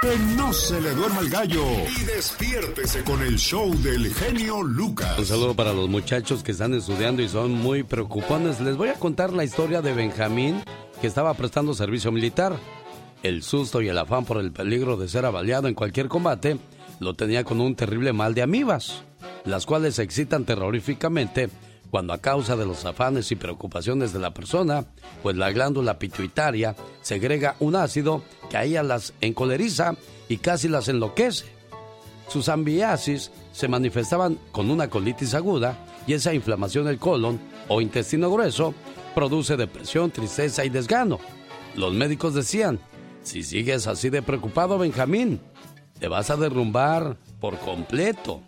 Que 0.00 0.18
no 0.36 0.52
se 0.52 0.80
le 0.80 0.90
duerma 0.90 1.20
el 1.20 1.30
gallo 1.30 1.64
y 1.98 2.04
despiértese 2.04 3.02
con 3.02 3.22
el 3.22 3.38
show 3.38 3.74
del 3.82 4.12
genio 4.12 4.62
Lucas. 4.62 5.18
Un 5.18 5.24
saludo 5.24 5.54
para 5.54 5.72
los 5.72 5.88
muchachos 5.88 6.42
que 6.42 6.52
están 6.52 6.74
estudiando 6.74 7.22
y 7.22 7.28
son 7.28 7.52
muy 7.52 7.82
preocupones. 7.82 8.60
Les 8.60 8.76
voy 8.76 8.90
a 8.90 8.94
contar 8.94 9.32
la 9.32 9.44
historia 9.44 9.80
de 9.80 9.94
Benjamín, 9.94 10.62
que 11.00 11.06
estaba 11.06 11.32
prestando 11.34 11.72
servicio 11.72 12.12
militar. 12.12 12.56
El 13.22 13.42
susto 13.42 13.80
y 13.80 13.88
el 13.88 13.96
afán 13.96 14.26
por 14.26 14.38
el 14.38 14.52
peligro 14.52 14.96
de 14.96 15.08
ser 15.08 15.24
avaliado 15.24 15.66
en 15.66 15.74
cualquier 15.74 16.08
combate 16.08 16.58
lo 17.00 17.14
tenía 17.14 17.44
con 17.44 17.60
un 17.60 17.74
terrible 17.74 18.12
mal 18.12 18.34
de 18.34 18.42
amibas, 18.42 19.02
las 19.44 19.66
cuales 19.66 19.94
se 19.96 20.02
excitan 20.02 20.44
terroríficamente 20.44 21.48
cuando 21.96 22.12
a 22.12 22.18
causa 22.18 22.56
de 22.56 22.66
los 22.66 22.84
afanes 22.84 23.32
y 23.32 23.36
preocupaciones 23.36 24.12
de 24.12 24.18
la 24.18 24.34
persona, 24.34 24.84
pues 25.22 25.34
la 25.34 25.50
glándula 25.50 25.98
pituitaria 25.98 26.76
segrega 27.00 27.56
un 27.58 27.74
ácido 27.74 28.22
que 28.50 28.58
a 28.58 28.64
ella 28.64 28.82
las 28.82 29.14
encoleriza 29.22 29.96
y 30.28 30.36
casi 30.36 30.68
las 30.68 30.88
enloquece. 30.88 31.46
Sus 32.28 32.50
ambiasis 32.50 33.30
se 33.50 33.68
manifestaban 33.68 34.38
con 34.52 34.70
una 34.70 34.90
colitis 34.90 35.32
aguda 35.32 35.78
y 36.06 36.12
esa 36.12 36.34
inflamación 36.34 36.84
del 36.84 36.98
colon 36.98 37.40
o 37.66 37.80
intestino 37.80 38.30
grueso 38.30 38.74
produce 39.14 39.56
depresión, 39.56 40.10
tristeza 40.10 40.66
y 40.66 40.68
desgano. 40.68 41.18
Los 41.76 41.94
médicos 41.94 42.34
decían, 42.34 42.78
si 43.22 43.42
sigues 43.42 43.86
así 43.86 44.10
de 44.10 44.20
preocupado, 44.20 44.76
Benjamín, 44.76 45.40
te 45.98 46.08
vas 46.08 46.28
a 46.28 46.36
derrumbar 46.36 47.16
por 47.40 47.58
completo. 47.58 48.42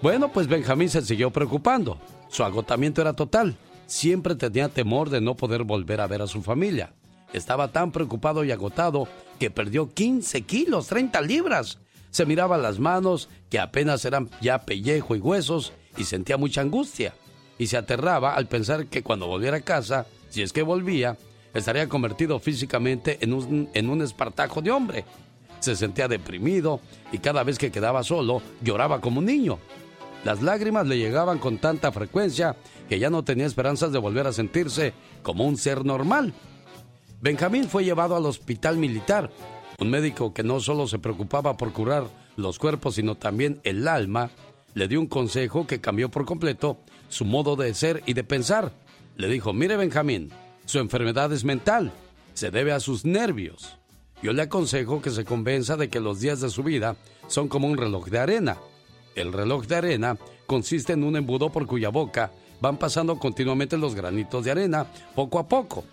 Bueno, 0.00 0.30
pues 0.30 0.46
Benjamín 0.46 0.88
se 0.88 1.02
siguió 1.02 1.32
preocupando. 1.32 1.98
Su 2.28 2.44
agotamiento 2.44 3.00
era 3.00 3.12
total. 3.12 3.56
Siempre 3.86 4.34
tenía 4.34 4.68
temor 4.68 5.10
de 5.10 5.20
no 5.20 5.36
poder 5.36 5.62
volver 5.62 6.00
a 6.00 6.06
ver 6.06 6.22
a 6.22 6.26
su 6.26 6.42
familia. 6.42 6.92
Estaba 7.32 7.72
tan 7.72 7.92
preocupado 7.92 8.44
y 8.44 8.50
agotado 8.50 9.08
que 9.38 9.50
perdió 9.50 9.92
15 9.92 10.42
kilos, 10.42 10.86
30 10.88 11.20
libras. 11.22 11.78
Se 12.10 12.26
miraba 12.26 12.56
las 12.56 12.78
manos, 12.78 13.28
que 13.50 13.58
apenas 13.58 14.04
eran 14.04 14.30
ya 14.40 14.64
pellejo 14.64 15.14
y 15.14 15.20
huesos, 15.20 15.72
y 15.96 16.04
sentía 16.04 16.36
mucha 16.36 16.62
angustia. 16.62 17.14
Y 17.58 17.66
se 17.66 17.76
aterraba 17.76 18.34
al 18.34 18.46
pensar 18.46 18.86
que 18.86 19.02
cuando 19.02 19.26
volviera 19.26 19.58
a 19.58 19.62
casa, 19.62 20.06
si 20.30 20.42
es 20.42 20.52
que 20.52 20.62
volvía, 20.62 21.16
estaría 21.54 21.88
convertido 21.88 22.38
físicamente 22.38 23.18
en 23.20 23.32
un, 23.32 23.68
en 23.72 23.88
un 23.88 24.02
espartajo 24.02 24.62
de 24.62 24.70
hombre. 24.70 25.04
Se 25.60 25.74
sentía 25.76 26.08
deprimido 26.08 26.80
y 27.12 27.18
cada 27.18 27.42
vez 27.42 27.58
que 27.58 27.70
quedaba 27.70 28.02
solo 28.02 28.42
lloraba 28.62 29.00
como 29.00 29.20
un 29.20 29.26
niño. 29.26 29.58
Las 30.24 30.42
lágrimas 30.42 30.86
le 30.86 30.98
llegaban 30.98 31.38
con 31.38 31.58
tanta 31.58 31.92
frecuencia 31.92 32.56
que 32.88 32.98
ya 32.98 33.10
no 33.10 33.24
tenía 33.24 33.46
esperanzas 33.46 33.92
de 33.92 33.98
volver 33.98 34.26
a 34.26 34.32
sentirse 34.32 34.92
como 35.22 35.44
un 35.44 35.56
ser 35.56 35.84
normal. 35.84 36.34
Benjamín 37.20 37.68
fue 37.68 37.84
llevado 37.84 38.16
al 38.16 38.26
hospital 38.26 38.76
militar, 38.76 39.30
un 39.78 39.90
médico 39.90 40.34
que 40.34 40.42
no 40.42 40.60
solo 40.60 40.86
se 40.86 40.98
preocupaba 40.98 41.56
por 41.56 41.72
curar 41.72 42.04
los 42.36 42.58
cuerpos, 42.58 42.96
sino 42.96 43.14
también 43.14 43.60
el 43.64 43.88
alma, 43.88 44.30
le 44.74 44.88
dio 44.88 45.00
un 45.00 45.06
consejo 45.06 45.66
que 45.66 45.80
cambió 45.80 46.10
por 46.10 46.26
completo 46.26 46.78
su 47.08 47.24
modo 47.24 47.56
de 47.56 47.72
ser 47.72 48.02
y 48.06 48.12
de 48.12 48.24
pensar. 48.24 48.72
Le 49.16 49.28
dijo, 49.28 49.52
mire 49.52 49.76
Benjamín, 49.76 50.30
su 50.66 50.78
enfermedad 50.78 51.32
es 51.32 51.44
mental, 51.44 51.92
se 52.34 52.50
debe 52.50 52.72
a 52.72 52.80
sus 52.80 53.04
nervios. 53.04 53.78
Yo 54.22 54.32
le 54.32 54.42
aconsejo 54.42 55.00
que 55.00 55.10
se 55.10 55.24
convenza 55.24 55.76
de 55.76 55.88
que 55.88 56.00
los 56.00 56.20
días 56.20 56.40
de 56.40 56.50
su 56.50 56.62
vida 56.62 56.96
son 57.26 57.48
como 57.48 57.68
un 57.68 57.76
reloj 57.76 58.08
de 58.08 58.18
arena 58.18 58.56
el 59.16 59.32
reloj 59.32 59.66
de 59.66 59.76
arena 59.76 60.16
consiste 60.46 60.92
en 60.92 61.02
un 61.02 61.16
embudo 61.16 61.50
por 61.50 61.66
cuya 61.66 61.88
boca 61.88 62.30
van 62.60 62.76
pasando 62.76 63.18
continuamente 63.18 63.76
los 63.76 63.94
granitos 63.94 64.44
de 64.44 64.52
arena, 64.52 64.86
poco 65.14 65.38
a 65.38 65.48
poco, 65.48 65.84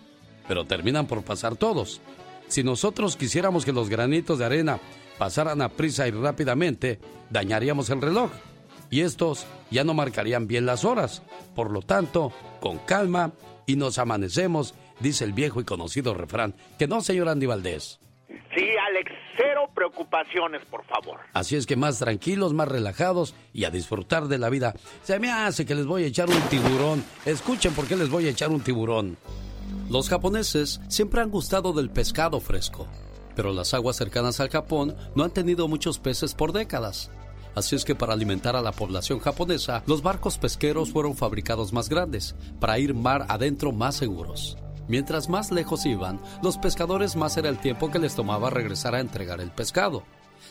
pero 0.46 0.66
terminan 0.66 1.06
por 1.06 1.22
pasar 1.22 1.56
todos. 1.56 2.00
Si 2.48 2.62
nosotros 2.62 3.16
quisiéramos 3.16 3.64
que 3.64 3.72
los 3.72 3.88
granitos 3.88 4.38
de 4.38 4.44
arena 4.44 4.78
pasaran 5.18 5.62
a 5.62 5.70
prisa 5.70 6.06
y 6.06 6.10
rápidamente, 6.10 7.00
dañaríamos 7.30 7.90
el 7.90 8.00
reloj 8.00 8.30
y 8.90 9.00
estos 9.00 9.46
ya 9.70 9.84
no 9.84 9.94
marcarían 9.94 10.46
bien 10.46 10.66
las 10.66 10.84
horas. 10.84 11.22
Por 11.54 11.70
lo 11.70 11.82
tanto, 11.82 12.32
con 12.60 12.78
calma 12.78 13.32
y 13.66 13.76
nos 13.76 13.98
amanecemos, 13.98 14.74
dice 15.00 15.24
el 15.24 15.32
viejo 15.32 15.60
y 15.60 15.64
conocido 15.64 16.14
refrán. 16.14 16.54
Que 16.78 16.86
no, 16.86 17.00
señor 17.00 17.28
Andy 17.28 17.46
Valdés. 17.46 17.98
Sí, 18.54 18.68
Alex, 18.88 19.10
cero 19.36 19.68
preocupaciones, 19.74 20.64
por 20.70 20.84
favor. 20.84 21.18
Así 21.32 21.56
es 21.56 21.66
que 21.66 21.76
más 21.76 21.98
tranquilos, 21.98 22.54
más 22.54 22.68
relajados 22.68 23.34
y 23.52 23.64
a 23.64 23.70
disfrutar 23.70 24.28
de 24.28 24.38
la 24.38 24.48
vida. 24.48 24.74
Se 25.02 25.18
me 25.18 25.32
hace 25.32 25.66
que 25.66 25.74
les 25.74 25.86
voy 25.86 26.04
a 26.04 26.06
echar 26.06 26.28
un 26.28 26.40
tiburón. 26.42 27.04
Escuchen 27.24 27.74
por 27.74 27.86
qué 27.86 27.96
les 27.96 28.08
voy 28.08 28.26
a 28.26 28.30
echar 28.30 28.50
un 28.50 28.60
tiburón. 28.60 29.16
Los 29.90 30.08
japoneses 30.08 30.80
siempre 30.88 31.20
han 31.20 31.30
gustado 31.30 31.72
del 31.72 31.90
pescado 31.90 32.40
fresco, 32.40 32.86
pero 33.34 33.52
las 33.52 33.74
aguas 33.74 33.96
cercanas 33.96 34.38
al 34.38 34.50
Japón 34.50 34.96
no 35.14 35.24
han 35.24 35.32
tenido 35.32 35.66
muchos 35.66 35.98
peces 35.98 36.34
por 36.34 36.52
décadas. 36.52 37.10
Así 37.54 37.76
es 37.76 37.84
que 37.84 37.94
para 37.94 38.12
alimentar 38.12 38.56
a 38.56 38.62
la 38.62 38.72
población 38.72 39.20
japonesa, 39.20 39.82
los 39.86 40.02
barcos 40.02 40.38
pesqueros 40.38 40.90
fueron 40.90 41.16
fabricados 41.16 41.72
más 41.72 41.88
grandes, 41.88 42.34
para 42.60 42.78
ir 42.78 42.94
mar 42.94 43.26
adentro 43.28 43.72
más 43.72 43.96
seguros. 43.96 44.56
Mientras 44.86 45.28
más 45.28 45.50
lejos 45.50 45.86
iban, 45.86 46.20
los 46.42 46.58
pescadores 46.58 47.16
más 47.16 47.36
era 47.36 47.48
el 47.48 47.58
tiempo 47.58 47.90
que 47.90 47.98
les 47.98 48.14
tomaba 48.14 48.50
regresar 48.50 48.94
a 48.94 49.00
entregar 49.00 49.40
el 49.40 49.50
pescado. 49.50 50.02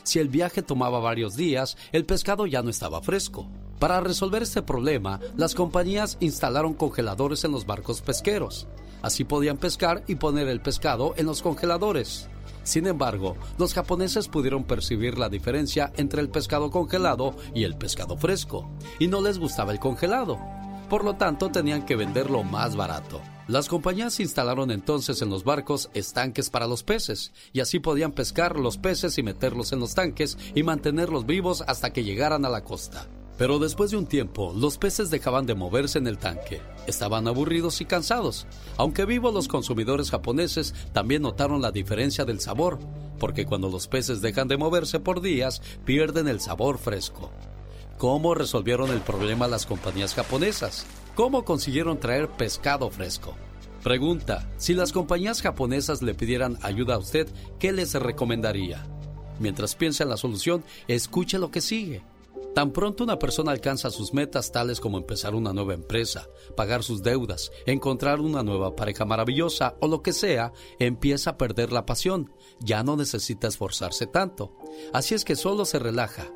Si 0.03 0.19
el 0.19 0.29
viaje 0.29 0.63
tomaba 0.63 0.99
varios 0.99 1.35
días, 1.35 1.77
el 1.91 2.05
pescado 2.05 2.47
ya 2.47 2.63
no 2.63 2.69
estaba 2.69 3.01
fresco. 3.01 3.47
Para 3.79 3.99
resolver 3.99 4.43
este 4.43 4.61
problema, 4.61 5.19
las 5.37 5.53
compañías 5.53 6.17
instalaron 6.19 6.73
congeladores 6.73 7.43
en 7.43 7.51
los 7.51 7.65
barcos 7.65 8.01
pesqueros. 8.01 8.67
Así 9.01 9.23
podían 9.23 9.57
pescar 9.57 10.03
y 10.07 10.15
poner 10.15 10.47
el 10.47 10.61
pescado 10.61 11.13
en 11.17 11.25
los 11.25 11.41
congeladores. 11.41 12.29
Sin 12.63 12.87
embargo, 12.87 13.35
los 13.57 13.73
japoneses 13.73 14.29
pudieron 14.29 14.63
percibir 14.63 15.17
la 15.17 15.29
diferencia 15.29 15.91
entre 15.97 16.21
el 16.21 16.29
pescado 16.29 16.71
congelado 16.71 17.35
y 17.53 17.65
el 17.65 17.75
pescado 17.75 18.17
fresco, 18.17 18.69
y 18.99 19.07
no 19.07 19.21
les 19.21 19.37
gustaba 19.37 19.73
el 19.73 19.79
congelado. 19.79 20.39
Por 20.89 21.03
lo 21.03 21.15
tanto, 21.15 21.49
tenían 21.49 21.85
que 21.85 21.97
venderlo 21.97 22.43
más 22.43 22.75
barato. 22.75 23.21
Las 23.47 23.67
compañías 23.67 24.21
instalaron 24.21 24.71
entonces 24.71 25.21
en 25.21 25.29
los 25.29 25.43
barcos 25.43 25.89
estanques 25.93 26.49
para 26.49 26.65
los 26.65 26.83
peces, 26.83 27.33
y 27.51 27.59
así 27.59 27.79
podían 27.79 28.13
pescar 28.13 28.57
los 28.57 28.77
peces 28.77 29.17
y 29.17 29.23
meterlos 29.23 29.73
en 29.73 29.81
los 29.81 29.95
tanques 29.95 30.37
y 30.55 30.63
mantenerlos 30.63 31.25
vivos 31.25 31.61
hasta 31.67 31.91
que 31.91 32.05
llegaran 32.05 32.45
a 32.45 32.49
la 32.49 32.63
costa. 32.63 33.05
Pero 33.37 33.59
después 33.59 33.91
de 33.91 33.97
un 33.97 34.05
tiempo, 34.05 34.53
los 34.55 34.77
peces 34.77 35.09
dejaban 35.09 35.45
de 35.45 35.55
moverse 35.55 35.97
en 35.97 36.07
el 36.07 36.19
tanque. 36.19 36.61
Estaban 36.87 37.27
aburridos 37.27 37.81
y 37.81 37.85
cansados. 37.85 38.47
Aunque 38.77 39.03
vivos, 39.03 39.33
los 39.33 39.49
consumidores 39.49 40.11
japoneses 40.11 40.73
también 40.93 41.23
notaron 41.23 41.61
la 41.61 41.71
diferencia 41.71 42.23
del 42.23 42.39
sabor, 42.39 42.79
porque 43.19 43.45
cuando 43.45 43.69
los 43.69 43.89
peces 43.89 44.21
dejan 44.21 44.47
de 44.47 44.55
moverse 44.55 45.01
por 45.01 45.19
días, 45.19 45.61
pierden 45.83 46.29
el 46.29 46.39
sabor 46.39 46.77
fresco. 46.77 47.31
¿Cómo 47.97 48.35
resolvieron 48.35 48.89
el 48.91 49.01
problema 49.01 49.47
las 49.47 49.65
compañías 49.65 50.13
japonesas? 50.13 50.85
¿Cómo 51.15 51.45
consiguieron 51.45 51.99
traer 51.99 52.27
pescado 52.27 52.89
fresco? 52.89 53.35
Pregunta, 53.83 54.49
si 54.57 54.73
las 54.73 54.91
compañías 54.91 55.43
japonesas 55.43 56.01
le 56.01 56.15
pidieran 56.15 56.57
ayuda 56.63 56.95
a 56.95 56.97
usted, 56.97 57.27
¿qué 57.59 57.71
les 57.71 57.93
recomendaría? 57.93 58.83
Mientras 59.39 59.75
piensa 59.75 60.03
en 60.03 60.09
la 60.09 60.17
solución, 60.17 60.63
escuche 60.87 61.37
lo 61.37 61.51
que 61.51 61.61
sigue. 61.61 62.01
Tan 62.55 62.71
pronto 62.71 63.03
una 63.03 63.19
persona 63.19 63.51
alcanza 63.51 63.91
sus 63.91 64.11
metas 64.11 64.51
tales 64.51 64.79
como 64.79 64.97
empezar 64.97 65.35
una 65.35 65.53
nueva 65.53 65.75
empresa, 65.75 66.29
pagar 66.55 66.81
sus 66.81 67.03
deudas, 67.03 67.51
encontrar 67.67 68.19
una 68.19 68.41
nueva 68.41 68.75
pareja 68.75 69.05
maravillosa 69.05 69.75
o 69.81 69.87
lo 69.87 70.01
que 70.01 70.13
sea, 70.13 70.51
empieza 70.79 71.31
a 71.31 71.37
perder 71.37 71.71
la 71.71 71.85
pasión. 71.85 72.31
Ya 72.59 72.81
no 72.83 72.95
necesita 72.95 73.47
esforzarse 73.47 74.07
tanto. 74.07 74.55
Así 74.93 75.13
es 75.13 75.25
que 75.25 75.35
solo 75.35 75.65
se 75.65 75.77
relaja, 75.77 76.31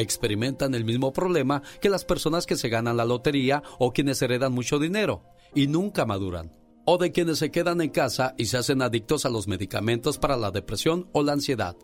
experimentan 0.00 0.74
el 0.74 0.84
mismo 0.84 1.12
problema 1.12 1.62
que 1.80 1.90
las 1.90 2.04
personas 2.04 2.46
que 2.46 2.56
se 2.56 2.68
ganan 2.68 2.96
la 2.96 3.04
lotería 3.04 3.62
o 3.78 3.92
quienes 3.92 4.20
heredan 4.22 4.52
mucho 4.52 4.78
dinero 4.78 5.22
y 5.54 5.66
nunca 5.66 6.06
maduran. 6.06 6.52
O 6.84 6.98
de 6.98 7.12
quienes 7.12 7.38
se 7.38 7.50
quedan 7.50 7.80
en 7.80 7.90
casa 7.90 8.34
y 8.38 8.46
se 8.46 8.56
hacen 8.56 8.82
adictos 8.82 9.24
a 9.24 9.30
los 9.30 9.46
medicamentos 9.46 10.18
para 10.18 10.36
la 10.36 10.50
depresión 10.50 11.08
o 11.12 11.22
la 11.22 11.32
ansiedad. 11.32 11.76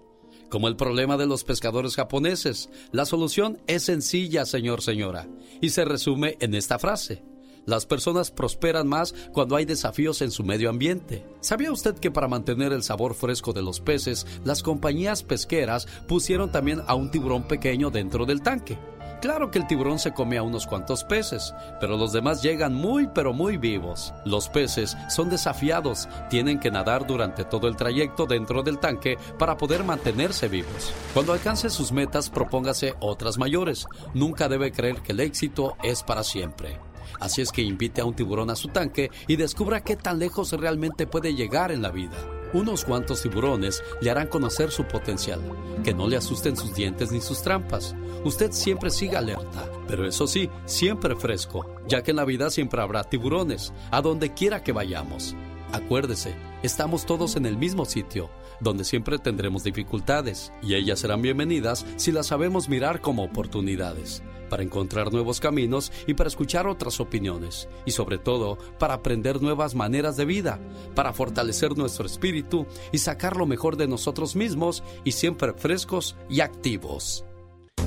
Como 0.49 0.69
el 0.69 0.77
problema 0.77 1.17
de 1.17 1.27
los 1.27 1.45
pescadores 1.45 1.97
japoneses, 1.97 2.71
la 2.93 3.05
solución 3.05 3.61
es 3.67 3.83
sencilla, 3.85 4.47
señor, 4.47 4.81
señora, 4.81 5.29
y 5.61 5.71
se 5.71 5.85
resume 5.85 6.37
en 6.41 6.55
esta 6.55 6.79
frase. 6.79 7.25
Las 7.67 7.85
personas 7.85 8.31
prosperan 8.31 8.87
más 8.87 9.13
cuando 9.33 9.57
hay 9.57 9.65
desafíos 9.65 10.23
en 10.23 10.31
su 10.31 10.45
medio 10.45 10.71
ambiente. 10.71 11.27
¿Sabía 11.41 11.73
usted 11.73 11.97
que 11.97 12.13
para 12.13 12.29
mantener 12.29 12.73
el 12.73 12.85
sabor 12.85 13.15
fresco 13.15 13.53
de 13.53 13.63
los 13.63 13.81
peces, 13.81 14.25
las 14.45 14.63
compañías 14.63 15.25
pesqueras 15.25 15.87
pusieron 16.07 16.53
también 16.53 16.81
a 16.87 16.95
un 16.95 17.11
tiburón 17.11 17.43
pequeño 17.43 17.91
dentro 17.91 18.25
del 18.25 18.41
tanque? 18.41 18.79
Claro 19.21 19.51
que 19.51 19.59
el 19.59 19.67
tiburón 19.67 19.99
se 19.99 20.13
come 20.13 20.39
a 20.39 20.45
unos 20.45 20.67
cuantos 20.67 21.03
peces, 21.03 21.55
pero 21.81 21.97
los 21.97 22.13
demás 22.13 22.43
llegan 22.43 22.75
muy 22.75 23.09
pero 23.09 23.33
muy 23.33 23.57
vivos. 23.57 24.15
Los 24.25 24.49
peces 24.49 24.97
son 25.09 25.31
desafiados, 25.31 26.09
tienen 26.31 26.61
que 26.61 26.71
nadar 26.71 27.07
durante 27.07 27.45
todo 27.45 27.67
el 27.67 27.75
trayecto 27.75 28.27
dentro 28.27 28.63
del 28.63 28.79
tanque 28.79 29.17
para 29.39 29.57
poder 29.57 29.83
mantenerse 29.83 30.47
vivos. 30.47 30.93
Cuando 31.15 31.33
alcance 31.33 31.71
sus 31.71 31.91
metas, 31.91 32.31
propóngase 32.31 32.95
otras 33.01 33.39
mayores. 33.39 33.87
Nunca 34.15 34.49
debe 34.49 34.71
creer 34.71 35.03
que 35.03 35.11
el 35.11 35.21
éxito 35.21 35.77
es 35.83 36.05
para 36.05 36.23
siempre. 36.23 36.79
Así 37.21 37.43
es 37.43 37.53
que 37.53 37.63
invite 37.63 38.01
a 38.01 38.05
un 38.05 38.15
tiburón 38.15 38.51
a 38.51 38.57
su 38.57 38.69
tanque 38.69 39.11
y 39.27 39.37
descubra 39.37 39.83
qué 39.83 39.97
tan 39.97 40.19
lejos 40.19 40.53
realmente 40.53 41.07
puede 41.07 41.35
llegar 41.35 41.73
en 41.73 41.83
la 41.83 41.91
vida. 41.91 42.17
Unos 42.53 42.85
cuantos 42.85 43.23
tiburones 43.23 43.83
le 44.01 44.11
harán 44.11 44.29
conocer 44.29 44.71
su 44.71 44.85
potencial, 44.85 45.41
que 45.83 45.93
no 45.93 46.07
le 46.09 46.17
asusten 46.17 46.57
sus 46.57 46.75
dientes 46.75 47.11
ni 47.11 47.21
sus 47.21 47.43
trampas. 47.43 47.95
Usted 48.25 48.53
siempre 48.53 48.91
siga 48.91 49.19
alerta, 49.19 49.69
pero 49.89 50.07
eso 50.07 50.27
sí, 50.27 50.49
siempre 50.65 51.17
fresco, 51.17 51.67
ya 51.89 52.03
que 52.03 52.13
en 52.13 52.19
la 52.19 52.25
vida 52.25 52.51
siempre 52.51 52.81
habrá 52.81 53.05
tiburones, 53.05 53.73
a 53.91 54.01
donde 54.01 54.33
quiera 54.33 54.63
que 54.63 54.73
vayamos. 54.73 55.35
Acuérdese, 55.73 56.35
estamos 56.63 57.05
todos 57.05 57.37
en 57.37 57.47
el 57.47 57.57
mismo 57.57 57.85
sitio, 57.85 58.31
donde 58.61 58.85
siempre 58.85 59.19
tendremos 59.19 59.65
dificultades, 59.65 60.53
y 60.63 60.75
ellas 60.75 61.01
serán 61.01 61.23
bienvenidas 61.23 61.85
si 61.97 62.13
las 62.13 62.29
sabemos 62.29 62.69
mirar 62.69 63.01
como 63.01 63.25
oportunidades 63.25 64.23
para 64.49 64.63
encontrar 64.63 65.13
nuevos 65.13 65.41
caminos 65.41 65.93
y 66.07 66.15
para 66.15 66.29
escuchar 66.29 66.67
otras 66.67 67.01
opiniones 67.01 67.69
y 67.85 67.93
sobre 67.93 68.19
todo 68.19 68.59
para 68.79 68.95
aprender 68.95 69.43
nuevas 69.43 69.75
maneras 69.75 70.17
de 70.17 70.25
vida, 70.25 70.59
para 70.95 71.13
fortalecer 71.13 71.77
nuestro 71.77 72.07
espíritu 72.07 72.67
y 72.93 72.99
sacar 72.99 73.37
lo 73.37 73.47
mejor 73.47 73.77
de 73.77 73.89
nosotros 73.89 74.37
mismos 74.37 74.83
y 75.05 75.13
siempre 75.13 75.53
frescos 75.55 76.17
y 76.29 76.41
activos. 76.41 77.25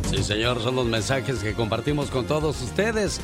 Sí, 0.09 0.23
señor, 0.23 0.61
son 0.61 0.75
los 0.75 0.85
mensajes 0.85 1.39
que 1.39 1.53
compartimos 1.53 2.09
con 2.09 2.25
todos 2.25 2.61
ustedes. 2.61 3.21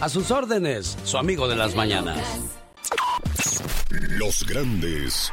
A 0.00 0.08
sus 0.08 0.30
órdenes, 0.30 0.96
su 1.04 1.18
amigo 1.18 1.48
de 1.48 1.56
las 1.56 1.74
mañanas. 1.74 2.18
Los 3.90 4.46
grandes 4.46 5.32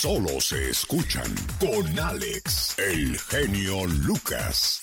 solo 0.00 0.40
se 0.40 0.70
escuchan 0.70 1.34
con 1.58 1.98
Alex, 1.98 2.76
el 2.78 3.18
genio 3.18 3.84
Lucas. 3.84 4.80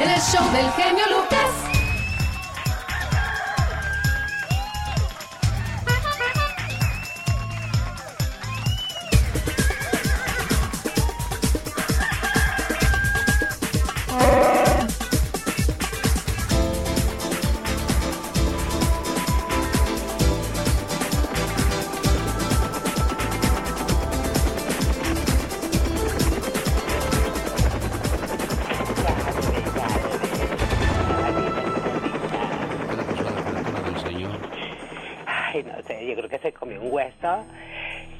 El 0.00 0.20
show 0.22 0.52
del 0.52 0.72
genio 0.72 1.04
Lucas. 1.10 1.93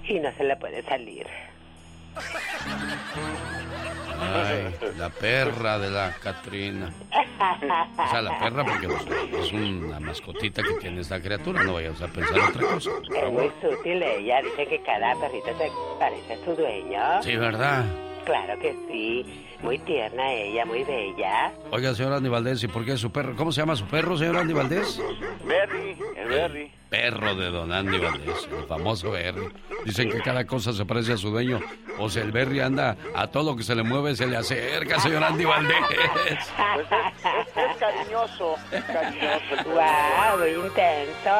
Y 0.09 0.21
no 0.21 0.33
se 0.33 0.45
le 0.45 0.57
puede 0.57 0.83
salir. 0.83 1.27
Ay, 4.21 4.75
la 4.97 5.11
perra 5.11 5.79
de 5.79 5.91
la 5.91 6.13
Catrina. 6.23 6.93
O 7.99 8.09
sea, 8.09 8.23
la 8.23 8.39
perra 8.39 8.65
porque 8.65 8.87
es 9.41 9.53
una 9.53 9.99
mascotita 9.99 10.63
que 10.63 10.75
tiene 10.75 11.01
esta 11.01 11.21
criatura, 11.21 11.65
no 11.65 11.75
vayas 11.75 12.01
a 12.01 12.07
pensar 12.07 12.39
otra 12.39 12.63
cosa. 12.63 12.91
Es 13.17 13.33
muy 13.33 13.51
sutil 13.61 14.03
ella, 14.03 14.43
dice 14.43 14.67
que 14.67 14.81
cada 14.83 15.15
perrito 15.17 15.49
se 15.59 15.71
parece 15.99 16.35
a 16.35 16.45
su 16.45 16.55
dueño. 16.55 17.23
Sí, 17.23 17.37
¿verdad? 17.37 17.85
Claro 18.25 18.59
que 18.59 18.75
sí. 18.89 19.47
Muy 19.65 19.79
tierna 19.79 20.31
ella, 20.31 20.67
muy 20.67 20.85
bella. 20.85 21.51
Oiga, 21.71 21.95
señor 21.95 22.13
Andy 22.13 22.29
Valdés, 22.29 22.63
¿y 22.63 22.69
por 22.69 22.85
qué 22.85 22.99
su 22.99 23.11
perro? 23.11 23.35
¿Cómo 23.35 23.51
se 23.51 23.63
llama 23.63 23.75
su 23.75 23.87
perro, 23.87 24.15
señor 24.19 24.37
Andy 24.37 24.53
Valdés? 24.53 25.01
Berry, 25.43 25.97
el 26.19 26.29
Berry. 26.29 26.71
Perro 26.91 27.35
de 27.35 27.51
don 27.51 27.73
Andy 27.73 27.97
Valdés, 27.97 28.47
el 28.57 28.67
famoso 28.67 29.11
Berry. 29.13 29.49
Dicen 29.87 30.11
que 30.11 30.21
cada 30.21 30.45
cosa 30.47 30.75
se 30.75 30.85
parece 30.85 31.15
a 31.15 31.17
su 31.17 31.31
dueño. 31.31 31.61
O 31.99 32.11
sea, 32.11 32.25
el 32.25 32.31
Berry 32.31 32.61
anda 32.61 32.99
a 33.15 33.29
todo 33.29 33.53
lo 33.53 33.57
que 33.57 33.63
se 33.63 33.75
le 33.75 33.83
mueve, 33.83 34.15
se 34.15 34.27
le 34.27 34.37
acerca, 34.37 35.01
señor 35.01 35.25
Andy 35.25 35.47
Valdés. 35.47 35.77
Pues 36.75 36.87
es, 36.87 37.77
cariñoso, 37.79 38.57
es 38.71 38.85
cariñoso. 38.85 39.71
¡Wow! 39.71 40.47
Intenso. 40.47 41.31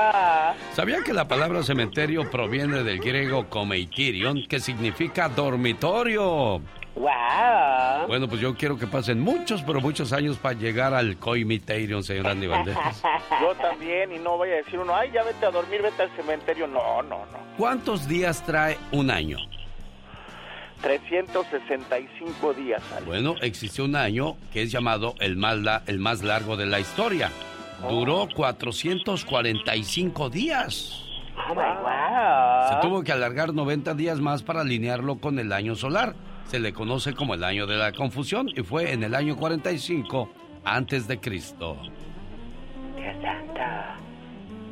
¿Sabía 0.73 1.03
que 1.05 1.13
la 1.13 1.29
palabra 1.29 1.63
cementerio 1.63 2.31
proviene 2.31 2.83
del 2.83 3.01
griego 3.01 3.51
komeitirion, 3.51 4.47
que 4.47 4.61
significa 4.61 5.29
dormitorio? 5.29 6.63
¡Wow! 6.97 8.07
Bueno, 8.07 8.29
pues 8.29 8.41
yo 8.41 8.55
quiero 8.55 8.79
que 8.79 8.87
pasen 8.87 9.21
muchos, 9.21 9.63
pero 9.63 9.81
muchos 9.81 10.13
años 10.13 10.37
para 10.37 10.57
llegar 10.57 10.95
al 10.95 11.17
Coimiterio, 11.17 12.01
señor 12.03 12.29
Andy 12.29 12.47
Valdés. 12.47 12.77
Yo 13.41 13.55
también, 13.57 14.13
y 14.13 14.19
no 14.19 14.37
voy 14.37 14.51
a 14.51 14.57
decir 14.57 14.79
uno, 14.79 14.95
ay, 14.95 15.11
ya 15.13 15.25
vete 15.25 15.45
a 15.45 15.51
dormir, 15.51 15.83
vete 15.83 16.03
al 16.03 16.11
cementerio. 16.15 16.69
No, 16.69 17.03
no, 17.03 17.27
no. 17.27 17.39
¿Cuántos 17.59 18.07
días 18.07 18.45
trae 18.45 18.79
un 18.93 19.11
año? 19.11 19.39
365 20.83 22.55
días. 22.55 22.83
Bueno, 23.07 23.35
existe 23.41 23.83
un 23.83 23.97
año 23.97 24.37
que 24.53 24.63
es 24.63 24.71
llamado 24.71 25.15
el 25.19 25.37
más, 25.37 25.59
el 25.87 25.99
más 25.99 26.23
largo 26.23 26.57
de 26.57 26.67
la 26.67 26.79
historia. 26.79 27.33
Duró 27.89 28.29
445 28.37 30.31
días. 30.31 31.01
Oh, 31.49 31.55
wow. 31.55 32.69
Se 32.69 32.77
tuvo 32.87 33.03
que 33.03 33.11
alargar 33.11 33.53
90 33.53 33.95
días 33.95 34.21
más 34.21 34.45
para 34.45 34.61
alinearlo 34.61 35.17
con 35.17 35.41
el 35.41 35.53
año 35.53 35.75
solar 35.75 36.15
se 36.49 36.59
le 36.59 36.73
conoce 36.73 37.15
como 37.15 37.35
el 37.35 37.45
año 37.45 37.67
de 37.67 37.77
la 37.77 37.93
confusión 37.93 38.49
y 38.55 38.63
fue 38.63 38.93
en 38.93 39.03
el 39.03 39.15
año 39.15 39.37
45 39.37 40.31
antes 40.65 41.07
de 41.09 41.19
Cristo. 41.21 41.79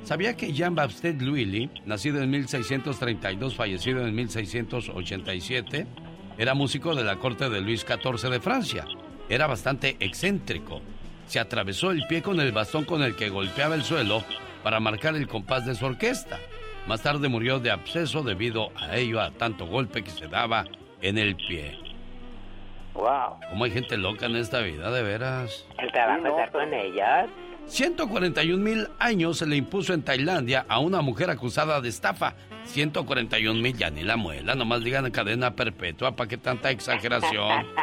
¿Sabía 0.05 0.37
que 0.37 0.53
Jean-Baptiste 0.53 1.15
Lully, 1.15 1.71
nacido 1.87 2.23
en 2.23 2.31
1632, 2.31 3.55
fallecido 3.55 4.07
en 4.07 4.15
1687, 4.15 5.87
era 6.39 6.55
músico 6.55 6.95
de 6.95 7.05
la 7.05 7.17
corte 7.17 7.49
de 7.49 7.61
Luis 7.61 7.87
XIV 7.87 8.31
de 8.31 8.41
Francia? 8.41 8.85
Era 9.29 9.47
bastante 9.47 9.97
excéntrico. 10.01 10.81
Se 11.27 11.39
atravesó 11.39 11.93
el 11.93 12.07
pie 12.09 12.21
con 12.21 12.41
el 12.41 12.53
bastón 12.53 12.85
con 12.85 13.03
el 13.03 13.15
que 13.15 13.29
golpeaba 13.29 13.75
el 13.75 13.85
suelo 13.85 14.25
para 14.63 14.81
marcar 14.81 15.15
el 15.15 15.29
compás 15.29 15.67
de 15.67 15.75
su 15.75 15.87
orquesta. 15.87 16.39
Más 16.89 17.03
tarde 17.03 17.29
murió 17.29 17.61
de 17.61 17.71
absceso 17.71 18.23
debido 18.23 18.73
a 18.77 18.97
ello, 18.97 19.21
a 19.21 19.31
tanto 19.31 19.67
golpe 19.67 20.03
que 20.03 20.11
se 20.11 20.27
daba 20.27 20.65
en 21.03 21.19
el 21.19 21.37
pie. 21.37 21.79
Wow. 22.95 23.41
¿Cómo 23.51 23.65
hay 23.65 23.71
gente 23.71 23.97
loca 23.97 24.27
en 24.27 24.37
esta 24.37 24.61
vida, 24.61 24.91
de 24.91 25.03
veras? 25.03 25.67
El 25.79 25.91
trabajo 25.93 26.23
no. 26.23 26.53
con 26.53 26.73
ellas. 26.75 27.29
141 27.67 28.63
mil 28.63 28.89
años 28.99 29.39
se 29.39 29.47
le 29.47 29.57
impuso 29.57 29.95
en 29.95 30.03
Tailandia 30.03 30.67
a 30.69 30.79
una 30.79 31.01
mujer 31.01 31.31
acusada 31.31 31.81
de 31.81 31.89
estafa. 31.89 32.35
141 32.65 33.61
mil, 33.61 33.77
ya 33.77 33.91
ni 33.91 34.03
la 34.03 34.17
muela, 34.17 34.55
nomás 34.55 34.85
digan 34.85 35.11
cadena 35.11 35.55
perpetua, 35.55 36.15
¿para 36.15 36.29
qué 36.29 36.37
tanta 36.39 36.71
exageración? 36.71 37.67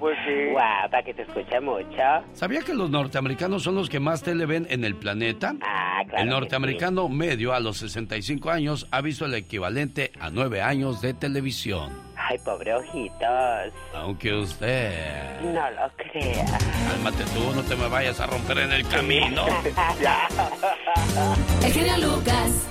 Pues 0.00 0.18
sí. 0.26 0.50
Guau, 0.50 0.90
para 0.90 1.02
que 1.02 1.14
te 1.14 1.22
escuche 1.22 1.60
mucho. 1.60 1.96
¿Sabía 2.34 2.60
que 2.60 2.74
los 2.74 2.90
norteamericanos 2.90 3.62
son 3.62 3.76
los 3.76 3.88
que 3.88 4.00
más 4.00 4.22
tele 4.22 4.44
ven 4.44 4.66
en 4.68 4.84
el 4.84 4.96
planeta? 4.96 5.54
Ah, 5.62 6.02
claro. 6.06 6.22
El 6.22 6.28
norteamericano 6.28 7.08
medio 7.08 7.54
a 7.54 7.60
los 7.60 7.78
65 7.78 8.50
años 8.50 8.86
ha 8.90 9.00
visto 9.00 9.24
el 9.24 9.32
equivalente 9.32 10.12
a 10.20 10.28
9 10.28 10.60
años 10.60 11.00
de 11.00 11.14
televisión. 11.14 11.90
Ay, 12.26 12.38
pobre 12.38 12.72
ojitos. 12.74 13.74
Aunque 13.94 14.32
usted... 14.32 15.40
No 15.42 15.70
lo 15.70 15.90
crea. 15.96 16.46
Cálmate 16.88 17.22
tú, 17.34 17.52
no 17.54 17.62
te 17.62 17.76
me 17.76 17.86
vayas 17.86 18.18
a 18.18 18.26
romper 18.26 18.60
en 18.60 18.72
el 18.72 18.88
camino. 18.88 19.44
el 21.62 21.72
genio 21.72 21.98
Lucas. 21.98 22.66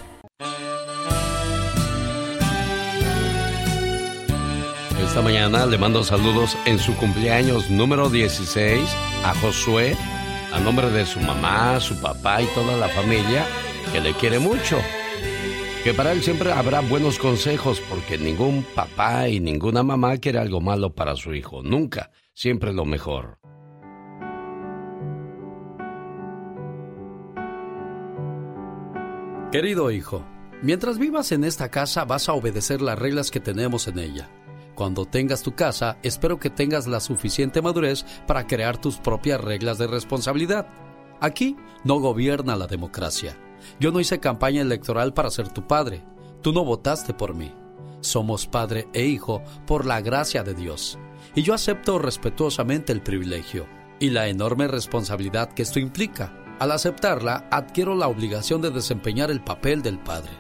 Esta 5.00 5.22
mañana 5.22 5.68
le 5.68 5.78
mando 5.78 6.04
saludos 6.04 6.58
en 6.66 6.80
su 6.80 6.96
cumpleaños 6.96 7.70
número 7.70 8.10
16 8.10 8.90
a 9.24 9.36
Josué, 9.36 9.96
a 10.52 10.60
nombre 10.60 10.90
de 10.90 11.06
su 11.06 11.20
mamá, 11.20 11.80
su 11.80 12.02
papá 12.02 12.42
y 12.42 12.48
toda 12.56 12.76
la 12.78 12.90
familia 12.90 13.46
que 13.92 14.02
le 14.02 14.14
quiere 14.14 14.40
mucho. 14.40 14.80
Que 15.84 15.94
para 15.94 16.14
él 16.14 16.22
siempre 16.22 16.54
habrá 16.54 16.80
buenos 16.80 17.20
consejos 17.20 17.82
porque 17.90 18.18
ningún 18.18 18.64
papá 18.74 19.28
y 19.28 19.42
ninguna 19.42 19.84
mamá 19.84 20.16
quiere 20.16 20.40
algo 20.40 20.62
malo 20.62 20.96
para 20.96 21.18
su 21.18 21.34
hijo. 21.34 21.62
Nunca, 21.62 22.10
siempre 22.34 22.72
lo 22.72 22.86
mejor. 22.86 23.38
Querido 29.52 29.92
hijo, 29.92 30.26
mientras 30.62 30.98
vivas 30.98 31.34
en 31.34 31.44
esta 31.44 31.70
casa 31.70 32.06
vas 32.06 32.30
a 32.30 32.34
obedecer 32.34 32.82
las 32.82 32.98
reglas 32.98 33.30
que 33.30 33.40
tenemos 33.42 33.88
en 33.88 34.00
ella 34.00 34.30
Cuando 34.76 35.06
tengas 35.06 35.44
tu 35.44 35.54
casa, 35.54 35.98
espero 36.02 36.40
que 36.40 36.50
tengas 36.50 36.88
la 36.88 37.02
suficiente 37.02 37.62
madurez 37.62 38.06
para 38.26 38.48
crear 38.48 38.80
tus 38.80 39.00
propias 39.00 39.42
reglas 39.42 39.78
de 39.80 39.88
responsabilidad. 39.88 40.66
Aquí 41.20 41.58
no 41.84 42.00
gobierna 42.00 42.56
la 42.56 42.68
democracia. 42.68 43.38
Yo 43.84 43.92
no 43.92 44.00
hice 44.00 44.22
campaña 44.22 44.62
electoral 44.62 45.14
para 45.14 45.30
ser 45.30 45.50
tu 45.50 45.68
padre. 45.68 46.06
Tú 46.42 46.54
no 46.54 46.64
votaste 46.64 47.14
por 47.14 47.36
mí. 47.36 47.54
Somos 48.00 48.48
padre 48.48 48.88
e 48.94 49.04
hijo 49.04 49.42
por 49.68 49.86
la 49.86 50.00
gracia 50.00 50.42
de 50.42 50.54
Dios. 50.54 50.98
Y 51.36 51.42
yo 51.42 51.54
acepto 51.54 52.00
respetuosamente 52.00 52.94
el 52.94 53.04
privilegio 53.04 53.68
y 54.00 54.10
la 54.12 54.30
enorme 54.30 54.70
responsabilidad 54.70 55.52
que 55.52 55.64
esto 55.64 55.80
implica. 55.80 56.34
Al 56.60 56.72
aceptarla, 56.72 57.50
adquiero 57.52 57.94
la 57.94 58.08
obligación 58.08 58.62
de 58.62 58.72
desempeñar 58.72 59.30
el 59.30 59.44
papel 59.44 59.82
del 59.82 60.00
padre. 60.00 60.32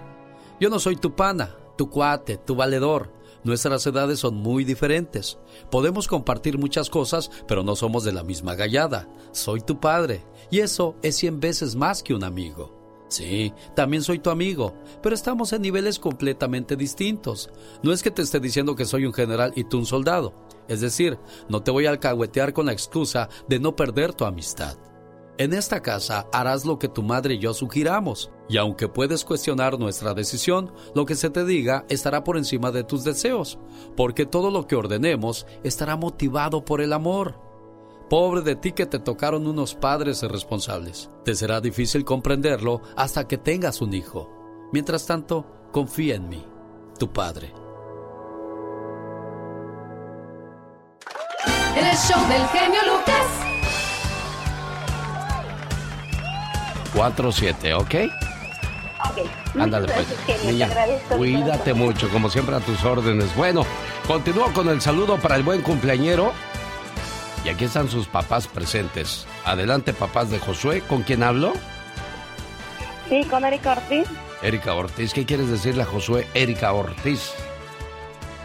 Yo 0.61 0.69
no 0.69 0.79
soy 0.79 0.95
tu 0.95 1.13
pana, 1.13 1.53
tu 1.77 1.89
cuate, 1.89 2.37
tu 2.37 2.55
valedor. 2.55 3.11
Nuestras 3.43 3.85
edades 3.85 4.19
son 4.19 4.35
muy 4.35 4.63
diferentes. 4.63 5.37
Podemos 5.69 6.07
compartir 6.07 6.57
muchas 6.57 6.89
cosas, 6.89 7.29
pero 7.45 7.61
no 7.61 7.75
somos 7.75 8.05
de 8.05 8.13
la 8.13 8.23
misma 8.23 8.55
gallada. 8.55 9.09
Soy 9.33 9.59
tu 9.59 9.81
padre, 9.81 10.23
y 10.49 10.61
eso 10.61 10.95
es 11.01 11.17
cien 11.17 11.41
veces 11.41 11.75
más 11.75 12.03
que 12.03 12.13
un 12.13 12.23
amigo. 12.23 12.82
Sí, 13.07 13.53
también 13.75 14.01
soy 14.01 14.19
tu 14.19 14.29
amigo, 14.29 14.73
pero 15.01 15.13
estamos 15.13 15.53
en 15.53 15.61
niveles 15.61 15.99
completamente 15.99 16.75
distintos. 16.75 17.49
No 17.83 17.91
es 17.91 18.01
que 18.01 18.11
te 18.11 18.23
esté 18.23 18.39
diciendo 18.39 18.75
que 18.75 18.85
soy 18.85 19.05
un 19.05 19.13
general 19.13 19.53
y 19.55 19.65
tú 19.65 19.77
un 19.77 19.85
soldado. 19.85 20.33
Es 20.67 20.81
decir, 20.81 21.19
no 21.49 21.61
te 21.61 21.71
voy 21.71 21.85
a 21.85 21.91
alcahuetear 21.91 22.53
con 22.53 22.65
la 22.65 22.71
excusa 22.71 23.29
de 23.47 23.59
no 23.59 23.75
perder 23.75 24.13
tu 24.13 24.25
amistad. 24.25 24.77
En 25.39 25.51
esta 25.53 25.81
casa 25.81 26.27
harás 26.31 26.63
lo 26.63 26.77
que 26.77 26.87
tu 26.87 27.01
madre 27.01 27.33
y 27.33 27.39
yo 27.39 27.55
sugiramos, 27.55 28.29
y 28.47 28.57
aunque 28.57 28.87
puedes 28.87 29.25
cuestionar 29.25 29.79
nuestra 29.79 30.13
decisión, 30.13 30.71
lo 30.93 31.07
que 31.07 31.15
se 31.15 31.31
te 31.31 31.43
diga 31.43 31.85
estará 31.89 32.23
por 32.23 32.37
encima 32.37 32.69
de 32.69 32.83
tus 32.83 33.03
deseos, 33.03 33.57
porque 33.97 34.27
todo 34.27 34.51
lo 34.51 34.67
que 34.67 34.75
ordenemos 34.75 35.47
estará 35.63 35.95
motivado 35.95 36.63
por 36.63 36.81
el 36.81 36.93
amor. 36.93 37.52
Pobre 38.09 38.41
de 38.41 38.55
ti 38.55 38.73
que 38.73 38.85
te 38.85 38.99
tocaron 38.99 39.47
unos 39.47 39.75
padres 39.75 40.23
irresponsables. 40.23 41.09
Te 41.23 41.35
será 41.35 41.61
difícil 41.61 42.05
comprenderlo 42.05 42.81
hasta 42.95 43.27
que 43.27 43.37
tengas 43.37 43.81
un 43.81 43.93
hijo. 43.93 44.29
Mientras 44.71 45.05
tanto, 45.05 45.45
confía 45.71 46.15
en 46.15 46.29
mí, 46.29 46.45
tu 46.99 47.11
padre. 47.11 47.53
El 51.75 51.97
show 51.97 52.19
del 52.27 52.47
genio 52.47 52.79
Lucas. 52.85 53.43
4-7, 56.93 57.73
¿ok? 57.79 58.11
Ok. 59.09 59.59
Ándale 59.59 59.87
pues. 59.87 60.07
gracias, 60.07 60.45
Niña, 60.45 60.65
agradezco 60.67 61.17
cuídate 61.17 61.73
mucho, 61.73 62.09
como 62.09 62.29
siempre 62.29 62.55
a 62.55 62.59
tus 62.59 62.83
órdenes. 62.83 63.35
Bueno, 63.35 63.65
continúo 64.07 64.51
con 64.53 64.69
el 64.69 64.81
saludo 64.81 65.17
para 65.17 65.35
el 65.35 65.43
buen 65.43 65.61
cumpleañero. 65.61 66.31
Y 67.43 67.49
aquí 67.49 67.65
están 67.65 67.89
sus 67.89 68.07
papás 68.07 68.47
presentes. 68.47 69.27
Adelante, 69.43 69.93
papás 69.93 70.29
de 70.29 70.39
Josué. 70.39 70.81
¿Con 70.81 71.03
quién 71.03 71.23
hablo? 71.23 71.53
Sí, 73.09 73.25
con 73.29 73.43
Erika 73.43 73.73
Ortiz. 73.73 74.07
Erika 74.41 74.73
Ortiz. 74.73 75.13
¿Qué 75.13 75.25
quieres 75.25 75.49
decirle 75.49 75.83
a 75.83 75.85
Josué? 75.85 76.25
Erika 76.33 76.71
Ortiz. 76.71 77.33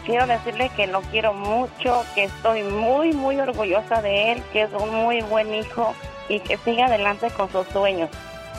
Quiero 0.05 0.27
decirle 0.27 0.69
que 0.75 0.87
lo 0.87 1.01
quiero 1.01 1.33
mucho, 1.33 2.03
que 2.15 2.25
estoy 2.25 2.63
muy, 2.63 3.13
muy 3.13 3.39
orgullosa 3.39 4.01
de 4.01 4.33
él, 4.33 4.43
que 4.51 4.63
es 4.63 4.69
un 4.73 4.93
muy 4.93 5.21
buen 5.21 5.53
hijo 5.53 5.93
y 6.27 6.39
que 6.39 6.57
siga 6.57 6.87
adelante 6.87 7.29
con 7.29 7.49
sus 7.51 7.67
sueños, 7.67 8.09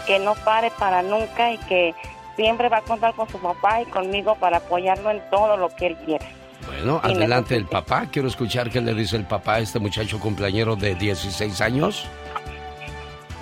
que 0.07 0.19
no 0.21 0.35
pare 0.37 0.71
para 0.79 1.03
nunca 1.03 1.53
y 1.53 1.59
que 1.59 1.95
siempre 2.37 2.69
va 2.69 2.79
a 2.79 2.83
contar 2.83 3.15
con 3.15 3.29
su 3.29 3.39
papá 3.39 3.83
y 3.83 3.87
conmigo 3.87 4.37
para 4.37 4.59
apoyarlo 4.59 5.11
en 5.11 5.21
todo 5.31 5.57
lo 5.57 5.69
que 5.75 5.89
él 5.89 5.97
quiere. 6.07 6.40
Bueno, 6.71 7.01
Sí, 7.05 7.11
adelante 7.11 7.57
el 7.57 7.67
papá. 7.67 8.07
Quiero 8.07 8.29
escuchar 8.29 8.71
qué 8.71 8.81
le 8.81 8.95
dice 8.95 9.17
el 9.17 9.25
papá 9.25 9.55
a 9.55 9.59
este 9.59 9.81
muchacho 9.81 10.21
cumpleañero 10.21 10.77
de 10.77 10.95
16 10.95 11.61
años. 11.61 12.07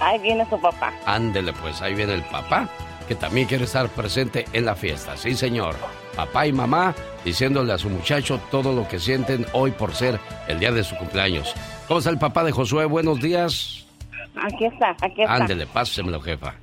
Ahí 0.01 0.19
viene 0.21 0.49
su 0.49 0.59
papá. 0.59 0.93
Ándele 1.05 1.53
pues, 1.53 1.83
ahí 1.83 1.95
viene 1.95 2.15
el 2.15 2.23
papá, 2.23 2.69
que 3.07 3.15
también 3.15 3.47
quiere 3.47 3.65
estar 3.65 3.87
presente 3.91 4.47
en 4.55 4.65
la 4.65 4.75
fiesta. 4.75 5.15
Sí, 5.17 5.35
señor. 5.35 5.75
Papá 6.17 6.47
y 6.47 6.53
mamá 6.53 6.95
diciéndole 7.23 7.73
a 7.75 7.79
su 7.79 7.91
muchacho 7.91 8.41
todo 8.51 8.73
lo 8.73 8.89
que 8.89 8.99
sienten 8.99 9.45
hoy 9.53 9.73
por 9.73 9.95
ser 9.95 10.19
el 10.47 10.59
día 10.59 10.73
de 10.73 10.83
su 10.83 10.97
cumpleaños. 10.97 11.55
¿Cómo 11.87 11.99
está 11.99 12.11
el 12.11 12.19
papá 12.19 12.45
de 12.45 12.53
Josué? 12.53 12.87
Buenos 12.87 13.21
días. 13.21 13.87
Aquí 14.43 14.65
está, 14.65 14.97
aquí 15.03 15.23
está. 15.23 15.35
Ándele, 15.35 15.67
pásemelo, 15.67 16.21
jefa. 16.21 16.55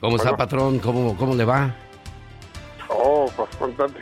¿Cómo 0.00 0.16
está, 0.16 0.36
patrón? 0.36 0.80
¿Cómo, 0.80 1.16
¿Cómo 1.16 1.36
le 1.36 1.44
va? 1.44 1.72
Oh, 2.92 3.30
pues 3.36 3.48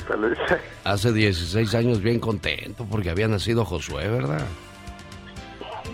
feliz. 0.07 0.39
Hace 0.85 1.13
16 1.13 1.75
años 1.75 2.01
bien 2.01 2.19
contento 2.19 2.87
porque 2.91 3.11
había 3.11 3.29
nacido 3.29 3.65
Josué, 3.65 4.09
¿verdad? 4.09 4.47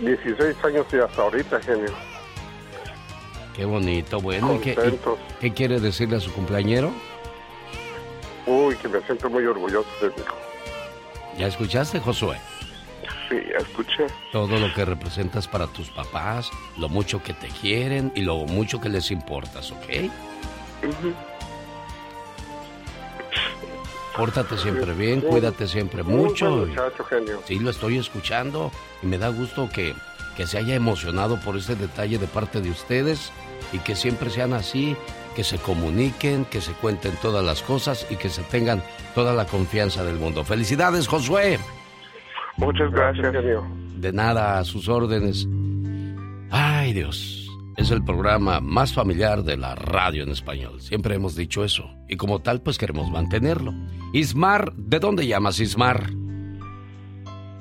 16 0.01 0.55
años 0.63 0.85
y 0.93 0.97
hasta 0.97 1.21
ahorita, 1.21 1.59
genio. 1.61 1.91
Qué 3.55 3.65
bonito, 3.65 4.19
bueno. 4.19 4.55
¿y 4.55 4.59
qué, 4.59 4.71
y- 4.71 5.39
qué 5.41 5.53
quiere 5.53 5.79
decirle 5.79 6.17
a 6.17 6.19
su 6.19 6.31
cumpleañero? 6.33 6.91
Uy, 8.45 8.75
que 8.75 8.87
me 8.87 9.01
siento 9.01 9.29
muy 9.29 9.45
orgulloso 9.45 9.87
de 10.01 10.07
hijo. 10.07 10.35
¿Ya 11.37 11.47
escuchaste, 11.47 11.99
Josué? 11.99 12.37
Sí, 13.29 13.37
ya 13.51 13.57
escuché. 13.57 14.07
Todo 14.31 14.57
lo 14.59 14.73
que 14.73 14.85
representas 14.85 15.47
para 15.47 15.67
tus 15.67 15.89
papás, 15.89 16.49
lo 16.77 16.89
mucho 16.89 17.23
que 17.23 17.33
te 17.33 17.47
quieren 17.47 18.11
y 18.15 18.21
lo 18.21 18.37
mucho 18.45 18.79
que 18.79 18.89
les 18.89 19.09
importas, 19.11 19.71
¿ok? 19.71 20.09
Pórtate 24.17 24.57
siempre 24.57 24.93
bien, 24.93 25.21
Sí. 25.21 25.27
cuídate 25.27 25.67
siempre 25.67 26.03
mucho. 26.03 26.49
buen 26.57 26.69
muchacho, 26.69 27.03
genio. 27.05 27.41
Sí, 27.45 27.59
lo 27.59 27.69
estoy 27.69 27.97
escuchando 27.97 28.71
y 29.03 29.07
me 29.07 29.17
da 29.17 29.29
gusto 29.29 29.69
que, 29.69 29.93
que 30.37 30.47
se 30.47 30.57
haya 30.57 30.75
emocionado 30.75 31.39
por 31.41 31.57
ese 31.57 31.75
detalle 31.75 32.17
de 32.17 32.27
parte 32.27 32.61
de 32.61 32.69
ustedes 32.69 33.31
y 33.73 33.79
que 33.79 33.95
siempre 33.95 34.29
sean 34.29 34.53
así, 34.53 34.95
que 35.35 35.43
se 35.43 35.57
comuniquen, 35.57 36.45
que 36.45 36.61
se 36.61 36.71
cuenten 36.73 37.13
todas 37.21 37.43
las 37.43 37.61
cosas 37.61 38.07
y 38.09 38.15
que 38.15 38.29
se 38.29 38.41
tengan 38.43 38.81
toda 39.15 39.33
la 39.33 39.45
confianza 39.45 40.03
del 40.03 40.15
mundo. 40.15 40.43
Felicidades, 40.45 41.07
Josué. 41.07 41.59
Muchas 42.57 42.89
gracias, 42.91 43.31
genio. 43.33 43.65
De 43.97 44.13
nada, 44.13 44.59
a 44.59 44.63
sus 44.63 44.87
órdenes. 44.87 45.45
Ay, 46.51 46.93
Dios. 46.93 47.44
Es 47.77 47.91
el 47.91 48.03
programa 48.05 48.61
más 48.61 48.93
familiar 48.93 49.43
de 49.43 49.57
la 49.57 49.75
radio 49.75 50.23
en 50.23 50.29
español. 50.29 50.79
Siempre 50.79 51.15
hemos 51.15 51.35
dicho 51.35 51.65
eso. 51.65 51.89
Y 52.07 52.15
como 52.15 52.39
tal, 52.39 52.61
pues 52.61 52.77
queremos 52.77 53.11
mantenerlo. 53.11 53.73
Ismar, 54.13 54.71
¿de 54.73 54.99
dónde 54.99 55.27
llamas, 55.27 55.59
Ismar? 55.59 56.09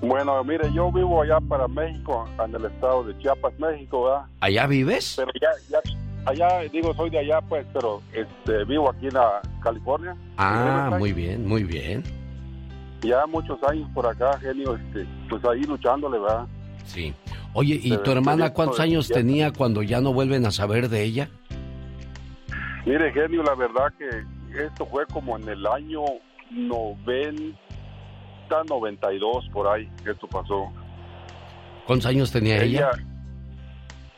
Bueno, 0.01 0.45
mire, 0.45 0.73
yo 0.73 0.93
vivo 0.93 1.23
allá 1.23 1.41
para 1.41 1.67
México, 1.67 2.29
en 2.45 2.55
el 2.55 2.65
estado 2.67 3.05
de 3.05 3.19
Chiapas, 3.19 3.59
México, 3.59 4.05
¿verdad? 4.05 4.27
¿Allá 4.41 4.67
vives? 4.69 5.15
Pero 5.17 5.33
ya, 5.41 5.49
ya, 5.69 5.81
allá, 6.27 6.69
digo, 6.71 6.95
soy 6.95 7.11
de 7.11 7.19
allá, 7.19 7.41
pues, 7.41 7.67
pero 7.73 8.01
este, 8.13 8.65
vivo 8.67 8.91
aquí 8.91 9.09
en 9.09 9.15
la 9.15 9.41
California. 9.63 10.15
Ah, 10.37 10.95
muy 10.99 11.13
bien, 11.13 11.47
muy 11.47 11.65
bien. 11.65 12.05
Ya 13.01 13.27
muchos 13.27 13.59
años 13.65 13.89
por 13.95 14.07
acá, 14.07 14.39
genio, 14.39 14.77
este, 14.77 15.07
pues 15.29 15.45
ahí 15.45 15.63
luchándole, 15.65 16.19
¿verdad? 16.19 16.47
Sí. 16.85 17.15
Oye, 17.55 17.79
¿y 17.81 17.97
tu 17.99 18.11
hermana 18.11 18.53
cuántos 18.53 18.81
años 18.81 19.09
tenía 19.09 19.53
cuando 19.53 19.83
ya 19.83 20.01
no 20.01 20.13
vuelven 20.13 20.45
a 20.45 20.51
saber 20.51 20.89
de 20.89 21.05
ella? 21.05 21.29
Mire, 22.85 23.13
genio, 23.13 23.45
la 23.45 23.55
verdad 23.55 23.93
que 23.97 24.65
esto 24.65 24.85
fue 24.87 25.07
como 25.07 25.39
en 25.39 25.49
el 25.49 25.65
año 25.65 26.03
90, 26.51 27.57
92, 28.69 29.49
por 29.53 29.69
ahí, 29.69 29.89
que 30.03 30.11
esto 30.11 30.27
pasó. 30.27 30.73
¿Cuántos 31.87 32.07
años 32.07 32.33
tenía 32.33 32.61
ella? 32.61 32.91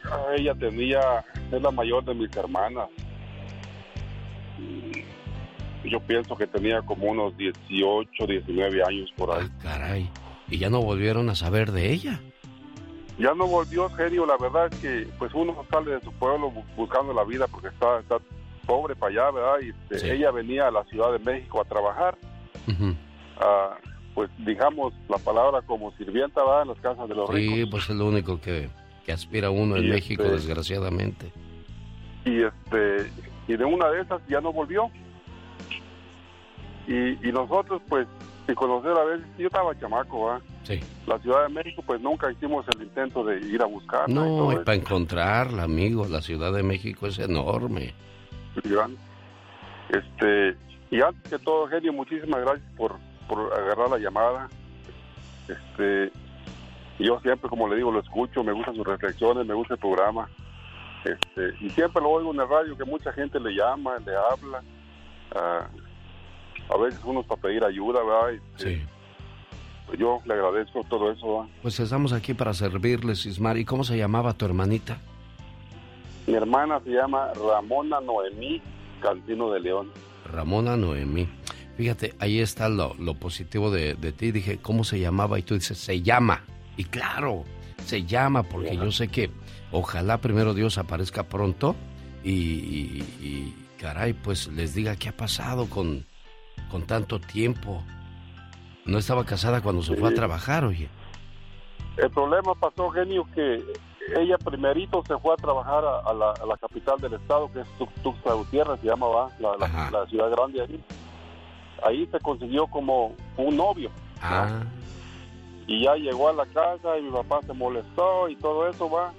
ah, 0.05 0.25
ella 0.37 0.55
tenía, 0.55 1.01
es 1.53 1.63
la 1.63 1.71
mayor 1.71 2.05
de 2.07 2.15
mis 2.15 2.35
hermanas. 2.35 2.89
Yo 5.85 6.01
pienso 6.01 6.35
que 6.37 6.47
tenía 6.47 6.81
como 6.83 7.11
unos 7.11 7.37
18, 7.37 8.27
19 8.27 8.83
años 8.83 9.13
por 9.15 9.31
ahí. 9.31 9.47
Caray. 9.63 10.11
¿Y 10.49 10.59
ya 10.59 10.71
no 10.71 10.81
volvieron 10.81 11.29
a 11.29 11.35
saber 11.35 11.73
de 11.73 11.93
ella? 11.93 12.21
Ya 13.19 13.35
no 13.35 13.47
volvió, 13.47 13.89
genio, 13.91 14.27
la 14.27 14.37
verdad 14.37 14.69
es 14.71 14.79
que 14.81 15.09
pues 15.19 15.33
uno 15.35 15.57
sale 15.71 15.93
de 15.93 16.01
su 16.03 16.13
pueblo 16.13 16.51
bu- 16.51 16.65
buscando 16.77 17.15
la 17.15 17.25
vida 17.25 17.47
porque 17.47 17.69
está, 17.69 18.01
está 18.01 18.19
pobre 18.67 18.95
para 18.95 19.11
allá, 19.13 19.31
¿verdad? 19.31 19.55
Y 19.63 19.69
este, 19.71 19.99
Sí. 20.01 20.11
ella 20.11 20.31
venía 20.31 20.69
a 20.69 20.71
la 20.71 20.85
Ciudad 20.85 21.13
de 21.13 21.19
México 21.21 21.61
a 21.61 21.65
trabajar, 21.65 22.17
ah, 23.41 23.77
pues 24.15 24.31
digamos 24.45 24.93
la 25.09 25.17
palabra 25.19 25.63
como 25.63 25.93
sirvienta, 25.93 26.43
¿verdad? 26.45 26.63
En 26.63 26.69
las 26.69 26.79
casas 26.81 27.09
de 27.09 27.15
los 27.15 27.29
Sí, 27.31 27.35
ricos. 27.37 27.71
pues 27.71 27.91
es 27.91 27.97
lo 27.97 28.07
único 28.07 28.39
que, 28.41 28.69
que 29.07 29.13
aspira 29.13 29.49
uno 29.51 29.77
en 29.77 29.85
Y 29.85 29.89
México, 29.89 30.23
este- 30.25 30.35
desgraciadamente. 30.37 31.33
y 32.27 32.43
este 32.43 33.11
y 33.49 33.57
de 33.57 33.65
una 33.65 33.89
de 33.91 34.01
esas 34.03 34.21
ya 34.29 34.41
no 34.41 34.53
volvió 34.53 34.91
y, 36.87 37.29
y 37.29 37.33
nosotros 37.33 37.81
pues 37.89 38.07
sin 38.47 38.55
conocer 38.55 38.93
a 38.93 39.05
veces 39.05 39.27
yo 39.37 39.47
estaba 39.47 39.79
chamaco 39.79 40.27
¿va? 40.27 40.41
Sí. 40.63 40.81
la 41.07 41.19
Ciudad 41.19 41.43
de 41.43 41.49
México 41.53 41.83
pues 41.85 42.01
nunca 42.01 42.31
hicimos 42.31 42.65
el 42.75 42.83
intento 42.83 43.25
de 43.25 43.41
ir 43.41 43.61
a 43.61 43.67
buscarla 43.67 44.09
y 44.09 44.15
No, 44.15 44.53
y 44.53 44.57
para 44.57 44.75
encontrarla, 44.75 45.65
amigo, 45.65 46.07
la 46.07 46.23
Ciudad 46.23 46.53
de 46.53 46.63
México 46.63 47.07
es 47.07 47.19
enorme. 47.19 47.95
Este 49.89 50.57
y 50.91 51.01
antes 51.01 51.31
que 51.31 51.39
todo 51.39 51.67
genio 51.69 51.93
muchísimas 51.93 52.41
gracias 52.41 52.71
por 52.77 52.97
por 53.27 53.53
agarrar 53.53 53.91
la 53.91 53.99
llamada. 53.99 54.49
Este, 55.49 56.13
yo 56.99 57.21
siempre, 57.21 57.49
como 57.49 57.69
le 57.69 57.77
digo, 57.77 57.91
lo 57.91 58.01
escucho, 58.01 58.43
me 58.43 58.53
gustan 58.53 58.77
sus 58.77 58.87
reflexiones, 58.87 59.47
me 59.47 59.55
gusta 59.55 59.75
el 59.75 59.81
programa. 59.81 60.29
Este, 61.05 61.55
y 61.65 61.71
siempre 61.71 62.03
lo 62.03 62.11
oigo 62.11 62.33
en 62.33 62.41
el 62.41 62.49
radio 62.49 62.77
que 62.77 62.85
mucha 62.85 63.13
gente 63.13 63.39
le 63.39 63.55
llama, 63.55 63.97
le 64.05 64.13
habla. 64.17 64.63
Ah, 65.35 65.69
a 66.69 66.77
veces 66.77 67.01
uno 67.05 67.23
para 67.23 67.41
pedir 67.41 67.65
ayuda, 67.65 68.01
¿verdad? 68.03 68.43
Sí. 68.57 68.83
Pues 69.87 69.99
yo 69.99 70.21
le 70.25 70.35
agradezco 70.35 70.83
todo 70.89 71.13
eso. 71.13 71.49
Pues 71.63 71.79
estamos 71.79 72.13
aquí 72.13 72.35
para 72.35 72.55
servirles, 72.55 73.25
Ismar. 73.27 73.57
¿Y 73.57 73.65
cómo 73.65 73.85
se 73.85 73.97
llamaba 73.97 74.33
tu 74.33 74.45
hermanita? 74.45 74.99
Mi 76.27 76.35
hermana 76.35 76.81
se 76.81 76.91
llama 76.91 77.33
Ramona 77.35 78.01
Noemí 78.01 78.61
Cantino 79.01 79.51
de 79.51 79.61
León. 79.61 79.93
Ramona 80.33 80.77
Noemí. 80.77 81.29
Fíjate, 81.77 82.15
ahí 82.19 82.41
está 82.41 82.69
lo, 82.69 82.95
positivo 83.15 83.71
de, 83.71 83.95
ti. 84.13 84.33
Dije, 84.33 84.59
¿cómo 84.59 84.83
se 84.83 84.99
llamaba? 84.99 85.39
Y 85.39 85.43
tú 85.43 85.55
dices, 85.55 85.79
se 85.79 86.03
llama. 86.03 86.43
Y 86.77 86.85
claro, 86.85 87.45
se 87.85 88.05
llama 88.05 88.43
porque 88.43 88.77
yo 88.77 88.91
sé 88.91 89.09
que 89.09 89.31
ojalá 89.73 90.19
primero 90.19 90.55
Dios 90.55 90.79
aparezca 90.79 91.25
pronto 91.25 91.77
y, 92.25 93.03
caray, 93.79 94.15
pues 94.15 94.49
les 94.49 94.75
diga 94.75 94.97
qué 94.97 95.11
ha 95.11 95.17
pasado 95.17 95.67
con, 95.67 96.07
con 96.71 96.83
tanto 96.87 97.21
tiempo. 97.21 97.83
No 98.85 98.99
estaba 98.99 99.25
casada 99.25 99.63
cuando 99.63 99.83
se 99.83 99.97
fue 99.97 100.11
a 100.11 100.15
trabajar, 100.15 100.65
oye. 100.65 100.89
El 101.97 102.11
problema 102.11 102.55
pasó, 102.55 102.91
genio, 102.91 103.27
que 103.35 103.63
ella 104.15 104.39
primerito 104.39 105.03
se 105.07 105.19
fue 105.19 105.35
a 105.35 105.37
trabajar 105.37 105.85
a, 105.85 106.13
la, 106.13 106.57
capital 106.61 106.99
del 107.01 107.15
estado, 107.15 107.51
que 107.53 107.61
es 107.61 107.69
Tuxtla 108.03 108.35
Gutiérrez, 108.35 108.81
se 108.81 108.87
llama, 108.87 109.07
La, 109.41 110.07
ciudad 110.07 110.31
grande 110.31 110.63
ahí. 110.63 110.85
Ahí 111.83 112.07
se 112.07 112.21
consiguió 112.21 112.67
como 112.67 113.15
un 113.37 113.57
novio. 113.57 113.91
Ah. 114.23 114.63
Y 115.67 115.85
ya 115.85 115.95
llegó 115.97 116.29
a 116.29 116.33
la 116.33 116.47
casa 116.47 116.99
y 116.99 117.03
mi 117.03 117.11
papá 117.11 117.41
se 117.45 117.53
molestó 117.53 118.29
y 118.29 118.37
todo 118.37 118.69
eso, 118.69 118.89
va. 118.89 119.13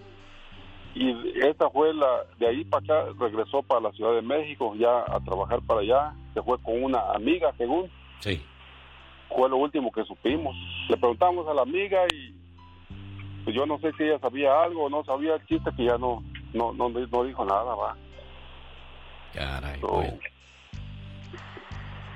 Y 0.95 1.39
esta 1.41 1.69
fue 1.69 1.93
la, 1.93 2.23
de 2.39 2.47
ahí 2.47 2.63
para 2.65 2.83
acá, 2.83 3.11
regresó 3.19 3.61
para 3.61 3.81
la 3.81 3.91
Ciudad 3.91 4.13
de 4.13 4.21
México 4.21 4.73
ya 4.75 5.01
a 5.07 5.19
trabajar 5.19 5.61
para 5.61 5.81
allá. 5.81 6.13
Se 6.33 6.41
fue 6.41 6.57
con 6.59 6.83
una 6.83 6.99
amiga, 7.13 7.53
según. 7.57 7.89
Sí. 8.19 8.41
Fue 9.29 9.49
lo 9.49 9.57
último 9.57 9.91
que 9.91 10.03
supimos. 10.05 10.55
Le 10.89 10.97
preguntamos 10.97 11.47
a 11.47 11.53
la 11.53 11.61
amiga 11.61 12.05
y 12.13 12.35
pues 13.43 13.55
yo 13.55 13.65
no 13.65 13.79
sé 13.79 13.91
si 13.93 14.03
ella 14.03 14.19
sabía 14.19 14.63
algo 14.63 14.85
o 14.85 14.89
no 14.89 15.03
sabía 15.05 15.35
el 15.35 15.45
chiste 15.45 15.69
que 15.77 15.85
ya 15.85 15.97
no, 15.97 16.23
no, 16.53 16.73
no, 16.73 16.89
no 16.89 17.23
dijo 17.23 17.45
nada, 17.45 17.75
va. 17.75 17.95
Caray, 19.33 19.79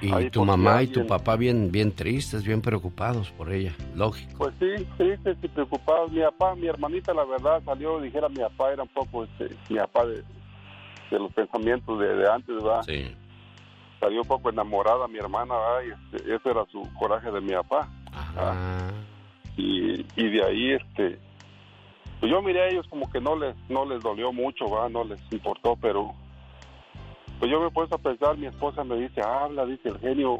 Y 0.01 0.29
tu 0.29 0.43
mamá 0.43 0.83
y 0.83 0.87
tu 0.87 1.05
papá 1.05 1.35
bien, 1.35 1.71
bien 1.71 1.91
tristes, 1.91 2.43
bien 2.43 2.61
preocupados 2.61 3.31
por 3.31 3.51
ella, 3.51 3.73
lógico. 3.95 4.37
Pues 4.37 4.53
sí, 4.59 4.85
tristes 4.97 5.37
y 5.43 5.47
preocupados. 5.47 6.11
Mi 6.11 6.21
papá, 6.21 6.55
mi 6.55 6.67
hermanita, 6.67 7.13
la 7.13 7.25
verdad, 7.25 7.61
salió, 7.63 7.99
dijera 7.99 8.27
mi 8.29 8.37
papá, 8.39 8.73
era 8.73 8.83
un 8.83 8.89
poco, 8.89 9.25
este, 9.25 9.55
mi 9.69 9.77
papá 9.77 10.05
de, 10.05 10.23
de 11.11 11.19
los 11.19 11.31
pensamientos 11.33 11.99
de, 11.99 12.15
de, 12.15 12.31
antes, 12.31 12.55
¿verdad? 12.55 12.81
Sí. 12.83 13.15
Salió 13.99 14.21
un 14.21 14.27
poco 14.27 14.49
enamorada 14.49 15.07
mi 15.07 15.19
hermana, 15.19 15.53
¿verdad? 15.55 15.81
Y 15.85 16.15
este, 16.17 16.35
ese 16.35 16.49
era 16.49 16.65
su 16.71 16.81
coraje 16.97 17.29
de 17.31 17.41
mi 17.41 17.53
papá. 17.53 17.87
Ajá 18.13 18.91
y, 19.57 20.05
y 20.15 20.29
de 20.29 20.45
ahí 20.45 20.71
este 20.73 21.19
pues 22.19 22.31
yo 22.31 22.41
miré 22.41 22.61
a 22.61 22.67
ellos 22.69 22.85
como 22.89 23.09
que 23.09 23.19
no 23.19 23.35
les 23.35 23.55
no 23.69 23.85
les 23.85 24.01
dolió 24.01 24.31
mucho 24.31 24.65
va 24.65 24.89
no 24.89 25.03
les 25.03 25.19
importó 25.31 25.75
pero 25.81 26.13
pues 27.41 27.51
yo 27.51 27.59
me 27.59 27.67
he 27.67 27.71
puesto 27.71 27.95
a 27.95 27.97
pensar 27.97 28.37
mi 28.37 28.45
esposa 28.45 28.85
me 28.85 28.95
dice 28.95 29.21
habla 29.21 29.65
dice 29.65 29.89
el 29.89 29.99
genio 29.99 30.37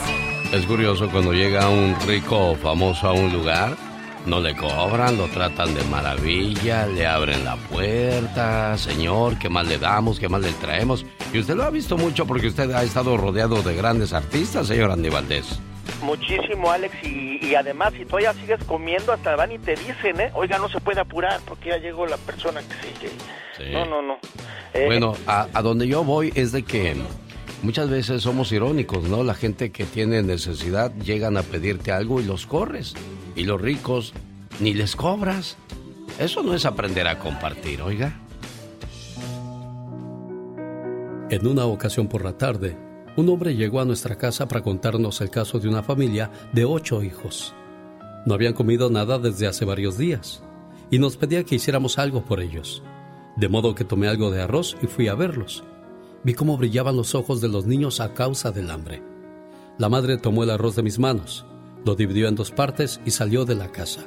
Es 0.52 0.66
curioso 0.66 1.08
cuando 1.10 1.32
llega 1.32 1.68
un 1.68 1.96
rico 2.06 2.56
famoso 2.56 3.08
a 3.08 3.12
un 3.12 3.32
lugar, 3.32 3.76
no 4.26 4.40
le 4.40 4.54
cobran, 4.54 5.16
lo 5.16 5.26
tratan 5.28 5.74
de 5.74 5.82
maravilla, 5.84 6.86
le 6.86 7.06
abren 7.06 7.44
la 7.44 7.56
puerta, 7.56 8.76
señor, 8.76 9.38
¿qué 9.38 9.48
más 9.48 9.66
le 9.66 9.78
damos? 9.78 10.18
¿Qué 10.18 10.28
más 10.28 10.42
le 10.42 10.52
traemos? 10.52 11.04
Y 11.32 11.38
usted 11.38 11.54
lo 11.54 11.64
ha 11.64 11.70
visto 11.70 11.96
mucho 11.96 12.26
porque 12.26 12.48
usted 12.48 12.70
ha 12.72 12.82
estado 12.82 13.16
rodeado 13.16 13.62
de 13.62 13.74
grandes 13.74 14.12
artistas, 14.12 14.66
señor 14.66 14.90
Andy 14.90 15.08
Valdés. 15.08 15.60
Muchísimo, 16.02 16.70
Alex, 16.70 16.94
y, 17.02 17.54
además 17.54 17.92
si 17.96 18.04
todavía 18.04 18.32
sigues 18.34 18.62
comiendo, 18.64 19.12
hasta 19.12 19.34
van 19.36 19.52
y 19.52 19.58
te 19.58 19.74
dicen, 19.74 20.20
¿eh? 20.20 20.30
Oiga, 20.34 20.58
no 20.58 20.68
se 20.68 20.80
puede 20.80 21.00
apurar 21.00 21.40
porque 21.46 21.70
ya 21.70 21.78
llegó 21.78 22.06
la 22.06 22.18
persona 22.18 22.60
que 22.60 22.74
sigue. 22.88 23.12
Sí. 23.56 23.72
No, 23.72 23.86
no, 23.86 24.02
no. 24.02 24.18
Eh, 24.74 24.84
bueno, 24.86 25.14
a, 25.26 25.48
a 25.52 25.62
donde 25.62 25.88
yo 25.88 26.04
voy 26.04 26.30
es 26.34 26.52
de 26.52 26.62
que 26.62 26.94
muchas 27.62 27.90
veces 27.90 28.22
somos 28.22 28.52
irónicos, 28.52 29.04
¿no? 29.04 29.22
La 29.24 29.34
gente 29.34 29.72
que 29.72 29.84
tiene 29.84 30.22
necesidad 30.22 30.92
llegan 30.94 31.36
a 31.36 31.42
pedirte 31.42 31.90
algo 31.90 32.20
y 32.20 32.24
los 32.24 32.46
corres. 32.46 32.94
Y 33.38 33.44
los 33.44 33.60
ricos 33.60 34.14
ni 34.58 34.74
les 34.74 34.96
cobras. 34.96 35.56
Eso 36.18 36.42
no 36.42 36.54
es 36.54 36.66
aprender 36.66 37.06
a 37.06 37.20
compartir, 37.20 37.80
oiga. 37.82 38.20
En 41.30 41.46
una 41.46 41.66
ocasión 41.66 42.08
por 42.08 42.24
la 42.24 42.36
tarde, 42.36 42.76
un 43.16 43.28
hombre 43.28 43.54
llegó 43.54 43.80
a 43.80 43.84
nuestra 43.84 44.18
casa 44.18 44.48
para 44.48 44.62
contarnos 44.62 45.20
el 45.20 45.30
caso 45.30 45.60
de 45.60 45.68
una 45.68 45.84
familia 45.84 46.32
de 46.52 46.64
ocho 46.64 47.04
hijos. 47.04 47.54
No 48.26 48.34
habían 48.34 48.54
comido 48.54 48.90
nada 48.90 49.20
desde 49.20 49.46
hace 49.46 49.64
varios 49.64 49.96
días 49.96 50.42
y 50.90 50.98
nos 50.98 51.16
pedía 51.16 51.44
que 51.44 51.54
hiciéramos 51.54 51.98
algo 51.98 52.24
por 52.24 52.40
ellos. 52.40 52.82
De 53.36 53.48
modo 53.48 53.76
que 53.76 53.84
tomé 53.84 54.08
algo 54.08 54.32
de 54.32 54.42
arroz 54.42 54.76
y 54.82 54.88
fui 54.88 55.06
a 55.06 55.14
verlos. 55.14 55.62
Vi 56.24 56.34
cómo 56.34 56.56
brillaban 56.56 56.96
los 56.96 57.14
ojos 57.14 57.40
de 57.40 57.46
los 57.46 57.66
niños 57.66 58.00
a 58.00 58.14
causa 58.14 58.50
del 58.50 58.68
hambre. 58.68 59.00
La 59.78 59.88
madre 59.88 60.18
tomó 60.18 60.42
el 60.42 60.50
arroz 60.50 60.74
de 60.74 60.82
mis 60.82 60.98
manos, 60.98 61.46
lo 61.84 61.94
dividió 61.94 62.28
en 62.28 62.34
dos 62.34 62.50
partes 62.50 63.00
y 63.04 63.10
salió 63.10 63.44
de 63.44 63.54
la 63.54 63.72
casa. 63.72 64.02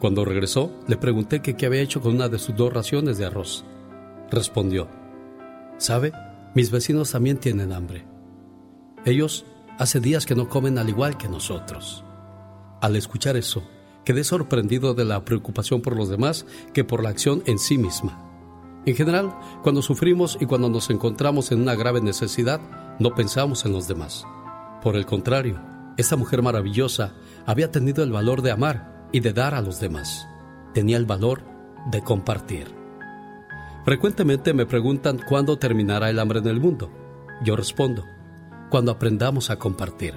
Cuando 0.00 0.24
regresó, 0.24 0.70
le 0.86 0.96
pregunté 0.96 1.40
que 1.40 1.56
qué 1.56 1.66
había 1.66 1.80
hecho 1.80 2.00
con 2.00 2.14
una 2.14 2.28
de 2.28 2.38
sus 2.38 2.54
dos 2.56 2.72
raciones 2.72 3.18
de 3.18 3.26
arroz. 3.26 3.64
Respondió, 4.30 4.88
¿sabe? 5.78 6.12
Mis 6.54 6.70
vecinos 6.70 7.10
también 7.10 7.38
tienen 7.38 7.72
hambre. 7.72 8.04
Ellos 9.04 9.44
hace 9.78 10.00
días 10.00 10.26
que 10.26 10.34
no 10.34 10.48
comen 10.48 10.78
al 10.78 10.88
igual 10.88 11.16
que 11.16 11.28
nosotros. 11.28 12.04
Al 12.80 12.96
escuchar 12.96 13.36
eso, 13.36 13.62
quedé 14.04 14.24
sorprendido 14.24 14.94
de 14.94 15.04
la 15.04 15.24
preocupación 15.24 15.80
por 15.80 15.96
los 15.96 16.08
demás 16.08 16.46
que 16.72 16.84
por 16.84 17.02
la 17.02 17.10
acción 17.10 17.42
en 17.46 17.58
sí 17.58 17.78
misma. 17.78 18.20
En 18.86 18.94
general, 18.94 19.34
cuando 19.62 19.80
sufrimos 19.80 20.36
y 20.40 20.46
cuando 20.46 20.68
nos 20.68 20.90
encontramos 20.90 21.50
en 21.50 21.60
una 21.60 21.74
grave 21.74 22.02
necesidad, 22.02 22.60
no 22.98 23.14
pensamos 23.14 23.64
en 23.64 23.72
los 23.72 23.88
demás. 23.88 24.26
Por 24.82 24.96
el 24.96 25.06
contrario, 25.06 25.58
esta 25.96 26.16
mujer 26.16 26.42
maravillosa 26.42 27.14
había 27.46 27.70
tenido 27.70 28.02
el 28.02 28.12
valor 28.12 28.42
de 28.42 28.50
amar 28.50 29.08
y 29.12 29.20
de 29.20 29.32
dar 29.32 29.54
a 29.54 29.60
los 29.60 29.80
demás. 29.80 30.26
Tenía 30.72 30.96
el 30.96 31.06
valor 31.06 31.42
de 31.90 32.02
compartir. 32.02 32.74
Frecuentemente 33.84 34.54
me 34.54 34.66
preguntan 34.66 35.20
cuándo 35.28 35.58
terminará 35.58 36.10
el 36.10 36.18
hambre 36.18 36.40
en 36.40 36.48
el 36.48 36.60
mundo. 36.60 36.90
Yo 37.44 37.54
respondo, 37.54 38.04
cuando 38.70 38.90
aprendamos 38.90 39.50
a 39.50 39.58
compartir. 39.58 40.14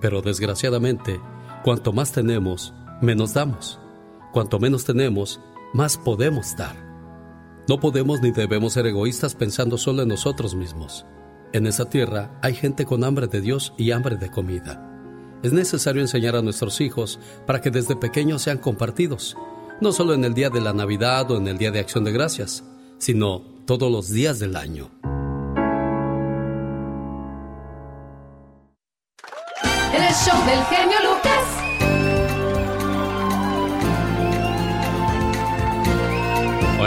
Pero 0.00 0.22
desgraciadamente, 0.22 1.20
cuanto 1.64 1.92
más 1.92 2.12
tenemos, 2.12 2.72
menos 3.02 3.34
damos. 3.34 3.80
Cuanto 4.32 4.58
menos 4.60 4.84
tenemos, 4.84 5.40
más 5.74 5.98
podemos 5.98 6.56
dar. 6.56 6.76
No 7.68 7.80
podemos 7.80 8.22
ni 8.22 8.30
debemos 8.30 8.74
ser 8.74 8.86
egoístas 8.86 9.34
pensando 9.34 9.76
solo 9.76 10.02
en 10.02 10.08
nosotros 10.08 10.54
mismos. 10.54 11.04
En 11.52 11.66
esa 11.66 11.88
tierra 11.88 12.38
hay 12.42 12.54
gente 12.54 12.84
con 12.84 13.04
hambre 13.04 13.26
de 13.26 13.40
Dios 13.40 13.72
y 13.78 13.92
hambre 13.92 14.16
de 14.16 14.30
comida. 14.30 14.84
Es 15.42 15.52
necesario 15.52 16.02
enseñar 16.02 16.36
a 16.36 16.42
nuestros 16.42 16.80
hijos 16.82 17.18
para 17.46 17.62
que 17.62 17.70
desde 17.70 17.96
pequeños 17.96 18.42
sean 18.42 18.58
compartidos, 18.58 19.36
no 19.80 19.92
solo 19.92 20.12
en 20.12 20.24
el 20.24 20.34
día 20.34 20.50
de 20.50 20.60
la 20.60 20.74
Navidad 20.74 21.30
o 21.30 21.38
en 21.38 21.48
el 21.48 21.56
día 21.56 21.70
de 21.70 21.80
Acción 21.80 22.04
de 22.04 22.12
Gracias, 22.12 22.64
sino 22.98 23.40
todos 23.64 23.90
los 23.90 24.10
días 24.10 24.38
del 24.38 24.56
año. 24.56 24.90
El 29.94 30.14
show 30.14 30.44
del 30.44 30.64
genio 30.64 30.96
Lucas. 31.02 31.67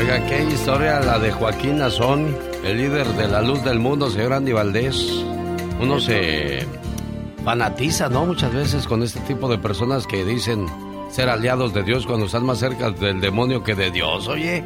Oiga, 0.01 0.19
qué 0.25 0.41
historia 0.45 0.99
la 0.99 1.19
de 1.19 1.31
Joaquín 1.31 1.77
Nazón, 1.77 2.35
el 2.63 2.77
líder 2.77 3.05
de 3.05 3.27
la 3.27 3.39
luz 3.43 3.63
del 3.63 3.77
mundo, 3.77 4.09
señor 4.09 4.33
Andy 4.33 4.51
Valdés. 4.51 5.23
Uno 5.79 5.99
se 5.99 6.65
fanatiza, 7.45 8.09
¿no? 8.09 8.25
Muchas 8.25 8.51
veces 8.51 8.87
con 8.87 9.03
este 9.03 9.19
tipo 9.19 9.47
de 9.47 9.59
personas 9.59 10.07
que 10.07 10.25
dicen 10.25 10.65
ser 11.11 11.29
aliados 11.29 11.75
de 11.75 11.83
Dios 11.83 12.07
cuando 12.07 12.25
están 12.25 12.47
más 12.47 12.57
cerca 12.57 12.89
del 12.89 13.21
demonio 13.21 13.63
que 13.63 13.75
de 13.75 13.91
Dios, 13.91 14.27
oye. 14.27 14.63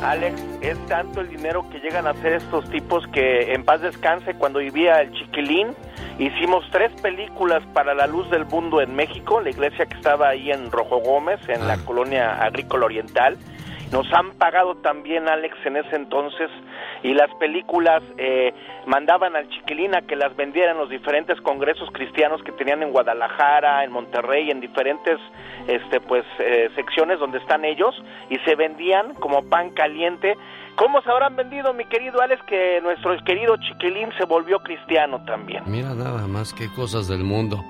Alex, 0.00 0.40
es 0.60 0.78
tanto 0.86 1.22
el 1.22 1.28
dinero 1.30 1.68
que 1.68 1.80
llegan 1.80 2.06
a 2.06 2.10
hacer 2.10 2.34
estos 2.34 2.70
tipos 2.70 3.04
que 3.08 3.52
en 3.54 3.64
paz 3.64 3.80
descanse 3.80 4.34
cuando 4.34 4.60
vivía 4.60 5.00
el 5.00 5.10
chiquilín. 5.12 5.74
Hicimos 6.20 6.64
tres 6.70 6.92
películas 7.00 7.64
para 7.72 7.94
la 7.94 8.06
luz 8.06 8.30
del 8.30 8.44
mundo 8.46 8.80
en 8.80 8.94
México, 8.94 9.40
la 9.40 9.50
iglesia 9.50 9.86
que 9.86 9.96
estaba 9.96 10.28
ahí 10.28 10.52
en 10.52 10.70
Rojo 10.70 11.00
Gómez, 11.00 11.40
en 11.48 11.66
la 11.66 11.78
colonia 11.78 12.40
agrícola 12.40 12.86
oriental. 12.86 13.38
Nos 13.92 14.10
han 14.14 14.30
pagado 14.38 14.76
también, 14.76 15.28
Alex, 15.28 15.54
en 15.66 15.76
ese 15.76 15.96
entonces, 15.96 16.50
y 17.02 17.12
las 17.12 17.32
películas 17.34 18.02
eh, 18.16 18.54
mandaban 18.86 19.36
al 19.36 19.48
chiquilín 19.50 19.94
a 19.94 20.00
que 20.00 20.16
las 20.16 20.34
vendiera 20.34 20.72
en 20.72 20.78
los 20.78 20.88
diferentes 20.88 21.38
congresos 21.42 21.90
cristianos 21.92 22.42
que 22.42 22.52
tenían 22.52 22.82
en 22.82 22.90
Guadalajara, 22.90 23.84
en 23.84 23.92
Monterrey, 23.92 24.50
en 24.50 24.60
diferentes 24.60 25.18
este, 25.68 26.00
pues, 26.00 26.24
eh, 26.38 26.70
secciones 26.74 27.18
donde 27.18 27.38
están 27.38 27.66
ellos, 27.66 27.94
y 28.30 28.38
se 28.46 28.54
vendían 28.54 29.14
como 29.14 29.42
pan 29.44 29.70
caliente. 29.70 30.38
¿Cómo 30.76 31.02
se 31.02 31.10
habrán 31.10 31.36
vendido, 31.36 31.74
mi 31.74 31.84
querido 31.84 32.22
Alex, 32.22 32.42
que 32.44 32.80
nuestro 32.82 33.14
querido 33.24 33.56
chiquilín 33.58 34.08
se 34.16 34.24
volvió 34.24 34.58
cristiano 34.60 35.22
también? 35.26 35.64
Mira 35.66 35.94
nada 35.94 36.26
más 36.26 36.54
qué 36.54 36.68
cosas 36.74 37.08
del 37.08 37.24
mundo. 37.24 37.62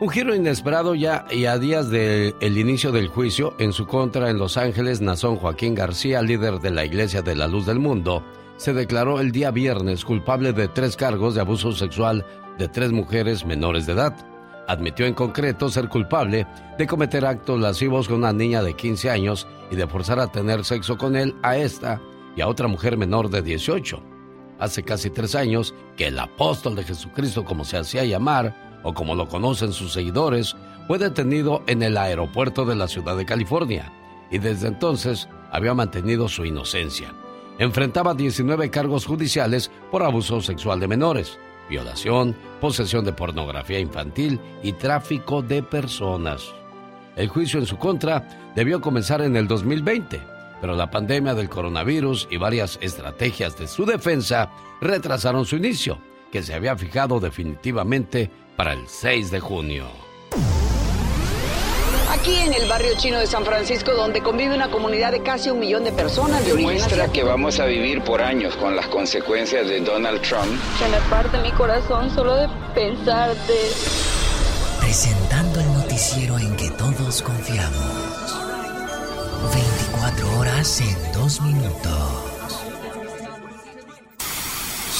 Un 0.00 0.08
giro 0.08 0.34
inesperado 0.34 0.94
ya 0.94 1.26
y 1.30 1.44
a 1.44 1.58
días 1.58 1.90
del 1.90 2.34
inicio 2.40 2.90
del 2.90 3.08
juicio 3.08 3.54
en 3.58 3.74
su 3.74 3.86
contra 3.86 4.30
en 4.30 4.38
Los 4.38 4.56
Ángeles, 4.56 5.02
Nazón 5.02 5.36
Joaquín 5.36 5.74
García, 5.74 6.22
líder 6.22 6.58
de 6.58 6.70
la 6.70 6.86
Iglesia 6.86 7.20
de 7.20 7.36
la 7.36 7.46
Luz 7.46 7.66
del 7.66 7.80
Mundo, 7.80 8.24
se 8.56 8.72
declaró 8.72 9.20
el 9.20 9.30
día 9.30 9.50
viernes 9.50 10.06
culpable 10.06 10.54
de 10.54 10.68
tres 10.68 10.96
cargos 10.96 11.34
de 11.34 11.42
abuso 11.42 11.72
sexual 11.72 12.24
de 12.56 12.66
tres 12.66 12.92
mujeres 12.92 13.44
menores 13.44 13.84
de 13.84 13.92
edad. 13.92 14.16
Admitió 14.68 15.04
en 15.04 15.12
concreto 15.12 15.68
ser 15.68 15.90
culpable 15.90 16.46
de 16.78 16.86
cometer 16.86 17.26
actos 17.26 17.60
lascivos 17.60 18.08
con 18.08 18.20
una 18.20 18.32
niña 18.32 18.62
de 18.62 18.72
15 18.72 19.10
años 19.10 19.46
y 19.70 19.76
de 19.76 19.86
forzar 19.86 20.18
a 20.18 20.32
tener 20.32 20.64
sexo 20.64 20.96
con 20.96 21.14
él 21.14 21.36
a 21.42 21.58
esta 21.58 22.00
y 22.36 22.40
a 22.40 22.48
otra 22.48 22.68
mujer 22.68 22.96
menor 22.96 23.28
de 23.28 23.42
18. 23.42 24.02
Hace 24.60 24.82
casi 24.82 25.10
tres 25.10 25.34
años 25.34 25.74
que 25.98 26.06
el 26.06 26.18
apóstol 26.18 26.74
de 26.74 26.84
Jesucristo, 26.84 27.44
como 27.44 27.66
se 27.66 27.76
hacía 27.76 28.04
llamar, 28.06 28.69
o 28.82 28.94
como 28.94 29.14
lo 29.14 29.28
conocen 29.28 29.72
sus 29.72 29.92
seguidores, 29.92 30.56
fue 30.86 30.98
detenido 30.98 31.62
en 31.66 31.82
el 31.82 31.96
aeropuerto 31.96 32.64
de 32.64 32.76
la 32.76 32.88
ciudad 32.88 33.16
de 33.16 33.26
California 33.26 33.92
y 34.30 34.38
desde 34.38 34.68
entonces 34.68 35.28
había 35.50 35.74
mantenido 35.74 36.28
su 36.28 36.44
inocencia. 36.44 37.12
Enfrentaba 37.58 38.14
19 38.14 38.70
cargos 38.70 39.04
judiciales 39.04 39.70
por 39.90 40.02
abuso 40.02 40.40
sexual 40.40 40.80
de 40.80 40.88
menores, 40.88 41.38
violación, 41.68 42.34
posesión 42.60 43.04
de 43.04 43.12
pornografía 43.12 43.78
infantil 43.78 44.40
y 44.62 44.72
tráfico 44.72 45.42
de 45.42 45.62
personas. 45.62 46.54
El 47.16 47.28
juicio 47.28 47.60
en 47.60 47.66
su 47.66 47.76
contra 47.76 48.52
debió 48.54 48.80
comenzar 48.80 49.20
en 49.20 49.36
el 49.36 49.46
2020, 49.46 50.20
pero 50.60 50.74
la 50.74 50.90
pandemia 50.90 51.34
del 51.34 51.48
coronavirus 51.48 52.28
y 52.30 52.36
varias 52.36 52.78
estrategias 52.80 53.58
de 53.58 53.68
su 53.68 53.84
defensa 53.84 54.50
retrasaron 54.80 55.44
su 55.44 55.56
inicio, 55.56 55.98
que 56.32 56.42
se 56.42 56.54
había 56.54 56.76
fijado 56.76 57.20
definitivamente 57.20 58.30
para 58.60 58.74
el 58.74 58.86
6 58.86 59.30
de 59.30 59.40
junio. 59.40 59.86
Aquí 62.10 62.36
en 62.36 62.52
el 62.52 62.68
barrio 62.68 62.92
chino 62.98 63.18
de 63.18 63.26
San 63.26 63.42
Francisco, 63.42 63.92
donde 63.94 64.20
convive 64.20 64.54
una 64.54 64.70
comunidad 64.70 65.12
de 65.12 65.22
casi 65.22 65.48
un 65.48 65.60
millón 65.60 65.82
de 65.82 65.92
personas 65.92 66.44
de 66.44 66.52
origen 66.52 66.72
Demuestra 66.74 67.04
asiático. 67.04 67.12
que 67.14 67.24
vamos 67.24 67.58
a 67.58 67.64
vivir 67.64 68.02
por 68.02 68.20
años 68.20 68.54
con 68.56 68.76
las 68.76 68.86
consecuencias 68.88 69.66
de 69.66 69.80
Donald 69.80 70.20
Trump. 70.20 70.60
Se 70.78 70.86
me 70.90 70.98
parte 71.08 71.38
mi 71.38 71.52
corazón 71.52 72.14
solo 72.14 72.36
de 72.36 72.48
pensar 72.74 73.34
de... 73.46 73.72
Presentando 74.78 75.60
el 75.60 75.72
noticiero 75.72 76.38
en 76.38 76.54
que 76.56 76.68
todos 76.72 77.22
confiamos. 77.22 78.36
24 79.54 80.38
horas 80.38 80.80
en 80.82 81.12
2 81.14 81.40
minutos. 81.40 82.29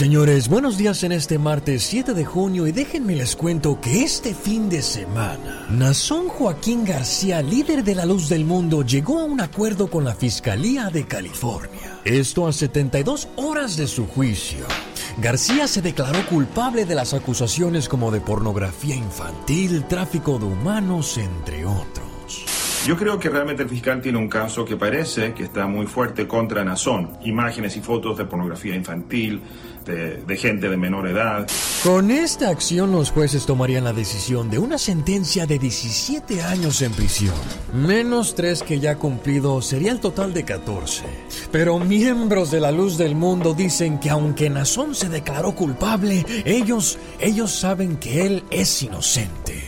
Señores, 0.01 0.49
buenos 0.49 0.79
días 0.79 1.05
en 1.05 1.13
este 1.13 1.39
martes 1.39 1.83
7 1.83 2.15
de 2.15 2.25
junio 2.25 2.67
y 2.67 2.73
déjenme 2.73 3.15
les 3.15 3.37
cuento 3.37 3.83
que 3.83 4.03
este 4.03 4.33
fin 4.33 4.71
de 4.71 4.81
semana, 4.81 5.67
Nazón 5.69 6.29
Joaquín 6.29 6.87
García, 6.87 7.43
líder 7.43 7.85
de 7.85 7.95
la 7.95 8.07
luz 8.07 8.31
del 8.31 8.47
mundo, 8.47 8.83
llegó 8.83 9.21
a 9.21 9.25
un 9.25 9.43
acuerdo 9.43 9.91
con 9.91 10.05
la 10.07 10.15
Fiscalía 10.15 10.89
de 10.89 11.05
California. 11.07 12.01
Esto 12.07 12.47
a 12.47 12.53
72 12.55 13.29
horas 13.37 13.77
de 13.77 13.87
su 13.87 14.07
juicio. 14.07 14.65
García 15.19 15.69
se 15.69 15.83
declaró 15.83 16.25
culpable 16.31 16.87
de 16.87 16.95
las 16.95 17.13
acusaciones 17.13 17.87
como 17.87 18.11
de 18.11 18.23
pornografía 18.23 18.95
infantil, 18.95 19.85
tráfico 19.85 20.39
de 20.39 20.47
humanos, 20.47 21.19
entre 21.19 21.67
otros. 21.67 22.11
Yo 22.87 22.97
creo 22.97 23.19
que 23.19 23.29
realmente 23.29 23.63
el 23.63 23.69
fiscal 23.69 24.01
tiene 24.01 24.17
un 24.17 24.29
caso 24.29 24.65
que 24.65 24.75
parece 24.75 25.35
que 25.35 25.43
está 25.43 25.67
muy 25.67 25.87
fuerte 25.87 26.27
contra 26.27 26.65
Nazón. 26.65 27.11
Imágenes 27.23 27.77
y 27.77 27.81
fotos 27.81 28.17
de 28.17 28.25
pornografía 28.25 28.75
infantil, 28.75 29.43
de, 29.85 30.17
de 30.17 30.37
gente 30.37 30.69
de 30.69 30.77
menor 30.77 31.09
edad. 31.09 31.47
Con 31.83 32.11
esta 32.11 32.49
acción 32.49 32.93
los 32.93 33.11
jueces 33.11 33.47
tomarían 33.47 33.85
la 33.85 33.93
decisión 33.93 34.51
de 34.51 34.59
una 34.59 34.79
sentencia 34.79 35.47
de 35.47 35.59
17 35.59 36.43
años 36.43 36.83
en 36.83 36.93
prisión. 36.93 37.35
Menos 37.73 38.35
tres 38.35 38.63
que 38.63 38.81
ya 38.81 38.97
cumplido 38.97 39.63
sería 39.63 39.93
el 39.93 40.01
total 40.01 40.35
de 40.35 40.45
14. 40.45 41.05
Pero 41.51 41.79
miembros 41.79 42.51
de 42.51 42.61
la 42.61 42.71
luz 42.71 42.99
del 42.99 43.15
mundo 43.15 43.55
dicen 43.55 43.99
que 43.99 44.11
aunque 44.11 44.51
Nazón 44.51 44.95
se 44.95 45.09
declaró 45.09 45.55
culpable, 45.55 46.25
ellos, 46.45 46.99
ellos 47.19 47.51
saben 47.53 47.97
que 47.97 48.27
él 48.27 48.45
es 48.51 48.83
inocente. 48.83 49.65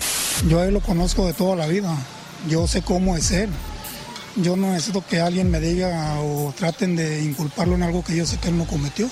Yo 0.49 0.61
a 0.61 0.67
él 0.67 0.75
lo 0.75 0.81
conozco 0.81 1.27
de 1.27 1.33
toda 1.33 1.57
la 1.57 1.67
vida. 1.67 1.97
Yo 2.49 2.67
sé 2.67 2.83
cómo 2.83 3.17
es 3.17 3.31
él. 3.31 3.51
Yo 4.37 4.57
no 4.57 4.73
necesito 4.73 5.05
que 5.07 5.21
alguien 5.21 5.51
me 5.51 5.61
diga 5.61 6.21
o 6.21 6.53
traten 6.57 6.97
de 6.97 7.23
inculparlo 7.23 7.75
en 7.75 7.83
algo 7.83 8.03
que 8.03 8.17
yo 8.17 8.27
sé 8.27 8.39
que 8.39 8.49
él 8.49 8.59
no 8.59 8.67
cometió. 8.67 9.09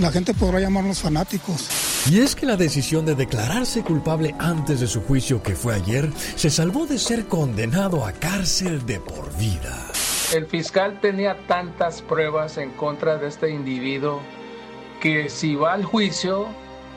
La 0.00 0.12
gente 0.12 0.32
podrá 0.32 0.60
llamarnos 0.60 1.00
fanáticos. 1.00 1.68
Y 2.08 2.20
es 2.20 2.36
que 2.36 2.46
la 2.46 2.56
decisión 2.56 3.04
de 3.04 3.16
declararse 3.16 3.82
culpable 3.82 4.34
antes 4.38 4.78
de 4.78 4.86
su 4.86 5.02
juicio 5.02 5.42
que 5.42 5.56
fue 5.56 5.74
ayer 5.74 6.08
se 6.36 6.50
salvó 6.50 6.86
de 6.86 6.98
ser 6.98 7.26
condenado 7.26 8.06
a 8.06 8.12
cárcel 8.12 8.86
de 8.86 9.00
por 9.00 9.36
vida. 9.36 9.90
El 10.32 10.46
fiscal 10.46 11.00
tenía 11.00 11.36
tantas 11.48 12.00
pruebas 12.02 12.58
en 12.58 12.70
contra 12.70 13.16
de 13.16 13.26
este 13.26 13.50
individuo 13.50 14.20
que 15.00 15.28
si 15.28 15.56
va 15.56 15.72
al 15.72 15.84
juicio 15.84 16.46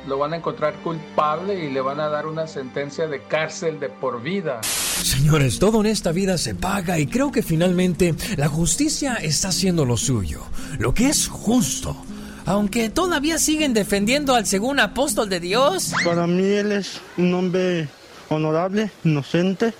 lo 0.08 0.18
van 0.18 0.34
a 0.34 0.38
encontrar 0.38 0.76
culpable 0.82 1.64
y 1.64 1.72
le 1.72 1.82
van 1.82 2.00
a 2.00 2.10
dar 2.10 2.26
una 2.26 2.48
sentencia 2.48 3.08
de 3.08 3.22
cárcel 3.24 3.80
de 3.80 3.90
por 3.90 4.22
vida. 4.22 4.62
Señores, 4.64 5.60
todo 5.60 5.82
en 5.82 5.88
esta 5.88 6.12
vida 6.12 6.38
se 6.38 6.56
paga 6.56 7.00
y 7.00 7.08
creo 7.08 7.32
que 7.32 7.44
finalmente 7.44 8.16
la 8.38 8.48
justicia 8.48 9.16
está 9.16 9.50
haciendo 9.50 9.86
lo 9.86 9.98
suyo, 9.98 10.44
lo 10.80 10.94
que 10.94 11.10
es 11.10 11.28
justo. 11.28 11.96
Aunque 12.45 12.89
todavía 12.89 13.38
siguen 13.38 13.73
defendiendo 13.73 14.36
al 14.36 14.45
según 14.45 14.80
apóstol 14.80 15.30
de 15.30 15.39
Dios. 15.39 15.93
Para 16.04 16.27
mí 16.27 16.43
él 16.43 16.71
es 16.71 17.01
un 17.17 17.34
hombre 17.34 17.88
honorable, 18.30 18.91
inocente. 19.04 19.73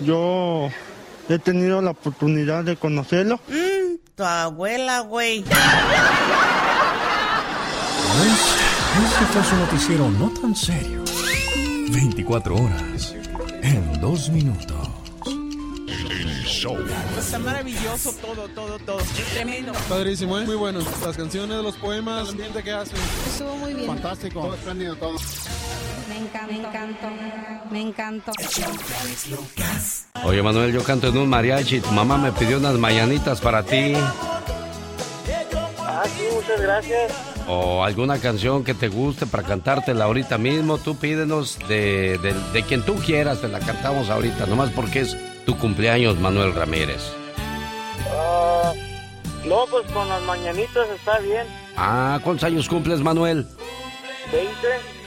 Yo 0.00 0.68
he 1.28 1.38
tenido 1.38 1.82
la 1.82 1.90
oportunidad 1.90 2.64
de 2.64 2.76
conocerlo. 2.76 3.40
Mm, 3.48 3.96
tu 4.14 4.22
abuela, 4.22 5.00
güey. 5.00 5.44
Este 9.04 9.24
fue 9.32 9.44
su 9.44 9.56
noticiero 9.56 10.10
no 10.10 10.30
tan 10.30 10.54
serio. 10.54 11.04
24 11.90 12.54
horas 12.54 13.14
en 13.62 14.00
2 14.00 14.30
minutos. 14.30 14.85
Show. 16.46 16.78
Está 17.18 17.38
maravilloso 17.40 18.12
todo, 18.12 18.48
todo, 18.48 18.78
todo. 18.78 18.98
Tremendo. 19.34 19.72
Padrísimo, 19.88 20.38
¿eh? 20.38 20.46
Muy 20.46 20.54
bueno. 20.54 20.78
Las 21.04 21.16
canciones, 21.16 21.56
los 21.62 21.76
poemas, 21.76 22.22
el 22.22 22.30
ambiente 22.30 22.62
que 22.62 22.72
hacen. 22.72 22.96
Estuvo 23.26 23.56
muy 23.56 23.74
bien. 23.74 23.88
Fantástico. 23.88 24.40
Todo 24.40 24.54
espléndido, 24.54 24.94
todo. 24.96 25.16
me 26.08 26.18
encanta, 26.18 26.46
me 26.46 26.58
encantó, 26.58 27.08
me 27.70 27.80
encantó. 27.80 28.32
Oye, 30.24 30.42
Manuel, 30.42 30.72
yo 30.72 30.84
canto 30.84 31.08
en 31.08 31.18
un 31.18 31.28
mariachi. 31.28 31.80
Tu 31.80 31.90
mamá 31.90 32.16
me 32.16 32.30
pidió 32.32 32.58
unas 32.58 32.74
mañanitas 32.74 33.40
para 33.40 33.64
ti. 33.64 33.94
Ah, 35.78 36.02
sí, 36.04 36.22
muchas 36.32 36.60
gracias. 36.60 37.12
O 37.48 37.82
alguna 37.84 38.18
canción 38.18 38.62
que 38.62 38.74
te 38.74 38.88
guste 38.88 39.26
para 39.26 39.42
cantártela 39.42 40.04
ahorita 40.04 40.38
mismo. 40.38 40.78
Tú 40.78 40.96
pídenos 40.96 41.58
de, 41.68 42.18
de, 42.18 42.34
de 42.52 42.62
quien 42.62 42.82
tú 42.84 42.94
quieras, 42.96 43.40
te 43.40 43.48
la 43.48 43.58
cantamos 43.58 44.10
ahorita, 44.10 44.46
nomás 44.46 44.70
porque 44.70 45.00
es 45.00 45.16
tu 45.46 45.56
cumpleaños, 45.56 46.18
Manuel 46.18 46.52
Ramírez. 46.54 47.02
Ah, 48.12 48.72
no, 49.46 49.64
pues 49.70 49.90
con 49.92 50.08
las 50.08 50.22
mañanitas 50.24 50.88
está 50.90 51.18
bien. 51.20 51.46
Ah, 51.76 52.18
¿cuántos 52.22 52.44
años 52.44 52.68
cumples, 52.68 53.00
Manuel? 53.00 53.46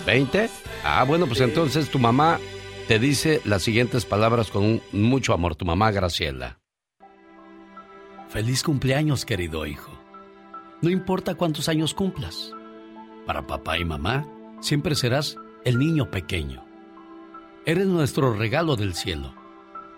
20. 0.06 0.40
¿20? 0.40 0.50
Ah, 0.84 1.04
bueno, 1.06 1.28
pues 1.28 1.42
entonces 1.42 1.90
tu 1.90 2.00
mamá 2.00 2.40
te 2.88 3.00
dice 3.00 3.42
las 3.46 3.62
siguientes 3.64 4.06
palabras 4.06 4.50
con 4.50 4.64
un- 4.64 4.82
mucho 4.92 5.34
amor. 5.34 5.56
Tu 5.56 5.66
mamá, 5.66 5.92
Graciela. 5.92 6.58
Feliz 8.30 8.64
cumpleaños, 8.64 9.26
querido 9.26 9.66
hijo. 9.66 9.92
No 10.82 10.90
importa 10.90 11.36
cuántos 11.36 11.68
años 11.68 11.94
cumplas. 11.94 12.54
Para 13.26 13.46
papá 13.46 13.78
y 13.78 13.86
mamá, 13.86 14.26
siempre 14.62 14.96
serás 14.96 15.36
el 15.66 15.78
niño 15.78 16.10
pequeño. 16.10 16.64
Eres 17.66 17.88
nuestro 17.88 18.34
regalo 18.34 18.76
del 18.76 18.94
cielo 18.96 19.34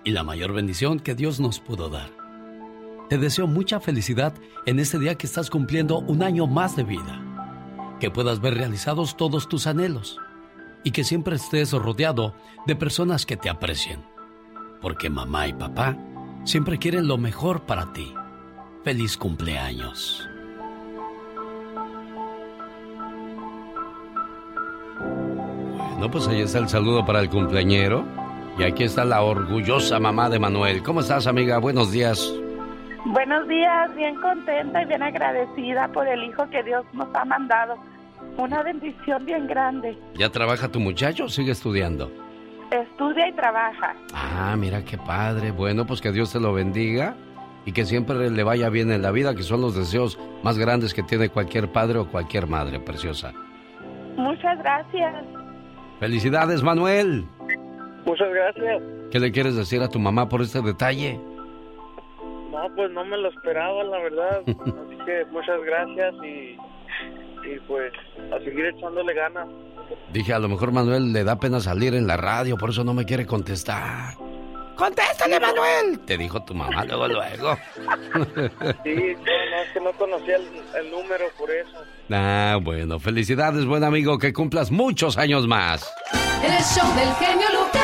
y 0.03 0.11
la 0.11 0.23
mayor 0.23 0.53
bendición 0.53 0.99
que 0.99 1.15
Dios 1.15 1.39
nos 1.39 1.59
pudo 1.59 1.89
dar. 1.89 2.09
Te 3.09 3.17
deseo 3.17 3.45
mucha 3.45 3.79
felicidad 3.79 4.33
en 4.65 4.79
este 4.79 4.97
día 4.97 5.15
que 5.15 5.27
estás 5.27 5.49
cumpliendo 5.49 5.99
un 5.99 6.23
año 6.23 6.47
más 6.47 6.75
de 6.75 6.83
vida. 6.83 7.21
Que 7.99 8.09
puedas 8.09 8.39
ver 8.39 8.55
realizados 8.55 9.17
todos 9.17 9.49
tus 9.49 9.67
anhelos 9.67 10.17
y 10.83 10.91
que 10.91 11.03
siempre 11.03 11.35
estés 11.35 11.71
rodeado 11.73 12.33
de 12.65 12.75
personas 12.75 13.25
que 13.25 13.37
te 13.37 13.49
aprecien. 13.49 14.03
Porque 14.81 15.09
mamá 15.09 15.47
y 15.47 15.53
papá 15.53 15.97
siempre 16.45 16.79
quieren 16.79 17.07
lo 17.07 17.17
mejor 17.17 17.63
para 17.63 17.91
ti. 17.93 18.13
Feliz 18.83 19.17
cumpleaños. 19.17 20.27
Bueno, 25.91 26.09
pues 26.09 26.27
ahí 26.27 26.41
está 26.41 26.57
el 26.57 26.69
saludo 26.69 27.05
para 27.05 27.19
el 27.19 27.29
cumpleañero. 27.29 28.20
Y 28.61 28.63
aquí 28.63 28.83
está 28.83 29.03
la 29.05 29.23
orgullosa 29.23 29.99
mamá 29.99 30.29
de 30.29 30.37
Manuel. 30.37 30.83
¿Cómo 30.83 30.99
estás, 30.99 31.25
amiga? 31.25 31.57
Buenos 31.57 31.91
días. 31.91 32.31
Buenos 33.07 33.47
días, 33.47 33.95
bien 33.95 34.13
contenta 34.21 34.83
y 34.83 34.85
bien 34.85 35.01
agradecida 35.01 35.87
por 35.87 36.07
el 36.07 36.25
hijo 36.25 36.47
que 36.51 36.61
Dios 36.61 36.85
nos 36.93 37.07
ha 37.15 37.25
mandado. 37.25 37.75
Una 38.37 38.61
bendición 38.61 39.25
bien 39.25 39.47
grande. 39.47 39.97
¿Ya 40.13 40.29
trabaja 40.29 40.67
tu 40.67 40.79
muchacho 40.79 41.23
o 41.23 41.29
sigue 41.29 41.53
estudiando? 41.53 42.11
Estudia 42.69 43.29
y 43.29 43.33
trabaja. 43.33 43.95
Ah, 44.13 44.55
mira 44.55 44.85
qué 44.85 44.95
padre. 44.95 45.49
Bueno, 45.49 45.87
pues 45.87 45.99
que 45.99 46.11
Dios 46.11 46.31
te 46.31 46.39
lo 46.39 46.53
bendiga 46.53 47.15
y 47.65 47.71
que 47.71 47.83
siempre 47.85 48.29
le 48.29 48.43
vaya 48.43 48.69
bien 48.69 48.91
en 48.91 49.01
la 49.01 49.09
vida, 49.09 49.33
que 49.33 49.41
son 49.41 49.61
los 49.61 49.73
deseos 49.73 50.19
más 50.43 50.59
grandes 50.59 50.93
que 50.93 51.01
tiene 51.01 51.29
cualquier 51.29 51.71
padre 51.71 51.97
o 51.97 52.07
cualquier 52.07 52.45
madre, 52.45 52.79
preciosa. 52.79 53.33
Muchas 54.17 54.59
gracias. 54.59 55.15
Felicidades, 55.99 56.61
Manuel. 56.63 57.25
Muchas 58.05 58.29
gracias. 58.33 58.81
¿Qué 59.11 59.19
le 59.19 59.31
quieres 59.31 59.55
decir 59.55 59.81
a 59.81 59.87
tu 59.89 59.99
mamá 59.99 60.27
por 60.29 60.41
este 60.41 60.61
detalle? 60.61 61.19
No, 62.51 62.67
pues 62.75 62.91
no 62.91 63.05
me 63.05 63.17
lo 63.17 63.29
esperaba, 63.29 63.83
la 63.83 63.97
verdad. 63.99 64.41
Así 64.47 64.97
que 65.05 65.25
muchas 65.31 65.61
gracias 65.63 66.13
y, 66.23 66.57
y 67.47 67.59
pues 67.67 67.93
a 68.33 68.39
seguir 68.39 68.65
echándole 68.65 69.13
ganas. 69.13 69.47
Dije, 70.13 70.33
a 70.33 70.39
lo 70.39 70.47
mejor 70.49 70.71
Manuel 70.71 71.11
le 71.13 71.23
da 71.23 71.39
pena 71.39 71.59
salir 71.59 71.93
en 71.95 72.07
la 72.07 72.17
radio, 72.17 72.57
por 72.57 72.69
eso 72.69 72.83
no 72.83 72.93
me 72.93 73.05
quiere 73.05 73.25
contestar. 73.25 74.15
¡Contéstale, 74.75 75.39
Manuel! 75.39 75.99
Te 76.05 76.17
dijo 76.17 76.43
tu 76.43 76.55
mamá 76.55 76.83
luego, 76.85 77.07
luego. 77.07 77.55
Sí, 78.83 79.15
no, 79.15 79.21
no, 79.23 79.61
es 79.63 79.71
que 79.73 79.79
no 79.79 79.91
conocía 79.93 80.37
el, 80.37 80.47
el 80.79 80.91
número 80.91 81.25
por 81.37 81.51
eso. 81.51 81.83
Ah, 82.13 82.59
bueno, 82.61 82.99
felicidades, 82.99 83.65
buen 83.65 83.83
amigo, 83.83 84.17
que 84.17 84.33
cumplas 84.33 84.71
muchos 84.71 85.17
años 85.17 85.47
más. 85.47 85.89
El 86.43 86.51
show 86.63 86.87
del 86.95 87.13
genio 87.15 87.47
Lucas. 87.53 87.81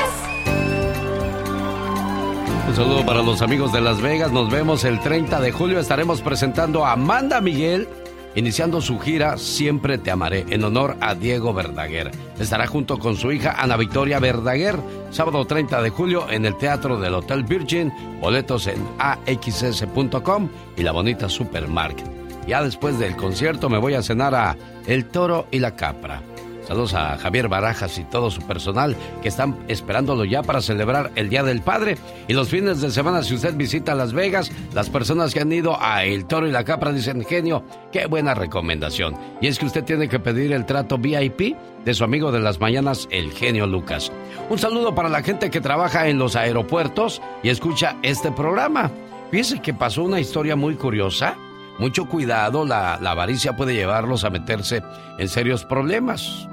Un 2.67 2.75
saludo 2.75 3.05
para 3.05 3.21
los 3.21 3.41
amigos 3.41 3.71
de 3.71 3.81
Las 3.81 4.01
Vegas. 4.01 4.31
Nos 4.31 4.49
vemos 4.51 4.83
el 4.83 4.99
30 4.99 5.39
de 5.39 5.51
julio. 5.51 5.79
Estaremos 5.79 6.21
presentando 6.21 6.85
a 6.85 6.93
Amanda 6.93 7.39
Miguel, 7.39 7.87
iniciando 8.35 8.81
su 8.81 8.99
gira 8.99 9.37
Siempre 9.37 9.97
te 9.97 10.11
amaré, 10.11 10.45
en 10.49 10.63
honor 10.63 10.97
a 10.99 11.15
Diego 11.15 11.53
Verdaguer. 11.53 12.11
Estará 12.37 12.67
junto 12.67 12.99
con 12.99 13.15
su 13.15 13.31
hija 13.31 13.55
Ana 13.57 13.77
Victoria 13.77 14.19
Verdaguer, 14.19 14.77
sábado 15.11 15.45
30 15.45 15.81
de 15.81 15.89
julio 15.89 16.29
en 16.29 16.45
el 16.45 16.57
Teatro 16.57 16.99
del 16.99 17.13
Hotel 17.13 17.43
Virgin. 17.43 17.93
Boletos 18.19 18.67
en 18.67 18.85
axs.com 18.97 20.49
y 20.75 20.83
la 20.83 20.91
bonita 20.91 21.29
Supermarket. 21.29 22.26
Ya 22.47 22.63
después 22.63 22.97
del 22.97 23.15
concierto 23.15 23.69
me 23.69 23.77
voy 23.77 23.93
a 23.93 24.01
cenar 24.01 24.33
a 24.33 24.55
El 24.87 25.05
Toro 25.05 25.47
y 25.51 25.59
la 25.59 25.75
Capra. 25.75 26.21
Saludos 26.67 26.95
a 26.95 27.17
Javier 27.17 27.47
Barajas 27.47 27.97
y 27.97 28.03
todo 28.03 28.29
su 28.29 28.41
personal 28.41 28.97
que 29.21 29.29
están 29.29 29.57
esperándolo 29.69 30.25
ya 30.25 30.43
para 30.43 30.61
celebrar 30.61 31.11
el 31.15 31.29
Día 31.29 31.41
del 31.41 31.61
Padre. 31.61 31.97
Y 32.27 32.33
los 32.33 32.49
fines 32.49 32.81
de 32.81 32.91
semana, 32.91 33.23
si 33.23 33.35
usted 33.35 33.55
visita 33.55 33.95
Las 33.95 34.11
Vegas, 34.11 34.51
las 34.73 34.89
personas 34.89 35.33
que 35.33 35.39
han 35.39 35.51
ido 35.51 35.81
a 35.81 36.03
El 36.03 36.25
Toro 36.25 36.45
y 36.45 36.51
la 36.51 36.65
Capra 36.65 36.91
dicen, 36.91 37.23
genio, 37.23 37.63
qué 37.93 38.05
buena 38.07 38.33
recomendación. 38.33 39.15
Y 39.39 39.47
es 39.47 39.59
que 39.59 39.65
usted 39.65 39.85
tiene 39.85 40.09
que 40.09 40.19
pedir 40.19 40.51
el 40.51 40.65
trato 40.65 40.97
VIP 40.97 41.55
de 41.85 41.93
su 41.93 42.03
amigo 42.03 42.33
de 42.33 42.41
las 42.41 42.59
mañanas, 42.59 43.07
el 43.11 43.31
genio 43.31 43.65
Lucas. 43.65 44.11
Un 44.49 44.59
saludo 44.59 44.93
para 44.93 45.07
la 45.07 45.23
gente 45.23 45.49
que 45.49 45.61
trabaja 45.61 46.09
en 46.09 46.17
los 46.17 46.35
aeropuertos 46.35 47.21
y 47.43 47.49
escucha 47.49 47.95
este 48.03 48.29
programa. 48.31 48.91
Fíjese 49.31 49.61
que 49.61 49.73
pasó 49.73 50.03
una 50.03 50.19
historia 50.19 50.57
muy 50.57 50.75
curiosa. 50.75 51.37
Mucho 51.79 52.05
cuidado, 52.05 52.65
la, 52.65 52.97
la 53.01 53.11
avaricia 53.11 53.55
puede 53.55 53.73
llevarlos 53.73 54.23
a 54.23 54.29
meterse 54.29 54.81
en 55.19 55.29
serios 55.29 55.63
problemas. 55.65 56.47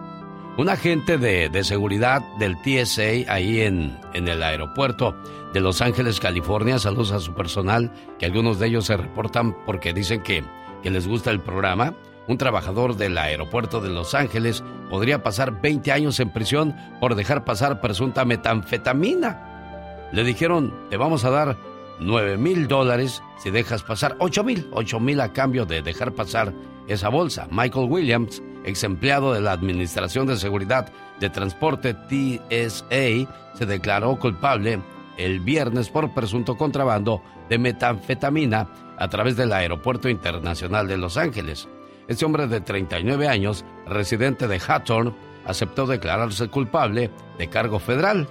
Un 0.56 0.68
agente 0.68 1.18
de, 1.18 1.48
de 1.48 1.64
seguridad 1.64 2.22
del 2.38 2.56
TSA 2.62 3.32
ahí 3.32 3.62
en, 3.62 3.98
en 4.12 4.28
el 4.28 4.42
aeropuerto 4.42 5.16
de 5.52 5.60
Los 5.60 5.80
Ángeles, 5.80 6.20
California, 6.20 6.78
saludos 6.78 7.10
a 7.12 7.20
su 7.20 7.34
personal, 7.34 7.90
que 8.18 8.26
algunos 8.26 8.58
de 8.58 8.68
ellos 8.68 8.84
se 8.84 8.96
reportan 8.96 9.56
porque 9.64 9.92
dicen 9.92 10.22
que, 10.22 10.44
que 10.82 10.90
les 10.90 11.08
gusta 11.08 11.30
el 11.30 11.40
programa. 11.40 11.94
Un 12.28 12.38
trabajador 12.38 12.96
del 12.96 13.18
aeropuerto 13.18 13.80
de 13.80 13.90
Los 13.90 14.14
Ángeles 14.14 14.62
podría 14.90 15.22
pasar 15.22 15.60
20 15.60 15.90
años 15.90 16.20
en 16.20 16.30
prisión 16.32 16.76
por 17.00 17.16
dejar 17.16 17.44
pasar 17.44 17.80
presunta 17.80 18.24
metanfetamina. 18.24 20.08
Le 20.12 20.22
dijeron, 20.22 20.72
te 20.88 20.96
vamos 20.96 21.24
a 21.24 21.30
dar 21.30 21.56
9 22.00 22.36
mil 22.36 22.68
dólares 22.68 23.22
si 23.38 23.50
dejas 23.50 23.82
pasar 23.82 24.16
8 24.18 24.44
mil, 24.44 24.68
8 24.72 25.00
mil 25.00 25.20
a 25.20 25.32
cambio 25.32 25.66
de 25.66 25.82
dejar 25.82 26.12
pasar 26.12 26.52
esa 26.88 27.08
bolsa. 27.08 27.48
Michael 27.50 27.90
Williams, 27.90 28.42
ex 28.64 28.84
empleado 28.84 29.32
de 29.32 29.40
la 29.40 29.52
Administración 29.52 30.26
de 30.26 30.36
Seguridad 30.36 30.92
de 31.20 31.30
Transporte 31.30 31.94
TSA, 31.94 33.54
se 33.54 33.66
declaró 33.66 34.18
culpable 34.18 34.80
el 35.16 35.40
viernes 35.40 35.88
por 35.88 36.12
presunto 36.12 36.56
contrabando 36.56 37.22
de 37.48 37.58
metanfetamina 37.58 38.68
a 38.98 39.08
través 39.08 39.36
del 39.36 39.52
Aeropuerto 39.52 40.08
Internacional 40.08 40.88
de 40.88 40.96
Los 40.96 41.16
Ángeles. 41.16 41.68
Este 42.08 42.24
hombre 42.24 42.46
de 42.46 42.60
39 42.60 43.28
años, 43.28 43.64
residente 43.86 44.48
de 44.48 44.60
Hawthorne, 44.60 45.14
aceptó 45.46 45.86
declararse 45.86 46.48
culpable 46.48 47.10
de 47.38 47.48
cargo 47.48 47.78
federal. 47.78 48.28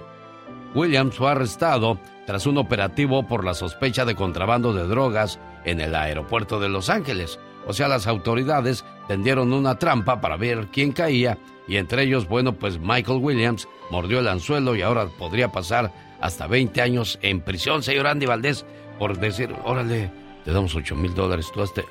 Williams 0.74 1.16
fue 1.16 1.30
arrestado 1.30 1.98
tras 2.26 2.46
un 2.46 2.58
operativo 2.58 3.26
por 3.26 3.44
la 3.44 3.54
sospecha 3.54 4.04
de 4.04 4.14
contrabando 4.14 4.72
de 4.72 4.86
drogas 4.86 5.38
en 5.64 5.80
el 5.80 5.94
aeropuerto 5.94 6.60
de 6.60 6.68
Los 6.68 6.90
Ángeles. 6.90 7.38
O 7.66 7.72
sea, 7.72 7.88
las 7.88 8.06
autoridades 8.06 8.84
tendieron 9.08 9.52
una 9.52 9.78
trampa 9.78 10.20
para 10.20 10.36
ver 10.36 10.68
quién 10.72 10.92
caía 10.92 11.38
y 11.66 11.76
entre 11.76 12.02
ellos, 12.02 12.28
bueno, 12.28 12.54
pues 12.54 12.78
Michael 12.78 13.18
Williams 13.22 13.68
mordió 13.90 14.20
el 14.20 14.28
anzuelo 14.28 14.76
y 14.76 14.82
ahora 14.82 15.06
podría 15.06 15.50
pasar 15.50 15.92
hasta 16.20 16.46
20 16.46 16.80
años 16.80 17.18
en 17.22 17.40
prisión, 17.40 17.82
señor 17.82 18.06
Andy 18.06 18.26
Valdés, 18.26 18.64
por 18.98 19.18
decir, 19.18 19.54
órale, 19.64 20.10
te 20.44 20.52
damos 20.52 20.74
8 20.74 20.94
mil 20.94 21.14
dólares, 21.14 21.50
tú 21.52 21.62
hazte... 21.62 21.84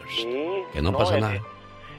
que 0.73 0.81
no, 0.81 0.95
pasa 0.95 1.19
nada. 1.19 1.41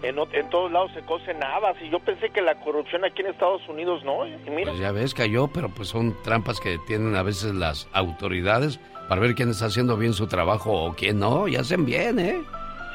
En, 0.04 0.50
todos 0.50 0.70
lados 0.70 0.92
se 0.92 1.00
cocen 1.02 1.42
habas 1.42 1.76
y 1.80 1.88
yo 1.88 1.98
pensé 1.98 2.28
que 2.30 2.42
la 2.42 2.54
corrupción 2.56 3.04
aquí 3.04 3.22
en 3.22 3.28
Estados 3.28 3.66
Unidos 3.68 4.04
no. 4.04 4.26
Y 4.26 4.36
mira, 4.50 4.70
Pues 4.70 4.78
ya 4.78 4.92
ves, 4.92 5.14
cayó, 5.14 5.48
pero 5.48 5.70
pues 5.70 5.88
son 5.88 6.14
trampas 6.22 6.60
que 6.60 6.78
tienen 6.86 7.16
a 7.16 7.22
veces 7.22 7.54
las 7.54 7.88
autoridades 7.92 8.78
para 9.08 9.20
ver 9.20 9.34
quién 9.34 9.50
está 9.50 9.66
haciendo 9.66 9.96
bien 9.96 10.12
su 10.12 10.26
trabajo 10.26 10.72
o 10.72 10.94
quién 10.94 11.18
no, 11.18 11.48
y 11.48 11.56
hacen 11.56 11.86
bien, 11.86 12.18
¿eh? 12.18 12.42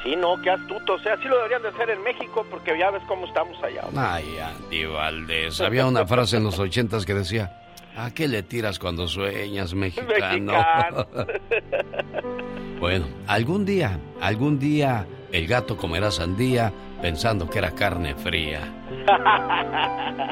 sí, 0.02 0.16
no, 0.16 0.40
qué 0.42 0.50
astuto. 0.50 0.94
O 0.94 0.98
sea, 1.00 1.16
sí 1.18 1.28
lo 1.28 1.36
deberían 1.36 1.62
de 1.62 1.68
hacer 1.68 1.90
en 1.90 2.02
México 2.02 2.46
porque 2.50 2.78
ya 2.78 2.90
ves 2.90 3.02
cómo 3.06 3.26
estamos 3.26 3.56
allá. 3.62 3.82
Ay, 3.96 4.38
Andy 4.38 4.84
Valdés. 4.86 5.60
Había 5.60 5.86
una 5.86 6.06
frase 6.06 6.36
en 6.36 6.44
los 6.44 6.58
ochentas 6.58 7.04
que 7.04 7.14
decía, 7.14 7.60
¿a 7.96 8.12
qué 8.12 8.28
le 8.28 8.42
tiras 8.42 8.78
cuando 8.78 9.08
sueñas, 9.08 9.74
mexicano? 9.74 10.08
Mexicano. 10.08 11.06
bueno, 12.80 13.06
algún 13.26 13.64
día, 13.64 13.98
algún 14.20 14.58
día 14.58 15.06
el 15.32 15.46
gato 15.46 15.76
comerá 15.76 16.10
sandía 16.10 16.72
pensando 17.00 17.48
que 17.48 17.58
era 17.58 17.70
carne 17.72 18.14
fría. 18.14 18.60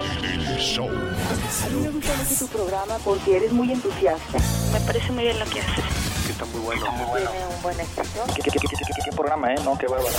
El 0.49 0.59
show. 0.59 0.89
A 0.89 1.69
mí 1.69 1.81
me 1.83 1.91
gusta 1.91 2.15
mucho 2.17 2.35
tu 2.39 2.47
programa 2.49 2.95
porque 3.05 3.37
eres 3.37 3.53
muy 3.53 3.73
entusiasta. 3.73 4.39
Me 4.73 4.81
parece 4.81 5.13
muy 5.13 5.25
bien 5.25 5.39
lo 5.39 5.45
que 5.47 5.61
haces. 5.61 5.85
Que 6.27 6.33
está 6.33 6.45
muy 6.47 6.61
bueno. 6.61 6.85
Tiene 6.85 7.47
un 7.57 7.63
buen 7.63 7.81
éxito. 7.81 8.25
¿Qué, 8.35 8.43
qué, 8.43 8.51
qué, 8.51 8.59
qué, 8.61 8.69
qué, 8.69 9.03
qué 9.05 9.17
programa, 9.17 9.53
eh? 9.53 9.57
No, 9.65 9.79
qué 9.79 9.87
bárbaro. 9.87 10.15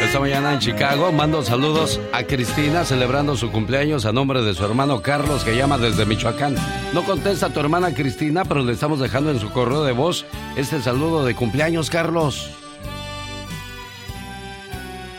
Esta 0.00 0.20
mañana 0.20 0.52
en 0.52 0.58
Chicago 0.58 1.12
mando 1.12 1.42
saludos 1.42 2.00
a 2.12 2.24
Cristina 2.24 2.84
celebrando 2.84 3.36
su 3.36 3.50
cumpleaños 3.50 4.04
a 4.06 4.12
nombre 4.12 4.42
de 4.42 4.54
su 4.54 4.64
hermano 4.64 5.02
Carlos 5.02 5.44
que 5.44 5.56
llama 5.56 5.78
desde 5.78 6.04
Michoacán. 6.04 6.56
No 6.92 7.04
contesta 7.04 7.46
a 7.46 7.50
tu 7.50 7.60
hermana 7.60 7.94
Cristina, 7.94 8.44
pero 8.44 8.62
le 8.62 8.72
estamos 8.72 9.00
dejando 9.00 9.30
en 9.30 9.40
su 9.40 9.50
correo 9.50 9.84
de 9.84 9.92
voz 9.92 10.26
este 10.56 10.80
saludo 10.82 11.24
de 11.24 11.34
cumpleaños, 11.34 11.90
Carlos. 11.90 12.50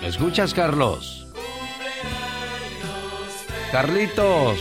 ¿Me 0.06 0.10
escuchas, 0.10 0.54
Carlos? 0.54 1.26
Carlitos. 3.72 4.60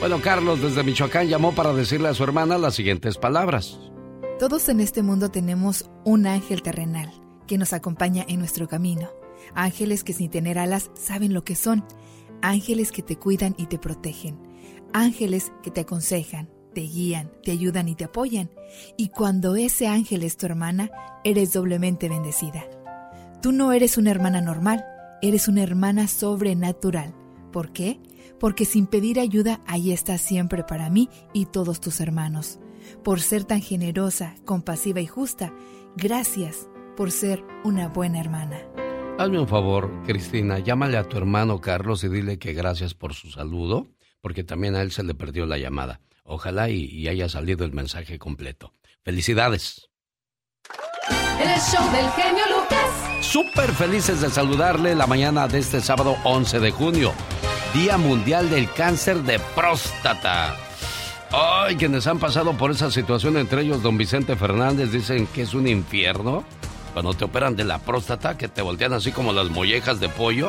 Bueno, 0.00 0.20
Carlos 0.20 0.60
desde 0.60 0.84
Michoacán 0.84 1.28
llamó 1.28 1.54
para 1.54 1.72
decirle 1.72 2.08
a 2.08 2.14
su 2.14 2.22
hermana 2.22 2.58
las 2.58 2.74
siguientes 2.74 3.16
palabras. 3.16 3.78
Todos 4.38 4.68
en 4.68 4.80
este 4.80 5.02
mundo 5.02 5.30
tenemos 5.30 5.88
un 6.04 6.26
ángel 6.26 6.60
terrenal 6.60 7.10
que 7.46 7.56
nos 7.56 7.72
acompaña 7.72 8.26
en 8.28 8.38
nuestro 8.38 8.68
camino. 8.68 9.08
Ángeles 9.54 10.04
que 10.04 10.12
sin 10.12 10.28
tener 10.28 10.58
alas 10.58 10.90
saben 10.92 11.32
lo 11.32 11.42
que 11.42 11.56
son. 11.56 11.82
Ángeles 12.42 12.92
que 12.92 13.00
te 13.00 13.16
cuidan 13.16 13.54
y 13.56 13.68
te 13.68 13.78
protegen. 13.78 14.38
Ángeles 14.92 15.52
que 15.62 15.70
te 15.70 15.80
aconsejan, 15.80 16.50
te 16.74 16.82
guían, 16.82 17.32
te 17.42 17.52
ayudan 17.52 17.88
y 17.88 17.94
te 17.94 18.04
apoyan. 18.04 18.50
Y 18.98 19.08
cuando 19.08 19.56
ese 19.56 19.86
ángel 19.86 20.22
es 20.22 20.36
tu 20.36 20.44
hermana, 20.44 20.90
eres 21.24 21.54
doblemente 21.54 22.10
bendecida. 22.10 22.66
Tú 23.42 23.52
no 23.52 23.72
eres 23.72 23.98
una 23.98 24.10
hermana 24.10 24.40
normal, 24.40 24.84
eres 25.22 25.46
una 25.46 25.62
hermana 25.62 26.08
sobrenatural. 26.08 27.14
¿Por 27.52 27.72
qué? 27.72 28.00
Porque 28.40 28.64
sin 28.64 28.86
pedir 28.86 29.20
ayuda, 29.20 29.60
ahí 29.66 29.92
estás 29.92 30.20
siempre 30.20 30.64
para 30.64 30.90
mí 30.90 31.08
y 31.32 31.46
todos 31.46 31.80
tus 31.80 32.00
hermanos. 32.00 32.58
Por 33.04 33.20
ser 33.20 33.44
tan 33.44 33.60
generosa, 33.60 34.34
compasiva 34.44 35.00
y 35.00 35.06
justa, 35.06 35.52
gracias 35.96 36.68
por 36.96 37.12
ser 37.12 37.44
una 37.62 37.88
buena 37.88 38.20
hermana. 38.20 38.58
Hazme 39.18 39.38
un 39.38 39.48
favor, 39.48 39.90
Cristina, 40.06 40.58
llámale 40.58 40.96
a 40.96 41.04
tu 41.04 41.16
hermano 41.16 41.60
Carlos 41.60 42.04
y 42.04 42.08
dile 42.08 42.38
que 42.38 42.52
gracias 42.52 42.94
por 42.94 43.14
su 43.14 43.30
saludo, 43.30 43.88
porque 44.20 44.44
también 44.44 44.74
a 44.74 44.82
él 44.82 44.92
se 44.92 45.02
le 45.02 45.14
perdió 45.14 45.46
la 45.46 45.58
llamada. 45.58 46.00
Ojalá 46.24 46.68
y, 46.70 46.84
y 46.84 47.08
haya 47.08 47.28
salido 47.28 47.64
el 47.64 47.72
mensaje 47.72 48.18
completo. 48.18 48.72
Felicidades. 49.04 49.88
El 51.40 51.60
show 51.60 51.92
del 51.92 52.10
genio 52.10 52.55
Súper 53.20 53.72
felices 53.72 54.20
de 54.20 54.30
saludarle 54.30 54.94
la 54.94 55.06
mañana 55.06 55.48
de 55.48 55.58
este 55.58 55.80
sábado 55.80 56.16
11 56.24 56.60
de 56.60 56.70
junio, 56.70 57.12
Día 57.74 57.98
Mundial 57.98 58.48
del 58.48 58.70
Cáncer 58.72 59.22
de 59.22 59.38
Próstata. 59.54 60.56
Ay, 61.32 61.76
quienes 61.76 62.06
han 62.06 62.18
pasado 62.18 62.52
por 62.56 62.70
esa 62.70 62.90
situación, 62.90 63.36
entre 63.36 63.62
ellos 63.62 63.82
don 63.82 63.98
Vicente 63.98 64.36
Fernández, 64.36 64.92
dicen 64.92 65.26
que 65.26 65.42
es 65.42 65.54
un 65.54 65.66
infierno 65.66 66.44
cuando 66.92 67.12
te 67.14 67.24
operan 67.24 67.56
de 67.56 67.64
la 67.64 67.78
próstata, 67.78 68.38
que 68.38 68.48
te 68.48 68.62
voltean 68.62 68.94
así 68.94 69.12
como 69.12 69.32
las 69.32 69.50
mollejas 69.50 70.00
de 70.00 70.08
pollo 70.08 70.48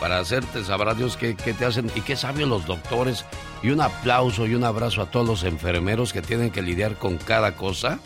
para 0.00 0.18
hacerte, 0.18 0.64
sabrá 0.64 0.94
Dios 0.94 1.16
qué, 1.16 1.36
qué 1.36 1.52
te 1.52 1.66
hacen 1.66 1.90
y 1.94 2.00
qué 2.00 2.16
sabios 2.16 2.48
los 2.48 2.64
doctores. 2.64 3.26
Y 3.62 3.70
un 3.70 3.82
aplauso 3.82 4.46
y 4.46 4.54
un 4.54 4.64
abrazo 4.64 5.02
a 5.02 5.10
todos 5.10 5.26
los 5.26 5.44
enfermeros 5.44 6.12
que 6.12 6.22
tienen 6.22 6.50
que 6.50 6.62
lidiar 6.62 6.94
con 6.94 7.18
cada 7.18 7.54
cosa. 7.54 7.98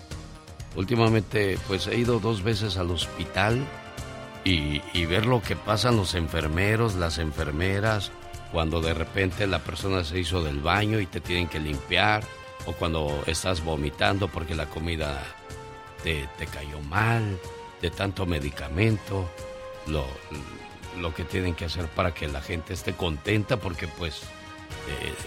Últimamente, 0.77 1.59
pues 1.69 1.87
he 1.87 1.97
ido 1.97 2.19
dos 2.19 2.43
veces 2.43 2.77
al 2.77 2.91
hospital 2.91 3.65
y, 4.45 5.07
ver 5.07 5.27
lo 5.27 5.41
que 5.41 5.57
pasan 5.57 5.97
los 5.97 6.15
enfermeros, 6.15 6.97
las 6.97 7.19
enfermeras, 7.19 8.11
cuando 8.53 8.81
de 8.81 8.93
repente 8.93 9.47
la 9.47 9.61
persona 9.61 10.05
se 10.05 10.19
hizo 10.19 10.43
del 10.43 10.61
baño 10.61 11.01
y 11.01 11.07
te 11.07 11.21
tienen 11.21 11.49
que 11.49 11.61
limpiar, 11.61 12.25
o 12.67 12.73
cuando 12.73 13.23
estás 13.27 13.65
vomitando 13.65 14.29
porque 14.29 14.55
la 14.55 14.67
comida 14.67 15.23
te, 16.03 16.29
te 16.39 16.47
cayó 16.47 16.81
mal, 16.81 17.39
de 17.81 17.91
tanto 17.91 18.27
medicamento, 18.27 19.29
lo, 19.87 20.05
lo 21.01 21.15
que 21.15 21.25
tienen 21.25 21.55
que 21.55 21.67
hacer 21.67 21.87
para 21.89 22.13
que 22.13 22.29
la 22.29 22.41
gente 22.41 22.75
esté 22.75 22.95
contenta, 22.95 23.59
porque 23.59 23.87
pues 23.87 24.23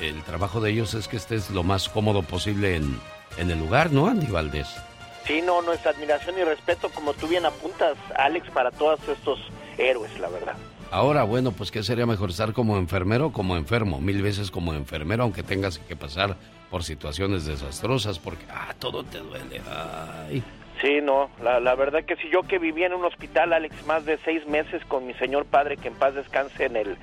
eh, 0.01 0.07
el 0.09 0.23
trabajo 0.23 0.61
de 0.61 0.71
ellos 0.71 0.93
es 0.93 1.07
que 1.07 1.17
estés 1.17 1.49
lo 1.51 1.63
más 1.63 1.89
cómodo 1.89 2.21
posible 2.21 2.75
en, 2.75 2.99
en 3.37 3.51
el 3.51 3.59
lugar, 3.59 3.91
¿no, 3.91 4.07
Andy 4.07 4.27
Valdés? 4.27 4.67
Sí, 5.27 5.41
no, 5.41 5.61
nuestra 5.61 5.91
admiración 5.91 6.39
y 6.39 6.43
respeto, 6.43 6.89
como 6.89 7.13
tú 7.13 7.27
bien 7.27 7.45
apuntas, 7.45 7.97
Alex, 8.15 8.49
para 8.51 8.71
todos 8.71 8.99
estos 9.09 9.39
héroes, 9.77 10.17
la 10.19 10.29
verdad. 10.29 10.55
Ahora, 10.89 11.23
bueno, 11.23 11.51
pues 11.51 11.69
¿qué 11.69 11.83
sería 11.83 12.05
mejor 12.05 12.29
estar 12.29 12.53
como 12.53 12.77
enfermero 12.77 13.27
o 13.27 13.31
como 13.33 13.57
enfermo? 13.57 13.99
Mil 13.99 14.21
veces 14.21 14.51
como 14.51 14.73
enfermero, 14.73 15.23
aunque 15.23 15.43
tengas 15.43 15.79
que 15.79 15.97
pasar 15.97 16.37
por 16.71 16.83
situaciones 16.83 17.45
desastrosas, 17.45 18.19
porque, 18.19 18.45
ah, 18.49 18.73
todo 18.79 19.03
te 19.03 19.17
duele, 19.17 19.61
ay. 19.69 20.41
Sí, 20.81 20.99
no, 21.01 21.29
la, 21.43 21.59
la 21.59 21.75
verdad 21.75 22.05
que 22.05 22.15
si 22.17 22.29
yo 22.29 22.43
que 22.43 22.59
vivía 22.59 22.85
en 22.85 22.93
un 22.93 23.03
hospital, 23.03 23.51
Alex, 23.51 23.85
más 23.85 24.05
de 24.05 24.17
seis 24.23 24.47
meses 24.47 24.81
con 24.85 25.05
mi 25.07 25.13
señor 25.15 25.45
padre, 25.45 25.75
que 25.75 25.89
en 25.89 25.95
paz 25.95 26.13
descanse 26.13 26.65
en 26.65 26.77
el, 26.77 26.97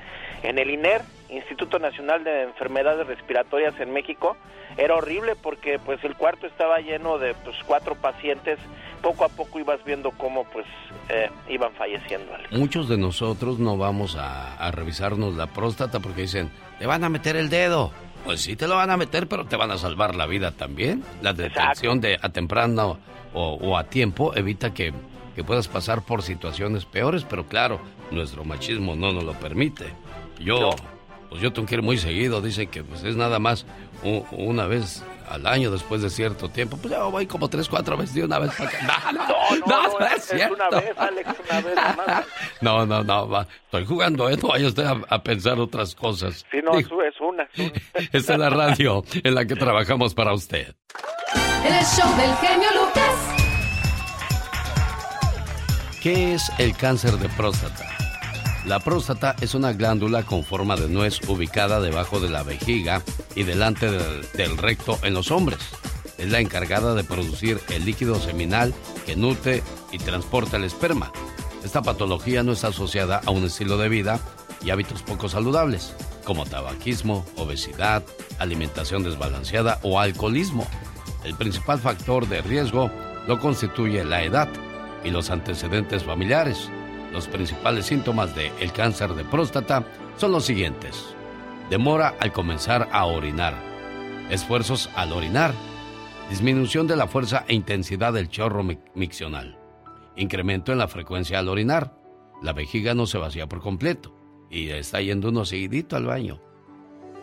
en 0.45 0.59
el 0.59 0.71
INER, 0.71 1.03
Instituto 1.35 1.79
Nacional 1.79 2.25
de 2.25 2.43
Enfermedades 2.43 3.07
Respiratorias 3.07 3.79
en 3.81 3.93
México, 3.93 4.37
era 4.77 4.97
horrible 4.97 5.35
porque 5.37 5.79
pues 5.79 6.03
el 6.05 6.17
cuarto 6.17 6.47
estaba 6.47 6.79
lleno 6.79 7.19
de 7.19 7.35
pues 7.35 7.57
cuatro 7.67 7.95
pacientes, 7.95 8.59
poco 9.03 9.25
a 9.25 9.29
poco 9.29 9.61
ibas 9.61 9.85
viendo 9.85 10.11
cómo 10.13 10.45
pues 10.45 10.67
eh, 11.09 11.31
iban 11.49 11.73
falleciendo. 11.75 12.33
Muchos 12.51 12.89
de 12.89 12.97
nosotros 12.97 13.59
no 13.59 13.77
vamos 13.77 14.17
a, 14.17 14.57
a 14.57 14.71
revisarnos 14.71 15.35
la 15.35 15.47
próstata 15.47 16.01
porque 16.01 16.23
dicen, 16.23 16.51
te 16.79 16.87
van 16.87 17.05
a 17.05 17.09
meter 17.09 17.37
el 17.37 17.51
dedo. 17.51 17.93
Pues 18.25 18.41
sí 18.41 18.57
te 18.57 18.67
lo 18.67 18.77
van 18.77 18.91
a 18.91 18.97
meter, 18.97 19.29
pero 19.29 19.45
te 19.45 19.57
van 19.57 19.71
a 19.71 19.77
salvar 19.77 20.15
la 20.15 20.27
vida 20.27 20.51
también. 20.53 21.05
La 21.21 21.35
detección 21.35 22.01
de 22.01 22.19
a 22.21 22.31
temprano 22.31 22.99
o, 23.35 23.55
o 23.55 23.77
a 23.77 23.85
tiempo 23.85 24.35
evita 24.35 24.73
que, 24.73 24.95
que 25.35 25.45
puedas 25.45 25.69
pasar 25.69 26.03
por 26.03 26.23
situaciones 26.23 26.87
peores, 26.87 27.25
pero 27.25 27.45
claro, 27.47 27.81
nuestro 28.11 28.45
machismo 28.45 28.97
no 28.97 29.13
nos 29.13 29.25
lo 29.25 29.35
permite. 29.35 29.93
Yo, 30.41 30.71
pues 31.35 31.43
yo 31.43 31.53
tengo 31.53 31.67
que 31.67 31.75
ir 31.75 31.83
muy 31.83 31.99
seguido, 31.99 32.41
dicen 32.41 32.69
que 32.69 32.85
pues 32.85 33.03
es 33.03 33.17
nada 33.17 33.41
más 33.41 33.67
una 34.31 34.67
vez 34.69 35.03
al 35.29 35.49
año 35.49 35.73
después 35.73 36.01
de 36.01 36.09
cierto 36.09 36.49
tiempo. 36.49 36.77
Pues 36.77 36.95
yo 36.95 37.11
voy 37.11 37.27
como 37.27 37.51
tres, 37.51 37.69
cuatro 37.69 37.97
veces 37.97 38.15
de 38.15 38.23
una 38.23 38.39
vez 38.39 38.53
para 38.55 38.71
acá. 38.71 39.11
No, 39.13 39.57
no, 39.67 39.89
no, 39.89 39.99
no 39.99 40.07
es 40.07 40.31
es 40.31 40.49
una 40.49 40.71
vez, 40.71 40.93
Alex, 40.97 41.31
una 41.51 41.61
vez 41.61 41.75
nomás. 41.75 42.25
No, 42.61 42.87
no, 42.87 43.03
no, 43.03 43.29
va. 43.29 43.49
estoy 43.65 43.85
jugando, 43.85 44.31
¿eh? 44.31 44.37
No 44.41 44.51
vaya 44.51 44.69
usted 44.69 44.85
a, 44.85 45.01
a 45.09 45.25
pensar 45.25 45.59
otras 45.59 45.97
cosas. 45.97 46.47
Sí, 46.53 46.59
no, 46.63 46.79
es 46.79 46.89
una. 46.89 47.09
es 47.09 47.21
una. 47.21 47.49
Esta 48.13 48.35
es 48.35 48.39
la 48.39 48.51
radio 48.51 49.03
en 49.25 49.35
la 49.35 49.45
que 49.45 49.57
trabajamos 49.57 50.15
para 50.15 50.33
usted. 50.35 50.77
El 51.65 51.85
show 51.85 52.17
del 52.17 52.33
genio 52.37 52.69
Lucas. 52.81 53.17
¿Qué 56.01 56.35
es 56.35 56.49
el 56.59 56.77
cáncer 56.77 57.15
de 57.15 57.29
próstata? 57.31 58.04
La 58.67 58.81
próstata 58.81 59.37
es 59.43 59.55
una 59.55 59.75
glándula 59.75 60.23
con 60.23 60.43
forma 60.43 60.75
de 60.77 60.89
nuez 60.89 61.21
ubicada 61.29 61.81
debajo 61.81 62.19
de 62.19 62.31
la 62.31 62.43
vejiga 62.43 63.03
y 63.35 63.43
delante 63.43 63.91
del, 63.91 64.57
recto 64.57 64.99
en 65.03 65.13
los 65.13 65.31
hombres. 65.31 65.59
Es 66.17 66.31
la 66.31 66.41
encargada 66.41 66.95
de 66.95 67.05
producir 67.05 67.61
el 67.69 67.85
líquido 67.85 68.19
seminal 68.19 68.73
que 69.05 69.17
nutre 69.17 69.63
y 69.93 69.99
transporta 69.99 70.57
el 70.57 70.65
esperma. 70.65 71.13
Esta 71.63 71.83
patología 71.83 72.43
no 72.43 72.53
está 72.53 72.69
asociada 72.69 73.21
a 73.27 73.31
un 73.31 73.45
estilo 73.45 73.77
de 73.77 73.91
vida 73.91 74.19
y 74.65 74.71
hábitos 74.71 75.03
poco 75.03 75.29
saludables, 75.29 75.95
como 76.25 76.47
tabaquismo, 76.47 77.27
obesidad, 77.37 78.03
alimentación 78.39 79.03
desbalanceada 79.03 79.79
o 79.83 80.01
alcoholismo. 80.01 80.67
El 81.23 81.35
principal 81.35 81.81
factor 81.81 82.27
de 82.29 82.41
riesgo 82.41 82.91
lo 83.27 83.39
constituye 83.41 84.05
la 84.05 84.25
edad 84.25 84.49
y 85.05 85.11
los 85.11 85.29
antecedentes 85.29 86.03
familiares. 86.05 86.71
Los 87.15 87.29
principales 87.29 87.87
síntomas 87.87 88.35
del 88.35 88.73
cáncer 88.73 89.15
de 89.15 89.25
próstata 89.25 89.85
son 90.17 90.33
los 90.33 90.45
siguientes. 90.45 91.15
Demora 91.71 92.15
al 92.21 92.33
comenzar 92.33 92.89
a 92.93 93.07
orinar. 93.07 93.55
Esfuerzos 94.31 94.91
al 94.97 95.13
orinar. 95.13 95.53
Disminución 96.29 96.89
de 96.89 96.97
la 96.97 97.07
fuerza 97.07 97.45
e 97.47 97.55
intensidad 97.55 98.13
del 98.13 98.29
chorro 98.29 98.65
mi- 98.65 98.79
miccional. 98.95 99.57
Incremento 100.17 100.73
en 100.73 100.79
la 100.79 100.89
frecuencia 100.89 101.39
al 101.39 101.49
orinar. 101.49 101.97
La 102.43 102.53
vejiga 102.53 102.95
no 102.95 103.07
se 103.07 103.19
vacía 103.19 103.47
por 103.49 103.61
completo 103.61 104.13
y 104.51 104.71
está 104.71 105.01
yendo 105.01 105.29
uno 105.29 105.45
seguidito 105.45 105.97
al 105.97 106.07
baño. 106.07 106.41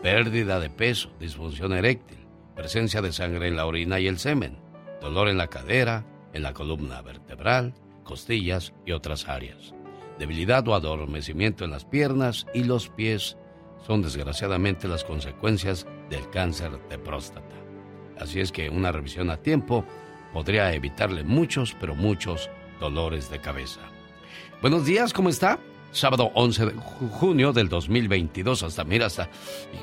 Pérdida 0.02 0.58
de 0.58 0.70
peso, 0.70 1.10
disfunción 1.20 1.72
eréctil, 1.74 2.18
presencia 2.56 3.02
de 3.02 3.12
sangre 3.12 3.48
en 3.48 3.56
la 3.56 3.66
orina 3.66 4.00
y 4.00 4.08
el 4.08 4.18
semen, 4.18 4.58
dolor 5.02 5.28
en 5.28 5.36
la 5.38 5.48
cadera, 5.48 6.06
en 6.32 6.42
la 6.42 6.54
columna 6.54 7.02
vertebral, 7.02 7.74
costillas 8.04 8.72
y 8.86 8.92
otras 8.92 9.28
áreas. 9.28 9.74
Debilidad 10.22 10.68
o 10.68 10.76
adormecimiento 10.76 11.64
en 11.64 11.72
las 11.72 11.84
piernas 11.84 12.46
y 12.54 12.62
los 12.62 12.88
pies 12.88 13.36
son 13.84 14.02
desgraciadamente 14.02 14.86
las 14.86 15.02
consecuencias 15.02 15.84
del 16.10 16.30
cáncer 16.30 16.78
de 16.88 16.96
próstata. 16.96 17.56
Así 18.20 18.38
es 18.38 18.52
que 18.52 18.70
una 18.70 18.92
revisión 18.92 19.30
a 19.30 19.38
tiempo 19.38 19.84
podría 20.32 20.72
evitarle 20.74 21.24
muchos, 21.24 21.76
pero 21.80 21.96
muchos 21.96 22.50
dolores 22.78 23.30
de 23.30 23.40
cabeza. 23.40 23.80
Buenos 24.60 24.86
días, 24.86 25.12
¿cómo 25.12 25.28
está? 25.28 25.58
Sábado 25.92 26.30
11 26.34 26.66
de 26.66 26.72
junio 26.72 27.52
del 27.52 27.68
2022. 27.68 28.62
Hasta, 28.62 28.82
mira, 28.84 29.06
hasta. 29.06 29.28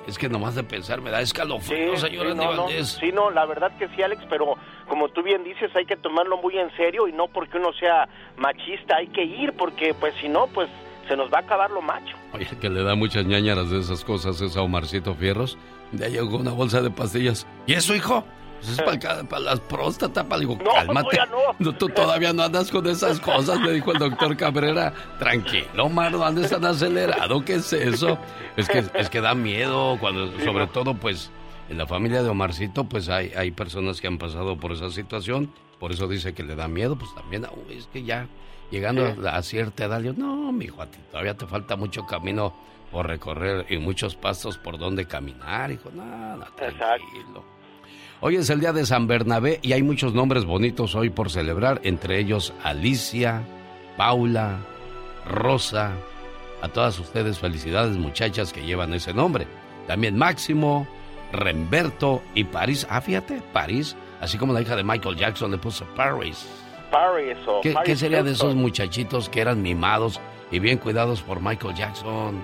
Es 0.07 0.17
que 0.17 0.27
nomás 0.27 0.55
de 0.55 0.63
pensar 0.63 1.01
me 1.01 1.11
da 1.11 1.21
escalofrío, 1.21 1.95
Sí, 1.95 2.01
señor 2.01 2.27
sí, 2.31 2.35
no, 2.35 2.53
no, 2.55 2.69
sí, 2.69 3.11
no, 3.13 3.29
la 3.29 3.45
verdad 3.45 3.71
que 3.77 3.87
sí, 3.89 4.01
Alex, 4.01 4.23
pero 4.29 4.55
como 4.87 5.09
tú 5.09 5.21
bien 5.23 5.43
dices, 5.43 5.69
hay 5.75 5.85
que 5.85 5.95
tomarlo 5.95 6.37
muy 6.37 6.57
en 6.57 6.75
serio 6.75 7.07
y 7.07 7.13
no 7.13 7.27
porque 7.27 7.57
uno 7.57 7.71
sea 7.73 8.09
machista, 8.37 8.97
hay 8.97 9.07
que 9.07 9.23
ir 9.23 9.53
porque 9.53 9.93
pues 9.93 10.13
si 10.19 10.27
no, 10.27 10.47
pues 10.47 10.67
se 11.07 11.15
nos 11.15 11.31
va 11.31 11.37
a 11.37 11.41
acabar 11.41 11.71
lo 11.71 11.81
macho. 11.81 12.15
Oye, 12.33 12.47
que 12.59 12.69
le 12.69 12.83
da 12.83 12.95
muchas 12.95 13.25
ñañaras 13.25 13.69
de 13.69 13.79
esas 13.79 14.03
cosas 14.03 14.41
es 14.41 14.57
a 14.57 14.61
Omarcito 14.61 15.15
Fierros. 15.15 15.57
Ya 15.91 16.07
llegó 16.07 16.37
una 16.37 16.51
bolsa 16.51 16.81
de 16.81 16.91
pastillas. 16.91 17.47
¿Y 17.65 17.73
eso, 17.73 17.95
hijo? 17.95 18.23
Pues 18.59 18.69
es 18.77 18.81
para, 18.81 19.23
para 19.23 19.41
las 19.41 19.59
próstatas, 19.61 20.25
para 20.25 20.39
digo, 20.39 20.57
No, 20.63 20.71
cálmate. 20.73 21.17
todavía 21.17 21.25
no. 21.59 21.73
Tú 21.73 21.89
todavía 21.89 22.33
no 22.33 22.43
andas 22.43 22.69
con 22.71 22.85
esas 22.87 23.19
cosas, 23.19 23.59
me 23.59 23.71
dijo 23.71 23.91
el 23.91 23.99
doctor 23.99 24.35
Cabrera. 24.37 24.93
Tranquilo, 25.17 25.85
Omar, 25.85 26.11
no 26.11 26.23
andes 26.25 26.49
tan 26.49 26.65
acelerado, 26.65 27.43
¿qué 27.45 27.55
es 27.55 27.71
eso? 27.73 28.17
Es 28.57 28.67
que, 28.67 28.83
es 28.93 29.09
que 29.09 29.21
da 29.21 29.33
miedo, 29.33 29.97
cuando, 29.99 30.37
sobre 30.43 30.67
todo, 30.67 30.93
pues, 30.95 31.31
en 31.69 31.77
la 31.77 31.87
familia 31.87 32.23
de 32.23 32.29
Omarcito, 32.29 32.83
pues 32.83 33.09
hay, 33.09 33.31
hay 33.35 33.51
personas 33.51 34.01
que 34.01 34.07
han 34.07 34.17
pasado 34.17 34.57
por 34.57 34.71
esa 34.71 34.89
situación, 34.89 35.53
por 35.79 35.91
eso 35.91 36.07
dice 36.07 36.33
que 36.33 36.43
le 36.43 36.55
da 36.55 36.67
miedo, 36.67 36.97
pues 36.97 37.13
también, 37.15 37.45
uy, 37.67 37.75
es 37.77 37.87
que 37.87 38.03
ya 38.03 38.27
llegando 38.71 39.15
a, 39.27 39.37
a 39.37 39.41
cierta 39.43 39.85
edad, 39.85 40.01
yo, 40.01 40.13
no, 40.13 40.51
mijo, 40.51 40.81
a 40.81 40.87
ti 40.87 40.97
todavía 41.11 41.37
te 41.37 41.45
falta 41.47 41.75
mucho 41.75 42.05
camino 42.05 42.53
por 42.91 43.07
recorrer 43.07 43.67
y 43.69 43.77
muchos 43.77 44.15
pasos 44.15 44.57
por 44.57 44.77
donde 44.79 45.05
caminar, 45.05 45.71
hijo, 45.71 45.91
no, 45.93 46.35
no, 46.37 46.45
tranquilo. 46.55 47.45
Hoy 48.21 48.35
es 48.35 48.49
el 48.49 48.59
día 48.59 48.73
de 48.73 48.85
San 48.85 49.07
Bernabé 49.07 49.59
y 49.61 49.71
hay 49.71 49.81
muchos 49.81 50.13
nombres 50.13 50.43
bonitos 50.43 50.93
hoy 50.93 51.09
por 51.09 51.29
celebrar, 51.31 51.79
entre 51.85 52.19
ellos 52.19 52.53
Alicia, 52.63 53.43
Paula, 53.95 54.57
Rosa. 55.25 55.93
A 56.61 56.67
todas 56.67 56.99
ustedes 56.99 57.39
felicidades 57.39 57.95
muchachas 57.95 58.51
que 58.51 58.65
llevan 58.65 58.93
ese 58.93 59.13
nombre. 59.13 59.47
También 59.87 60.17
Máximo, 60.17 60.85
Remberto 61.31 62.21
y 62.35 62.43
París. 62.43 62.85
Ah, 62.89 62.99
fíjate, 62.99 63.41
París, 63.53 63.95
así 64.19 64.37
como 64.37 64.51
la 64.51 64.61
hija 64.61 64.75
de 64.75 64.83
Michael 64.83 65.15
Jackson 65.15 65.51
le 65.51 65.57
puso 65.57 65.85
Paris. 65.95 66.45
Paris 66.91 67.37
o 67.47 67.61
¿Qué, 67.61 67.71
Paris 67.71 67.85
qué 67.85 67.95
sería 67.95 68.21
de 68.21 68.31
esos 68.31 68.53
muchachitos 68.53 69.29
que 69.29 69.39
eran 69.39 69.61
mimados 69.61 70.19
y 70.51 70.59
bien 70.59 70.77
cuidados 70.77 71.21
por 71.21 71.39
Michael 71.39 71.73
Jackson? 71.73 72.43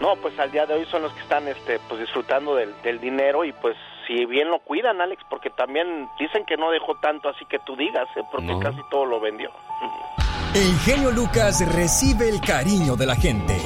No, 0.00 0.16
pues 0.16 0.36
al 0.40 0.50
día 0.50 0.66
de 0.66 0.74
hoy 0.74 0.84
son 0.86 1.02
los 1.02 1.12
que 1.12 1.20
están 1.20 1.46
este, 1.46 1.78
pues 1.88 2.00
disfrutando 2.00 2.56
del, 2.56 2.74
del 2.82 3.00
dinero 3.00 3.44
y 3.44 3.52
pues 3.52 3.76
si 4.06 4.24
bien 4.26 4.48
lo 4.50 4.58
cuidan, 4.60 5.00
Alex, 5.00 5.22
porque 5.28 5.50
también 5.50 6.08
dicen 6.18 6.44
que 6.46 6.56
no 6.56 6.70
dejó 6.70 6.94
tanto 7.00 7.28
así 7.28 7.44
que 7.46 7.58
tú 7.60 7.76
digas, 7.76 8.06
¿eh? 8.16 8.22
porque 8.30 8.46
No. 8.46 8.60
casi 8.60 8.78
todo 8.90 9.04
lo 9.06 9.20
vendió. 9.20 9.50
El 10.54 10.78
genio 10.80 11.10
Lucas 11.10 11.60
recibe 11.74 12.28
el 12.30 12.40
cariño 12.40 12.96
de 12.96 13.04
la 13.06 13.14
gente. 13.16 13.56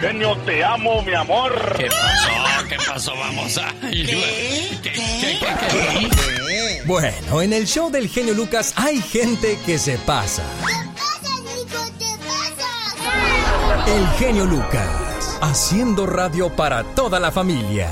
Genio, 0.00 0.36
te 0.44 0.62
amo, 0.64 1.02
mi 1.02 1.14
amor. 1.14 1.52
¿Qué 1.76 1.86
pasó? 1.86 2.68
¿Qué 2.68 2.76
pasó? 2.86 3.12
Vamos 3.16 3.58
a... 3.58 3.72
Bueno, 6.86 7.42
en 7.42 7.52
el 7.52 7.66
show 7.66 7.90
del 7.90 8.08
genio 8.08 8.34
Lucas 8.34 8.74
hay 8.76 9.00
gente 9.00 9.58
que 9.66 9.78
se 9.78 9.98
pasa. 9.98 10.44
El 13.88 14.06
genio 14.18 14.44
Lucas, 14.44 15.38
haciendo 15.42 16.06
radio 16.06 16.54
para 16.54 16.84
toda 16.94 17.18
la 17.18 17.32
familia. 17.32 17.88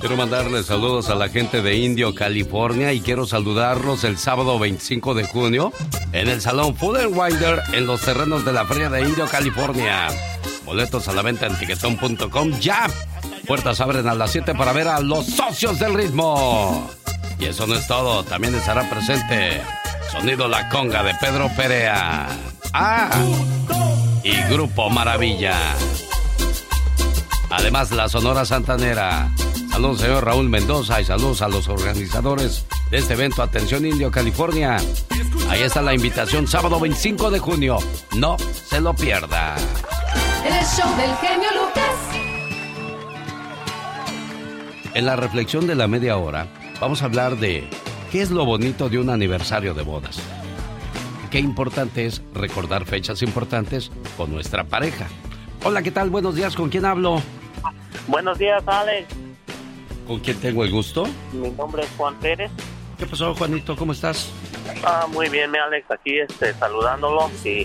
Quiero 0.00 0.16
mandarles 0.16 0.64
saludos 0.64 1.10
a 1.10 1.14
la 1.14 1.28
gente 1.28 1.60
de 1.60 1.76
Indio, 1.76 2.14
California 2.14 2.90
y 2.94 3.00
quiero 3.00 3.26
saludarlos 3.26 4.02
el 4.04 4.16
sábado 4.16 4.58
25 4.58 5.12
de 5.12 5.24
junio 5.24 5.74
en 6.12 6.28
el 6.28 6.40
Salón 6.40 6.74
Food 6.74 6.96
and 6.96 7.18
Winder 7.18 7.62
en 7.74 7.86
los 7.86 8.00
terrenos 8.00 8.46
de 8.46 8.54
la 8.54 8.64
Feria 8.64 8.88
de 8.88 9.02
Indio, 9.02 9.26
California. 9.26 10.08
Boletos 10.64 11.06
a 11.08 11.12
la 11.12 11.20
venta 11.20 11.46
en 11.46 11.58
tiquetón.com 11.58 12.50
ya. 12.60 12.86
Puertas 13.46 13.78
abren 13.82 14.08
a 14.08 14.14
las 14.14 14.30
7 14.30 14.54
para 14.54 14.72
ver 14.72 14.88
a 14.88 15.00
los 15.00 15.26
socios 15.26 15.78
del 15.78 15.92
ritmo. 15.92 16.90
Y 17.38 17.44
eso 17.44 17.66
no 17.66 17.74
es 17.74 17.86
todo, 17.86 18.24
también 18.24 18.54
estará 18.54 18.88
presente 18.88 19.60
Sonido 20.10 20.48
La 20.48 20.70
Conga 20.70 21.02
de 21.02 21.14
Pedro 21.16 21.50
Perea. 21.54 22.26
Ah, 22.72 23.10
y 24.24 24.34
Grupo 24.50 24.88
Maravilla. 24.88 25.58
Además, 27.50 27.90
la 27.90 28.08
Sonora 28.08 28.46
Santanera. 28.46 29.30
Saludos, 29.70 30.00
señor 30.00 30.24
Raúl 30.24 30.48
Mendoza, 30.48 31.00
y 31.00 31.04
saludos 31.04 31.42
a 31.42 31.48
los 31.48 31.68
organizadores 31.68 32.66
de 32.90 32.98
este 32.98 33.14
evento. 33.14 33.42
Atención, 33.42 33.86
Indio, 33.86 34.10
California. 34.10 34.78
Ahí 35.48 35.62
está 35.62 35.80
la 35.80 35.94
invitación, 35.94 36.46
sábado 36.46 36.78
25 36.80 37.30
de 37.30 37.38
junio. 37.38 37.78
No 38.16 38.36
se 38.38 38.80
lo 38.80 38.92
pierda. 38.94 39.54
El 40.44 40.64
show 40.66 40.96
del 40.96 41.14
genio 41.16 41.48
Lucas. 41.54 41.94
En 44.94 45.06
la 45.06 45.16
reflexión 45.16 45.66
de 45.66 45.76
la 45.76 45.86
media 45.86 46.16
hora, 46.16 46.48
vamos 46.80 47.02
a 47.02 47.04
hablar 47.04 47.36
de 47.36 47.70
qué 48.10 48.22
es 48.22 48.30
lo 48.30 48.44
bonito 48.44 48.88
de 48.88 48.98
un 48.98 49.08
aniversario 49.08 49.72
de 49.72 49.82
bodas. 49.82 50.20
Qué 51.30 51.38
importante 51.38 52.06
es 52.06 52.22
recordar 52.34 52.84
fechas 52.86 53.22
importantes 53.22 53.92
con 54.16 54.32
nuestra 54.32 54.64
pareja. 54.64 55.06
Hola, 55.62 55.82
¿qué 55.82 55.92
tal? 55.92 56.10
Buenos 56.10 56.34
días, 56.34 56.56
¿con 56.56 56.70
quién 56.70 56.84
hablo? 56.84 57.22
Buenos 58.08 58.36
días, 58.36 58.62
Alex. 58.66 59.29
¿Con 60.10 60.18
quién 60.18 60.40
tengo 60.40 60.64
el 60.64 60.72
gusto? 60.72 61.06
Mi 61.32 61.50
nombre 61.50 61.84
es 61.84 61.88
Juan 61.96 62.16
Pérez. 62.18 62.50
¿Qué 62.98 63.06
pasó, 63.06 63.32
Juanito? 63.32 63.76
¿Cómo 63.76 63.92
estás? 63.92 64.28
Ah, 64.84 65.06
muy 65.12 65.28
bien, 65.28 65.54
Alex, 65.54 65.88
aquí 65.88 66.18
este, 66.18 66.52
saludándolo 66.54 67.30
y 67.44 67.64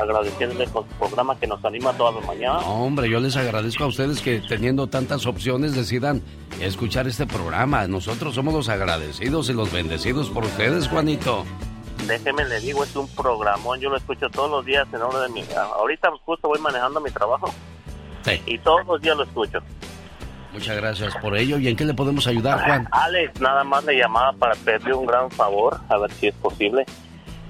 agradeciéndole 0.00 0.64
con 0.68 0.88
su 0.88 0.94
programa 0.94 1.38
que 1.38 1.46
nos 1.46 1.62
anima 1.62 1.92
todas 1.92 2.14
las 2.14 2.24
mañanas. 2.24 2.62
No, 2.64 2.84
hombre, 2.86 3.10
yo 3.10 3.20
les 3.20 3.36
agradezco 3.36 3.84
a 3.84 3.88
ustedes 3.88 4.22
que 4.22 4.40
teniendo 4.48 4.86
tantas 4.86 5.26
opciones 5.26 5.74
decidan 5.74 6.22
escuchar 6.62 7.06
este 7.06 7.26
programa. 7.26 7.86
Nosotros 7.88 8.34
somos 8.34 8.54
los 8.54 8.70
agradecidos 8.70 9.50
y 9.50 9.52
los 9.52 9.70
bendecidos 9.70 10.30
por 10.30 10.44
ustedes, 10.46 10.88
Juanito. 10.88 11.44
Déjeme 12.06 12.46
le 12.46 12.58
digo, 12.60 12.84
es 12.84 12.96
un 12.96 13.06
programón, 13.08 13.78
yo 13.80 13.90
lo 13.90 13.98
escucho 13.98 14.30
todos 14.30 14.50
los 14.50 14.64
días 14.64 14.88
en 14.94 15.00
nombre 15.00 15.20
de 15.20 15.28
mi... 15.28 15.44
Ahorita 15.54 16.08
justo 16.24 16.48
voy 16.48 16.58
manejando 16.60 17.02
mi 17.02 17.10
trabajo 17.10 17.52
Sí. 18.24 18.40
y 18.46 18.56
todos 18.60 18.86
los 18.86 19.02
días 19.02 19.14
lo 19.14 19.24
escucho. 19.24 19.58
Muchas 20.52 20.76
gracias 20.76 21.14
por 21.16 21.36
ello. 21.36 21.58
¿Y 21.58 21.68
en 21.68 21.76
qué 21.76 21.84
le 21.84 21.94
podemos 21.94 22.26
ayudar, 22.26 22.64
Juan? 22.64 22.88
Alex, 22.90 23.40
nada 23.40 23.62
más 23.64 23.84
le 23.84 23.96
llamaba 23.96 24.32
para 24.32 24.54
pedirle 24.56 24.94
un 24.94 25.06
gran 25.06 25.30
favor, 25.30 25.78
a 25.88 25.96
ver 25.98 26.10
si 26.12 26.26
es 26.28 26.34
posible. 26.34 26.84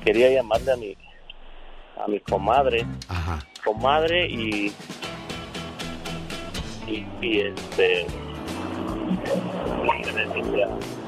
Quería 0.05 0.31
llamarle 0.31 0.73
a 0.73 0.77
mi 0.77 0.97
a 2.03 2.09
mi 2.09 2.19
comadre, 2.21 2.87
comadre 3.65 4.27
y 4.27 4.73
y, 6.87 7.07
y, 7.21 7.41
este 7.41 8.07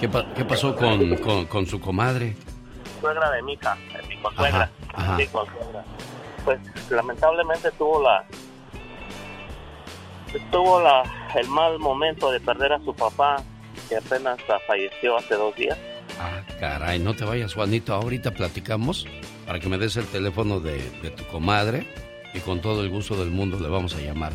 ¿Qué, 0.01 0.09
pa- 0.09 0.27
qué 0.35 0.45
pasó 0.45 0.75
con, 0.77 1.17
con- 1.17 1.47
con 1.47 1.67
su 1.67 1.81
comadre? 1.81 2.37
suegra 3.01 3.31
de 3.33 3.43
mi 3.43 3.55
hija, 3.55 3.77
de 4.01 4.07
mi 4.09 4.17
consuegra, 4.23 4.71
Ajá, 4.95 5.03
ajá. 5.03 5.17
mi 5.17 5.27
consuegra. 5.27 5.85
Pues 6.45 6.59
lamentablemente 6.91 7.71
tuvo 7.73 8.03
la 8.03 8.25
tuvo 10.51 10.81
la 10.81 11.03
el 11.35 11.49
mal 11.49 11.79
momento 11.79 12.31
de 12.31 12.41
perder 12.41 12.73
a 12.73 12.79
su 12.85 12.95
papá 12.95 13.43
que 13.89 13.97
apenas 13.97 14.39
falleció 14.67 15.17
hace 15.17 15.35
dos 15.35 15.55
días. 15.57 15.79
Ah, 16.21 16.43
caray, 16.61 16.99
no 16.99 17.15
te 17.15 17.25
vayas, 17.25 17.55
Juanito. 17.55 17.95
Ahorita 17.95 18.33
platicamos 18.33 19.07
para 19.47 19.61
que 19.61 19.69
me 19.69 19.79
des 19.79 19.97
el 19.97 20.07
teléfono 20.07 20.61
de, 20.61 20.91
de 21.01 21.11
tu 21.11 21.25
comadre 21.25 21.87
y 22.35 22.41
con 22.41 22.61
todo 22.61 22.83
el 22.83 22.91
gusto 22.91 23.17
del 23.17 23.31
mundo 23.31 23.59
le 23.59 23.69
vamos 23.69 23.95
a 23.95 24.01
llamar. 24.01 24.33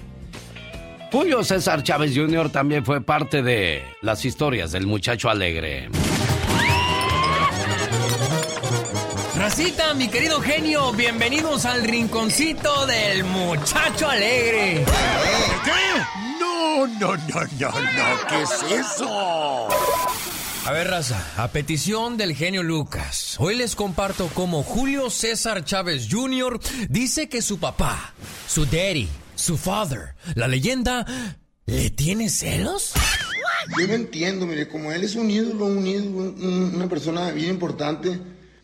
Julio 1.11 1.43
César 1.43 1.83
Chávez 1.83 2.13
Jr. 2.15 2.49
también 2.49 2.83
fue 2.83 3.01
parte 3.01 3.41
de 3.41 3.83
las 4.01 4.25
historias 4.25 4.71
del 4.71 4.85
muchacho 4.87 5.29
alegre. 5.29 5.89
Racita, 9.57 9.95
mi 9.95 10.07
querido 10.07 10.39
genio, 10.39 10.91
bienvenidos 10.93 11.65
al 11.65 11.83
rinconcito 11.83 12.85
del 12.85 13.23
muchacho 13.23 14.07
alegre. 14.07 14.85
¿Qué? 15.65 16.39
No, 16.39 16.85
no, 16.85 17.17
no, 17.17 17.41
no, 17.59 17.69
no, 17.71 18.27
¿qué 18.29 18.41
es 18.43 18.85
eso? 18.85 19.67
A 20.63 20.71
ver, 20.71 20.87
raza, 20.89 21.25
a 21.37 21.47
petición 21.47 22.17
del 22.17 22.35
genio 22.35 22.61
Lucas, 22.61 23.35
hoy 23.39 23.55
les 23.55 23.75
comparto 23.75 24.29
cómo 24.35 24.61
Julio 24.61 25.09
César 25.09 25.65
Chávez 25.65 26.07
Jr. 26.11 26.59
dice 26.87 27.27
que 27.27 27.41
su 27.41 27.57
papá, 27.57 28.13
su 28.47 28.63
daddy, 28.67 29.09
su 29.33 29.57
father, 29.57 30.13
la 30.35 30.47
leyenda, 30.47 31.03
¿le 31.65 31.89
tiene 31.89 32.29
celos? 32.29 32.91
Yo 33.79 33.87
no 33.87 33.93
entiendo, 33.95 34.45
mire, 34.45 34.67
como 34.67 34.91
él 34.91 35.03
es 35.03 35.15
un 35.15 35.31
ídolo, 35.31 35.65
un 35.65 35.87
ídolo, 35.87 36.09
un- 36.31 36.73
una 36.75 36.87
persona 36.87 37.31
bien 37.31 37.49
importante, 37.49 38.19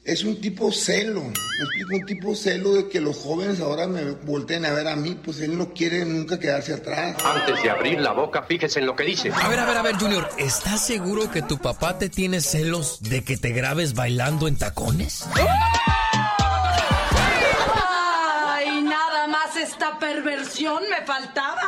es 0.05 0.25
un 0.25 0.39
tipo 0.41 0.71
celo, 0.71 1.21
me 1.21 1.29
explico, 1.29 1.95
un 1.95 2.05
tipo 2.05 2.35
celo 2.35 2.73
de 2.73 2.89
que 2.89 2.99
los 2.99 3.17
jóvenes 3.17 3.61
ahora 3.61 3.87
me 3.87 4.03
volteen 4.11 4.65
a 4.65 4.73
ver 4.73 4.87
a 4.87 4.95
mí, 4.95 5.17
pues 5.23 5.39
él 5.39 5.57
no 5.57 5.73
quiere 5.73 6.03
nunca 6.03 6.39
quedarse 6.39 6.73
atrás. 6.73 7.15
Antes 7.23 7.63
de 7.63 7.69
abrir 7.69 8.01
la 8.01 8.11
boca, 8.11 8.43
fíjese 8.43 8.79
en 8.79 8.87
lo 8.87 8.95
que 8.95 9.03
dice. 9.03 9.31
A 9.31 9.47
ver, 9.47 9.59
a 9.59 9.65
ver, 9.65 9.77
a 9.77 9.81
ver, 9.81 9.95
Junior, 9.95 10.29
¿estás 10.37 10.85
seguro 10.85 11.31
que 11.31 11.41
tu 11.41 11.57
papá 11.57 11.97
te 11.97 12.09
tiene 12.09 12.41
celos 12.41 12.99
de 13.01 13.23
que 13.23 13.37
te 13.37 13.51
grabes 13.51 13.93
bailando 13.93 14.47
en 14.47 14.57
tacones? 14.57 15.25
Esta 19.63 19.97
perversión 19.97 20.83
me 20.89 21.05
faltaba. 21.05 21.61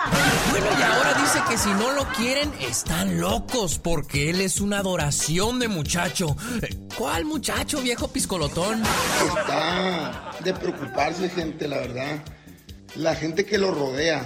Bueno, 0.52 0.68
y 0.78 0.82
ahora 0.84 1.14
dice 1.14 1.40
que 1.50 1.58
si 1.58 1.70
no 1.70 1.94
lo 1.94 2.06
quieren, 2.10 2.52
están 2.60 3.22
locos, 3.22 3.80
porque 3.80 4.30
él 4.30 4.42
es 4.42 4.60
una 4.60 4.80
adoración 4.80 5.60
de 5.60 5.70
muchacho. 5.70 6.36
¿Cuál 6.98 7.24
muchacho, 7.26 7.82
viejo 7.82 8.10
piscolotón? 8.10 8.84
Está 9.38 10.32
de 10.44 10.54
preocuparse, 10.54 11.30
gente, 11.30 11.68
la 11.68 11.78
verdad. 11.78 12.24
La 12.96 13.16
gente 13.16 13.46
que 13.46 13.58
lo 13.58 13.72
rodea 13.72 14.26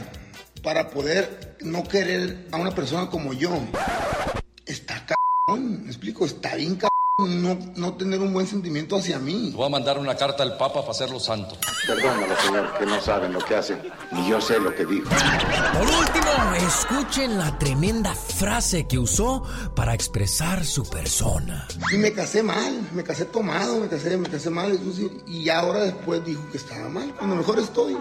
para 0.63 0.89
poder 0.89 1.57
no 1.61 1.84
querer 1.84 2.47
a 2.51 2.57
una 2.57 2.72
persona 2.72 3.07
como 3.09 3.34
yo. 3.34 3.51
Está 4.65 5.05
cabrón, 5.05 5.84
me 5.84 5.89
explico, 5.89 6.26
está 6.26 6.55
bien 6.55 6.76
cabrón 6.76 6.99
no, 7.28 7.57
no 7.76 7.93
tener 7.93 8.20
un 8.20 8.34
buen 8.34 8.47
sentimiento 8.47 8.95
hacia 8.95 9.20
mí. 9.20 9.51
Voy 9.55 9.65
a 9.65 9.70
mandar 9.70 9.97
una 9.97 10.15
carta 10.15 10.43
al 10.43 10.57
Papa 10.57 10.82
para 10.82 10.91
hacerlo 10.91 11.20
santo. 11.20 11.57
Perdónalo, 11.86 12.36
señor, 12.41 12.78
que 12.78 12.86
no 12.86 13.01
saben 13.01 13.34
lo 13.34 13.39
que 13.39 13.55
hacen. 13.55 13.82
Ni 14.11 14.30
yo 14.30 14.39
sé 14.39 14.59
lo 14.59 14.74
que 14.74 14.86
dijo. 14.86 15.09
Por 15.74 15.88
último, 15.88 16.53
escuchen 16.55 17.38
la 17.38 17.57
tremenda 17.57 18.13
frase 18.13 18.88
que 18.88 18.97
usó 18.97 19.43
para 19.76 19.93
expresar 19.93 20.65
su 20.65 20.89
persona. 20.89 21.67
Y 21.91 21.97
me 21.97 22.13
casé 22.13 22.43
mal, 22.43 22.89
me 22.93 23.03
casé 23.03 23.26
tomado, 23.26 23.80
me 23.80 23.88
casé, 23.88 24.17
me 24.17 24.30
casé 24.30 24.49
mal. 24.49 24.80
Y 25.28 25.49
ahora 25.49 25.82
después 25.82 26.24
dijo 26.26 26.41
que 26.51 26.57
estaba 26.57 26.89
mal, 26.89 27.13
cuando 27.17 27.36
mejor 27.36 27.59
estoy. 27.59 27.97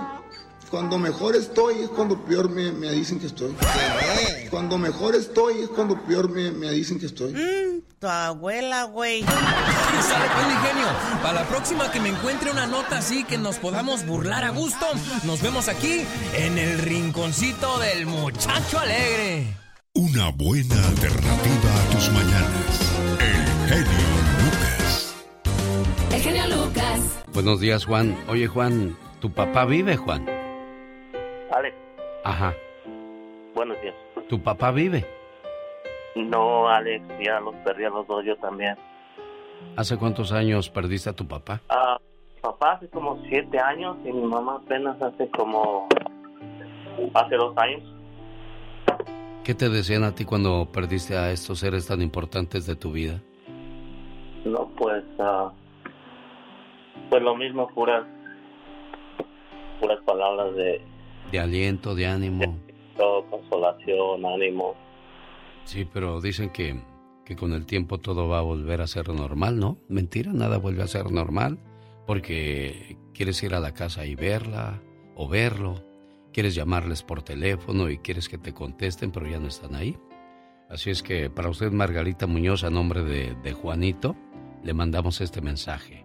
Cuando 0.70 0.98
mejor 0.98 1.34
estoy 1.34 1.76
es 1.80 1.88
cuando 1.88 2.22
peor 2.24 2.50
me, 2.50 2.70
dicen 2.90 3.18
que 3.18 3.26
estoy. 3.26 3.54
Cuando 4.50 4.76
mejor 4.76 5.14
estoy 5.14 5.62
es 5.62 5.68
cuando 5.68 5.98
peor 6.02 6.28
me, 6.28 6.70
dicen 6.70 6.98
que 6.98 7.06
estoy. 7.06 7.32
Mm, 7.32 7.80
tu 7.98 8.06
abuela, 8.06 8.84
güey. 8.84 9.22
Sale 9.22 10.26
pues, 10.34 10.46
mi 10.46 10.68
genio. 10.68 10.86
Para 11.22 11.40
la 11.40 11.48
próxima 11.48 11.90
que 11.90 12.00
me 12.00 12.10
encuentre 12.10 12.50
una 12.50 12.66
nota 12.66 12.98
así 12.98 13.24
que 13.24 13.38
nos 13.38 13.56
podamos 13.56 14.04
burlar 14.04 14.44
a 14.44 14.50
gusto, 14.50 14.86
nos 15.24 15.40
vemos 15.40 15.68
aquí 15.68 16.02
en 16.34 16.58
el 16.58 16.78
rinconcito 16.78 17.78
del 17.78 18.04
muchacho 18.04 18.78
alegre. 18.78 19.46
Una 19.94 20.30
buena 20.30 20.76
alternativa 20.88 21.74
a 21.74 21.94
tus 21.94 22.10
mañanas. 22.12 22.80
El 23.20 23.84
genio 23.84 24.06
Lucas. 24.44 25.14
El 26.12 26.20
genio 26.20 26.46
Lucas. 26.56 27.00
Buenos 27.32 27.60
días, 27.60 27.86
Juan. 27.86 28.18
Oye, 28.28 28.46
Juan, 28.48 28.96
¿tu 29.20 29.32
papá 29.32 29.64
vive, 29.64 29.96
Juan? 29.96 30.37
Ajá. 32.28 32.54
Buenos 33.54 33.80
días. 33.80 33.94
¿Tu 34.28 34.38
papá 34.38 34.70
vive? 34.70 35.02
No, 36.14 36.68
Alex, 36.68 37.02
ya 37.24 37.40
los 37.40 37.54
perdí 37.64 37.84
a 37.84 37.88
los 37.88 38.06
dos, 38.06 38.22
yo 38.22 38.36
también. 38.36 38.76
¿Hace 39.76 39.96
cuántos 39.96 40.30
años 40.30 40.68
perdiste 40.68 41.08
a 41.08 41.14
tu 41.14 41.26
papá? 41.26 41.62
Ah, 41.70 41.96
papá 42.42 42.72
hace 42.72 42.88
como 42.90 43.18
siete 43.30 43.58
años 43.58 43.96
y 44.04 44.12
mi 44.12 44.26
mamá 44.26 44.60
apenas 44.62 45.00
hace 45.00 45.30
como... 45.30 45.88
hace 47.14 47.36
dos 47.36 47.56
años. 47.56 47.82
¿Qué 49.42 49.54
te 49.54 49.70
decían 49.70 50.04
a 50.04 50.14
ti 50.14 50.26
cuando 50.26 50.68
perdiste 50.70 51.16
a 51.16 51.30
estos 51.30 51.60
seres 51.60 51.86
tan 51.86 52.02
importantes 52.02 52.66
de 52.66 52.76
tu 52.76 52.92
vida? 52.92 53.22
No, 54.44 54.68
pues... 54.76 55.02
Uh, 55.16 55.50
pues 57.08 57.22
lo 57.22 57.34
mismo, 57.36 57.68
puras... 57.68 58.04
puras 59.80 59.98
palabras 60.04 60.54
de 60.56 60.82
de 61.30 61.38
aliento, 61.38 61.94
de 61.94 62.06
ánimo. 62.06 62.58
consolación, 63.30 64.24
ánimo. 64.24 64.74
Sí, 65.64 65.86
pero 65.92 66.20
dicen 66.20 66.50
que, 66.50 66.80
que 67.24 67.36
con 67.36 67.52
el 67.52 67.66
tiempo 67.66 67.98
todo 67.98 68.28
va 68.28 68.38
a 68.38 68.42
volver 68.42 68.80
a 68.80 68.86
ser 68.86 69.08
normal, 69.10 69.58
¿no? 69.58 69.78
Mentira, 69.88 70.32
nada 70.32 70.58
vuelve 70.58 70.82
a 70.82 70.88
ser 70.88 71.10
normal 71.10 71.58
porque 72.06 72.96
quieres 73.12 73.42
ir 73.42 73.54
a 73.54 73.60
la 73.60 73.74
casa 73.74 74.06
y 74.06 74.14
verla 74.14 74.80
o 75.14 75.28
verlo, 75.28 75.84
quieres 76.32 76.54
llamarles 76.54 77.02
por 77.02 77.22
teléfono 77.22 77.90
y 77.90 77.98
quieres 77.98 78.30
que 78.30 78.38
te 78.38 78.54
contesten, 78.54 79.10
pero 79.10 79.28
ya 79.28 79.38
no 79.38 79.48
están 79.48 79.74
ahí. 79.74 79.98
Así 80.70 80.88
es 80.88 81.02
que 81.02 81.28
para 81.28 81.50
usted, 81.50 81.70
Margarita 81.70 82.26
Muñoz, 82.26 82.64
a 82.64 82.70
nombre 82.70 83.02
de, 83.02 83.34
de 83.42 83.52
Juanito, 83.52 84.16
le 84.62 84.72
mandamos 84.72 85.20
este 85.20 85.40
mensaje. 85.40 86.04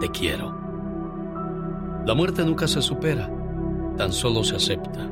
te 0.00 0.08
quiero. 0.10 0.54
La 2.06 2.14
muerte 2.14 2.44
nunca 2.44 2.68
se 2.68 2.82
supera, 2.82 3.30
tan 3.96 4.12
solo 4.12 4.44
se 4.44 4.56
acepta. 4.56 5.08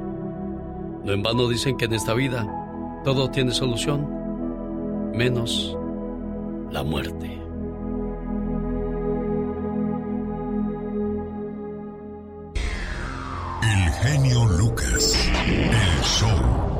No 1.04 1.12
en 1.12 1.22
vano 1.22 1.48
dicen 1.48 1.76
que 1.76 1.86
en 1.86 1.94
esta 1.94 2.14
vida 2.14 2.46
todo 3.04 3.30
tiene 3.30 3.52
solución, 3.52 4.06
menos 5.14 5.76
la 6.70 6.82
muerte. 6.82 7.38
El 13.62 13.90
genio 14.02 14.44
Lucas, 14.58 15.30
el 15.46 16.02
show. 16.02 16.72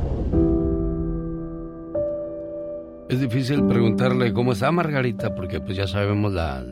Es 3.08 3.20
difícil 3.20 3.66
preguntarle 3.66 4.32
cómo 4.32 4.52
está 4.52 4.70
Margarita 4.72 5.34
porque 5.34 5.60
pues 5.60 5.76
ya 5.76 5.86
sabemos 5.86 6.32
la, 6.32 6.64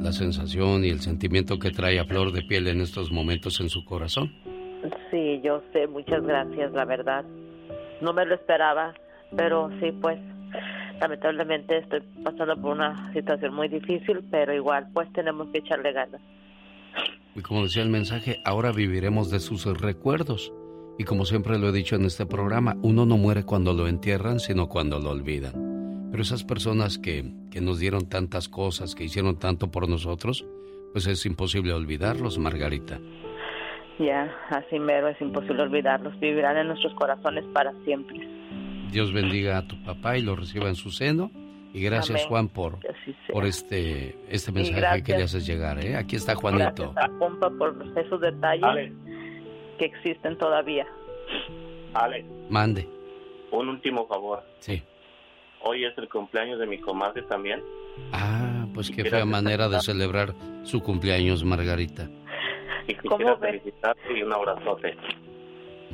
la 0.00 0.12
sensación 0.12 0.84
y 0.84 0.88
el 0.88 1.00
sentimiento 1.00 1.58
que 1.58 1.70
trae 1.70 2.00
a 2.00 2.04
flor 2.04 2.32
de 2.32 2.42
piel 2.42 2.68
en 2.68 2.80
estos 2.80 3.12
momentos 3.12 3.60
en 3.60 3.68
su 3.68 3.84
corazón. 3.84 4.32
Sí, 5.10 5.40
yo 5.44 5.62
sé, 5.72 5.86
muchas 5.86 6.22
gracias, 6.22 6.72
la 6.72 6.84
verdad. 6.84 7.24
No 8.00 8.12
me 8.12 8.24
lo 8.24 8.34
esperaba, 8.34 8.94
pero 9.36 9.70
sí, 9.80 9.92
pues 10.00 10.18
lamentablemente 11.00 11.78
estoy 11.78 12.00
pasando 12.24 12.56
por 12.60 12.72
una 12.72 13.12
situación 13.12 13.54
muy 13.54 13.68
difícil, 13.68 14.20
pero 14.30 14.54
igual, 14.54 14.88
pues 14.94 15.12
tenemos 15.12 15.48
que 15.48 15.58
echarle 15.58 15.92
ganas. 15.92 16.20
Y 17.34 17.42
como 17.42 17.62
decía 17.62 17.82
el 17.82 17.90
mensaje, 17.90 18.40
ahora 18.44 18.72
viviremos 18.72 19.30
de 19.30 19.40
sus 19.40 19.64
recuerdos. 19.80 20.52
Y 20.98 21.04
como 21.04 21.24
siempre 21.24 21.58
lo 21.58 21.68
he 21.68 21.72
dicho 21.72 21.96
en 21.96 22.04
este 22.04 22.26
programa, 22.26 22.76
uno 22.82 23.06
no 23.06 23.16
muere 23.16 23.44
cuando 23.44 23.72
lo 23.72 23.86
entierran, 23.86 24.40
sino 24.40 24.68
cuando 24.68 24.98
lo 24.98 25.10
olvidan. 25.10 25.69
Pero 26.10 26.22
esas 26.22 26.44
personas 26.44 26.98
que, 26.98 27.32
que 27.50 27.60
nos 27.60 27.78
dieron 27.78 28.08
tantas 28.08 28.48
cosas, 28.48 28.94
que 28.94 29.04
hicieron 29.04 29.38
tanto 29.38 29.70
por 29.70 29.88
nosotros, 29.88 30.44
pues 30.92 31.06
es 31.06 31.24
imposible 31.26 31.72
olvidarlos, 31.72 32.38
Margarita. 32.38 32.98
Ya, 33.98 34.34
así 34.48 34.78
mero, 34.78 35.08
es 35.08 35.20
imposible 35.20 35.62
olvidarlos. 35.62 36.18
Vivirán 36.20 36.56
en 36.56 36.68
nuestros 36.68 36.94
corazones 36.94 37.44
para 37.52 37.72
siempre. 37.84 38.18
Dios 38.90 39.12
bendiga 39.12 39.58
a 39.58 39.68
tu 39.68 39.80
papá 39.84 40.16
y 40.16 40.22
lo 40.22 40.34
reciba 40.34 40.68
en 40.68 40.74
su 40.74 40.90
seno. 40.90 41.30
Y 41.72 41.82
gracias, 41.82 42.26
Juan, 42.26 42.48
por, 42.48 42.78
por 43.32 43.46
este, 43.46 44.18
este 44.28 44.50
mensaje 44.50 45.04
que 45.04 45.12
le 45.12 45.22
haces 45.22 45.46
llegar. 45.46 45.84
¿eh? 45.84 45.96
Aquí 45.96 46.16
está 46.16 46.34
Juanito. 46.34 46.92
Gracias 46.92 47.20
a 47.42 47.50
por 47.50 47.76
esos 47.96 48.20
detalles 48.20 48.92
que 49.78 49.84
existen 49.84 50.36
todavía. 50.36 50.86
Ale. 51.94 52.24
Mande. 52.48 52.88
Un 53.52 53.68
último 53.68 54.06
favor. 54.08 54.42
Sí. 54.58 54.82
Hoy 55.62 55.84
es 55.84 55.96
el 55.98 56.08
cumpleaños 56.08 56.58
de 56.58 56.66
mi 56.66 56.78
comadre 56.78 57.22
también. 57.22 57.62
Ah, 58.12 58.66
pues 58.74 58.90
qué 58.90 59.04
fea 59.04 59.24
manera 59.24 59.68
de 59.68 59.80
celebrar 59.80 60.34
su 60.64 60.82
cumpleaños, 60.82 61.44
Margarita. 61.44 62.08
Y 62.86 62.94
quisiera 62.94 63.36
felicitarte 63.36 64.18
y 64.18 64.22
un 64.22 64.32
abrazote. 64.32 64.96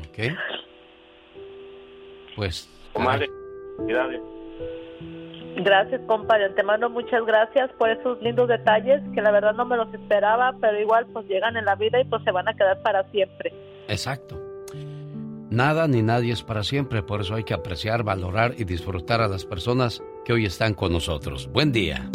Ok. 0.08 0.36
Pues. 2.36 2.70
Comadre, 2.92 3.28
felicidades. 3.76 4.20
Gracias, 5.56 6.00
compa. 6.06 6.38
De 6.38 6.44
antemano, 6.44 6.90
muchas 6.90 7.24
gracias 7.24 7.70
por 7.78 7.90
esos 7.90 8.20
lindos 8.22 8.48
detalles 8.48 9.02
que 9.14 9.22
la 9.22 9.30
verdad 9.30 9.54
no 9.54 9.64
me 9.64 9.76
los 9.76 9.92
esperaba, 9.92 10.54
pero 10.60 10.78
igual 10.78 11.06
pues 11.12 11.26
llegan 11.26 11.56
en 11.56 11.64
la 11.64 11.74
vida 11.74 11.98
y 12.00 12.04
pues 12.04 12.22
se 12.24 12.30
van 12.30 12.46
a 12.46 12.54
quedar 12.54 12.80
para 12.82 13.10
siempre. 13.10 13.52
Exacto. 13.88 14.45
Nada 15.50 15.86
ni 15.86 16.02
nadie 16.02 16.32
es 16.32 16.42
para 16.42 16.64
siempre, 16.64 17.02
por 17.02 17.20
eso 17.20 17.34
hay 17.34 17.44
que 17.44 17.54
apreciar, 17.54 18.02
valorar 18.02 18.54
y 18.58 18.64
disfrutar 18.64 19.20
a 19.20 19.28
las 19.28 19.44
personas 19.44 20.02
que 20.24 20.32
hoy 20.32 20.44
están 20.44 20.74
con 20.74 20.92
nosotros. 20.92 21.48
Buen 21.52 21.70
día. 21.70 22.10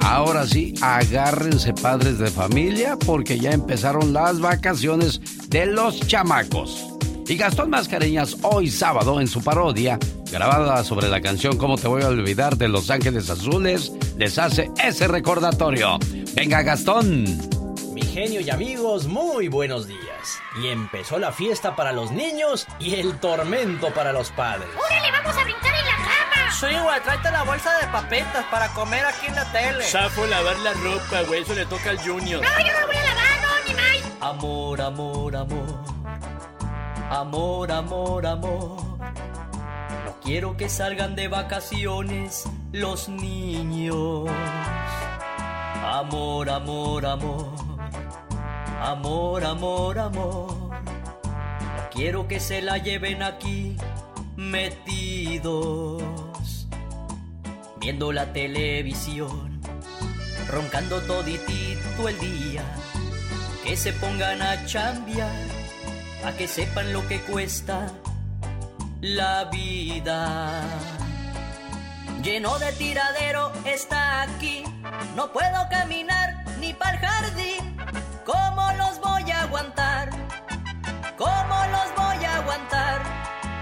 Ahora 0.00 0.46
sí, 0.46 0.74
agárrense 0.80 1.74
padres 1.74 2.18
de 2.18 2.30
familia 2.30 2.96
porque 2.96 3.38
ya 3.38 3.50
empezaron 3.50 4.14
las 4.14 4.40
vacaciones 4.40 5.20
de 5.48 5.66
los 5.66 6.00
chamacos. 6.06 6.88
Y 7.28 7.36
Gastón 7.36 7.68
Mascareñas 7.68 8.38
hoy 8.42 8.70
sábado 8.70 9.20
en 9.20 9.28
su 9.28 9.44
parodia, 9.44 9.98
grabada 10.32 10.82
sobre 10.82 11.08
la 11.08 11.20
canción 11.20 11.58
¿Cómo 11.58 11.76
te 11.76 11.86
voy 11.86 12.02
a 12.02 12.08
olvidar 12.08 12.56
de 12.56 12.68
Los 12.68 12.88
Ángeles 12.88 13.28
Azules, 13.28 13.92
les 14.16 14.38
hace 14.38 14.70
ese 14.82 15.06
recordatorio. 15.06 15.98
Venga 16.38 16.62
Gastón. 16.62 17.24
Mi 17.92 18.00
genio 18.00 18.40
y 18.40 18.48
amigos, 18.48 19.08
muy 19.08 19.48
buenos 19.48 19.88
días. 19.88 20.38
Y 20.62 20.68
empezó 20.68 21.18
la 21.18 21.32
fiesta 21.32 21.74
para 21.74 21.90
los 21.90 22.12
niños 22.12 22.64
y 22.78 22.94
el 22.94 23.18
tormento 23.18 23.92
para 23.92 24.12
los 24.12 24.30
padres. 24.30 24.68
¡Órale, 24.76 25.10
vamos 25.10 25.36
a 25.36 25.42
brincar 25.42 25.74
en 25.74 25.84
la 25.84 25.96
cama! 25.96 26.52
Sí, 26.52 26.66
güey, 26.80 27.00
tráete 27.02 27.32
la 27.32 27.42
bolsa 27.42 27.76
de 27.78 27.88
papitas 27.88 28.44
para 28.52 28.68
comer 28.68 29.04
aquí 29.04 29.26
en 29.26 29.34
la 29.34 29.50
tele. 29.50 29.82
Safo 29.82 30.26
lavar 30.26 30.56
la 30.60 30.74
ropa, 30.74 31.22
güey, 31.26 31.42
eso 31.42 31.54
le 31.54 31.66
toca 31.66 31.90
al 31.90 31.98
Junior. 31.98 32.40
No, 32.40 32.64
yo 32.64 32.80
no 32.80 32.86
voy 32.86 32.96
a 32.96 33.02
lavar, 33.02 33.40
no, 33.42 33.66
ni 33.66 33.74
más. 33.74 34.22
Amor, 34.22 34.80
amor, 34.80 35.36
amor. 35.36 35.84
Amor, 37.10 37.72
amor, 37.72 38.26
amor. 38.26 38.98
No 40.04 40.20
quiero 40.22 40.56
que 40.56 40.68
salgan 40.68 41.16
de 41.16 41.26
vacaciones 41.26 42.44
los 42.70 43.08
niños. 43.08 44.30
Amor, 45.90 46.50
amor, 46.50 47.06
amor. 47.06 47.48
Amor, 48.78 49.42
amor, 49.42 49.98
amor. 49.98 50.52
No 50.52 51.90
quiero 51.90 52.28
que 52.28 52.40
se 52.40 52.60
la 52.60 52.76
lleven 52.76 53.22
aquí 53.22 53.74
metidos. 54.36 56.02
Viendo 57.80 58.12
la 58.12 58.34
televisión. 58.34 59.62
Roncando 60.48 61.00
toditito 61.00 62.06
el 62.06 62.18
día. 62.18 62.64
Que 63.64 63.74
se 63.74 63.94
pongan 63.94 64.42
a 64.42 64.66
chambear. 64.66 65.46
A 66.22 66.32
que 66.32 66.46
sepan 66.48 66.92
lo 66.92 67.08
que 67.08 67.18
cuesta 67.20 67.86
la 69.00 69.44
vida. 69.44 70.66
Lleno 72.22 72.58
de 72.58 72.72
tiradero 72.72 73.52
está 73.64 74.22
aquí. 74.22 74.64
No 75.14 75.32
puedo 75.32 75.68
caminar 75.70 76.44
ni 76.58 76.74
para 76.74 76.92
el 76.92 76.98
jardín. 76.98 77.76
¿Cómo 78.26 78.72
los 78.72 79.00
voy 79.00 79.30
a 79.30 79.42
aguantar? 79.42 80.10
¿Cómo 81.16 81.56
los 81.70 81.94
voy 81.96 82.24
a 82.24 82.36
aguantar? 82.36 83.02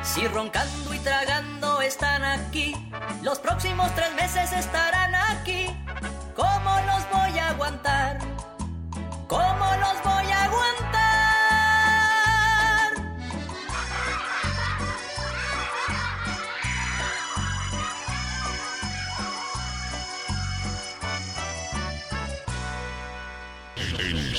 Si 0.02 0.26
roncando 0.26 0.94
y 0.94 0.98
tragando 1.00 1.82
están 1.82 2.24
aquí, 2.24 2.74
los 3.22 3.38
próximos 3.38 3.94
tres 3.94 4.14
meses 4.14 4.50
estarán 4.52 5.14
aquí. 5.14 5.66
¿Cómo 6.34 6.70
los 6.86 7.10
voy 7.10 7.38
a 7.38 7.50
aguantar? 7.50 8.18
¿Cómo 9.28 9.66
los 9.80 10.02
voy 10.02 10.32
a 10.32 10.44
aguantar? 10.44 11.05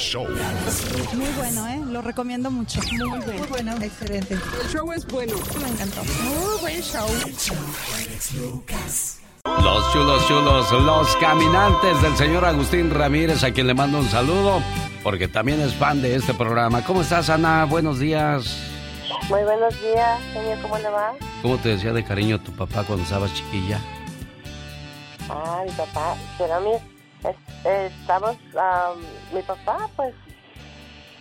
Show. 0.08 0.26
Muy 1.14 1.30
bueno, 1.38 1.68
¿eh? 1.68 1.82
Lo 1.90 2.02
recomiendo 2.02 2.50
mucho. 2.50 2.80
Muy 2.92 3.20
bueno. 3.20 3.26
Muy 3.40 3.48
bueno. 3.48 3.74
Excelente. 3.82 4.34
El 4.36 4.70
show 4.72 4.92
es 4.94 5.06
bueno. 5.08 5.34
Me 5.62 5.68
encantó. 5.70 6.02
Muy 6.24 6.60
buen 6.62 6.82
show. 6.82 7.08
Los 9.64 9.94
chulos 9.94 10.28
chulos, 10.28 10.72
los 10.72 11.16
caminantes 11.18 12.02
del 12.02 12.16
señor 12.18 12.46
Agustín 12.46 12.90
Ramírez, 12.92 13.44
a 13.44 13.52
quien 13.52 13.68
le 13.68 13.74
mando 13.74 14.00
un 14.00 14.10
saludo, 14.10 14.62
porque 15.04 15.28
también 15.28 15.60
es 15.62 15.74
fan 15.74 16.02
de 16.02 16.16
este 16.16 16.34
programa. 16.34 16.84
¿Cómo 16.84 17.02
estás, 17.02 17.30
Ana? 17.30 17.66
Buenos 17.66 18.00
días. 18.00 18.58
Muy 19.30 19.44
buenos 19.44 19.74
días, 19.82 20.20
señor. 20.34 20.62
¿Cómo 20.62 20.78
le 20.78 20.90
va? 20.90 21.14
¿Cómo 21.42 21.58
te 21.58 21.70
decía 21.70 21.92
de 21.94 22.04
cariño 22.04 22.40
tu 22.42 22.52
papá 22.54 22.84
cuando 22.84 23.04
estabas 23.04 23.34
chiquilla? 23.34 23.80
Ah, 25.30 25.62
mi 25.66 25.72
papá, 25.72 26.16
pero 26.38 26.60
mi, 26.62 26.72
es- 26.72 26.82
eh, 26.82 26.97
estamos, 27.64 28.38
am, 28.60 29.00
mi 29.34 29.42
papá, 29.42 29.90
pues, 29.96 30.14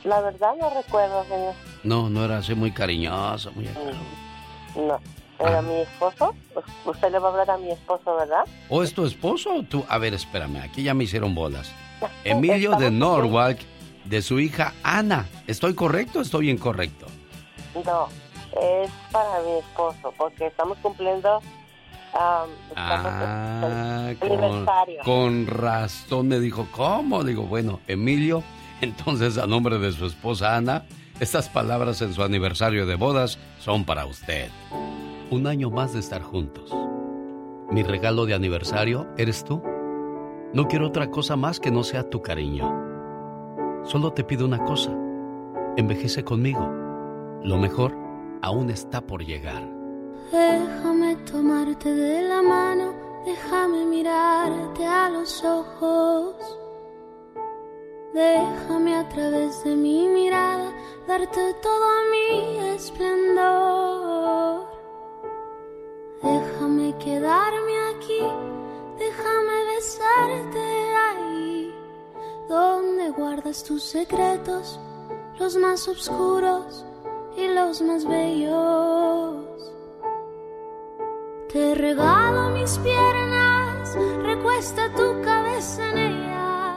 la 0.05 0.21
verdad 0.21 0.55
no 0.61 0.71
recuerdo, 0.71 1.25
señor. 1.25 1.55
No, 1.83 2.09
no 2.09 2.25
era 2.25 2.39
así 2.39 2.55
muy 2.55 2.73
cariñoso, 2.73 3.53
muy 3.53 3.67
acá. 3.69 3.81
No, 4.77 5.01
era 5.39 5.63
mi 5.63 5.81
esposo. 5.81 6.35
Pues, 6.55 6.67
Usted 6.85 7.11
le 7.11 7.19
va 7.19 7.29
a 7.29 7.31
hablar 7.33 7.51
a 7.51 7.59
mi 7.59 7.71
esposo, 7.71 8.17
¿verdad? 8.17 8.45
¿O 8.69 8.83
es 8.83 8.95
tu 8.95 9.05
esposo 9.05 9.55
o 9.55 9.63
tú? 9.63 9.85
A 9.89 9.99
ver, 9.99 10.15
espérame, 10.15 10.59
aquí 10.59 10.83
ya 10.83 10.95
me 10.95 11.05
hicieron 11.05 11.35
bolas. 11.35 11.73
Emilio 12.25 12.77
de 12.77 12.91
Norwalk, 12.91 13.59
de 14.05 14.23
su 14.23 14.39
hija 14.39 14.75
Ana. 14.83 15.27
¿Estoy 15.47 15.75
correcto 15.75 16.21
o 16.21 16.23
estoy 16.23 16.51
incorrecto? 16.51 17.07
No, 17.85 18.09
es 18.61 18.91
para 19.11 19.41
mi 19.41 19.59
esposo, 19.59 20.15
porque 20.17 20.47
estamos 20.47 20.79
cumpliendo 20.79 21.41
estamos 22.13 22.51
Ah, 22.77 24.13
con, 24.21 24.67
con 25.05 25.47
razón 25.47 26.29
me 26.29 26.41
dijo, 26.41 26.67
¿cómo? 26.73 27.25
Digo, 27.25 27.43
bueno, 27.45 27.81
Emilio, 27.87 28.43
entonces 28.81 29.39
a 29.39 29.47
nombre 29.47 29.79
de 29.79 29.93
su 29.93 30.07
esposa 30.07 30.57
Ana, 30.57 30.85
estas 31.21 31.49
palabras 31.49 32.03
en 32.03 32.13
su 32.13 32.23
aniversario 32.23 32.87
de 32.87 32.95
bodas 32.97 33.39
son 33.59 33.85
para 33.85 34.07
usted. 34.07 34.51
Un 35.31 35.47
año 35.47 35.71
más 35.71 35.93
de 35.93 36.01
estar 36.01 36.23
juntos. 36.23 36.73
Mi 37.71 37.83
regalo 37.83 38.27
de 38.27 38.35
aniversario 38.35 39.09
eres 39.19 39.45
tú. 39.45 39.63
No 40.53 40.69
quiero 40.69 40.87
otra 40.87 41.11
cosa 41.11 41.35
más 41.37 41.59
que 41.59 41.71
no 41.71 41.83
sea 41.83 42.09
tu 42.09 42.23
cariño. 42.23 42.73
Solo 43.85 44.13
te 44.13 44.25
pido 44.25 44.47
una 44.47 44.63
cosa. 44.65 44.93
Envejece 45.77 46.23
conmigo. 46.23 46.71
Lo 47.43 47.57
mejor 47.59 47.97
aún 48.43 48.71
está 48.71 49.01
por 49.01 49.25
llegar. 49.25 49.63
Déjame 51.07 51.31
tomarte 51.31 51.95
de 51.95 52.23
la 52.23 52.43
mano, 52.43 52.93
déjame 53.25 53.85
mirarte 53.85 54.85
a 54.85 55.09
los 55.09 55.45
ojos. 55.45 56.35
Déjame 58.13 58.97
a 58.97 59.09
través 59.09 59.63
de 59.63 59.77
mi 59.77 60.09
mirada 60.09 60.73
darte 61.07 61.55
todo 61.63 61.87
mi 62.11 62.59
esplendor. 62.75 64.67
Déjame 66.25 66.99
quedarme 66.99 67.75
aquí, 67.95 68.23
déjame 68.99 69.65
besarte 69.77 70.59
ahí, 71.09 71.73
donde 72.49 73.11
guardas 73.11 73.63
tus 73.63 73.85
secretos, 73.85 74.81
los 75.39 75.55
más 75.55 75.87
oscuros 75.87 76.85
y 77.37 77.47
los 77.47 77.81
más 77.81 78.05
bellos. 78.05 79.76
Te 81.57 81.75
regalo 81.75 82.51
mis 82.51 82.77
piernas, 82.81 83.97
recuesta 84.23 84.93
tu 84.95 85.23
cabeza 85.23 85.91
en 85.91 85.99
ellas. 86.13 86.77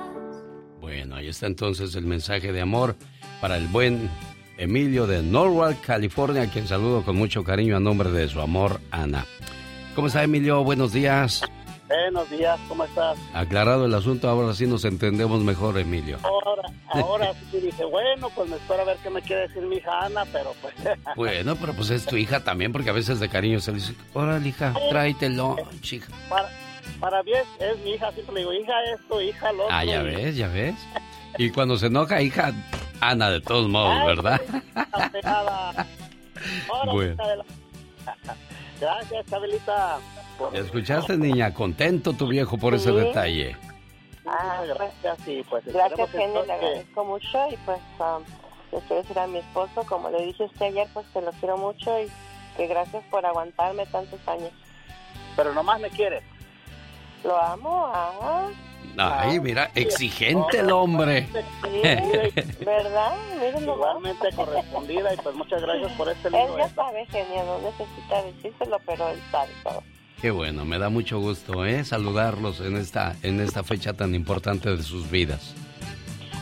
Bueno, 0.80 1.16
ahí 1.18 1.28
está 1.28 1.48
entonces 1.48 1.96
el 1.96 2.06
mensaje 2.06 2.54
de 2.54 2.62
amor 2.62 2.96
para 3.42 3.58
el 3.58 3.68
buen 3.68 4.10
Emilio 4.58 5.06
de 5.06 5.22
Norwalk, 5.22 5.82
California, 5.82 6.50
quien 6.50 6.66
saludo 6.66 7.04
con 7.04 7.18
mucho 7.18 7.44
cariño 7.44 7.76
a 7.76 7.82
nombre 7.82 8.10
de 8.10 8.30
su 8.30 8.40
amor, 8.40 8.80
Ana. 8.90 9.26
¿Cómo 9.96 10.08
está 10.08 10.24
Emilio? 10.24 10.64
Buenos 10.64 10.94
días. 10.94 11.42
Buenos 11.90 12.30
días, 12.30 12.60
¿cómo 12.68 12.84
estás? 12.84 13.18
Aclarado 13.34 13.86
el 13.86 13.94
asunto, 13.96 14.30
ahora 14.30 14.54
sí 14.54 14.68
nos 14.68 14.86
entendemos 14.86 15.42
mejor, 15.42 15.76
Emilio. 15.80 16.20
Ahora, 16.22 16.62
ahora 16.88 17.34
sí 17.50 17.60
dije, 17.60 17.84
bueno, 17.84 18.30
pues 18.36 18.48
me 18.48 18.58
espero 18.58 18.82
a 18.84 18.86
ver 18.86 18.98
qué 18.98 19.10
me 19.10 19.22
quiere 19.24 19.48
decir 19.48 19.64
mi 19.64 19.78
hija 19.78 20.06
Ana, 20.06 20.24
pero 20.32 20.54
pues... 20.62 20.76
Bueno, 21.16 21.56
pero 21.56 21.74
pues 21.74 21.90
es 21.90 22.06
tu 22.06 22.16
hija 22.16 22.44
también, 22.44 22.72
porque 22.72 22.92
a 22.92 22.94
veces 22.94 23.20
de 23.20 23.28
cariño 23.28 23.60
se 23.60 23.72
le 23.72 23.80
dice, 23.80 23.96
órale, 24.14 24.48
hija, 24.48 24.72
tráetelo, 24.92 25.56
hija. 25.82 26.08
para, 26.30 26.50
para 27.00 27.24
mí 27.24 27.32
es, 27.34 27.80
mi 27.84 27.94
hija, 27.94 28.12
siempre 28.12 28.36
le 28.36 28.42
digo, 28.42 28.54
hija 28.54 28.74
esto, 28.94 29.20
hija 29.22 29.52
lo 29.52 29.64
otro. 29.64 29.76
Ah, 29.76 29.84
ya 29.84 30.04
ves, 30.04 30.36
ya 30.38 30.48
ves. 30.48 30.76
Y 31.38 31.52
cuando 31.52 31.78
se 31.78 31.86
enoja, 31.88 32.22
hija, 32.22 32.52
Ana, 33.02 33.30
de 33.30 33.40
todos 33.40 33.70
modos, 33.70 34.04
¿verdad? 34.06 34.42
Nada. 35.24 35.88
Ahora, 36.70 36.92
Bueno. 36.92 37.24
Gracias, 38.80 39.26
Chabelita. 39.28 40.00
¿Escuchaste, 40.54 41.18
niña? 41.18 41.54
Contento 41.54 42.14
tu 42.14 42.28
viejo 42.28 42.58
por 42.58 42.74
ese 42.74 42.90
Sí. 42.90 42.96
detalle. 42.96 43.58
Ah, 44.26 44.64
gracias, 44.68 45.28
y 45.28 45.44
pues 45.44 45.66
Gracias, 45.66 46.12
genio, 46.12 46.46
le 46.46 46.54
agradezco 46.54 47.04
mucho 47.04 47.48
y 47.52 47.58
pues 47.66 47.80
um, 48.00 48.24
les 48.72 48.84
quiero 48.84 49.02
decir 49.02 49.18
a 49.18 49.26
mi 49.28 49.40
esposo, 49.40 49.84
como 49.88 50.10
le 50.12 50.26
dije 50.26 50.44
a 50.44 50.46
usted 50.48 50.66
ayer, 50.68 50.88
pues 50.94 51.08
que 51.14 51.22
lo 51.22 51.32
quiero 51.34 51.58
mucho 51.58 52.00
y 52.00 52.08
que 52.56 52.68
gracias 52.68 53.04
por 53.10 53.26
aguantarme 53.26 53.86
tantos 53.88 54.20
años. 54.28 54.52
Pero 55.36 55.54
nomás 55.54 55.80
me 55.80 55.90
quieres. 55.90 56.24
Lo 57.24 57.38
amo, 57.42 57.86
ah. 57.94 58.50
Ay, 58.98 59.40
mira, 59.40 59.72
exigente 59.76 60.60
el 60.60 60.72
hombre. 60.72 61.28
Sí, 61.64 62.66
¿verdad? 62.66 63.16
Mírenlo. 63.40 63.76
Igualmente 63.76 64.30
correspondida 64.36 65.14
y 65.14 65.18
pues 65.18 65.36
muchas 65.36 65.62
gracias 65.62 65.92
por 65.94 66.10
este 66.10 66.28
Él 66.28 66.34
lindo 66.34 66.58
ya 66.58 66.70
sabe, 66.70 67.06
genio, 67.08 67.44
no 67.46 67.58
necesita 67.60 68.24
decírselo, 68.24 68.78
pero 68.86 69.10
él 69.10 69.20
sabe 69.32 69.52
todo. 69.64 69.84
Qué 70.22 70.32
bueno, 70.32 70.66
me 70.66 70.78
da 70.80 70.90
mucho 70.90 71.20
gusto, 71.20 71.66
¿eh? 71.66 71.84
Saludarlos 71.86 72.60
en 72.60 72.76
esta, 72.76 73.16
en 73.24 73.40
esta 73.40 73.64
fecha 73.64 73.94
tan 73.94 74.14
importante 74.14 74.76
de 74.76 74.84
sus 74.84 75.10
vidas. 75.10 75.56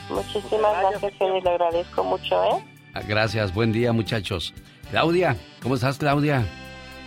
Muchísimas 0.09 0.79
gracias, 0.79 1.13
genio, 1.19 1.41
le 1.43 1.49
agradezco 1.49 2.03
mucho, 2.03 2.43
¿eh? 2.43 2.63
Ah, 2.95 3.01
gracias, 3.07 3.53
buen 3.53 3.71
día 3.71 3.93
muchachos. 3.93 4.53
Claudia, 4.89 5.37
¿cómo 5.61 5.75
estás 5.75 5.99
Claudia? 5.99 6.43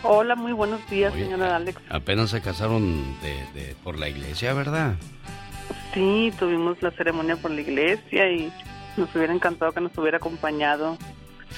Hola, 0.05 0.37
muy 0.37 0.53
buenos 0.53 0.89
días, 0.89 1.13
señora 1.13 1.57
Alex. 1.57 1.81
Apenas 1.89 2.31
se 2.31 2.41
casaron 2.41 3.17
de, 3.21 3.75
por 3.83 3.99
la 3.99 4.09
iglesia, 4.09 4.55
¿verdad? 4.55 4.95
Sí, 5.93 6.33
tuvimos 6.39 6.81
la 6.83 6.93
ceremonia 6.93 7.37
por 7.37 7.51
la 7.51 7.63
iglesia 7.63 8.31
y 8.31 8.53
nos 8.97 9.15
hubiera 9.15 9.35
encantado 9.35 9.73
que 9.73 9.81
nos 9.81 9.97
hubiera 9.99 10.19
acompañado. 10.19 10.97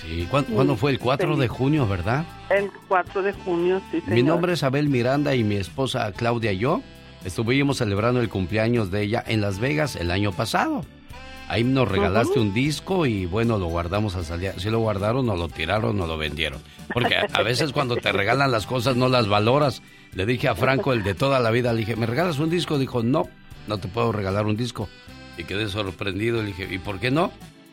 Sí, 0.01 0.27
¿cuándo, 0.31 0.77
fue? 0.77 0.93
El 0.93 0.99
4 0.99 1.37
de 1.37 1.49
junio, 1.49 1.87
¿verdad? 1.87 2.25
El 2.51 2.71
4 2.89 3.23
de 3.23 3.33
junio, 3.33 3.81
sí, 3.91 4.01
señor. 4.01 4.15
Mi 4.15 4.23
nombre 4.23 4.55
es 4.55 4.63
Abel 4.63 4.89
Miranda 4.89 5.35
y 5.35 5.45
mi 5.45 5.57
esposa 5.57 6.11
Claudia 6.13 6.53
y 6.53 6.59
yo 6.59 6.83
estuvimos 7.25 7.79
celebrando 7.79 8.21
el 8.21 8.29
cumpleaños 8.29 8.91
de 8.91 9.03
ella 9.03 9.23
en 9.27 9.41
Las 9.41 9.59
Vegas 9.59 9.97
el 9.97 10.11
año 10.11 10.33
pasado. 10.33 10.85
Ahí 11.49 11.65
nos 11.65 11.87
regalaste 11.87 12.41
un 12.41 12.55
disco 12.55 13.05
y 13.05 13.27
bueno, 13.27 13.59
lo 13.59 13.67
guardamos 13.67 14.15
a 14.17 14.25
salir. 14.25 14.55
Si 14.57 14.71
lo 14.71 14.79
guardaron, 14.79 15.29
o 15.29 15.37
lo 15.37 15.49
tiraron, 15.49 16.01
o 16.01 16.07
lo 16.07 16.17
vendieron. 16.17 16.63
Porque 16.93 17.17
a 17.31 17.43
veces 17.43 17.73
cuando 17.73 17.97
te 17.97 18.11
regalan 18.11 18.51
las 18.51 18.67
cosas 18.67 18.97
no 18.97 19.09
las 19.09 19.29
valoras. 19.29 19.83
Le 20.15 20.25
dije 20.25 20.49
a 20.49 20.55
Franco, 20.55 20.95
el 20.95 21.03
de 21.03 21.15
toda 21.15 21.41
la 21.41 21.51
vida, 21.51 21.73
le 21.73 21.81
dije, 21.81 21.97
¿me 21.97 22.07
regalas 22.07 22.39
un 22.39 22.49
disco? 22.49 22.79
Dijo, 22.79 23.03
no, 23.03 23.29
no 23.67 23.79
te 23.79 23.89
puedo 23.89 24.13
regalar 24.13 24.47
un 24.47 24.57
disco. 24.57 24.89
Y 25.37 25.45
quedé 25.45 25.69
sorprendido. 25.69 26.41
Le 26.41 26.49
dije, 26.49 26.69
¿y 26.71 26.79
por 26.79 26.99
qué 27.01 27.11
no? 27.11 27.33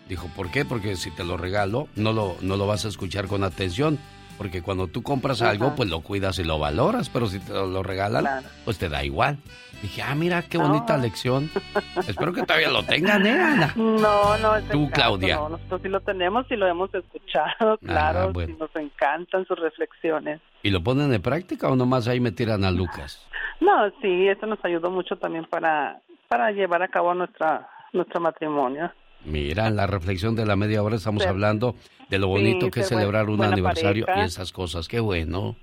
Dijo, 0.10 0.28
¿por 0.36 0.50
qué? 0.50 0.66
Porque 0.66 0.96
si 0.96 1.12
te 1.12 1.24
lo 1.24 1.38
regalo, 1.38 1.88
no 1.96 2.12
lo, 2.12 2.36
no 2.42 2.58
lo 2.58 2.66
vas 2.66 2.84
a 2.84 2.88
escuchar 2.88 3.28
con 3.28 3.44
atención. 3.44 4.00
Porque 4.40 4.62
cuando 4.62 4.88
tú 4.88 5.04
compras 5.04 5.42
algo, 5.42 5.76
pues 5.76 5.90
lo 5.90 6.02
cuidas 6.02 6.40
y 6.40 6.46
lo 6.46 6.58
valoras. 6.58 7.10
Pero 7.10 7.28
si 7.28 7.40
te 7.40 7.54
lo 7.54 7.84
regalan, 7.84 8.26
pues 8.66 8.80
te 8.80 8.90
da 8.90 9.04
igual. 9.04 9.38
Dije, 9.82 10.02
ah, 10.02 10.16
mira, 10.16 10.42
qué 10.42 10.58
bonita 10.58 10.98
lección. 10.98 11.50
Espero 12.08 12.34
que 12.34 12.44
todavía 12.44 12.70
lo 12.70 12.84
tengan, 12.84 13.26
¿eh, 13.26 13.32
Ana? 13.32 13.74
No, 13.76 14.38
no, 14.38 14.56
es 14.56 14.68
Tú, 14.70 14.90
Claudia. 14.92 15.36
No, 15.36 15.50
nosotros 15.50 15.82
sí 15.84 15.90
lo 15.90 16.00
tenemos 16.02 16.46
y 16.50 16.56
lo 16.56 16.68
hemos 16.68 16.94
escuchado, 16.94 17.74
ah, 17.74 17.78
claro. 17.86 18.32
nos 18.34 18.76
encantan 18.76 19.46
sus 19.46 19.60
reflexiones. 19.60 20.42
¿Y 20.64 20.72
lo 20.72 20.84
ponen 20.84 21.10
de 21.12 21.20
práctica 21.20 21.70
o 21.70 21.76
nomás 21.76 22.08
ahí 22.08 22.20
me 22.20 22.32
tiran 22.32 22.64
a 22.64 22.72
Lucas? 22.72 23.26
No, 23.62 23.90
sí, 24.02 24.26
eso 24.30 24.46
nos 24.46 24.64
ayudó 24.64 24.90
mucho 24.90 25.18
también 25.18 25.44
para, 25.44 26.00
para 26.30 26.50
llevar 26.52 26.82
a 26.82 26.88
cabo 26.88 27.14
nuestra, 27.14 27.68
nuestro 27.92 28.22
matrimonio. 28.22 28.90
Mira, 29.26 29.68
en 29.68 29.76
la 29.76 29.88
reflexión 29.88 30.36
de 30.36 30.46
la 30.46 30.56
media 30.56 30.82
hora 30.82 30.96
estamos 30.96 31.26
hablando 31.26 31.76
de 32.10 32.20
lo 32.20 32.28
bonito 32.28 32.72
que 32.72 32.82
es 32.82 32.88
celebrar 32.88 33.30
un 33.30 33.44
aniversario 33.44 34.06
y 34.16 34.20
esas 34.22 34.52
cosas. 34.52 34.88
Qué 34.88 35.00
bueno. 35.00 35.56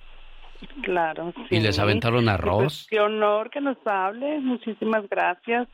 Claro. 0.83 1.33
¿Y 1.51 1.61
les 1.61 1.79
aventaron 1.79 2.25
pues, 2.25 2.35
arroz? 2.35 2.87
qué 2.91 3.01
honor 3.01 3.51
que 3.51 3.61
nos 3.61 3.77
hable. 3.85 4.41
Muchísimas 4.41 5.09
gracias. 5.09 5.69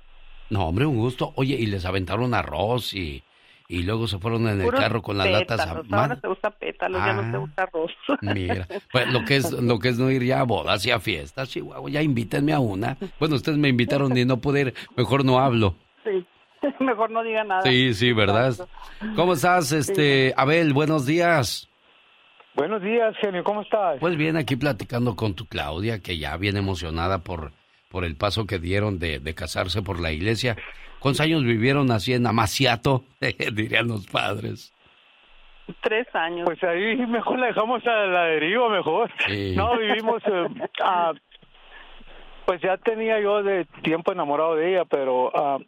No, 0.51 0.67
hombre, 0.67 0.87
un 0.87 0.97
gusto. 0.97 1.33
Oye, 1.37 1.55
y 1.55 1.67
les 1.67 1.85
aventaron 1.85 2.35
arroz 2.35 2.95
y, 2.95 3.23
y 3.69 3.83
luego 3.85 4.07
se 4.07 4.19
fueron 4.19 4.49
en 4.49 4.61
el 4.61 4.71
carro 4.71 5.03
con 5.03 5.19
las 5.19 5.31
latas. 5.31 5.67
Ahora 5.67 6.19
se 6.21 6.29
usa 6.29 6.51
pétalos, 6.51 7.03
ya 7.05 7.13
no 7.15 7.23
se 7.31 7.37
ah, 7.37 7.41
usa 7.41 7.65
arroz. 7.65 7.93
Mira, 8.21 8.69
pues 8.91 9.11
lo 9.13 9.25
que 9.25 9.37
es 9.37 9.53
lo 9.53 9.79
que 9.79 9.89
es 9.89 9.99
no 9.99 10.11
ir 10.11 10.25
ya 10.25 10.41
a 10.41 10.45
bodas 10.45 10.85
y 10.85 10.91
a 10.91 11.01
fiestas, 11.01 11.49
Chihuahua, 11.49 11.91
ya 11.91 12.03
invítenme 12.03 12.53
a 12.53 12.61
una. 12.61 12.97
Bueno, 13.19 13.37
ustedes 13.37 13.59
me 13.59 13.69
invitaron 13.69 14.17
y 14.17 14.25
no 14.25 14.39
pude 14.39 14.61
ir, 14.61 14.75
mejor 14.97 15.25
no 15.25 15.39
hablo. 15.39 15.77
Sí. 16.05 16.27
Mejor 16.81 17.11
no 17.11 17.23
diga 17.23 17.45
nada. 17.45 17.63
Sí, 17.63 17.95
sí, 17.95 18.13
¿verdad? 18.13 18.55
¿Cómo 19.17 19.35
estás, 19.35 19.73
este, 19.73 20.33
Abel? 20.37 20.73
Buenos 20.73 21.07
días. 21.07 21.69
Buenos 22.55 22.83
días, 22.83 23.17
genio, 23.19 23.43
¿cómo 23.45 23.63
estás? 23.63 23.99
Pues 23.99 24.17
bien, 24.17 24.37
aquí 24.37 24.57
platicando 24.57 25.17
con 25.17 25.35
tu 25.35 25.47
Claudia, 25.47 26.01
que 26.01 26.19
ya 26.19 26.37
viene 26.37 26.59
emocionada 26.59 27.19
por, 27.19 27.53
por 27.89 28.05
el 28.05 28.15
paso 28.17 28.47
que 28.47 28.59
dieron 28.59 28.99
de, 28.99 29.21
de 29.21 29.35
casarse 29.35 29.81
por 29.81 29.99
la 30.01 30.13
iglesia. 30.13 30.57
¿Cuántos 30.99 31.23
años 31.23 31.45
vivieron 31.45 31.91
así 31.91 32.13
en 32.13 32.27
Amaciato? 32.27 33.05
Dirían 33.21 33.89
los 33.89 34.07
padres. 34.07 34.73
Tres 35.81 36.07
años. 36.15 36.45
Pues 36.45 36.63
ahí 36.63 36.97
mejor 37.07 37.39
la 37.39 37.47
dejamos 37.47 37.87
a 37.87 37.91
la 38.07 38.25
deriva, 38.25 38.69
mejor. 38.69 39.11
No, 39.57 39.79
vivimos... 39.79 40.23
Eh, 40.27 40.49
pues 42.45 42.61
ya 42.61 42.77
tenía 42.77 43.21
yo 43.21 43.43
de 43.43 43.65
tiempo 43.83 44.13
enamorado 44.13 44.57
de 44.57 44.73
ella, 44.73 44.85
pero 44.85 45.29
uh, 45.29 45.65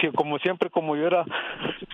que 0.00 0.10
como 0.12 0.38
siempre, 0.38 0.70
como 0.70 0.96
yo 0.96 1.06
era 1.06 1.24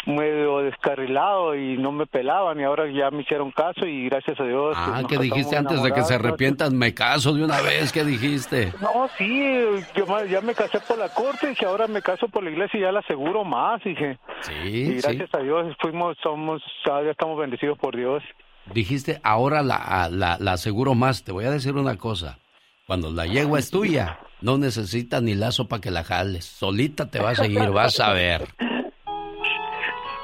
medio 0.07 0.59
descarrilado 0.59 1.55
y 1.55 1.77
no 1.77 1.93
me 1.93 2.07
pelaban 2.07 2.61
y 2.61 2.65
ahora 2.65 2.91
ya 2.91 3.11
me 3.11 3.23
hicieron 3.23 3.51
caso 3.51 3.87
y 3.87 4.09
gracias 4.09 4.39
a 4.39 4.45
Dios. 4.45 4.77
Ah, 4.79 5.03
¿qué 5.09 5.19
dijiste 5.19 5.57
antes 5.57 5.83
de 5.83 5.93
que 5.93 6.03
se 6.03 6.15
arrepientan? 6.15 6.77
Me 6.77 6.95
caso 6.95 7.33
de 7.33 7.45
una 7.45 7.61
vez, 7.61 7.93
¿qué 7.93 8.05
dijiste? 8.05 8.73
No, 8.81 9.09
sí, 9.19 9.55
yo 9.95 10.07
ya 10.27 10.41
me 10.41 10.55
casé 10.55 10.81
por 10.81 10.99
la 10.99 11.09
corte 11.09 11.55
y 11.61 11.65
ahora 11.65 11.87
me 11.89 12.03
caso 12.03 12.29
por 12.29 12.45
la 12.45 12.51
iglesia 12.51 12.79
y 12.79 12.83
ya 12.83 12.93
la 12.93 13.01
aseguro 13.01 13.45
más, 13.45 13.83
dije. 13.83 14.19
Sí, 14.41 14.53
Y 14.55 15.01
gracias 15.01 15.35
a 15.35 15.39
Dios 15.39 15.75
fuimos, 15.81 16.17
somos, 16.23 16.63
ya 16.87 17.11
estamos 17.11 17.39
bendecidos 17.39 17.79
por 17.79 17.97
Dios. 17.97 18.23
Dijiste, 18.73 19.21
ahora 19.23 19.63
la, 19.63 20.09
la, 20.11 20.39
la 20.41 20.53
aseguro 20.53 20.95
más. 20.95 21.23
Te 21.23 21.33
voy 21.33 21.45
a 21.45 21.51
decir 21.51 21.75
una 21.75 21.97
cosa. 21.97 22.39
Cuando 22.87 23.11
la 23.11 23.27
yegua 23.27 23.59
es 23.59 23.71
tuya, 23.71 24.21
no 24.41 24.59
necesita 24.59 25.21
ni 25.21 25.35
lazo 25.35 25.67
para 25.67 25.81
que 25.81 25.91
la 25.91 26.05
jales. 26.05 26.45
Solita 26.45 27.11
te 27.11 27.19
va 27.19 27.31
a 27.31 27.35
seguir, 27.35 27.69
vas 27.71 27.99
a 28.01 28.13
ver. 28.13 28.47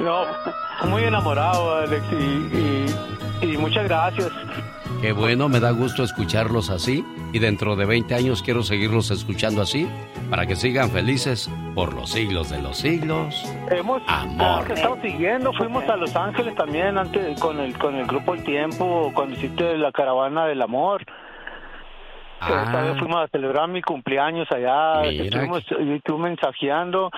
No, 0.00 0.24
muy 0.88 1.04
enamorado, 1.04 1.76
Alex, 1.76 2.02
y, 3.40 3.56
muchas 3.56 3.84
gracias. 3.84 4.32
Qué 5.00 5.12
bueno, 5.12 5.48
me 5.48 5.60
da 5.60 5.70
gusto 5.70 6.02
escucharlos 6.02 6.70
así 6.70 7.04
y 7.32 7.38
dentro 7.38 7.76
de 7.76 7.84
20 7.84 8.12
años 8.12 8.42
quiero 8.42 8.64
seguirlos 8.64 9.12
escuchando 9.12 9.62
así 9.62 9.88
para 10.28 10.44
que 10.44 10.56
sigan 10.56 10.90
felices 10.90 11.48
por 11.76 11.94
los 11.94 12.10
siglos 12.10 12.50
de 12.50 12.60
los 12.62 12.78
siglos. 12.78 13.44
Hemos 13.70 14.02
amor. 14.08 14.68
estado 14.72 14.98
siguiendo, 15.02 15.52
fuimos 15.52 15.84
a 15.84 15.94
Los 15.94 16.16
Ángeles 16.16 16.56
también 16.56 16.98
antes 16.98 17.38
con 17.38 17.60
el 17.60 17.78
con 17.78 17.94
el 17.94 18.06
grupo 18.06 18.34
El 18.34 18.42
Tiempo 18.42 19.12
cuando 19.14 19.36
hiciste 19.36 19.76
la 19.76 19.92
caravana 19.92 20.46
del 20.46 20.62
amor. 20.62 21.04
Ah. 22.44 22.94
fuimos 22.98 23.24
a 23.24 23.28
celebrar 23.28 23.68
mi 23.68 23.82
cumpleaños 23.82 24.50
allá, 24.50 25.04
estuvimos, 25.04 25.64
estuve 25.70 26.18
mensajeando 26.18 27.10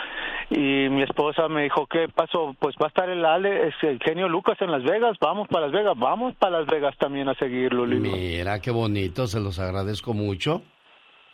y 0.50 0.88
mi 0.90 1.02
esposa 1.02 1.48
me 1.48 1.62
dijo, 1.62 1.86
¿qué 1.86 2.08
pasó? 2.14 2.54
Pues 2.58 2.76
va 2.80 2.86
a 2.86 2.88
estar 2.88 3.08
el 3.08 3.24
Ale, 3.24 3.68
es 3.68 3.74
el 3.82 3.98
genio 4.00 4.28
Lucas 4.28 4.58
en 4.60 4.70
Las 4.70 4.82
Vegas, 4.82 5.16
vamos 5.20 5.48
para 5.48 5.66
Las 5.66 5.72
Vegas, 5.72 5.94
vamos 5.96 6.34
para 6.34 6.60
Las 6.60 6.66
Vegas 6.66 6.94
también 6.98 7.28
a 7.28 7.34
seguirlo. 7.34 7.86
Mira, 7.86 8.60
qué 8.60 8.70
bonito, 8.70 9.26
se 9.26 9.40
los 9.40 9.58
agradezco 9.58 10.14
mucho. 10.14 10.62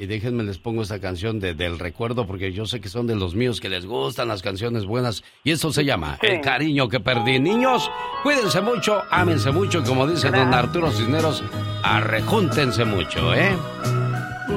Y 0.00 0.06
déjenme 0.06 0.44
les 0.44 0.56
pongo 0.56 0.80
esta 0.80 0.98
canción 0.98 1.40
de, 1.40 1.52
del 1.52 1.78
recuerdo 1.78 2.26
porque 2.26 2.54
yo 2.54 2.64
sé 2.64 2.80
que 2.80 2.88
son 2.88 3.06
de 3.06 3.14
los 3.14 3.34
míos 3.34 3.60
que 3.60 3.68
les 3.68 3.84
gustan 3.84 4.28
las 4.28 4.40
canciones 4.40 4.86
buenas. 4.86 5.22
Y 5.44 5.50
esto 5.50 5.74
se 5.74 5.84
llama 5.84 6.16
El 6.22 6.40
cariño 6.40 6.88
que 6.88 7.00
perdí. 7.00 7.38
Niños, 7.38 7.90
cuídense 8.22 8.62
mucho, 8.62 9.02
ámense 9.10 9.50
mucho, 9.50 9.84
como 9.84 10.06
dice 10.06 10.30
don 10.30 10.54
Arturo 10.54 10.90
Cisneros, 10.90 11.44
arrejúntense 11.82 12.86
mucho, 12.86 13.34
¿eh? 13.34 13.54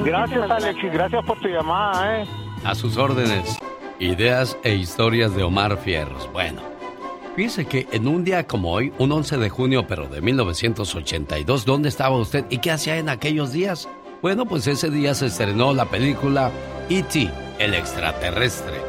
Gracias, 0.02 0.50
Alex, 0.50 0.82
y 0.82 0.88
gracias 0.88 1.22
por 1.26 1.38
tu 1.38 1.48
llamada, 1.48 2.22
¿eh? 2.22 2.26
A 2.64 2.74
sus 2.74 2.96
órdenes. 2.96 3.58
Ideas 4.00 4.56
e 4.64 4.74
historias 4.74 5.36
de 5.36 5.42
Omar 5.42 5.76
Fierros. 5.76 6.26
Bueno, 6.32 6.62
fíjese 7.36 7.66
que 7.66 7.86
en 7.92 8.08
un 8.08 8.24
día 8.24 8.46
como 8.46 8.72
hoy, 8.72 8.94
un 8.96 9.12
11 9.12 9.36
de 9.36 9.50
junio, 9.50 9.86
pero 9.86 10.06
de 10.08 10.22
1982, 10.22 11.66
¿dónde 11.66 11.90
estaba 11.90 12.16
usted 12.16 12.46
y 12.48 12.58
qué 12.58 12.70
hacía 12.70 12.96
en 12.96 13.10
aquellos 13.10 13.52
días? 13.52 13.90
Bueno, 14.24 14.46
pues 14.46 14.66
ese 14.66 14.88
día 14.88 15.12
se 15.14 15.26
estrenó 15.26 15.74
la 15.74 15.84
película 15.84 16.50
E.T., 16.88 17.30
el 17.58 17.74
extraterrestre, 17.74 18.80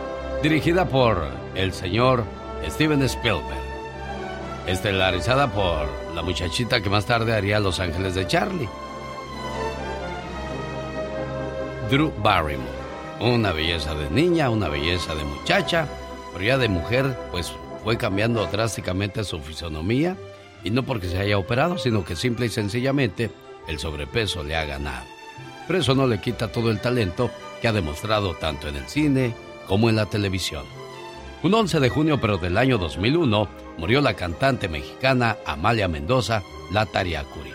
dirigida 0.41 0.87
por 0.87 1.27
el 1.55 1.73
señor 1.73 2.23
Steven 2.65 3.03
Spielberg, 3.03 3.59
estelarizada 4.65 5.51
por 5.51 5.89
la 6.15 6.21
muchachita 6.21 6.79
que 6.79 6.89
más 6.89 7.05
tarde 7.05 7.33
haría 7.33 7.59
Los 7.59 7.81
Ángeles 7.81 8.15
de 8.15 8.25
Charlie. 8.25 8.69
Drew 11.91 12.13
Barrymore, 12.23 12.69
una 13.19 13.51
belleza 13.51 13.93
de 13.93 14.09
niña, 14.09 14.49
una 14.49 14.69
belleza 14.69 15.15
de 15.15 15.25
muchacha, 15.25 15.85
pero 16.31 16.45
ya 16.45 16.57
de 16.57 16.69
mujer, 16.69 17.13
pues 17.31 17.51
fue 17.83 17.97
cambiando 17.97 18.45
drásticamente 18.45 19.25
su 19.25 19.41
fisonomía, 19.41 20.15
y 20.63 20.69
no 20.69 20.83
porque 20.83 21.09
se 21.09 21.19
haya 21.19 21.37
operado, 21.37 21.77
sino 21.77 22.05
que 22.05 22.15
simple 22.15 22.45
y 22.45 22.49
sencillamente 22.49 23.31
el 23.67 23.79
sobrepeso 23.79 24.41
le 24.41 24.55
ha 24.55 24.63
ganado 24.63 25.14
pero 25.67 25.79
eso 25.79 25.95
no 25.95 26.07
le 26.07 26.19
quita 26.19 26.51
todo 26.51 26.71
el 26.71 26.79
talento 26.79 27.31
que 27.61 27.67
ha 27.67 27.73
demostrado 27.73 28.35
tanto 28.35 28.67
en 28.67 28.75
el 28.75 28.87
cine 28.87 29.33
como 29.67 29.89
en 29.89 29.95
la 29.95 30.05
televisión. 30.05 30.63
Un 31.43 31.53
11 31.53 31.79
de 31.79 31.89
junio 31.89 32.19
pero 32.19 32.37
del 32.37 32.57
año 32.57 32.77
2001 32.77 33.47
murió 33.77 34.01
la 34.01 34.13
cantante 34.13 34.67
mexicana 34.67 35.37
Amalia 35.45 35.87
Mendoza, 35.87 36.43
la 36.71 36.85
Tariacuri. 36.85 37.53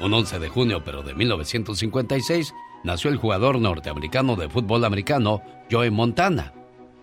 Un 0.00 0.14
11 0.14 0.38
de 0.38 0.48
junio 0.48 0.82
pero 0.84 1.02
de 1.02 1.14
1956 1.14 2.54
nació 2.82 3.10
el 3.10 3.18
jugador 3.18 3.58
norteamericano 3.58 4.36
de 4.36 4.48
fútbol 4.48 4.84
americano 4.84 5.42
Joe 5.70 5.90
Montana. 5.90 6.52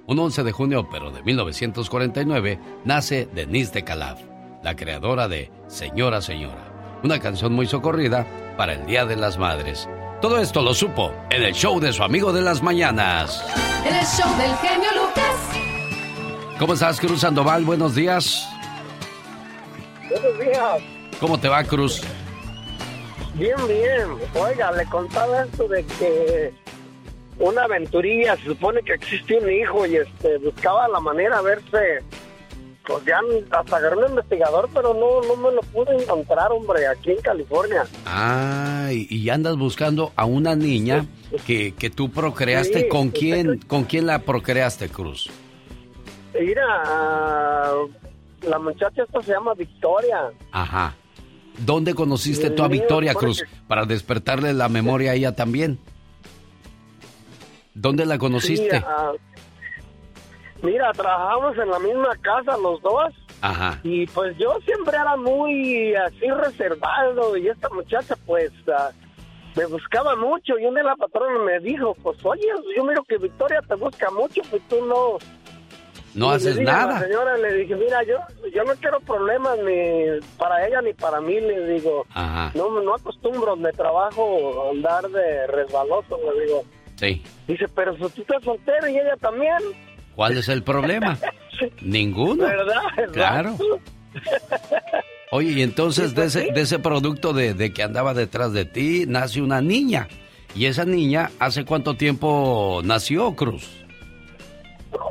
Un 0.08 0.20
11 0.20 0.44
de 0.44 0.52
junio 0.52 0.88
pero 0.92 1.12
de 1.12 1.22
1949 1.22 2.60
nace 2.86 3.28
Denise 3.34 3.74
de 3.74 3.84
Calaf, 3.84 4.20
la 4.64 4.76
creadora 4.76 5.28
de 5.28 5.52
Señora 5.68 6.22
Señora, 6.22 7.00
una 7.04 7.20
canción 7.20 7.54
muy 7.54 7.68
socorrida 7.68 8.26
para 8.58 8.74
el 8.74 8.86
Día 8.86 9.06
de 9.06 9.18
las 9.18 9.38
Madres 9.38 9.88
todo 10.22 10.40
esto 10.40 10.62
lo 10.62 10.74
supo 10.74 11.14
en 11.30 11.44
el 11.44 11.54
show 11.54 11.80
de 11.80 11.94
su 11.94 12.04
amigo 12.04 12.34
de 12.34 12.42
las 12.42 12.62
mañanas. 12.62 13.44
En 13.86 13.96
el 13.96 14.06
show 14.06 14.30
del 14.38 14.56
genio 14.58 14.90
Lucas. 14.96 16.58
¿Cómo 16.60 16.74
estás, 16.74 17.00
Cruz 17.00 17.22
Sandoval? 17.22 17.64
Buenos 17.64 17.94
días. 17.94 18.48
Buenos 20.10 20.40
días. 20.40 20.82
¿Cómo 21.20 21.40
te 21.40 21.48
va, 21.48 21.64
Cruz? 21.64 22.02
Bien, 23.36 23.56
bien. 23.68 24.08
Oiga, 24.34 24.72
le 24.72 24.86
contaba 24.86 25.44
esto 25.44 25.68
de 25.68 25.86
que 25.86 26.54
una 27.40 27.64
aventurilla, 27.64 28.36
se 28.38 28.46
supone 28.46 28.82
que 28.82 28.94
existe 28.94 29.38
un 29.38 29.52
hijo 29.52 29.86
y 29.86 29.98
este 29.98 30.38
buscaba 30.40 30.88
la 30.88 31.00
manera 31.00 31.38
de 31.38 31.44
verse, 31.44 32.04
pues 32.88 33.04
ya 33.06 33.20
hasta 33.52 33.78
agarré 33.78 33.98
un 33.98 34.12
investigador, 34.12 34.70
pero 34.74 34.94
no, 34.94 35.22
no 35.28 35.36
me 35.36 35.54
lo 35.54 35.62
pude 35.62 36.02
encontrar, 36.02 36.52
hombre, 36.54 36.88
aquí 36.88 37.12
en 37.12 37.22
California. 37.22 37.86
Ah, 38.06 38.90
y, 38.92 39.30
andas 39.30 39.58
buscando 39.58 40.14
a 40.16 40.26
una 40.26 40.56
niña 40.56 41.06
que, 41.46 41.74
que 41.76 41.90
tú 41.90 42.10
procreaste. 42.10 42.84
Sí, 42.84 42.88
¿Con 42.88 43.10
quién, 43.10 43.60
¿Con 43.60 43.84
quién 43.84 44.08
la 44.08 44.20
procreaste, 44.20 44.88
Cruz? 44.88 45.30
Mira, 46.40 46.64
ah, 46.86 47.74
la 48.44 48.60
muchacha 48.60 49.04
esta 49.04 49.22
se 49.22 49.34
llama 49.34 49.54
Victoria. 49.54 50.30
Ajá. 50.54 50.96
¿Dónde 51.58 51.94
conociste 51.94 52.52
tú 52.52 52.64
a 52.64 52.70
Victoria 52.70 53.14
porque- 53.14 53.26
Cruz? 53.26 53.44
Para 53.68 53.86
despertarle 53.86 54.54
la 54.54 54.70
memoria 54.70 55.12
a 55.12 55.16
ella 55.16 55.36
también. 55.36 55.78
¿Dónde 57.74 58.06
la 58.06 58.18
conociste? 58.18 58.78
Sí, 58.78 58.86
ah, 58.88 59.12
mira, 60.64 60.92
trabajamos 60.94 61.58
en 61.58 61.70
la 61.70 61.80
misma 61.80 62.16
casa 62.22 62.58
los 62.58 62.82
dos. 62.82 63.14
Ajá. 63.42 63.80
Y 63.84 64.08
pues 64.08 64.36
yo 64.38 64.58
siempre 64.66 64.98
era 64.98 65.16
muy 65.16 65.94
así 65.96 66.30
reservado 66.32 67.38
y 67.38 67.48
esta 67.48 67.70
muchacha 67.70 68.16
pues 68.26 68.52
ah, 68.76 68.90
me 69.56 69.66
buscaba 69.68 70.16
mucho 70.16 70.58
y 70.60 70.66
un 70.66 70.74
día 70.74 70.84
la 70.84 70.96
patrona 70.96 71.40
me 71.44 71.60
dijo, 71.60 71.96
pues 72.02 72.18
oye, 72.26 72.48
yo 72.76 72.84
miro 72.84 73.04
que 73.04 73.18
Victoria 73.18 73.62
te 73.68 73.76
busca 73.76 74.10
mucho, 74.12 74.42
pues 74.50 74.62
tú 74.68 74.84
no... 74.86 75.18
No 76.16 76.26
Y 76.28 76.30
le 76.30 76.36
haces 76.36 76.58
dije 76.58 76.72
a 76.72 76.74
La 76.74 76.86
nada. 76.88 77.00
señora 77.02 77.38
le 77.38 77.54
dije, 77.54 77.76
mira, 77.76 78.02
yo, 78.04 78.18
yo 78.52 78.64
no 78.64 78.74
quiero 78.76 79.00
problemas 79.02 79.56
ni 79.60 80.20
para 80.40 80.66
ella 80.66 80.82
ni 80.82 80.94
para 80.94 81.22
mí, 81.22 81.40
le 81.40 81.68
digo, 81.74 82.08
Ajá. 82.16 82.52
no, 82.56 82.82
no 82.82 82.96
acostumbro 82.96 83.56
de 83.58 83.72
trabajo 83.74 84.66
a 84.68 84.72
andar 84.72 85.08
de 85.10 85.46
resbaloso, 85.48 86.18
le 86.34 86.44
digo. 86.46 86.64
Sí. 86.96 87.24
Dice, 87.48 87.68
pero 87.68 87.94
si 87.98 88.00
tú 88.10 88.22
estás 88.24 88.44
soltero 88.44 88.88
y 88.88 88.98
ella 88.98 89.16
también. 89.22 89.58
¿Cuál 90.18 90.36
es 90.40 90.50
el 90.50 90.64
problema? 90.64 91.16
Ninguno. 91.84 92.44
¿Verdad? 92.46 92.82
Claro. 93.14 93.56
Oye, 95.32 95.52
y 95.52 95.62
entonces 95.62 96.16
de 96.16 96.26
ese, 96.26 96.52
de 96.52 96.62
ese 96.62 96.80
producto 96.80 97.34
de, 97.34 97.54
de 97.54 97.72
que 97.72 97.84
andaba 97.84 98.16
detrás 98.16 98.52
de 98.52 98.66
ti, 98.66 99.06
nace 99.08 99.44
una 99.44 99.62
niña. 99.62 100.08
¿Y 100.56 100.66
esa 100.66 100.86
niña 100.86 101.30
hace 101.40 101.66
cuánto 101.66 101.96
tiempo 101.96 102.82
nació, 102.84 103.36
Cruz? 103.36 103.86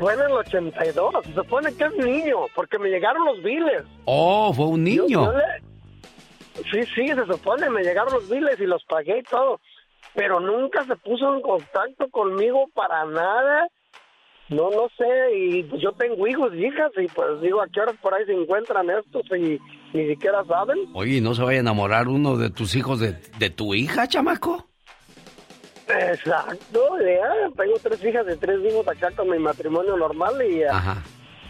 Fue 0.01 0.15
en 0.15 0.21
el 0.23 0.33
82, 0.33 1.15
se 1.25 1.35
supone 1.35 1.73
que 1.77 1.85
es 1.85 2.05
niño, 2.05 2.39
porque 2.57 2.77
me 2.81 2.89
llegaron 2.89 3.25
los 3.27 3.41
biles. 3.45 3.85
Oh, 4.07 4.53
fue 4.53 4.67
un 4.67 4.85
Yo- 4.85 5.05
niño. 5.05 5.25
yo 5.27 5.33
le- 5.33 5.67
Sí, 6.73 6.83
sí, 6.97 7.07
se 7.07 7.27
supone, 7.27 7.71
me 7.71 7.83
llegaron 7.85 8.13
los 8.13 8.29
biles 8.29 8.59
y 8.59 8.67
los 8.67 8.83
pagué 8.87 9.19
y 9.19 9.23
todo. 9.23 9.61
Pero 10.17 10.41
nunca 10.41 10.85
se 10.85 10.97
puso 10.97 11.33
en 11.33 11.43
contacto 11.43 12.09
conmigo 12.11 12.65
para 12.75 13.05
nada. 13.05 13.69
No, 14.49 14.71
no 14.71 14.89
sé, 14.97 15.37
y 15.37 15.63
pues 15.65 15.83
yo 15.83 15.91
tengo 15.93 16.25
hijos 16.27 16.53
y 16.55 16.67
hijas, 16.67 16.93
y 17.03 17.09
pues 17.09 17.41
digo, 17.41 17.61
¿a 17.61 17.67
qué 17.67 17.81
horas 17.81 17.97
por 18.01 18.15
ahí 18.15 18.25
se 18.27 18.33
encuentran 18.33 18.89
estos 18.91 19.25
y 19.37 19.59
ni 19.93 20.07
siquiera 20.09 20.45
saben? 20.45 20.79
Oye, 20.95 21.17
¿y 21.17 21.21
¿no 21.21 21.35
se 21.35 21.43
vaya 21.43 21.59
a 21.59 21.61
enamorar 21.63 22.07
uno 22.07 22.37
de 22.37 22.51
tus 22.51 22.77
hijos 22.77 23.01
de, 23.01 23.17
de 23.41 23.51
tu 23.51 23.75
hija, 23.75 24.07
chamaco? 24.07 24.69
Exacto, 25.89 26.81
ya, 27.01 27.51
tengo 27.57 27.75
tres 27.83 28.05
hijas 28.05 28.27
y 28.33 28.37
tres 28.39 28.61
hijos 28.69 28.87
acá 28.87 29.11
con 29.13 29.31
mi 29.31 29.39
matrimonio 29.39 29.97
normal 29.97 30.35
y 30.49 30.63
ah, 30.63 30.77
Ajá. 30.77 31.03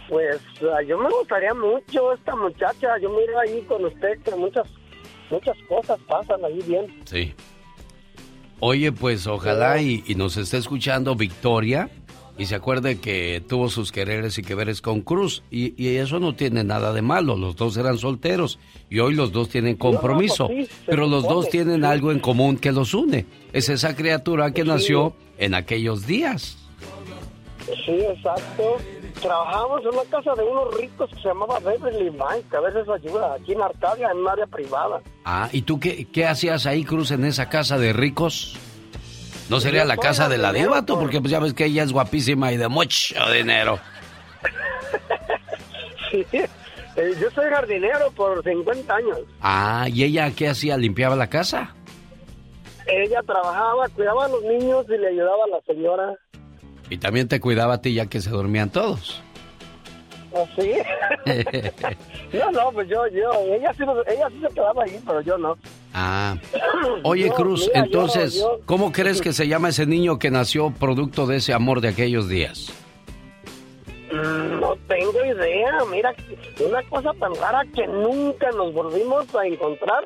pues 0.08 0.40
ah, 0.62 0.82
yo 0.82 0.98
me 0.98 1.08
gustaría 1.10 1.52
mucho 1.54 2.12
esta 2.14 2.34
muchacha, 2.34 2.98
yo 3.00 3.10
miro 3.10 3.38
ahí 3.38 3.62
con 3.62 3.84
usted 3.84 4.20
que 4.22 4.34
muchas 4.36 4.68
muchas 5.30 5.56
cosas 5.68 5.98
pasan 6.06 6.44
ahí 6.44 6.62
bien. 6.66 6.86
Sí. 7.04 7.34
Oye, 8.60 8.92
pues 8.92 9.26
ojalá 9.26 9.80
y, 9.82 10.02
y 10.06 10.14
nos 10.14 10.36
esté 10.38 10.56
escuchando 10.58 11.14
Victoria 11.14 11.90
y 12.38 12.46
se 12.46 12.54
acuerde 12.54 12.98
que 13.00 13.42
tuvo 13.46 13.68
sus 13.68 13.92
quereres 13.92 14.38
y 14.38 14.42
que 14.42 14.54
veres 14.54 14.82
con 14.82 15.00
Cruz. 15.00 15.42
Y, 15.50 15.80
y 15.82 15.96
eso 15.96 16.20
no 16.20 16.34
tiene 16.34 16.64
nada 16.64 16.92
de 16.92 17.02
malo. 17.02 17.36
Los 17.36 17.56
dos 17.56 17.76
eran 17.76 17.98
solteros 17.98 18.58
y 18.90 18.98
hoy 18.98 19.14
los 19.14 19.32
dos 19.32 19.48
tienen 19.48 19.76
compromiso. 19.76 20.48
pues 20.48 20.68
pero 20.86 21.06
los 21.06 21.24
dos 21.24 21.48
tienen 21.48 21.84
algo 21.84 22.12
en 22.12 22.20
común 22.20 22.58
que 22.58 22.72
los 22.72 22.94
une. 22.94 23.26
Es 23.52 23.68
esa 23.68 23.96
criatura 23.96 24.50
que 24.50 24.64
nació 24.64 25.14
en 25.38 25.54
aquellos 25.54 26.06
días. 26.06 26.58
Sí, 27.84 27.92
exacto. 27.92 28.76
Trabajamos 29.20 29.80
en 29.80 29.88
una 29.88 30.04
casa 30.10 30.34
de 30.34 30.44
unos 30.44 30.76
ricos 30.78 31.10
que 31.10 31.16
se 31.16 31.28
llamaba 31.28 31.58
Beverly 31.60 32.12
que 32.50 32.56
a 32.56 32.60
veces 32.60 32.86
ayuda 32.88 33.34
aquí 33.34 33.52
en 33.52 33.62
Arcadia, 33.62 34.10
en 34.10 34.18
un 34.18 34.28
área 34.28 34.46
privada. 34.46 35.00
Ah, 35.24 35.48
¿y 35.52 35.62
tú 35.62 35.80
qué, 35.80 36.06
qué 36.12 36.26
hacías 36.26 36.66
ahí, 36.66 36.84
Cruz, 36.84 37.10
en 37.10 37.24
esa 37.24 37.48
casa 37.48 37.78
de 37.78 37.94
ricos? 37.94 38.58
¿No 39.48 39.60
sería 39.60 39.84
la 39.84 39.96
casa 39.96 40.28
de 40.28 40.38
la 40.38 40.52
diva, 40.52 40.82
tú? 40.82 40.94
pues. 40.94 41.04
Porque 41.04 41.20
pues 41.20 41.30
ya 41.30 41.38
ves 41.38 41.54
que 41.54 41.66
ella 41.66 41.82
es 41.82 41.92
guapísima 41.92 42.52
y 42.52 42.56
de 42.56 42.68
mucho 42.68 43.14
dinero. 43.32 43.78
Sí, 46.08 46.24
eh, 46.32 47.14
yo 47.20 47.30
soy 47.32 47.50
jardinero 47.50 48.10
por 48.12 48.42
50 48.42 48.94
años. 48.94 49.18
Ah, 49.40 49.86
¿y 49.92 50.04
ella 50.04 50.30
qué 50.30 50.48
hacía? 50.48 50.76
¿Limpiaba 50.78 51.16
la 51.16 51.26
casa? 51.26 51.74
Ella 52.86 53.20
trabajaba, 53.26 53.88
cuidaba 53.88 54.24
a 54.24 54.28
los 54.28 54.42
niños 54.44 54.86
y 54.88 54.96
le 54.96 55.08
ayudaba 55.08 55.44
a 55.44 55.56
la 55.56 55.60
señora. 55.66 56.14
Y 56.88 56.98
también 56.98 57.28
te 57.28 57.40
cuidaba 57.40 57.74
a 57.74 57.82
ti 57.82 57.92
ya 57.92 58.06
que 58.06 58.20
se 58.20 58.30
dormían 58.30 58.70
todos. 58.70 59.20
¿Así? 60.42 60.72
no, 62.38 62.50
no, 62.52 62.72
pues 62.72 62.88
yo, 62.88 63.06
yo, 63.08 63.30
ella 63.54 63.72
sí, 63.74 63.82
ella 64.08 64.28
sí 64.30 64.40
se 64.46 64.54
quedaba 64.54 64.82
ahí, 64.84 65.00
pero 65.06 65.20
yo 65.22 65.38
no. 65.38 65.56
ah. 65.94 66.36
Oye, 67.04 67.28
Yo, 67.28 67.34
Cruz, 67.34 67.66
mira, 67.72 67.84
entonces, 67.86 68.40
yo- 68.40 68.60
¿cómo 68.66 68.92
crees 68.92 69.20
que 69.20 69.32
se 69.32 69.48
llama 69.48 69.68
ese 69.70 69.86
niño 69.86 70.18
que 70.18 70.30
nació 70.30 70.70
producto 70.70 71.26
de 71.26 71.36
ese 71.36 71.52
amor 71.52 71.80
de 71.80 71.88
aquellos 71.88 72.28
días? 72.28 72.72
Mm, 74.12 74.60
No 74.60 74.76
tengo 74.88 75.24
idea, 75.24 75.72
mira, 75.90 76.14
una 76.64 76.82
cosa 76.84 77.12
tan 77.18 77.34
rara 77.36 77.62
que 77.74 77.86
nunca 77.86 78.50
nos 78.52 78.72
volvimos 78.72 79.32
a 79.34 79.46
encontrar. 79.46 80.04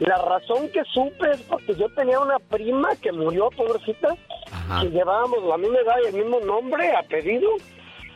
La 0.00 0.16
razón 0.16 0.68
que 0.72 0.80
supe 0.94 1.28
es 1.32 1.40
porque 1.42 1.74
yo 1.74 1.88
tenía 1.96 2.20
una 2.20 2.38
prima 2.38 2.90
que 3.02 3.10
murió, 3.10 3.48
pobrecita, 3.50 4.14
que 4.80 4.90
llevábamos 4.90 5.42
la 5.44 5.56
misma 5.56 5.78
edad 5.80 5.96
y 6.04 6.06
el 6.08 6.14
mismo 6.14 6.38
nombre, 6.40 6.94
apellido, 6.96 7.50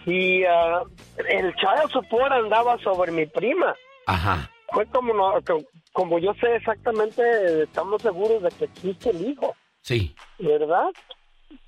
y 0.06 0.44
ah, 0.44 0.82
el 1.28 1.54
child 1.56 1.90
support 1.92 2.32
andaba 2.32 2.78
sobre 2.78 3.12
mi 3.12 3.26
prima. 3.26 3.74
Ajá. 4.06 4.50
Fue 4.72 4.86
como, 4.86 5.12
no- 5.14 5.34
co- 5.46 5.62
como 5.92 6.18
yo 6.18 6.32
sé 6.34 6.56
exactamente, 6.56 7.62
estamos 7.64 8.00
seguros 8.02 8.42
de 8.42 8.48
que 8.50 8.64
existe 8.64 9.10
el 9.10 9.30
hijo. 9.30 9.54
Sí. 9.82 10.14
¿verdad? 10.38 10.88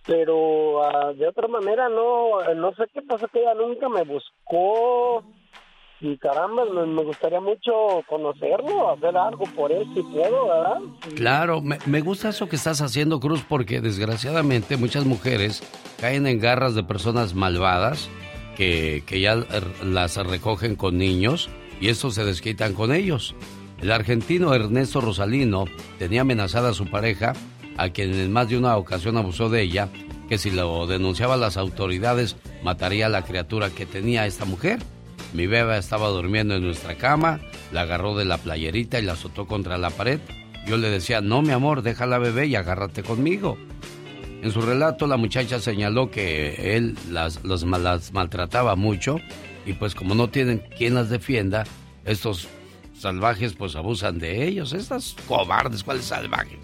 Pero 0.07 0.82
ah, 0.85 1.12
de 1.12 1.26
otra 1.28 1.49
manera 1.49 1.89
no, 1.89 2.43
no 2.55 2.74
sé 2.74 2.85
qué 2.93 3.03
pasó 3.03 3.26
que 3.28 3.41
ella 3.41 3.55
nunca 3.55 3.89
me 3.89 4.03
buscó 4.05 5.24
y 6.05 6.18
caramba, 6.18 6.64
me, 6.66 7.02
gustaría 7.02 7.40
mucho 7.40 7.72
conocerlo, 8.07 8.92
hacer 8.92 9.16
algo 9.16 9.44
por 9.57 9.72
él 9.72 9.86
si 9.94 10.02
puedo, 10.02 10.48
¿verdad? 10.48 10.78
Claro, 11.16 11.62
me, 11.62 12.00
gusta 12.02 12.28
eso 12.28 12.46
que 12.46 12.57
estás 12.57 12.82
haciendo, 12.82 13.20
Cruz, 13.20 13.42
porque 13.48 13.80
desgraciadamente 13.80 14.76
muchas 14.76 15.07
mujeres 15.07 15.62
caen 15.98 16.26
en 16.26 16.40
garras 16.40 16.74
de 16.74 16.84
personas 16.84 17.34
malvadas 17.34 18.11
que, 18.55 19.02
que 19.07 19.20
ya 19.20 19.46
las 19.82 20.16
recogen 20.18 20.76
con 20.76 20.98
niños 20.98 21.48
y 21.80 21.88
estos 21.88 22.16
se 22.16 22.24
desquitan 22.26 22.74
con 22.74 22.92
ellos. 22.92 23.34
El 23.80 23.90
argentino 23.90 24.55
Ernesto 24.55 25.00
Rosalino 25.00 25.64
tenía 25.98 26.20
amenazada 26.20 26.68
a 26.68 26.74
su 26.74 26.86
pareja, 26.86 27.32
a 27.78 27.88
quien 27.88 28.12
en 28.12 28.30
más 28.30 28.50
de 28.50 28.59
una 28.59 28.76
ocasión 28.76 29.16
abusó 29.16 29.48
de 29.48 29.62
ella, 29.62 29.88
que 30.28 30.36
si 30.36 30.50
lo 30.50 30.86
denunciaba 30.86 31.34
a 31.34 31.38
las 31.38 31.57
autoridades 31.57 32.36
mataría 32.62 33.07
a 33.07 33.11
la 33.11 33.22
criatura 33.22 33.70
que 33.70 33.86
tenía 33.86 34.26
esta 34.26 34.44
mujer. 34.44 34.80
Mi 35.35 35.49
beba 35.49 35.76
estaba 35.76 36.09
durmiendo 36.11 36.55
en 36.55 36.62
nuestra 36.62 36.95
cama, 36.95 37.41
la 37.72 37.82
agarró 37.82 38.16
de 38.16 38.24
la 38.24 38.39
playerita 38.39 39.01
y 39.01 39.03
la 39.03 39.14
azotó 39.14 39.49
contra 39.49 39.76
la 39.78 39.91
pared. 39.91 40.20
Yo 40.64 40.76
le 40.76 40.89
decía, 40.89 41.20
no, 41.20 41.43
mi 41.43 41.51
amor, 41.51 41.82
deja 41.82 42.07
la 42.07 42.18
bebé 42.18 42.47
y 42.47 42.55
agárrate 42.55 43.03
conmigo. 43.03 43.59
En 44.43 44.53
su 44.53 44.61
relato, 44.61 45.09
la 45.09 45.16
muchacha 45.16 45.59
señaló 45.59 46.09
que 46.09 46.76
él 46.76 46.97
las, 47.11 47.45
las 47.45 47.64
maltrataba 48.12 48.76
mucho 48.76 49.16
y 49.66 49.72
pues 49.72 49.97
como 49.97 50.14
no 50.14 50.28
tienen 50.30 50.62
quien 50.78 50.95
las 50.95 51.11
defienda, 51.11 51.64
estos 52.05 52.47
salvajes 52.97 53.55
pues 53.55 53.74
abusan 53.74 54.20
de 54.20 54.47
ellos. 54.47 54.72
Estas 54.72 55.16
cobardes, 55.26 55.82
¿cuáles 55.82 56.05
salvajes? 56.05 56.61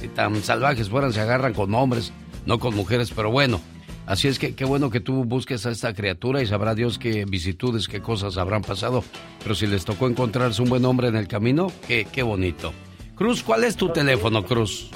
Si 0.00 0.08
tan 0.08 0.42
salvajes 0.42 0.88
fueran, 0.88 1.12
se 1.12 1.20
agarran 1.20 1.52
con 1.52 1.74
hombres, 1.74 2.14
no 2.46 2.58
con 2.58 2.74
mujeres, 2.74 3.12
pero 3.14 3.30
bueno. 3.30 3.60
Así 4.06 4.28
es 4.28 4.38
que 4.38 4.54
qué 4.54 4.64
bueno 4.64 4.88
que 4.90 5.00
tú 5.00 5.24
busques 5.24 5.66
a 5.66 5.70
esta 5.70 5.92
criatura 5.92 6.40
y 6.40 6.46
sabrá 6.46 6.74
Dios 6.76 6.98
qué 6.98 7.24
vicitudes, 7.24 7.88
qué 7.88 8.00
cosas 8.00 8.38
habrán 8.38 8.62
pasado. 8.62 9.02
Pero 9.42 9.54
si 9.56 9.66
les 9.66 9.84
tocó 9.84 10.06
encontrarse 10.06 10.62
un 10.62 10.68
buen 10.68 10.84
hombre 10.84 11.08
en 11.08 11.16
el 11.16 11.26
camino, 11.26 11.72
qué, 11.88 12.06
qué 12.10 12.22
bonito. 12.22 12.72
Cruz, 13.16 13.42
¿cuál 13.42 13.64
es 13.64 13.76
tu 13.76 13.88
teléfono, 13.88 14.44
Cruz? 14.44 14.90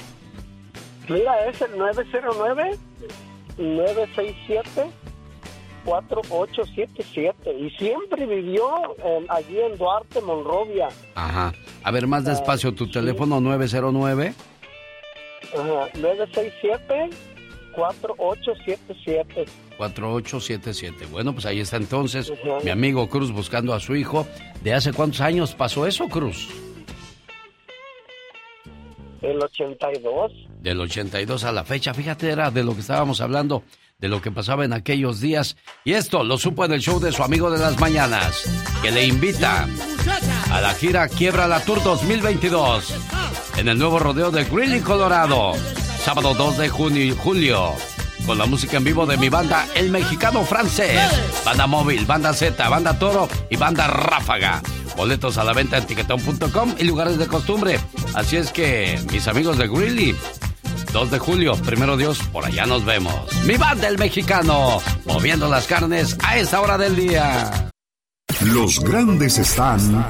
Mira, 1.09 1.45
es 1.49 1.61
el 1.61 1.77
909 1.77 2.77
967 3.57 4.91
4877 5.83 7.53
y 7.59 7.69
siempre 7.71 8.25
vivió 8.25 8.95
eh, 9.03 9.25
allí 9.29 9.59
en 9.59 9.77
Duarte, 9.77 10.21
Monrovia. 10.21 10.87
Ajá. 11.15 11.53
A 11.83 11.91
ver, 11.91 12.07
más 12.07 12.23
despacio, 12.23 12.73
tu 12.73 12.89
teléfono 12.89 13.41
909. 13.41 14.33
Ajá, 15.53 15.89
967 15.99 17.09
4877. 17.75 19.45
4877. 19.77 21.05
Bueno, 21.07 21.33
pues 21.33 21.45
ahí 21.45 21.59
está 21.59 21.77
entonces 21.77 22.31
mi 22.63 22.69
amigo 22.69 23.09
Cruz 23.09 23.31
buscando 23.31 23.73
a 23.73 23.79
su 23.79 23.95
hijo. 23.95 24.27
¿De 24.63 24.73
hace 24.73 24.93
cuántos 24.93 25.21
años 25.21 25.55
pasó 25.55 25.87
eso, 25.87 26.07
Cruz? 26.07 26.49
El 29.21 29.41
82. 29.41 30.31
Del 30.61 30.79
82 30.79 31.43
a 31.43 31.51
la 31.51 31.63
fecha, 31.63 31.93
fíjate, 31.93 32.29
era 32.29 32.51
de 32.51 32.63
lo 32.63 32.73
que 32.73 32.81
estábamos 32.81 33.21
hablando, 33.21 33.63
de 33.99 34.07
lo 34.07 34.21
que 34.21 34.31
pasaba 34.31 34.65
en 34.65 34.73
aquellos 34.73 35.21
días. 35.21 35.57
Y 35.83 35.93
esto 35.93 36.23
lo 36.23 36.37
supo 36.37 36.65
en 36.65 36.73
el 36.73 36.81
show 36.81 36.99
de 36.99 37.11
su 37.11 37.23
amigo 37.23 37.51
de 37.51 37.59
las 37.59 37.79
mañanas, 37.79 38.43
que 38.81 38.91
le 38.91 39.05
invita 39.05 39.67
a 40.51 40.61
la 40.61 40.73
gira 40.73 41.07
Quiebra 41.07 41.47
la 41.47 41.63
Tour 41.63 41.83
2022 41.83 42.93
en 43.57 43.67
el 43.67 43.77
nuevo 43.77 43.99
rodeo 43.99 44.31
de 44.31 44.43
Greeley, 44.45 44.81
Colorado, 44.81 45.53
sábado 46.01 46.33
2 46.33 46.57
de 46.57 46.69
junio 46.69 47.15
julio. 47.15 47.73
Con 48.25 48.37
la 48.37 48.45
música 48.45 48.77
en 48.77 48.83
vivo 48.83 49.05
de 49.05 49.17
mi 49.17 49.29
banda 49.29 49.67
El 49.75 49.89
Mexicano 49.89 50.43
Francés, 50.43 50.99
Banda 51.45 51.67
Móvil, 51.67 52.05
Banda 52.05 52.33
Z, 52.33 52.69
Banda 52.69 52.97
Toro 52.97 53.27
y 53.49 53.55
Banda 53.55 53.87
Ráfaga. 53.87 54.61
Boletos 54.95 55.37
a 55.37 55.43
la 55.43 55.53
venta 55.53 55.77
en 55.77 55.85
tiquetón.com 55.85 56.75
y 56.77 56.83
lugares 56.83 57.17
de 57.17 57.27
costumbre. 57.27 57.79
Así 58.13 58.37
es 58.37 58.51
que, 58.51 58.99
mis 59.11 59.27
amigos 59.27 59.57
de 59.57 59.67
Greeley, 59.67 60.15
2 60.91 61.11
de 61.11 61.19
julio, 61.19 61.55
primero 61.55 61.97
Dios, 61.97 62.19
por 62.31 62.45
allá 62.45 62.65
nos 62.65 62.83
vemos. 62.83 63.15
Mi 63.45 63.57
banda 63.57 63.87
el 63.87 63.97
mexicano, 63.97 64.81
moviendo 65.05 65.49
las 65.49 65.67
carnes 65.67 66.17
a 66.23 66.37
esa 66.37 66.61
hora 66.61 66.77
del 66.77 66.95
día. 66.95 67.71
Los 68.41 68.79
grandes 68.79 69.37
están 69.37 70.05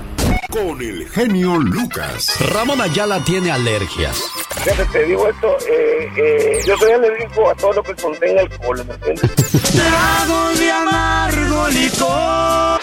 con 0.51 0.81
el 0.81 1.09
genio 1.09 1.57
Lucas. 1.57 2.35
Ramón 2.51 2.81
Ayala 2.81 3.23
tiene 3.23 3.51
alergias. 3.51 4.21
Fíjate, 4.63 4.85
te 4.85 5.05
digo 5.05 5.27
esto, 5.27 5.57
eh, 5.67 6.09
eh, 6.17 6.59
yo 6.67 6.77
soy 6.77 6.91
alérgico 6.91 7.49
a 7.49 7.55
todo 7.55 7.73
lo 7.73 7.83
que 7.83 7.95
contenga 7.95 8.41
alcohol, 8.41 8.85
¿me 8.85 8.93
entiendes? 8.93 9.31
Trago 9.71 10.49
de 10.57 10.71
amargo 10.71 11.67
licor. 11.69 12.81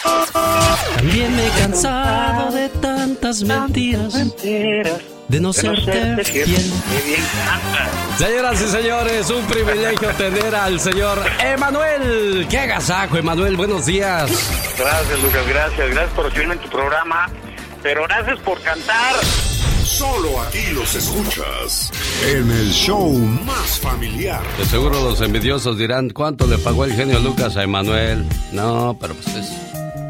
También 0.96 1.36
me 1.36 1.46
he 1.46 1.50
cansado 1.50 2.50
de 2.52 2.68
tantas 2.70 3.42
mentiras. 3.42 4.14
De 4.42 5.40
no 5.40 5.52
serte 5.52 6.24
fiel. 6.24 6.72
Señoras 8.16 8.62
y 8.62 8.68
señores, 8.68 9.30
un 9.30 9.44
privilegio 9.46 10.08
tener 10.14 10.54
al 10.54 10.80
señor 10.80 11.22
Emanuel. 11.38 12.46
¡Qué 12.48 12.58
agasajo, 12.58 13.18
Emanuel! 13.18 13.56
Buenos 13.56 13.84
días. 13.84 14.30
Gracias, 14.78 15.22
Lucas, 15.22 15.46
gracias. 15.46 15.90
Gracias 15.90 16.14
por 16.14 16.24
recibirme 16.24 16.54
en 16.54 16.60
tu 16.60 16.70
programa. 16.70 17.30
Pero 17.82 18.02
gracias 18.04 18.38
por 18.40 18.60
cantar. 18.60 19.14
Solo 19.84 20.40
aquí 20.42 20.66
los 20.74 20.94
escuchas 20.94 21.90
en 22.26 22.50
el 22.50 22.70
show 22.72 23.10
más 23.14 23.78
familiar. 23.80 24.42
De 24.58 24.66
seguro 24.66 25.02
los 25.02 25.20
envidiosos 25.22 25.78
dirán 25.78 26.10
cuánto 26.10 26.46
le 26.46 26.58
pagó 26.58 26.84
el 26.84 26.92
genio 26.92 27.18
Lucas 27.20 27.56
a 27.56 27.62
Emanuel. 27.62 28.26
No, 28.52 28.96
pero 29.00 29.14
pues 29.14 29.34
es, 29.34 29.46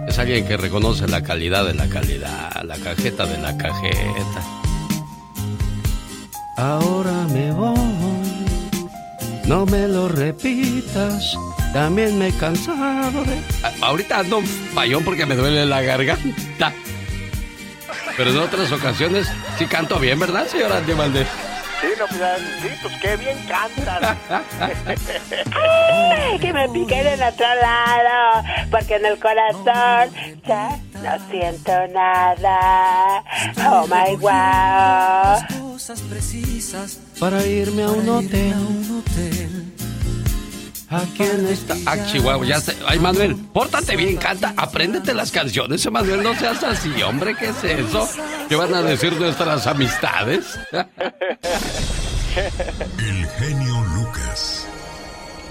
es 0.09 0.19
alguien 0.19 0.47
que 0.47 0.57
reconoce 0.57 1.07
la 1.07 1.23
calidad 1.23 1.64
de 1.64 1.75
la 1.75 1.89
calidad, 1.89 2.51
la 2.64 2.77
cajeta 2.77 3.25
de 3.27 3.39
la 3.39 3.57
cajeta. 3.57 4.43
Ahora 6.57 7.27
me 7.33 7.53
voy, 7.53 7.79
no 9.47 9.64
me 9.66 9.87
lo 9.87 10.09
repitas. 10.09 11.37
También 11.73 12.19
me 12.19 12.29
he 12.29 12.33
cansado 12.33 13.23
de. 13.25 13.39
A- 13.62 13.87
ahorita 13.87 14.19
ando 14.21 14.41
payón 14.75 15.05
porque 15.05 15.25
me 15.25 15.37
duele 15.37 15.64
la 15.66 15.83
garganta. 15.83 16.73
Pero 18.19 18.31
en 18.31 18.39
otras 18.39 18.73
ocasiones 18.73 19.29
sí 19.59 19.66
canto 19.66 19.97
bien, 20.01 20.19
¿verdad, 20.19 20.49
señora 20.49 20.79
Andy 20.79 20.93
Valdés? 20.93 21.29
Sí, 21.81 21.87
no, 21.97 22.07
pues, 22.09 22.21
ah, 22.21 22.37
sí, 22.61 22.69
pues 22.83 22.95
qué 23.01 23.16
bien 23.16 23.39
cantas. 23.47 24.16
Ay, 25.55 26.39
que 26.41 26.53
me 26.53 26.69
piquen 26.71 27.07
en 27.07 27.23
otro 27.23 27.47
lado, 27.47 28.45
porque 28.73 28.97
en 28.97 29.07
el 29.07 29.19
corazón 29.21 30.12
ya 30.45 30.81
no 30.95 31.31
siento 31.31 31.71
nada. 31.95 33.23
Oh 33.71 33.87
my 33.87 34.16
wow. 34.16 35.71
Cosas 35.71 36.01
precisas 36.01 36.99
Para 37.21 37.47
irme 37.47 37.85
a 37.85 37.91
un 37.91 38.09
hotel. 38.09 38.55
¿A 40.91 41.05
quién 41.16 41.47
está? 41.47 41.76
Ah, 41.84 41.97
Chihuahua, 42.07 42.47
ya 42.47 42.61
sé. 42.61 42.74
Ay, 42.86 42.99
Manuel, 42.99 43.36
pórtate 43.53 43.95
bien, 43.95 44.16
canta. 44.16 44.55
Apréndete 44.57 45.12
las 45.12 45.30
canciones, 45.30 45.91
Manuel. 45.91 46.22
No 46.22 46.34
seas 46.34 46.62
así, 46.64 46.91
hombre. 47.03 47.34
¿Qué 47.39 47.49
es 47.49 47.62
eso? 47.62 48.09
¿Qué 48.49 48.57
van 48.57 48.72
a 48.74 48.80
decir 48.80 49.12
nuestras 49.18 49.66
amistades? 49.66 50.59
El 52.99 53.26
genio 53.26 53.84
Lucas. 53.97 54.66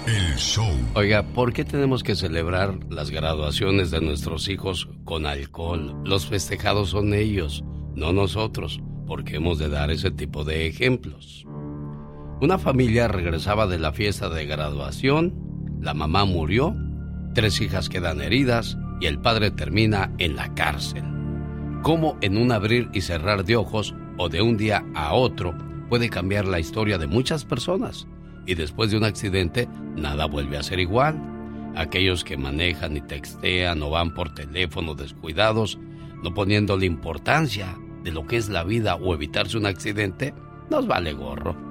El 0.06 0.36
show. 0.36 0.72
Oiga, 0.94 1.22
¿por 1.22 1.52
qué 1.52 1.64
tenemos 1.64 2.02
que 2.02 2.16
celebrar 2.16 2.74
las 2.88 3.10
graduaciones 3.10 3.90
de 3.90 4.00
nuestros 4.00 4.48
hijos 4.48 4.88
con 5.04 5.26
alcohol? 5.26 5.94
Los 6.04 6.26
festejados 6.26 6.90
son 6.90 7.12
ellos, 7.14 7.62
no 7.94 8.12
nosotros, 8.12 8.80
porque 9.06 9.36
hemos 9.36 9.58
de 9.58 9.68
dar 9.68 9.90
ese 9.90 10.10
tipo 10.10 10.44
de 10.44 10.66
ejemplos. 10.66 11.44
Una 12.40 12.56
familia 12.56 13.08
regresaba 13.08 13.66
de 13.66 13.80
la 13.80 13.92
fiesta 13.92 14.28
de 14.28 14.46
graduación, 14.46 15.34
la 15.80 15.92
mamá 15.92 16.24
murió, 16.24 16.76
tres 17.34 17.60
hijas 17.60 17.88
quedan 17.88 18.20
heridas 18.20 18.78
y 19.00 19.06
el 19.06 19.18
padre 19.18 19.50
termina 19.50 20.14
en 20.18 20.36
la 20.36 20.54
cárcel. 20.54 21.02
¿Cómo 21.82 22.16
en 22.20 22.38
un 22.38 22.52
abrir 22.52 22.90
y 22.92 23.00
cerrar 23.00 23.44
de 23.44 23.56
ojos 23.56 23.92
o 24.18 24.28
de 24.28 24.40
un 24.40 24.56
día 24.56 24.84
a 24.94 25.14
otro 25.14 25.52
puede 25.88 26.10
cambiar 26.10 26.46
la 26.46 26.60
historia 26.60 26.96
de 26.96 27.08
muchas 27.08 27.44
personas? 27.44 28.06
Y 28.46 28.54
después 28.54 28.92
de 28.92 28.98
un 28.98 29.04
accidente, 29.04 29.68
nada 29.96 30.26
vuelve 30.26 30.58
a 30.58 30.62
ser 30.62 30.78
igual. 30.78 31.20
Aquellos 31.74 32.22
que 32.22 32.36
manejan 32.36 32.96
y 32.96 33.00
textean 33.00 33.82
o 33.82 33.90
van 33.90 34.14
por 34.14 34.32
teléfono 34.32 34.94
descuidados, 34.94 35.76
no 36.22 36.32
poniéndole 36.34 36.86
importancia 36.86 37.76
de 38.04 38.12
lo 38.12 38.28
que 38.28 38.36
es 38.36 38.48
la 38.48 38.62
vida 38.62 38.94
o 38.94 39.12
evitarse 39.12 39.58
un 39.58 39.66
accidente, 39.66 40.34
nos 40.70 40.86
vale 40.86 41.14
gorro 41.14 41.67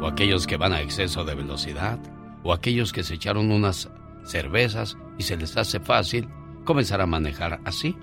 o 0.00 0.06
aquellos 0.06 0.46
que 0.46 0.56
van 0.56 0.72
a 0.72 0.80
exceso 0.80 1.24
de 1.24 1.34
velocidad, 1.34 1.98
o 2.42 2.52
aquellos 2.52 2.92
que 2.92 3.02
se 3.02 3.14
echaron 3.14 3.50
unas 3.50 3.90
cervezas 4.24 4.96
y 5.18 5.22
se 5.22 5.36
les 5.36 5.56
hace 5.56 5.80
fácil 5.80 6.28
comenzar 6.64 7.00
a 7.00 7.06
manejar 7.06 7.60
así. 7.64 7.96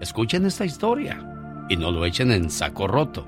Escuchen 0.00 0.46
esta 0.46 0.64
historia 0.64 1.64
y 1.68 1.76
no 1.76 1.90
lo 1.90 2.04
echen 2.04 2.32
en 2.32 2.50
saco 2.50 2.86
roto. 2.86 3.26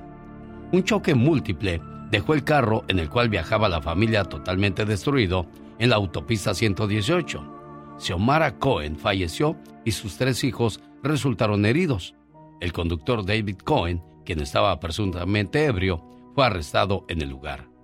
Un 0.71 0.83
choque 0.83 1.15
múltiple 1.15 1.81
dejó 2.11 2.33
el 2.33 2.43
carro 2.43 2.83
en 2.87 2.99
el 2.99 3.09
cual 3.09 3.29
viajaba 3.29 3.69
la 3.69 3.81
familia 3.81 4.23
totalmente 4.25 4.85
destruido 4.85 5.45
en 5.79 5.89
la 5.89 5.95
autopista 5.97 6.53
118. 6.53 7.95
Xiomara 7.97 8.57
Cohen 8.57 8.97
falleció 8.97 9.55
y 9.83 9.91
sus 9.91 10.17
tres 10.17 10.43
hijos 10.43 10.81
resultaron 11.03 11.65
heridos. 11.65 12.15
El 12.59 12.73
conductor 12.73 13.25
David 13.25 13.57
Cohen, 13.63 14.03
quien 14.25 14.41
estaba 14.41 14.79
presuntamente 14.79 15.65
ebrio, 15.65 16.03
fue 16.33 16.45
arrestado 16.45 17.05
en 17.07 17.21
el 17.21 17.29
lugar. 17.29 17.74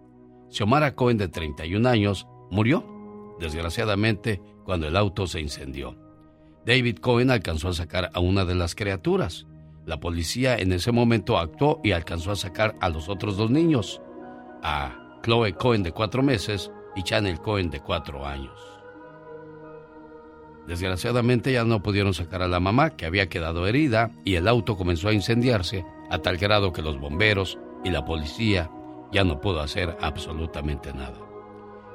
Xiomara 0.52 0.96
Cohen, 0.96 1.18
de 1.18 1.30
31 1.30 1.88
años, 1.88 2.28
murió, 2.50 2.86
desgraciadamente, 3.40 4.42
cuando 4.66 4.88
el 4.88 4.98
auto 4.98 5.26
se 5.26 5.40
incendió. 5.40 5.98
David 6.66 6.98
Cohen 6.98 7.32
alcanzó 7.32 7.70
a 7.70 7.74
sacar 7.74 8.12
a 8.14 8.20
una 8.20 8.46
de 8.46 8.56
las 8.56 8.76
criaturas. 8.76 9.48
La 9.86 10.00
policía 10.00 10.58
en 10.58 10.74
ese 10.74 10.92
momento 10.92 11.40
actuó 11.40 11.80
y 11.84 11.94
alcanzó 11.94 12.32
a 12.32 12.36
sacar 12.36 12.76
a 12.82 12.90
los 12.90 13.10
otros 13.10 13.38
dos 13.38 13.50
niños, 13.50 14.02
a 14.62 15.20
Chloe 15.24 15.54
Cohen 15.54 15.84
de 15.84 15.94
cuatro 15.94 16.22
meses 16.22 16.70
y 16.96 17.04
Chanel 17.04 17.40
Cohen 17.40 17.70
de 17.72 17.80
cuatro 17.80 18.28
años. 18.28 18.60
Desgraciadamente 20.68 21.54
ya 21.54 21.64
no 21.64 21.82
pudieron 21.82 22.14
sacar 22.14 22.42
a 22.42 22.48
la 22.48 22.60
mamá, 22.60 22.92
que 22.92 23.06
había 23.06 23.30
quedado 23.30 23.66
herida, 23.68 24.12
y 24.24 24.36
el 24.36 24.48
auto 24.48 24.78
comenzó 24.78 25.08
a 25.08 25.14
incendiarse 25.14 25.86
a 26.10 26.20
tal 26.20 26.38
grado 26.38 26.74
que 26.74 26.82
los 26.82 27.00
bomberos 27.00 27.58
y 27.84 27.90
la 27.90 28.06
policía 28.06 28.70
ya 29.12 29.24
no 29.24 29.42
pudo 29.42 29.62
hacer 29.62 29.98
absolutamente 30.02 30.94
nada. 30.94 31.20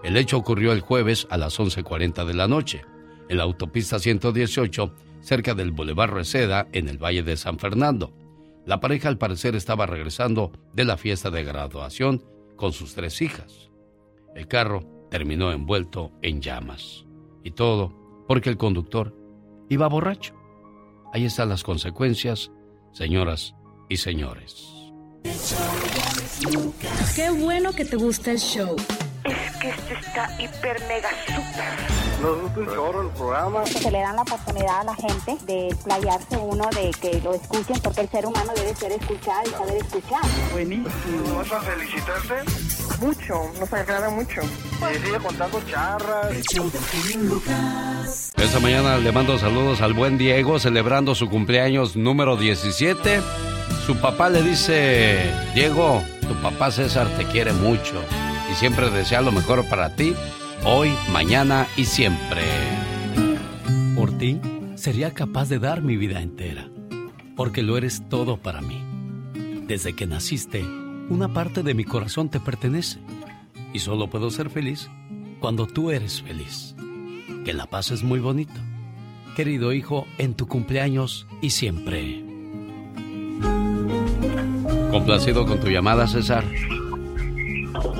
El 0.03 0.17
hecho 0.17 0.37
ocurrió 0.37 0.73
el 0.73 0.81
jueves 0.81 1.27
a 1.31 1.37
las 1.37 1.59
11.40 1.59 2.25
de 2.25 2.35
la 2.35 2.47
noche, 2.47 2.83
en 3.29 3.39
la 3.39 3.45
autopista 3.45 3.99
118, 3.99 4.95
cerca 5.21 5.55
del 5.55 5.73
Boulevard 5.73 6.13
Reseda, 6.13 6.69
en 6.73 6.89
el 6.89 6.99
Valle 6.99 7.23
de 7.23 7.37
San 7.37 7.59
Fernando. 7.59 8.13
La 8.65 8.81
pareja 8.81 9.09
al 9.09 9.19
parecer 9.19 9.57
estaba 9.57 9.87
regresando 9.87 10.53
de 10.73 10.85
la 10.85 10.97
fiesta 10.97 11.31
de 11.31 11.45
graduación 11.45 12.25
con 12.57 12.73
sus 12.73 12.95
tres 12.95 13.23
hijas. 13.23 13.71
El 14.35 14.49
carro 14.49 14.85
terminó 15.11 15.53
envuelto 15.53 16.13
en 16.23 16.41
llamas. 16.41 17.05
Y 17.43 17.53
todo 17.53 18.25
porque 18.27 18.51
el 18.51 18.57
conductor 18.57 19.15
iba 19.69 19.89
borracho. 19.89 20.35
Ahí 21.13 21.25
están 21.25 21.49
las 21.49 21.63
consecuencias, 21.63 22.51
señoras 22.93 23.55
y 23.89 23.97
señores. 23.99 24.76
Qué 27.15 27.31
bueno 27.31 27.73
que 27.73 27.85
te 27.85 27.97
gusta 27.97 28.31
el 28.33 28.39
show. 28.39 28.77
Es 29.27 29.57
que 29.57 29.69
esto 29.71 29.95
está 29.95 30.31
hiper 30.39 30.81
mega 30.87 31.11
super. 31.27 31.97
Nos 32.23 32.41
gusta 32.43 32.61
un 32.61 32.67
chorro 32.67 33.03
el 33.03 33.09
programa. 33.09 33.67
Se 33.67 33.91
le 33.91 33.99
dan 33.99 34.17
la 34.17 34.23
oportunidad 34.23 34.81
a 34.81 34.85
la 34.85 34.95
gente 34.95 35.37
de 35.47 35.69
explayarse 35.69 36.37
uno, 36.37 36.69
de 36.71 36.91
que 37.01 37.21
lo 37.21 37.35
escuchen, 37.35 37.79
porque 37.83 38.03
el 38.03 38.09
ser 38.09 38.27
humano 38.27 38.53
debe 38.55 38.75
ser 38.75 38.93
escuchado 38.93 39.43
y 39.47 39.51
saber 39.51 39.77
escuchar. 39.77 40.21
Buenísimo. 40.53 41.37
¿Vas 41.37 41.53
a 41.53 41.61
felicitarte? 41.61 43.05
Mucho, 43.05 43.51
nos 43.59 43.73
agrada 43.73 44.11
mucho. 44.11 44.41
Y 44.43 44.99
sigue 45.05 45.19
contando 45.19 45.61
charras. 45.69 46.33
Esta 48.37 48.61
mañana 48.61 48.97
le 48.99 49.13
mando 49.13 49.39
saludos 49.39 49.81
al 49.81 49.93
buen 49.93 50.19
Diego 50.19 50.59
celebrando 50.61 51.15
su 51.15 51.29
cumpleaños 51.29 51.97
número 51.97 52.37
17. 52.37 53.21
Su 53.85 53.97
papá 53.97 54.31
le 54.31 54.43
dice, 54.43 55.33
Diego, 55.55 56.03
tu 56.21 56.35
papá 56.41 56.71
César 56.71 57.09
te 57.17 57.25
quiere 57.27 57.53
mucho 57.53 58.03
siempre 58.57 58.91
desea 58.91 59.21
lo 59.21 59.33
mejor 59.33 59.69
para 59.69 59.95
ti, 59.95 60.15
hoy, 60.65 60.91
mañana 61.13 61.67
y 61.77 61.85
siempre. 61.85 62.43
Por 63.95 64.17
ti, 64.17 64.41
sería 64.77 65.13
capaz 65.13 65.51
de 65.51 65.59
dar 65.59 65.83
mi 65.83 65.99
vida 65.99 66.23
entera, 66.23 66.67
porque 67.37 67.63
lo 67.63 67.77
eres 67.77 68.03
todo 68.09 68.39
para 68.39 68.63
mí. 68.63 68.83
Desde 69.67 69.95
que 69.95 70.07
naciste, 70.07 70.65
una 71.11 71.29
parte 71.35 71.63
de 71.63 71.75
mi 71.75 71.85
corazón 71.85 72.31
te 72.31 72.41
pertenece 72.41 72.99
y 73.75 73.79
solo 73.81 74.09
puedo 74.09 74.31
ser 74.31 74.49
feliz 74.49 74.89
cuando 75.39 75.67
tú 75.67 75.91
eres 75.91 76.23
feliz. 76.23 76.75
Que 77.45 77.53
la 77.53 77.67
paz 77.67 77.91
es 77.91 78.03
muy 78.03 78.21
bonito. 78.21 78.59
Querido 79.37 79.75
hijo, 79.75 80.07
en 80.17 80.33
tu 80.35 80.49
cumpleaños 80.49 81.27
y 81.43 81.51
siempre. 81.51 82.25
Complacido 84.91 85.45
con 85.45 85.61
tu 85.61 85.69
llamada, 85.69 86.07
César. 86.07 86.45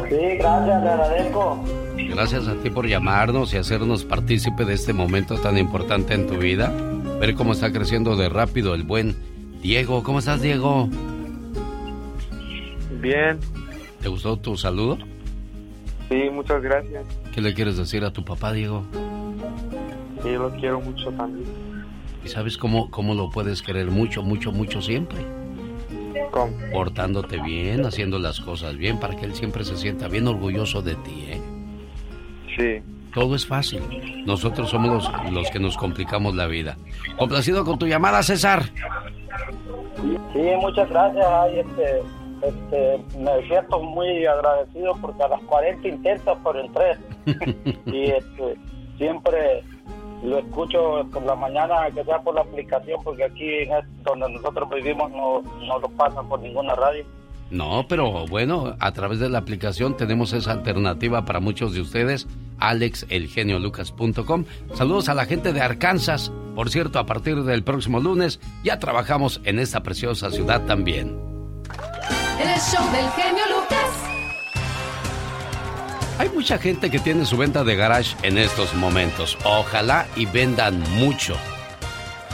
Sí, 0.09 0.37
gracias, 0.39 0.83
le 0.83 0.89
agradezco. 0.89 1.65
Gracias 1.97 2.49
a 2.49 2.55
ti 2.55 2.71
por 2.71 2.87
llamarnos 2.87 3.53
y 3.55 3.57
hacernos 3.57 4.05
partícipe 4.05 4.65
de 4.65 4.75
este 4.75 4.93
momento 4.93 5.37
tan 5.39 5.59
importante 5.59 6.15
en 6.15 6.27
tu 6.27 6.37
vida. 6.37 6.73
Ver 7.21 7.35
cómo 7.35 7.53
está 7.53 7.73
creciendo 7.73 8.17
de 8.17 8.29
rápido 8.29 8.75
el 8.75 8.85
buen 8.85 9.17
Diego. 9.63 10.03
¿Cómo 10.03 10.21
estás, 10.21 10.43
Diego? 10.43 10.89
Bien. 13.01 13.39
¿Te 14.01 14.09
gustó 14.09 14.37
tu 14.39 14.57
saludo? 14.57 14.99
Sí, 16.09 16.31
muchas 16.31 16.63
gracias. 16.63 17.05
¿Qué 17.35 17.41
le 17.41 17.55
quieres 17.55 17.77
decir 17.77 18.05
a 18.05 18.13
tu 18.13 18.25
papá, 18.25 18.53
Diego? 18.53 18.85
Sí, 20.23 20.31
lo 20.31 20.51
quiero 20.53 20.81
mucho 20.81 21.11
también. 21.13 21.47
¿Y 22.25 22.29
sabes 22.29 22.57
cómo, 22.57 22.91
cómo 22.91 23.15
lo 23.15 23.31
puedes 23.31 23.63
querer 23.63 23.91
mucho, 23.91 24.23
mucho, 24.23 24.53
mucho 24.53 24.81
siempre? 24.81 25.36
Portándote 26.73 27.41
bien, 27.43 27.85
haciendo 27.85 28.19
las 28.19 28.41
cosas 28.41 28.77
bien, 28.77 28.99
para 28.99 29.17
que 29.17 29.27
él 29.27 29.35
siempre 29.35 29.65
se 29.65 29.77
sienta 29.77 30.09
bien 30.09 30.27
orgulloso 30.29 30.83
de 30.83 30.95
ti, 30.97 31.27
¿eh? 31.29 31.41
Sí. 32.57 32.83
Todo 33.15 33.35
es 33.35 33.47
fácil. 33.47 33.81
Nosotros 34.27 34.71
somos 34.71 34.91
los, 34.91 35.33
los 35.33 35.51
que 35.51 35.59
nos 35.59 35.77
complicamos 35.77 36.35
la 36.35 36.47
vida. 36.47 36.77
Complacido 37.19 37.65
con 37.65 37.79
tu 37.79 37.87
llamada, 37.87 38.23
César. 38.23 38.65
Sí, 40.33 40.43
muchas 40.61 40.89
gracias. 40.91 41.27
Ay, 41.27 41.61
este, 41.61 42.03
este, 42.43 43.19
me 43.19 43.49
siento 43.49 43.81
muy 43.81 44.27
agradecido 44.27 44.93
porque 45.01 45.23
a 45.23 45.29
las 45.29 45.41
40 45.43 45.89
intentos 45.89 46.39
por 46.39 46.57
el 46.57 46.71
3. 46.73 46.99
y 47.87 48.03
este, 48.11 48.57
siempre 48.99 49.63
lo 50.23 50.39
escucho 50.39 51.07
por 51.13 51.23
la 51.23 51.35
mañana, 51.35 51.91
que 51.95 52.05
sea 52.05 52.21
por 52.21 52.35
la 52.35 52.43
aplicación, 52.43 53.03
porque 53.05 53.25
aquí 53.25 53.69
donde 54.05 54.31
nosotros 54.31 54.69
vivimos 54.71 55.11
no, 55.11 55.43
no 55.67 55.79
lo 55.79 55.89
pasan 55.91 56.29
por 56.29 56.41
ninguna 56.41 56.75
radio. 56.75 57.05
No, 57.51 57.87
pero 57.89 58.27
bueno, 58.27 58.75
a 58.81 58.93
través 58.93 59.21
de 59.21 59.29
la 59.29 59.39
aplicación 59.39 59.97
tenemos 59.97 60.33
esa 60.33 60.53
alternativa 60.53 61.25
para 61.25 61.39
muchos 61.39 61.75
de 61.75 61.81
ustedes, 61.81 62.27
alexelgeniolucas.com. 62.59 64.45
Saludos 64.75 65.09
a 65.09 65.15
la 65.15 65.27
gente 65.27 65.53
de 65.53 65.61
Arkansas. 65.61 66.33
Por 66.57 66.71
cierto, 66.71 66.99
a 66.99 67.07
partir 67.07 67.45
del 67.45 67.63
próximo 67.63 68.01
lunes 68.01 68.41
ya 68.65 68.81
trabajamos 68.81 69.41
en 69.45 69.61
esta 69.61 69.83
preciosa 69.83 70.31
ciudad 70.31 70.65
también. 70.67 71.19
El 72.41 72.61
show 72.61 72.85
del 72.91 73.09
genio 73.11 73.45
Lucas. 73.55 74.16
Hay 76.19 76.31
mucha 76.31 76.57
gente 76.57 76.91
que 76.91 76.99
tiene 76.99 77.27
su 77.27 77.37
venta 77.37 77.63
de 77.63 77.77
garage 77.77 78.17
en 78.23 78.39
estos 78.39 78.73
momentos. 78.75 79.37
Ojalá 79.45 80.07
y 80.17 80.25
vendan 80.25 80.81
mucho. 80.95 81.37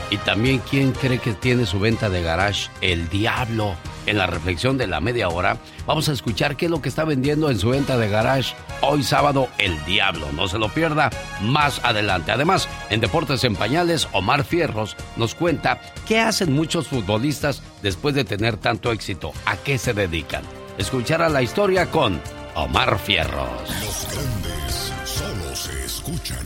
Y 0.09 0.17
también, 0.17 0.61
¿quién 0.69 0.93
cree 0.93 1.19
que 1.19 1.33
tiene 1.33 1.65
su 1.65 1.79
venta 1.79 2.09
de 2.09 2.21
garage? 2.23 2.69
El 2.79 3.09
diablo. 3.09 3.75
En 4.05 4.17
la 4.17 4.27
reflexión 4.27 4.77
de 4.77 4.87
la 4.87 4.99
media 4.99 5.29
hora, 5.29 5.57
vamos 5.85 6.07
a 6.07 6.11
escuchar 6.11 6.57
qué 6.57 6.65
es 6.65 6.71
lo 6.71 6.81
que 6.81 6.89
está 6.89 7.05
vendiendo 7.05 7.49
en 7.49 7.57
su 7.57 7.69
venta 7.69 7.97
de 7.97 8.09
garage 8.09 8.53
hoy 8.81 9.01
sábado 9.01 9.47
el 9.57 9.83
diablo. 9.85 10.27
No 10.33 10.47
se 10.47 10.59
lo 10.59 10.69
pierda 10.69 11.09
más 11.41 11.79
adelante. 11.83 12.31
Además, 12.31 12.67
en 12.89 12.99
Deportes 12.99 13.43
en 13.45 13.55
Pañales, 13.55 14.07
Omar 14.11 14.43
Fierros 14.43 14.97
nos 15.15 15.35
cuenta 15.35 15.79
qué 16.05 16.19
hacen 16.19 16.53
muchos 16.53 16.87
futbolistas 16.89 17.63
después 17.81 18.13
de 18.13 18.25
tener 18.25 18.57
tanto 18.57 18.91
éxito. 18.91 19.31
¿A 19.45 19.55
qué 19.57 19.77
se 19.77 19.93
dedican? 19.93 20.43
Escuchar 20.77 21.19
la 21.31 21.41
historia 21.41 21.89
con 21.89 22.21
Omar 22.55 22.99
Fierros. 22.99 23.69
Los 23.81 24.07
grandes 24.11 24.93
solo 25.05 25.55
se 25.55 25.85
escuchan. 25.85 26.45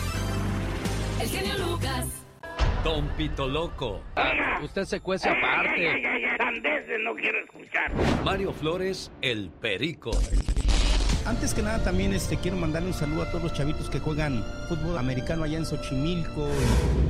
El 1.21 1.29
genio 1.29 1.55
Lucas. 1.59 2.07
Don 2.83 3.07
Pito 3.09 3.47
Loco. 3.47 4.01
Usted 4.63 4.85
se 4.85 5.01
cuece 5.01 5.29
aparte. 5.29 6.01
no 6.99 7.13
quiero 7.13 7.39
escuchar. 7.43 7.91
Mario 8.23 8.51
Flores, 8.53 9.11
el 9.21 9.51
perico. 9.51 10.09
Antes 11.27 11.53
que 11.53 11.61
nada 11.61 11.83
también 11.83 12.13
este 12.13 12.37
quiero 12.37 12.57
mandarle 12.57 12.87
un 12.87 12.95
saludo 12.95 13.21
a 13.21 13.29
todos 13.29 13.43
los 13.43 13.53
chavitos 13.53 13.87
que 13.91 13.99
juegan 13.99 14.43
fútbol 14.67 14.97
americano 14.97 15.43
allá 15.43 15.59
en 15.59 15.65
Xochimilco. 15.67 16.49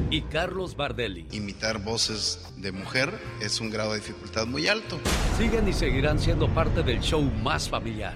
Y 0.10 0.24
Carlos 0.24 0.76
Bardelli. 0.76 1.28
Imitar 1.32 1.82
voces 1.82 2.54
de 2.58 2.74
mujer 2.74 3.14
es 3.42 3.62
un 3.62 3.70
grado 3.70 3.94
de 3.94 4.00
dificultad 4.00 4.46
muy 4.46 4.68
alto. 4.68 5.00
Siguen 5.38 5.70
y 5.70 5.74
seguirán 5.74 6.20
siendo 6.20 6.50
parte 6.50 6.84
del 6.84 7.00
show 7.00 7.22
más 7.22 7.70
familiar. 7.70 8.16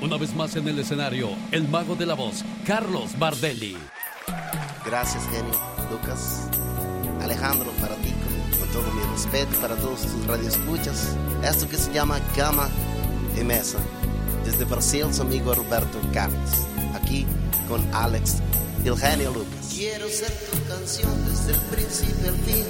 Una 0.00 0.16
vez 0.16 0.34
más 0.34 0.56
en 0.56 0.68
el 0.68 0.78
escenario, 0.78 1.28
el 1.50 1.68
mago 1.68 1.96
de 1.96 2.06
la 2.06 2.14
voz, 2.14 2.44
Carlos 2.64 3.18
Bardelli. 3.18 3.76
Gracias, 4.84 5.24
genio 5.30 5.52
Lucas. 5.90 6.42
Alejandro, 7.22 7.70
para 7.80 7.96
ti, 7.96 8.14
con, 8.58 8.68
todo 8.68 8.90
mi 8.92 9.02
respeto, 9.12 9.60
para 9.60 9.74
todos 9.76 10.02
tus 10.02 10.26
radioescuchas. 10.26 11.16
Esto 11.42 11.68
que 11.68 11.76
se 11.76 11.92
llama 11.92 12.20
Cama 12.36 12.68
y 13.36 13.42
Mesa. 13.42 13.78
Desde 14.44 14.64
Brasil, 14.64 15.06
su 15.12 15.22
amigo 15.22 15.54
Roberto 15.54 15.98
Carlos. 16.12 16.50
Aquí 16.94 17.26
con 17.68 17.82
Alex, 17.94 18.36
el 18.84 18.96
genio 18.96 19.32
Lucas. 19.32 19.72
Quiero 19.74 20.08
ser 20.08 20.30
tu 20.30 20.68
canción 20.68 21.12
desde 21.28 21.52
el 21.52 21.60
principio 21.62 22.28
al 22.28 22.38
fin. 22.38 22.64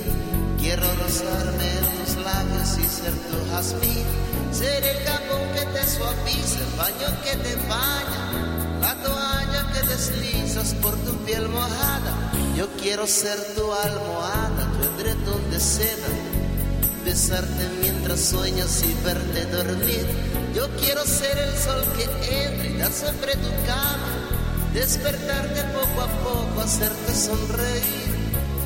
Quiero 0.59 0.83
rozarme 0.97 1.71
en 1.71 2.05
tus 2.05 2.17
labios 2.25 2.79
y 2.79 2.85
ser 2.85 3.13
tu 3.13 3.51
jazmín. 3.51 4.05
Ser 4.53 4.83
el 4.83 4.97
jabón 5.05 5.53
que 5.55 5.67
te 5.67 5.87
suaviza, 5.87 6.59
el 6.61 6.77
baño 6.79 7.23
que 7.23 7.37
te 7.37 7.57
baña, 7.69 8.56
la 8.81 8.95
toalla 9.03 9.67
que 9.73 9.87
deslizas 9.89 10.75
por 10.75 10.95
tu 10.97 11.13
piel 11.25 11.49
mojada. 11.49 12.33
Yo 12.57 12.69
quiero 12.81 13.07
ser 13.07 13.39
tu 13.55 13.73
almohada, 13.73 14.71
tu 14.79 15.03
edredón 15.03 15.51
de 15.51 15.61
seda. 15.61 16.09
Besarte 17.05 17.69
mientras 17.81 18.21
sueñas 18.21 18.83
y 18.83 19.05
verte 19.05 19.47
dormir. 19.47 20.07
Yo 20.55 20.69
quiero 20.77 21.05
ser 21.05 21.37
el 21.39 21.55
sol 21.57 21.85
que 21.97 22.05
entra 22.47 22.67
y 22.67 22.79
dar 22.79 22.93
sobre 22.93 23.33
tu 23.35 23.51
cama. 23.67 24.13
Despertarte 24.73 25.63
poco 25.73 26.01
a 26.03 26.09
poco, 26.25 26.61
hacerte 26.61 27.15
sonreír. 27.15 28.17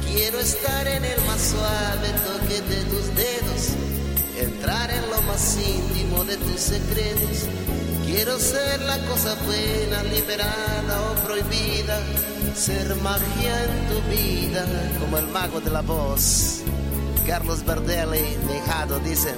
Quiero 0.07 0.41
estar 0.41 0.89
en 0.89 1.05
el 1.05 1.20
más 1.24 1.41
suave 1.41 2.09
toque 2.27 2.61
de 2.62 2.82
tus 2.85 3.15
dedos, 3.15 3.77
entrar 4.37 4.91
en 4.91 5.09
lo 5.09 5.23
más 5.23 5.57
íntimo 5.57 6.24
de 6.24 6.37
tus 6.37 6.61
secretos. 6.61 7.47
Quiero 8.11 8.39
ser 8.41 8.81
la 8.82 8.99
cosa 9.07 9.37
buena, 9.47 10.03
liberada 10.03 11.01
o 11.11 11.15
prohibida, 11.27 12.01
ser 12.57 12.97
magia 12.97 13.65
en 13.65 13.89
tu 13.89 14.01
vida, 14.11 14.66
como 14.99 15.16
el 15.19 15.28
mago 15.28 15.61
de 15.61 15.70
la 15.70 15.81
voz. 15.81 16.62
Carlos 17.24 17.65
Verdelli, 17.65 18.37
dejado, 18.49 18.99
dice, 18.99 19.32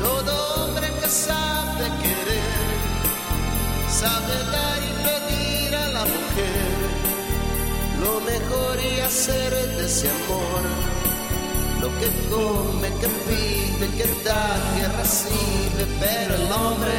todo 0.00 0.64
hombre 0.64 0.88
que 1.00 1.08
sabe 1.08 1.84
querer 2.02 2.68
sabe 3.88 4.34
dar 4.52 4.80
y 4.82 4.92
pedir 5.06 5.76
a 5.76 5.88
la 5.88 6.00
mujer 6.00 6.78
lo 8.02 8.20
mejor 8.20 8.78
y 8.80 9.00
hacer 9.00 9.50
de 9.76 9.86
ese 9.86 10.08
amor. 10.10 10.87
Que 11.98 12.08
come, 12.30 12.88
que 13.00 13.08
pide, 13.26 13.86
que 13.96 14.06
da, 14.24 14.44
que 14.76 14.86
recibe, 14.98 15.82
pero 15.98 16.34
el 16.34 16.52
hombre 16.52 16.92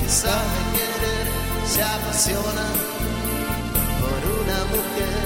que 0.00 0.08
sabe 0.08 0.58
querer 0.72 1.26
se 1.66 1.82
apasiona 1.82 2.66
por 4.00 4.20
una 4.40 4.58
mujer, 4.72 5.24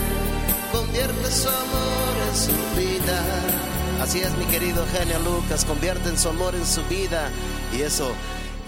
convierte 0.73 1.31
su 1.31 1.49
amor 1.49 2.15
en 2.29 2.35
su 2.37 2.55
vida. 2.81 3.19
Así 4.03 4.21
es, 4.21 4.33
mi 4.37 4.47
querido 4.47 4.85
genio 4.93 5.21
Lucas, 5.21 5.65
convierte 5.65 6.17
su 6.17 6.29
amor 6.29 6.57
en 6.57 6.67
su 6.67 6.83
vida 6.87 7.31
y 7.73 7.83
eso 7.83 8.13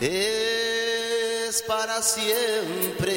es 0.00 1.64
para 1.66 2.00
siempre. 2.02 3.14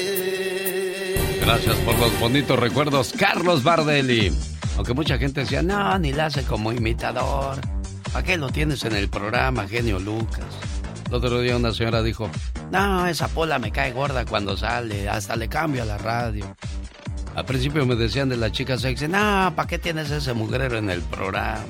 Gracias 1.40 1.76
por 1.76 1.96
los 1.98 2.18
bonitos 2.18 2.58
recuerdos, 2.58 3.14
Carlos 3.16 3.62
Bardelli. 3.62 4.32
Aunque 4.78 4.94
mucha 4.94 5.18
gente 5.18 5.40
decía, 5.40 5.60
no, 5.60 5.98
ni 5.98 6.12
la 6.12 6.26
hace 6.26 6.44
como 6.44 6.72
imitador. 6.72 7.58
¿Para 8.12 8.24
qué 8.24 8.36
lo 8.36 8.48
tienes 8.48 8.84
en 8.84 8.94
el 8.94 9.08
programa, 9.08 9.66
genio 9.66 9.98
Lucas? 9.98 10.46
El 11.08 11.14
otro 11.14 11.40
día 11.40 11.56
una 11.56 11.72
señora 11.74 12.00
dijo, 12.00 12.30
no, 12.70 13.04
esa 13.08 13.26
pola 13.26 13.58
me 13.58 13.72
cae 13.72 13.92
gorda 13.92 14.24
cuando 14.24 14.56
sale, 14.56 15.08
hasta 15.08 15.34
le 15.34 15.48
cambio 15.48 15.82
a 15.82 15.84
la 15.84 15.98
radio. 15.98 16.56
Al 17.34 17.44
principio 17.44 17.84
me 17.86 17.96
decían 17.96 18.28
de 18.28 18.36
la 18.36 18.52
chica 18.52 18.78
sexy, 18.78 19.08
no, 19.08 19.52
¿para 19.56 19.66
qué 19.66 19.80
tienes 19.80 20.12
ese 20.12 20.32
mugrero 20.32 20.78
en 20.78 20.90
el 20.90 21.02
programa? 21.02 21.64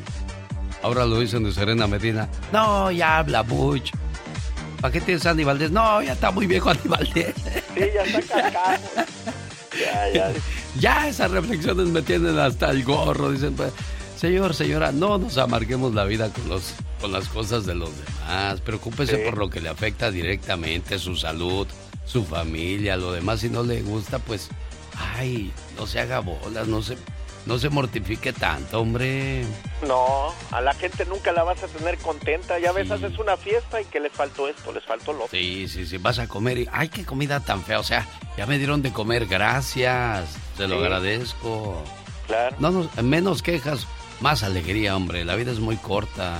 Ahora 0.83 1.07
lo 1.07 1.19
dicen 1.19 1.45
de 1.45 1.53
Serena 1.53 1.87
Medina, 1.87 2.29
no, 2.53 2.91
ya 2.91 3.17
habla 3.17 3.43
mucho. 3.43 3.97
¿Para 4.83 4.93
qué 4.93 5.01
tienes 5.01 5.25
a 5.25 5.31
Andy 5.31 5.45
Valdés? 5.45 5.71
No, 5.71 6.03
ya 6.03 6.13
está 6.13 6.31
muy 6.31 6.47
viejo 6.47 6.69
Andy 6.69 6.89
Valdés. 6.89 7.35
Sí, 7.75 7.85
ya 7.95 8.03
está 8.03 8.43
cacado. 8.43 8.79
Ya, 9.81 10.11
ya. 10.13 10.33
Ya 10.81 11.09
esas 11.09 11.31
reflexiones 11.31 11.89
me 11.89 12.03
tienen 12.03 12.39
hasta 12.39 12.71
el 12.71 12.85
gorro. 12.85 13.33
Dicen, 13.33 13.55
pues, 13.55 13.73
señor, 14.17 14.55
señora, 14.55 14.93
no 14.93 15.19
nos 15.19 15.37
amarguemos 15.39 15.93
la 15.95 16.05
vida 16.05 16.31
con, 16.33 16.49
los, 16.49 16.75
con 17.01 17.11
las 17.11 17.29
cosas 17.29 17.67
de 17.67 17.75
los 17.75 17.91
demás. 17.97 18.61
Preocúpese 18.61 19.17
Sí. 19.17 19.23
por 19.25 19.39
lo 19.39 19.51
que 19.51 19.61
le 19.61 19.69
afecta 19.71 20.11
directamente, 20.11 20.99
su 20.99 21.17
salud, 21.17 21.67
su 22.07 22.25
familia, 22.25 22.97
lo 22.97 23.13
demás. 23.13 23.41
Si 23.41 23.49
no 23.49 23.63
le 23.65 23.83
gusta, 23.83 24.19
pues, 24.21 24.49
ay, 25.17 25.51
no 25.77 25.87
se 25.87 25.99
haga 26.01 26.21
bolas, 26.21 26.69
no 26.69 26.81
se, 26.83 26.97
no 27.49 27.59
se 27.59 27.71
mortifique 27.71 28.33
tanto, 28.33 28.81
hombre. 28.81 29.43
No, 29.87 30.33
a 30.53 30.61
la 30.61 30.75
gente 30.75 31.05
nunca 31.07 31.33
la 31.33 31.43
vas 31.43 31.63
a 31.63 31.67
tener 31.67 31.97
contenta. 31.99 32.59
Ya 32.59 32.73
ves, 32.73 32.91
haces 32.91 33.19
una 33.19 33.37
fiesta 33.39 33.81
y 33.81 33.87
que 33.87 33.99
les 34.01 34.13
faltó 34.13 34.47
esto, 34.49 34.71
les 34.71 34.85
faltó 34.85 35.13
lo 35.15 35.25
otro. 35.25 35.31
Sí, 35.37 35.67
sí, 35.67 35.87
sí, 35.87 35.97
vas 35.97 36.19
a 36.19 36.29
comer 36.29 36.59
y, 36.59 36.69
ay, 36.71 36.91
qué 36.91 37.05
comida 37.07 37.41
tan 37.41 37.65
fea. 37.65 37.81
O 37.81 37.83
sea, 37.85 38.07
ya 38.37 38.45
me 38.47 38.59
dieron 38.59 38.83
de 38.83 38.93
comer, 38.93 39.27
gracias, 39.27 40.37
te 40.59 40.69
lo 40.69 40.77
Sí. 40.79 40.85
agradezco. 40.85 41.83
Claro. 42.27 42.55
No, 42.59 42.71
nos- 42.71 43.03
menos 43.03 43.43
quejas, 43.43 43.87
más 44.21 44.43
alegría, 44.43 44.95
hombre. 44.95 45.25
La 45.25 45.35
vida 45.35 45.51
es 45.51 45.59
muy 45.61 45.77
corta. 45.77 46.37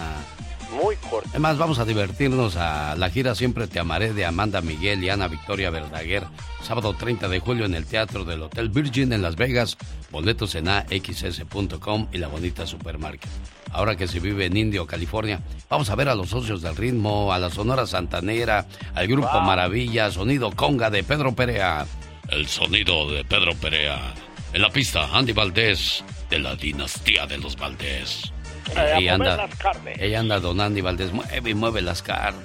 Muy 0.71 0.97
corto. 0.97 1.29
Además, 1.31 1.59
vamos 1.59 1.79
a 1.79 1.85
divertirnos 1.85 2.57
a 2.57 2.95
la 2.97 3.11
gira 3.11 3.35
Siempre 3.35 3.67
Te 3.67 3.79
Amaré 3.79 4.13
de 4.13 4.27
Amanda 4.27 4.61
Miguel 4.61 5.03
y 5.03 5.09
Ana 5.09 5.29
Victoria 5.29 5.71
Verdaguer. 5.71 6.25
Sábado 6.63 6.95
30 6.95 7.29
de 7.29 7.41
julio 7.41 7.65
en 7.65 7.75
el 7.75 7.87
Teatro 7.87 8.25
del 8.25 8.43
Hotel 8.43 8.69
Virgin 8.69 9.13
en 9.13 9.23
Las 9.23 9.37
Vegas. 9.37 9.77
Boletos 10.11 10.55
en 10.55 10.69
axs.com 10.69 12.09
y 12.13 12.19
la 12.19 12.29
bonita 12.29 12.67
supermarket. 12.67 13.31
Ahora 13.73 13.97
que 13.97 14.09
se 14.09 14.21
vive 14.21 14.47
en 14.47 14.57
Indio, 14.57 14.87
California, 14.87 15.41
vamos 15.69 15.91
a 15.91 15.95
ver 15.95 16.09
a 16.09 16.15
los 16.15 16.31
socios 16.31 16.63
del 16.63 16.77
ritmo, 16.77 17.33
a 17.33 17.39
la 17.39 17.51
Sonora 17.51 17.87
Santanera, 17.87 18.67
al 18.95 19.07
Grupo 19.07 19.31
Wow. 19.33 19.43
Maravilla, 19.43 20.11
Sonido 20.11 20.51
Conga 20.53 20.91
de 20.91 21.03
Pedro 21.03 21.35
Perea. 21.35 21.87
El 22.29 22.47
sonido 22.47 23.11
de 23.11 23.25
Pedro 23.25 23.55
Perea. 23.55 24.15
En 24.53 24.63
la 24.63 24.71
pista, 24.71 25.09
Andy 25.13 25.33
Valdés, 25.33 26.03
de 26.31 26.39
la 26.39 26.55
dinastía 26.57 27.27
de 27.27 27.39
los 27.39 27.57
Valdés. 27.57 28.33
Eh, 28.77 28.79
a 28.79 28.97
Ahí 28.97 29.09
comer 29.09 29.11
anda, 29.31 29.37
las 29.37 29.55
carnes. 29.57 29.99
ella 30.01 30.21
anda 30.21 30.41
Don 30.41 30.61
Andy 30.61 30.81
Valdés, 30.81 31.13
mueve 31.13 31.51
y 31.51 31.55
mueve 31.55 31.83
las 31.83 32.03
carnes. 32.03 32.45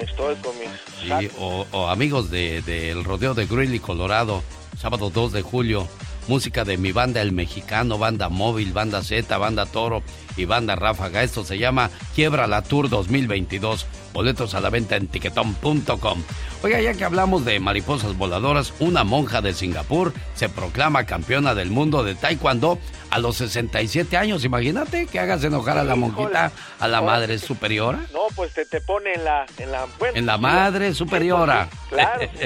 Estoy 0.00 0.34
con 0.36 0.52
mis... 0.58 0.68
Sí, 1.20 1.30
o, 1.38 1.66
o 1.70 1.88
amigos 1.88 2.30
del 2.30 2.64
de, 2.64 2.84
del 2.86 3.04
rodeo 3.04 3.34
de 3.34 3.46
Greeley, 3.46 3.78
Colorado, 3.78 4.42
sábado 4.80 5.10
2 5.10 5.32
de 5.32 5.42
julio. 5.42 5.88
Música 6.26 6.64
de 6.64 6.78
mi 6.78 6.90
banda 6.90 7.20
El 7.20 7.32
Mexicano, 7.32 7.98
banda 7.98 8.30
móvil, 8.30 8.72
banda 8.72 9.02
Z, 9.02 9.36
banda 9.36 9.66
Toro 9.66 10.02
y 10.38 10.46
banda 10.46 10.74
Ráfaga. 10.74 11.22
Esto 11.22 11.44
se 11.44 11.58
llama 11.58 11.90
Quiebra 12.14 12.46
la 12.46 12.62
Tour 12.62 12.88
2022. 12.88 13.84
Boletos 14.14 14.54
a 14.54 14.60
la 14.60 14.70
venta 14.70 14.96
en 14.96 15.06
tiquetón.com. 15.06 16.22
Oiga, 16.62 16.80
ya 16.80 16.94
que 16.94 17.04
hablamos 17.04 17.44
de 17.44 17.60
mariposas 17.60 18.16
voladoras, 18.16 18.72
una 18.78 19.04
monja 19.04 19.42
de 19.42 19.52
Singapur 19.52 20.14
se 20.34 20.48
proclama 20.48 21.04
campeona 21.04 21.54
del 21.54 21.70
mundo 21.70 22.02
de 22.02 22.14
Taekwondo 22.14 22.78
a 23.14 23.18
los 23.20 23.36
67 23.36 24.16
años. 24.16 24.44
Imagínate 24.44 25.06
que 25.06 25.20
hagas 25.20 25.44
enojar 25.44 25.78
a 25.78 25.84
la 25.84 25.94
monjita, 25.94 26.50
a 26.80 26.88
la 26.88 27.00
madre 27.00 27.38
superiora. 27.38 28.00
No, 28.12 28.22
pues 28.34 28.52
te, 28.52 28.66
te 28.66 28.80
pone 28.80 29.14
en 29.14 29.22
la... 29.24 29.46
En 29.58 29.70
la, 29.70 29.86
bueno, 30.00 30.16
En 30.18 30.26
la 30.26 30.34
sí, 30.34 30.40
madre 30.42 30.88
sí, 30.90 30.98
superiora. 30.98 31.68
pues, 31.88 32.02
Claro. 32.02 32.28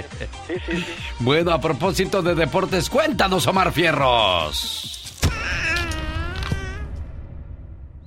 Sí, 0.47 0.55
sí, 0.67 0.77
sí. 0.77 0.85
Bueno, 1.21 1.53
a 1.53 1.61
propósito 1.61 2.21
de 2.23 2.35
deportes, 2.35 2.91
cuéntanos, 2.91 3.47
Omar 3.47 3.73
Fierros. 3.73 4.95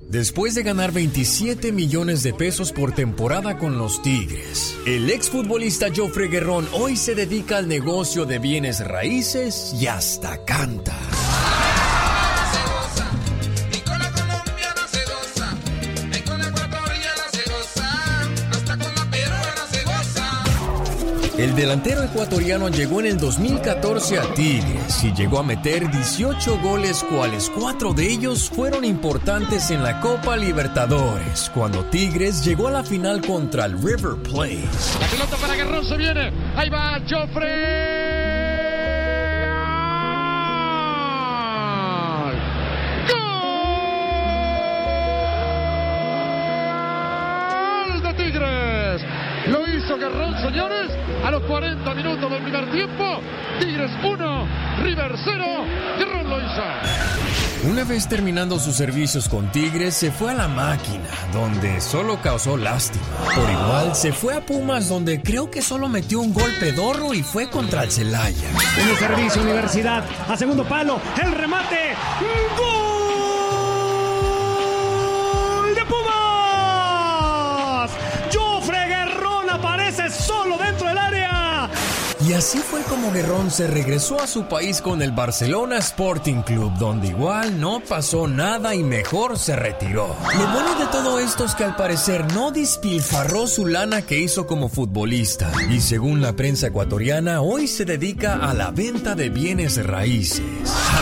Después 0.08 0.54
de 0.56 0.64
ganar 0.64 0.92
27 0.92 1.72
millones 1.72 2.22
de 2.22 2.34
pesos 2.34 2.72
por 2.74 2.92
temporada 2.92 3.58
con 3.58 3.78
los 3.78 4.02
Tigres, 4.04 4.78
el 4.86 5.10
exfutbolista 5.10 5.88
Joffre 5.96 6.28
Guerrón 6.28 6.68
hoy 6.74 6.98
se 6.98 7.16
dedica 7.16 7.58
al 7.58 7.68
negocio 7.70 8.26
de 8.26 8.38
bienes 8.38 8.86
raíces 8.86 9.74
y 9.80 9.88
hasta 9.88 10.44
canta. 10.44 10.98
Delantero 21.62 22.04
ecuatoriano 22.04 22.70
llegó 22.70 23.02
en 23.02 23.06
el 23.06 23.20
2014 23.20 24.18
a 24.18 24.34
Tigres 24.34 25.04
y 25.04 25.14
llegó 25.14 25.38
a 25.38 25.44
meter 25.44 25.92
18 25.92 26.58
goles, 26.58 27.04
cuales 27.04 27.52
cuatro 27.56 27.94
de 27.94 28.12
ellos 28.12 28.50
fueron 28.50 28.84
importantes 28.84 29.70
en 29.70 29.84
la 29.84 30.00
Copa 30.00 30.36
Libertadores, 30.38 31.52
cuando 31.54 31.86
Tigres 31.86 32.44
llegó 32.44 32.68
a 32.68 32.72
la 32.72 32.84
final 32.84 33.22
contra 33.22 33.66
el 33.66 33.74
River 33.74 34.16
Plate. 34.24 34.64
La 35.00 35.08
pelota 35.08 35.38
para 35.38 35.54
Guerrón 35.54 35.86
se 35.86 35.98
viene. 35.98 36.32
Ahí 36.56 36.70
va 36.72 37.00
Joffre. 37.08 37.52
¡Gol 47.92 48.02
de 48.02 48.14
Tigres! 48.16 49.02
Lo 49.48 49.68
hizo 49.68 49.98
Guerrón, 49.98 50.36
señores, 50.42 50.92
a 51.24 51.32
los 51.32 51.44
40 51.44 51.94
minutos 51.96 52.30
del 52.30 52.44
primer 52.44 52.72
tiempo. 52.72 53.04
Tigres 53.60 53.92
1, 54.04 54.48
River 54.84 55.12
0. 55.24 55.46
Guerrón 55.98 56.30
lo 56.30 56.40
hizo. 56.40 56.62
Una 57.70 57.84
vez 57.84 58.08
terminando 58.08 58.58
sus 58.58 58.76
servicios 58.76 59.30
con 59.30 59.52
Tigres, 59.52 59.94
se 59.94 60.12
fue 60.12 60.32
a 60.32 60.34
la 60.34 60.48
máquina, 60.48 61.10
donde 61.32 61.80
solo 61.80 62.20
causó 62.20 62.58
lástima. 62.58 63.06
Por 63.36 63.50
igual, 63.50 63.96
se 63.96 64.12
fue 64.12 64.34
a 64.34 64.44
Pumas, 64.44 64.90
donde 64.90 65.22
creo 65.22 65.52
que 65.52 65.62
solo 65.62 65.88
metió 65.88 66.22
un 66.22 66.34
gol 66.34 66.52
pedorro 66.60 67.14
y 67.14 67.22
fue 67.22 67.52
contra 67.52 67.84
el 67.84 67.92
Celaya. 67.92 68.50
En 68.80 68.90
el 68.90 68.96
servicio 68.96 69.44
Universidad 69.44 70.04
a 70.28 70.36
segundo 70.36 70.64
palo, 70.64 71.00
el 71.24 71.32
remate. 71.34 71.96
¡Gol 72.58 72.91
Y 82.32 82.34
así 82.34 82.60
fue 82.60 82.82
como 82.84 83.12
Guerrón 83.12 83.52
se 83.52 83.68
regresó 83.68 84.22
a 84.22 84.26
su 84.26 84.46
país 84.46 84.80
con 84.82 85.02
el 85.02 85.12
Barcelona 85.12 85.80
Sporting 85.80 86.44
Club, 86.44 86.72
donde 86.78 87.10
igual 87.10 87.60
no 87.60 87.82
pasó 87.82 88.26
nada 88.26 88.74
y 88.74 88.84
mejor 88.86 89.38
se 89.38 89.54
retiró. 89.58 90.16
Lo 90.38 90.48
bueno 90.54 90.80
de 90.80 90.86
todo 90.94 91.20
esto 91.20 91.44
es 91.44 91.56
que 91.56 91.66
al 91.66 91.76
parecer 91.76 92.34
no 92.34 92.52
despilfarró 92.52 93.48
su 93.48 93.66
lana 93.66 94.04
que 94.04 94.18
hizo 94.18 94.48
como 94.48 94.70
futbolista. 94.70 95.52
Y 95.70 95.82
según 95.82 96.22
la 96.22 96.32
prensa 96.32 96.68
ecuatoriana, 96.68 97.42
hoy 97.42 97.68
se 97.68 97.84
dedica 97.84 98.36
a 98.36 98.54
la 98.54 98.72
venta 98.72 99.14
de 99.14 99.28
bienes 99.28 99.86
raíces. 99.86 100.42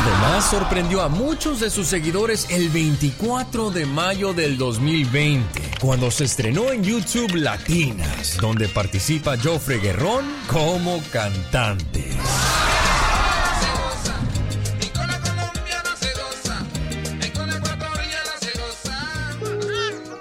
Además, 0.02 0.50
sorprendió 0.50 1.04
a 1.04 1.10
muchos 1.10 1.60
de 1.60 1.70
sus 1.70 1.86
seguidores 1.86 2.48
el 2.50 2.70
24 2.70 3.70
de 3.70 3.86
mayo 3.86 4.34
del 4.34 4.58
2020, 4.58 5.62
cuando 5.80 6.10
se 6.10 6.24
estrenó 6.24 6.72
en 6.72 6.84
YouTube 6.84 7.36
Latinas, 7.36 8.38
donde 8.42 8.68
participa 8.68 9.38
Joffre 9.38 9.78
Guerrón 9.78 10.26
como 10.48 11.00
cantante. 11.20 12.06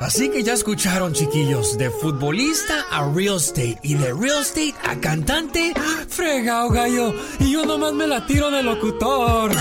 Así 0.00 0.28
que 0.30 0.42
ya 0.42 0.54
escucharon, 0.54 1.12
chiquillos, 1.12 1.78
de 1.78 1.90
futbolista 1.90 2.84
a 2.90 3.08
real 3.14 3.36
estate 3.36 3.78
y 3.84 3.94
de 3.94 4.12
real 4.12 4.40
estate 4.40 4.74
a 4.82 4.96
cantante, 4.96 5.72
fregado 6.08 6.70
gallo, 6.70 7.14
y 7.38 7.52
yo 7.52 7.64
nomás 7.64 7.92
me 7.92 8.08
la 8.08 8.26
tiro 8.26 8.50
de 8.50 8.64
locutor. 8.64 9.52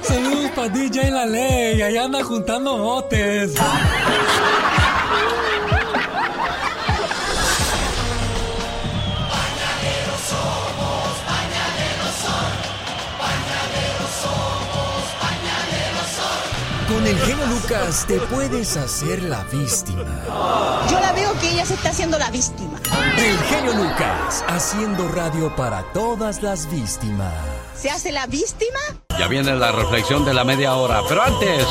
Saludos 0.00 0.52
para 0.56 0.68
DJ 0.70 1.10
La 1.10 1.26
Ley, 1.26 1.82
ahí 1.82 1.98
anda 1.98 2.24
juntando 2.24 2.78
botes. 2.78 3.52
Con 16.92 17.06
el 17.06 17.18
genio 17.20 17.46
Lucas 17.46 18.04
te 18.06 18.18
puedes 18.20 18.76
hacer 18.76 19.22
la 19.22 19.42
víctima. 19.44 20.04
Yo 20.90 21.00
la 21.00 21.12
veo 21.12 21.32
que 21.40 21.50
ella 21.50 21.64
se 21.64 21.72
está 21.72 21.88
haciendo 21.88 22.18
la 22.18 22.30
víctima. 22.30 22.78
El 23.16 23.38
genio 23.38 23.72
Lucas 23.72 24.44
haciendo 24.46 25.08
radio 25.08 25.56
para 25.56 25.84
todas 25.94 26.42
las 26.42 26.70
víctimas. 26.70 27.32
¿Se 27.74 27.90
hace 27.90 28.12
la 28.12 28.26
víctima? 28.26 28.78
Ya 29.18 29.26
viene 29.26 29.54
la 29.56 29.72
reflexión 29.72 30.26
de 30.26 30.34
la 30.34 30.44
media 30.44 30.74
hora, 30.74 31.00
pero 31.08 31.22
antes, 31.22 31.66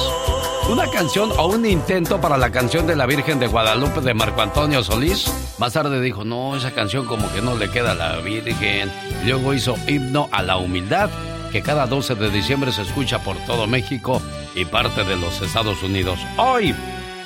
una 0.69 0.89
canción 0.89 1.31
o 1.37 1.47
un 1.47 1.67
intento 1.67 2.19
para 2.19 2.37
la 2.37 2.51
canción 2.51 2.87
de 2.87 2.95
la 2.95 3.05
Virgen 3.05 3.39
de 3.39 3.45
Guadalupe 3.45 4.01
de 4.01 4.15
Marco 4.15 4.41
Antonio 4.41 4.83
Solís. 4.83 5.31
Más 5.59 5.73
tarde 5.73 6.01
dijo, 6.01 6.23
no, 6.23 6.55
esa 6.55 6.71
canción 6.71 7.05
como 7.05 7.31
que 7.31 7.43
no 7.43 7.55
le 7.55 7.69
queda 7.69 7.91
a 7.91 7.95
la 7.95 8.17
Virgen. 8.17 8.91
Luego 9.23 9.53
hizo 9.53 9.75
himno 9.87 10.29
a 10.31 10.41
la 10.41 10.57
humildad, 10.57 11.11
que 11.51 11.61
cada 11.61 11.85
12 11.85 12.15
de 12.15 12.29
diciembre 12.29 12.71
se 12.71 12.83
escucha 12.83 13.23
por 13.23 13.37
todo 13.45 13.67
México 13.67 14.21
y 14.55 14.65
parte 14.65 15.03
de 15.03 15.17
los 15.17 15.41
Estados 15.41 15.83
Unidos. 15.83 16.19
Hoy 16.37 16.73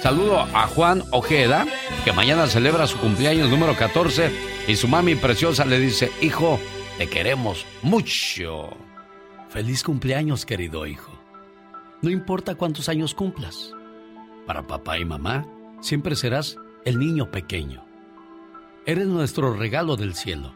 saludo 0.01 0.39
a 0.39 0.67
Juan 0.67 1.03
Ojeda, 1.11 1.65
que 2.03 2.11
mañana 2.11 2.47
celebra 2.47 2.87
su 2.87 2.97
cumpleaños 2.97 3.49
número 3.49 3.75
14 3.75 4.31
y 4.67 4.75
su 4.75 4.87
mami 4.87 5.15
preciosa 5.15 5.65
le 5.65 5.79
dice, 5.79 6.11
hijo, 6.21 6.59
te 6.97 7.07
queremos 7.07 7.65
mucho. 7.83 8.75
Feliz 9.49 9.83
cumpleaños, 9.83 10.45
querido 10.45 10.87
hijo. 10.87 11.11
No 12.01 12.09
importa 12.09 12.55
cuántos 12.55 12.89
años 12.89 13.13
cumplas. 13.13 13.71
Para 14.47 14.67
papá 14.67 14.97
y 14.99 15.05
mamá, 15.05 15.45
siempre 15.81 16.15
serás 16.15 16.57
el 16.83 16.99
niño 16.99 17.31
pequeño. 17.31 17.85
Eres 18.85 19.07
nuestro 19.07 19.53
regalo 19.53 19.95
del 19.97 20.15
cielo 20.15 20.53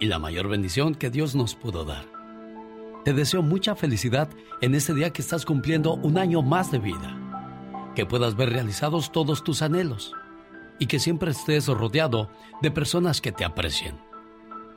y 0.00 0.06
la 0.06 0.18
mayor 0.18 0.48
bendición 0.48 0.94
que 0.94 1.10
Dios 1.10 1.34
nos 1.34 1.54
pudo 1.54 1.84
dar. 1.84 2.21
Te 3.04 3.12
deseo 3.12 3.42
mucha 3.42 3.74
felicidad 3.74 4.28
en 4.60 4.74
este 4.76 4.94
día 4.94 5.12
que 5.12 5.22
estás 5.22 5.44
cumpliendo 5.44 5.94
un 5.94 6.18
año 6.18 6.40
más 6.40 6.70
de 6.70 6.78
vida. 6.78 7.18
Que 7.96 8.06
puedas 8.06 8.36
ver 8.36 8.50
realizados 8.50 9.10
todos 9.10 9.42
tus 9.42 9.60
anhelos 9.60 10.14
y 10.78 10.86
que 10.86 11.00
siempre 11.00 11.32
estés 11.32 11.66
rodeado 11.66 12.30
de 12.60 12.70
personas 12.70 13.20
que 13.20 13.32
te 13.32 13.44
aprecien. 13.44 13.96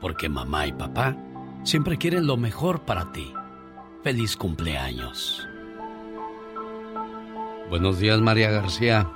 Porque 0.00 0.28
mamá 0.28 0.66
y 0.66 0.72
papá 0.72 1.16
siempre 1.62 1.98
quieren 1.98 2.26
lo 2.26 2.36
mejor 2.36 2.84
para 2.84 3.12
ti. 3.12 3.32
Feliz 4.02 4.36
cumpleaños. 4.36 5.46
Buenos 7.70 7.98
días, 7.98 8.20
María 8.20 8.50
García. 8.50 9.08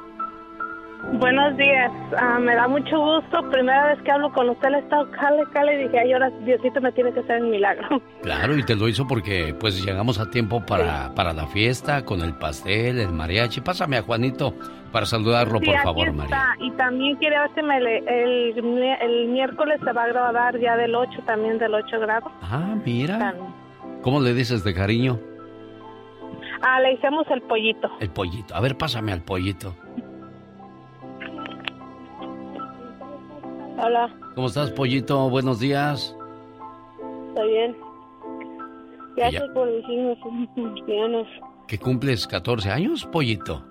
Buenos 1.13 1.57
días, 1.57 1.91
ah, 2.19 2.39
me 2.39 2.55
da 2.55 2.69
mucho 2.69 2.99
gusto. 2.99 3.43
Primera 3.51 3.87
vez 3.89 4.03
que 4.03 4.11
hablo 4.13 4.31
con 4.33 4.51
usted, 4.51 4.69
le 4.71 4.77
he 4.77 4.81
estado 4.81 5.11
cale, 5.13 5.43
cale 5.53 5.75
y 5.81 5.85
dije, 5.85 5.99
ay, 5.99 6.13
ahora 6.13 6.31
Diosito 6.45 6.81
me 6.81 6.93
tiene 6.93 7.13
que 7.13 7.21
hacer 7.21 7.43
un 7.43 7.51
milagro. 7.51 8.01
Claro, 8.23 8.55
y 8.55 8.63
te 8.63 8.77
lo 8.77 8.87
hizo 8.87 9.07
porque 9.09 9.55
pues 9.59 9.83
llegamos 9.83 10.21
a 10.21 10.31
tiempo 10.31 10.65
para, 10.65 11.15
para 11.15 11.33
la 11.33 11.47
fiesta 11.47 12.05
con 12.05 12.21
el 12.21 12.35
pastel, 12.35 13.01
el 13.01 13.13
mariachi. 13.13 13.63
Pásame 13.63 13.97
a 13.97 14.03
Juanito 14.03 14.53
para 14.93 15.07
saludarlo, 15.07 15.59
Sí, 15.59 15.65
por 15.67 15.75
aquí 15.75 15.85
favor, 15.85 16.09
está. 16.09 16.17
María. 16.19 16.45
Y 16.61 16.71
también 16.73 17.17
quiere 17.17 17.39
ver 17.39 17.51
si 17.55 17.63
me 17.63 17.81
le- 17.81 17.99
el, 18.07 18.59
el 19.01 19.29
miércoles 19.29 19.81
se 19.83 19.93
va 19.93 20.05
a 20.05 20.09
grabar 20.09 20.59
ya 20.61 20.77
del 20.77 20.95
8, 20.95 21.23
también 21.25 21.59
del 21.59 21.73
8 21.75 21.99
grado. 21.99 22.31
Ah, 22.43 22.77
mira. 22.85 23.35
¿Cómo 24.03 24.21
le 24.21 24.35
dices 24.35 24.63
de 24.65 24.75
cariño? 24.75 25.19
Ah, 26.61 26.79
le 26.81 26.93
hicimos 26.93 27.27
el 27.31 27.41
pollito. 27.43 27.89
El 28.01 28.11
pollito. 28.11 28.55
A 28.55 28.61
ver, 28.61 28.77
pásame 28.77 29.13
al 29.13 29.23
pollito. 29.23 29.75
Hola, 33.79 34.11
¿Cómo 34.35 34.47
estás, 34.49 34.71
pollito? 34.71 35.29
Buenos 35.31 35.59
días. 35.61 36.15
¿está 37.29 37.43
bien? 37.45 37.77
Gracias 39.17 39.49
por 39.55 39.71
decirnos 39.71 40.19
cumpleaños. 40.55 41.27
¿Que 41.69 41.79
cumples 41.79 42.27
14 42.27 42.71
años, 42.71 43.07
pollito? 43.07 43.65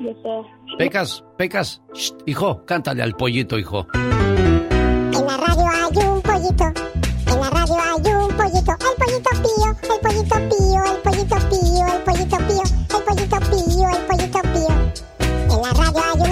Ya 0.00 0.10
está. 0.10 0.42
Pecas, 0.78 1.24
Pecas. 1.36 1.82
Shh, 1.94 2.12
hijo, 2.26 2.64
cántale 2.64 3.02
al 3.02 3.14
pollito, 3.14 3.58
hijo. 3.58 3.86
En 3.94 5.26
la 5.26 5.36
radio 5.36 5.64
hay 5.68 6.06
un 6.06 6.22
pollito. 6.22 6.64
En 7.26 7.40
la 7.40 7.50
radio 7.50 7.74
hay 7.74 8.12
un 8.14 8.36
pollito. 8.36 8.72
El 8.72 8.94
pollito 8.98 9.30
pío, 9.42 9.68
el 9.70 10.00
pollito 10.00 10.36
pío, 10.48 10.80
el 10.84 10.98
pollito 11.02 11.36
pío, 11.48 11.86
el 11.86 12.02
pollito 12.04 12.36
pío, 12.36 12.62
el 12.98 13.04
pollito 13.04 13.38
pío, 13.50 13.88
el 13.88 14.06
pollito 14.06 14.40
pío. 14.52 14.72
En 15.50 15.62
la 15.62 15.70
radio 15.72 16.00
hay 16.14 16.20
una 16.20 16.29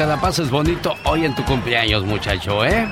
te 0.00 0.06
la 0.06 0.18
pases 0.18 0.50
bonito 0.50 0.94
hoy 1.04 1.26
en 1.26 1.34
tu 1.34 1.44
cumpleaños, 1.44 2.06
muchacho, 2.06 2.64
¿eh? 2.64 2.88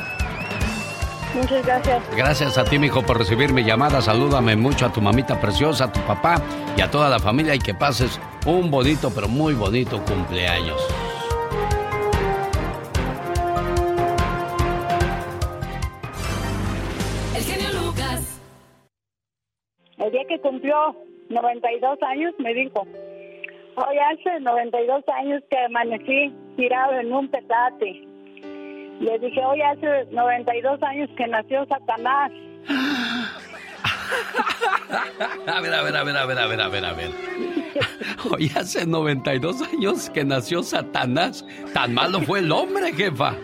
Muchas 1.34 1.64
gracias. 1.64 2.02
Gracias 2.14 2.58
a 2.58 2.64
ti, 2.64 2.78
mijo, 2.78 3.00
por 3.00 3.16
recibir 3.16 3.50
mi 3.50 3.64
llamada. 3.64 4.02
Salúdame 4.02 4.56
mucho 4.56 4.84
a 4.84 4.92
tu 4.92 5.00
mamita 5.00 5.40
preciosa, 5.40 5.84
a 5.84 5.92
tu 5.92 6.00
papá 6.00 6.34
y 6.76 6.82
a 6.82 6.90
toda 6.90 7.08
la 7.08 7.18
familia 7.18 7.54
y 7.54 7.60
que 7.60 7.72
pases 7.72 8.20
un 8.44 8.70
bonito, 8.70 9.10
pero 9.14 9.26
muy 9.26 9.54
bonito 9.54 10.04
cumpleaños. 10.04 10.86
El 17.34 17.42
genio 17.42 17.68
Lucas. 17.86 18.38
El 19.96 20.12
día 20.12 20.24
que 20.28 20.38
cumplió 20.42 20.94
92 21.30 22.02
años 22.02 22.34
me 22.38 22.52
dijo, 22.52 22.86
hoy 23.98 24.18
hace 24.18 24.40
92 24.40 25.04
años 25.08 25.42
que 25.50 25.58
amanecí 25.58 26.32
tirado 26.56 26.94
en 26.94 27.12
un 27.12 27.28
petate. 27.28 28.04
Le 29.00 29.18
dije, 29.18 29.44
hoy 29.44 29.60
hace 29.62 30.06
92 30.10 30.82
años 30.82 31.10
que 31.16 31.26
nació 31.26 31.66
Satanás. 31.66 32.32
A 35.46 35.60
ver, 35.60 35.74
a 35.74 35.82
ver, 35.82 35.96
a 35.96 36.02
ver, 36.02 36.16
a 36.16 36.24
ver, 36.24 36.38
a 36.38 36.46
ver, 36.46 36.60
a 36.60 36.68
ver, 36.68 36.84
a 36.84 36.92
ver. 36.94 37.10
Hoy 38.30 38.50
hace 38.56 38.86
92 38.86 39.60
años 39.62 40.08
que 40.08 40.24
nació 40.24 40.62
Satanás. 40.62 41.44
Tan 41.74 41.92
malo 41.92 42.22
fue 42.22 42.38
el 42.38 42.50
hombre, 42.50 42.90
jefa. 42.94 43.34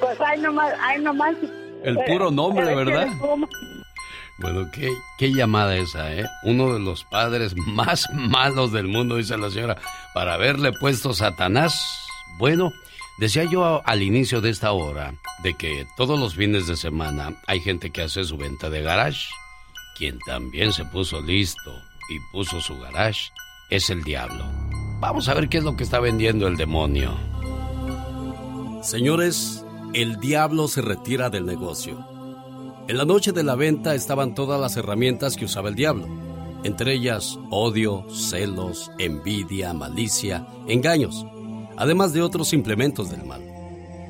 Pues 0.00 0.18
hay 0.20 0.40
nomás, 0.40 0.72
hay 0.80 1.02
nomás. 1.02 1.36
El 1.82 1.98
puro 2.06 2.30
nombre, 2.30 2.72
eh, 2.72 2.74
¿verdad? 2.74 3.08
Bueno, 4.38 4.68
qué, 4.72 4.90
qué 5.18 5.32
llamada 5.32 5.76
esa, 5.76 6.12
¿eh? 6.12 6.26
Uno 6.42 6.74
de 6.74 6.80
los 6.80 7.04
padres 7.04 7.54
más 7.56 8.08
malos 8.12 8.72
del 8.72 8.88
mundo, 8.88 9.16
dice 9.16 9.36
la 9.38 9.50
señora, 9.50 9.76
para 10.12 10.34
haberle 10.34 10.72
puesto 10.72 11.14
Satanás. 11.14 11.80
Bueno, 12.38 12.72
Decía 13.16 13.44
yo 13.44 13.80
al 13.84 14.02
inicio 14.02 14.40
de 14.40 14.50
esta 14.50 14.72
hora 14.72 15.14
de 15.44 15.54
que 15.54 15.86
todos 15.96 16.18
los 16.18 16.34
fines 16.34 16.66
de 16.66 16.76
semana 16.76 17.36
hay 17.46 17.60
gente 17.60 17.90
que 17.90 18.02
hace 18.02 18.24
su 18.24 18.36
venta 18.36 18.70
de 18.70 18.82
garage. 18.82 19.28
Quien 19.96 20.18
también 20.26 20.72
se 20.72 20.84
puso 20.84 21.20
listo 21.20 21.80
y 22.10 22.18
puso 22.32 22.60
su 22.60 22.76
garage 22.80 23.30
es 23.70 23.88
el 23.88 24.02
diablo. 24.02 24.44
Vamos 24.98 25.28
a 25.28 25.34
ver 25.34 25.48
qué 25.48 25.58
es 25.58 25.64
lo 25.64 25.76
que 25.76 25.84
está 25.84 26.00
vendiendo 26.00 26.48
el 26.48 26.56
demonio. 26.56 27.16
Señores, 28.82 29.64
el 29.92 30.18
diablo 30.18 30.66
se 30.66 30.82
retira 30.82 31.30
del 31.30 31.46
negocio. 31.46 32.13
En 32.86 32.98
la 32.98 33.04
noche 33.04 33.32
de 33.32 33.42
la 33.42 33.54
venta 33.54 33.94
estaban 33.94 34.34
todas 34.34 34.60
las 34.60 34.76
herramientas 34.76 35.36
que 35.36 35.46
usaba 35.46 35.68
el 35.68 35.74
diablo, 35.74 36.06
entre 36.64 36.94
ellas 36.94 37.38
odio, 37.50 38.06
celos, 38.10 38.90
envidia, 38.98 39.72
malicia, 39.72 40.46
engaños 40.66 41.26
además 41.76 42.12
de 42.12 42.22
otros 42.22 42.52
implementos 42.52 43.10
del 43.10 43.24
mal. 43.24 43.42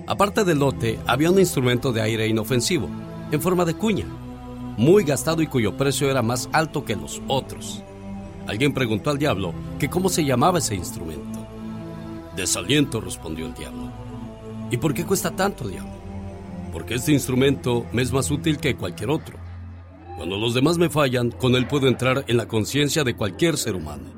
Aparte 0.06 0.44
del 0.44 0.58
lote, 0.58 0.98
había 1.06 1.30
un 1.30 1.38
instrumento 1.38 1.92
de 1.92 2.02
aire 2.02 2.26
inofensivo, 2.28 2.88
en 3.30 3.40
forma 3.40 3.64
de 3.64 3.74
cuña, 3.74 4.06
muy 4.76 5.04
gastado 5.04 5.40
y 5.40 5.46
cuyo 5.46 5.76
precio 5.76 6.10
era 6.10 6.22
más 6.22 6.48
alto 6.52 6.84
que 6.84 6.96
los 6.96 7.22
otros. 7.26 7.82
Alguien 8.46 8.74
preguntó 8.74 9.10
al 9.10 9.18
diablo 9.18 9.54
que 9.78 9.88
cómo 9.88 10.08
se 10.08 10.24
llamaba 10.24 10.58
ese 10.58 10.74
instrumento. 10.74 11.46
Desaliento, 12.36 13.00
respondió 13.00 13.46
el 13.46 13.54
diablo. 13.54 13.90
¿Y 14.70 14.76
por 14.76 14.92
qué 14.92 15.06
cuesta 15.06 15.30
tanto, 15.30 15.66
diablo? 15.66 16.03
Porque 16.74 16.94
este 16.94 17.12
instrumento 17.12 17.86
me 17.92 18.02
es 18.02 18.12
más 18.12 18.32
útil 18.32 18.58
que 18.58 18.74
cualquier 18.74 19.10
otro. 19.10 19.38
Cuando 20.16 20.36
los 20.36 20.54
demás 20.54 20.76
me 20.76 20.90
fallan, 20.90 21.30
con 21.30 21.54
él 21.54 21.68
puedo 21.68 21.86
entrar 21.86 22.24
en 22.26 22.36
la 22.36 22.48
conciencia 22.48 23.04
de 23.04 23.14
cualquier 23.14 23.56
ser 23.56 23.76
humano. 23.76 24.12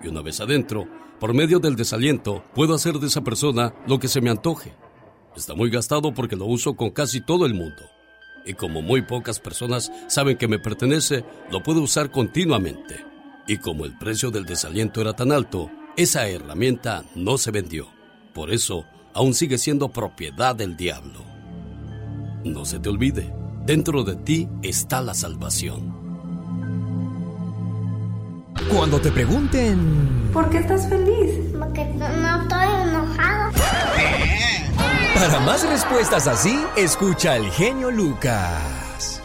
Y 0.00 0.06
una 0.06 0.22
vez 0.22 0.40
adentro, 0.40 0.86
por 1.18 1.34
medio 1.34 1.58
del 1.58 1.74
desaliento, 1.74 2.44
puedo 2.54 2.72
hacer 2.74 3.00
de 3.00 3.08
esa 3.08 3.22
persona 3.22 3.74
lo 3.88 3.98
que 3.98 4.06
se 4.06 4.20
me 4.20 4.30
antoje. 4.30 4.72
Está 5.36 5.54
muy 5.54 5.70
gastado 5.70 6.14
porque 6.14 6.36
lo 6.36 6.46
uso 6.46 6.76
con 6.76 6.90
casi 6.90 7.20
todo 7.20 7.46
el 7.46 7.54
mundo. 7.54 7.82
Y 8.46 8.54
como 8.54 8.80
muy 8.80 9.02
pocas 9.02 9.40
personas 9.40 9.90
saben 10.06 10.36
que 10.36 10.46
me 10.46 10.60
pertenece, 10.60 11.24
lo 11.50 11.64
puedo 11.64 11.82
usar 11.82 12.12
continuamente. 12.12 13.04
Y 13.48 13.58
como 13.58 13.84
el 13.84 13.98
precio 13.98 14.30
del 14.30 14.46
desaliento 14.46 15.00
era 15.00 15.14
tan 15.14 15.32
alto, 15.32 15.68
esa 15.96 16.28
herramienta 16.28 17.04
no 17.16 17.38
se 17.38 17.50
vendió. 17.50 17.88
Por 18.34 18.52
eso, 18.52 18.84
aún 19.14 19.34
sigue 19.34 19.58
siendo 19.58 19.88
propiedad 19.88 20.54
del 20.54 20.76
diablo. 20.76 21.37
No 22.44 22.64
se 22.64 22.78
te 22.78 22.88
olvide, 22.88 23.32
dentro 23.64 24.04
de 24.04 24.16
ti 24.16 24.48
está 24.62 25.02
la 25.02 25.14
salvación. 25.14 25.96
Cuando 28.72 29.00
te 29.00 29.10
pregunten... 29.10 30.30
¿Por 30.32 30.48
qué 30.50 30.58
estás 30.58 30.88
feliz? 30.88 31.34
Porque 31.58 31.84
no, 31.84 32.08
no 32.08 32.42
estoy 32.42 32.66
enojado. 32.82 33.52
Para 35.14 35.40
más 35.40 35.68
respuestas 35.68 36.26
así, 36.28 36.64
escucha 36.76 37.34
al 37.34 37.50
genio 37.50 37.90
Lucas. 37.90 39.20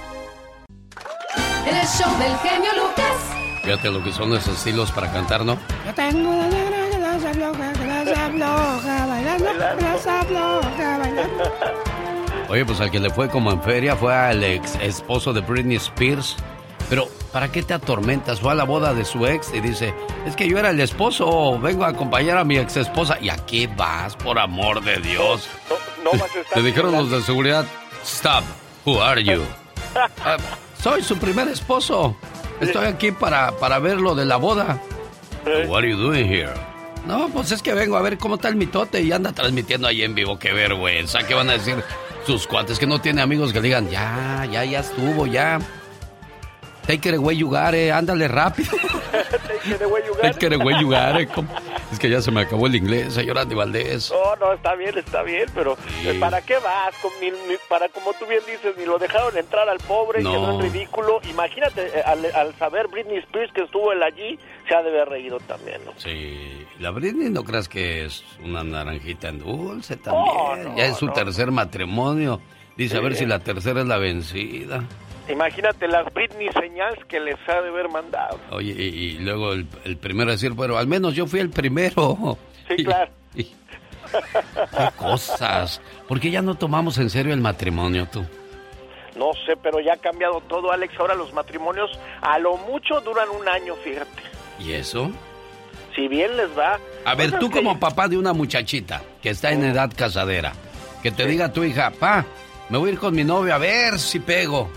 El 1.65 1.87
show 1.87 2.17
del 2.17 2.35
genio 2.37 2.71
Lucas. 2.81 3.63
Fíjate 3.63 3.91
lo 3.91 4.03
que 4.03 4.11
son 4.11 4.33
esos 4.33 4.57
estilos 4.57 4.91
para 4.91 5.11
cantar, 5.11 5.45
¿no? 5.45 5.57
Yo 5.85 5.93
tengo 5.93 6.31
la 6.31 6.73
bailando, 9.07 9.47
bailando. 10.61 11.53
Oye, 12.53 12.65
pues 12.65 12.79
al 12.81 12.91
que 12.91 12.99
le 12.99 13.09
fue 13.09 13.29
como 13.29 13.51
en 13.51 13.59
feria 13.63 13.95
fue 13.95 14.13
al 14.13 14.43
ex 14.43 14.75
esposo 14.75 15.33
de 15.33 15.41
Britney 15.41 15.77
Spears. 15.77 16.35
Pero, 16.87 17.07
¿para 17.31 17.51
qué 17.51 17.63
te 17.63 17.73
atormentas? 17.73 18.41
Fue 18.41 18.51
a 18.51 18.55
la 18.55 18.63
boda 18.63 18.93
de 18.93 19.05
su 19.05 19.25
ex 19.25 19.51
y 19.55 19.59
dice, 19.59 19.91
es 20.27 20.35
que 20.35 20.47
yo 20.47 20.59
era 20.59 20.69
el 20.69 20.79
esposo, 20.79 21.57
vengo 21.59 21.83
a 21.83 21.87
acompañar 21.87 22.37
a 22.37 22.43
mi 22.43 22.59
ex 22.59 22.77
esposa. 22.77 23.17
¿Y 23.19 23.29
a 23.29 23.37
qué 23.37 23.65
vas, 23.75 24.15
por 24.15 24.37
amor 24.37 24.83
de 24.83 24.97
Dios? 24.97 25.47
No, 26.03 26.11
no 26.11 26.19
vas 26.19 26.35
a 26.35 26.41
estar 26.41 26.57
Le 26.59 26.63
dijeron 26.63 26.91
los 26.91 27.09
de 27.09 27.23
seguridad, 27.23 27.65
stop, 28.05 28.43
who 28.85 29.01
are 29.01 29.23
you? 29.23 29.41
"Ah, 30.23 30.37
soy 30.79 31.01
su 31.01 31.17
primer 31.17 31.47
esposo. 31.47 32.15
Estoy 32.61 32.85
aquí 32.85 33.11
para, 33.11 33.51
para 33.57 33.79
ver 33.79 33.99
lo 33.99 34.13
de 34.13 34.25
la 34.25 34.35
boda. 34.37 34.79
What 35.67 35.79
are 35.79 35.89
you 35.89 35.97
doing 35.97 36.27
here? 36.31 36.53
No, 37.07 37.29
pues 37.29 37.51
es 37.51 37.61
que 37.61 37.73
vengo 37.73 37.97
a 37.97 38.01
ver 38.01 38.17
cómo 38.17 38.35
está 38.35 38.47
el 38.47 38.55
mitote 38.55 39.01
y 39.01 39.11
anda 39.11 39.33
transmitiendo 39.33 39.87
ahí 39.87 40.03
en 40.03 40.13
vivo. 40.15 40.37
Qué 40.39 40.53
vergüenza. 40.53 41.23
¿Qué 41.23 41.33
van 41.33 41.49
a 41.49 41.53
decir 41.53 41.83
sus 42.25 42.47
cuates 42.47 42.79
que 42.79 42.87
no 42.87 42.99
tiene 42.99 43.21
amigos 43.21 43.51
que 43.51 43.59
le 43.59 43.67
digan, 43.67 43.89
ya, 43.89 44.47
ya, 44.51 44.63
ya 44.65 44.79
estuvo, 44.79 45.27
ya? 45.27 45.59
Take 46.87 47.09
it 47.09 47.15
away, 47.15 47.37
Yugare, 47.37 47.91
ándale 47.91 48.27
rápido. 48.27 48.71
Take 49.11 49.75
it 49.75 49.81
away, 49.81 50.01
you 50.05 50.13
got 50.13 50.21
Take 50.21 50.47
it. 50.47 50.53
it 50.53 50.81
Yugare. 50.81 51.27
¿Cómo? 51.27 51.47
Es 51.93 51.99
que 51.99 52.09
ya 52.09 52.21
se 52.23 52.31
me 52.31 52.41
acabó 52.41 52.65
el 52.65 52.75
inglés, 52.75 53.13
señor 53.13 53.37
Andy 53.37 53.53
Valdés. 53.53 54.11
No, 54.11 54.35
no, 54.37 54.53
está 54.53 54.73
bien, 54.73 54.97
está 54.97 55.21
bien, 55.21 55.45
pero 55.53 55.77
eh, 56.03 56.17
¿para 56.19 56.41
qué 56.41 56.55
vas? 56.55 56.95
Con 57.03 57.11
para, 57.69 57.87
como 57.89 58.13
tú 58.13 58.25
bien 58.25 58.41
dices, 58.47 58.75
ni 58.77 58.85
lo 58.85 58.97
dejaron 58.97 59.37
entrar 59.37 59.69
al 59.69 59.77
pobre, 59.77 60.23
No. 60.23 60.31
quedó 60.31 60.51
en 60.59 60.71
ridículo. 60.73 61.21
Imagínate, 61.29 61.85
eh, 61.99 62.01
al, 62.03 62.25
al 62.33 62.55
saber 62.57 62.87
Britney 62.87 63.17
Spears 63.19 63.51
que 63.53 63.61
estuvo 63.61 63.91
él 63.91 64.01
allí, 64.01 64.39
se 64.67 64.73
ha 64.73 64.81
de 64.81 64.89
haber 64.89 65.09
reído 65.09 65.37
también, 65.41 65.85
¿no? 65.85 65.93
Sí, 65.97 66.65
la 66.79 66.89
Britney 66.89 67.29
no 67.29 67.43
creas 67.43 67.69
que 67.69 68.05
es 68.05 68.23
una 68.43 68.63
naranjita 68.63 69.29
en 69.29 69.37
dulce 69.37 69.95
también. 69.97 70.25
No, 70.63 70.75
ya 70.75 70.87
es 70.87 70.97
su 70.97 71.05
no. 71.05 71.13
tercer 71.13 71.51
matrimonio. 71.51 72.41
Dice, 72.75 72.97
a 72.97 73.01
ver 73.01 73.15
si 73.15 73.27
la 73.27 73.37
tercera 73.37 73.81
es 73.81 73.87
la 73.87 73.99
vencida. 73.99 74.83
Imagínate 75.29 75.87
las 75.87 76.13
Britney 76.13 76.49
señales 76.51 76.99
que 77.05 77.19
les 77.19 77.37
ha 77.47 77.61
de 77.61 77.69
haber 77.69 77.87
mandado. 77.89 78.39
Oye, 78.51 78.71
y, 78.73 78.81
y 78.83 79.19
luego 79.19 79.53
el, 79.53 79.65
el 79.85 79.97
primero 79.97 80.29
a 80.29 80.33
decir, 80.33 80.51
bueno, 80.51 80.77
al 80.77 80.87
menos 80.87 81.15
yo 81.15 81.25
fui 81.27 81.39
el 81.39 81.49
primero. 81.49 82.37
Sí, 82.67 82.75
claro. 82.83 83.11
Qué 83.35 84.89
cosas. 84.97 85.81
¿Por 86.07 86.19
qué 86.19 86.29
ya 86.29 86.41
no 86.41 86.55
tomamos 86.55 86.97
en 86.97 87.09
serio 87.09 87.33
el 87.33 87.41
matrimonio 87.41 88.07
tú? 88.11 88.23
No 89.15 89.31
sé, 89.45 89.55
pero 89.61 89.79
ya 89.79 89.93
ha 89.93 89.97
cambiado 89.97 90.41
todo, 90.41 90.71
Alex. 90.71 90.93
Ahora 90.99 91.15
los 91.15 91.33
matrimonios 91.33 91.89
a 92.21 92.37
lo 92.39 92.57
mucho 92.57 92.99
duran 93.01 93.29
un 93.29 93.47
año, 93.47 93.75
fíjate. 93.83 94.09
¿Y 94.59 94.73
eso? 94.73 95.11
Si 95.95 96.07
bien 96.07 96.35
les 96.37 96.49
va. 96.57 96.79
A 97.05 97.15
ver, 97.15 97.37
tú 97.39 97.49
que- 97.49 97.57
como 97.59 97.79
papá 97.79 98.07
de 98.07 98.17
una 98.17 98.33
muchachita 98.33 99.01
que 99.21 99.29
está 99.29 99.51
en 99.51 99.63
edad 99.63 99.91
casadera, 99.95 100.53
que 101.01 101.11
te 101.11 101.25
diga 101.25 101.45
a 101.45 101.53
tu 101.53 101.63
hija, 101.63 101.91
pa, 101.91 102.25
me 102.69 102.77
voy 102.77 102.89
a 102.89 102.93
ir 102.93 102.99
con 102.99 103.15
mi 103.15 103.23
novio 103.23 103.53
a 103.53 103.57
ver 103.57 103.99
si 103.99 104.19
pego. 104.19 104.69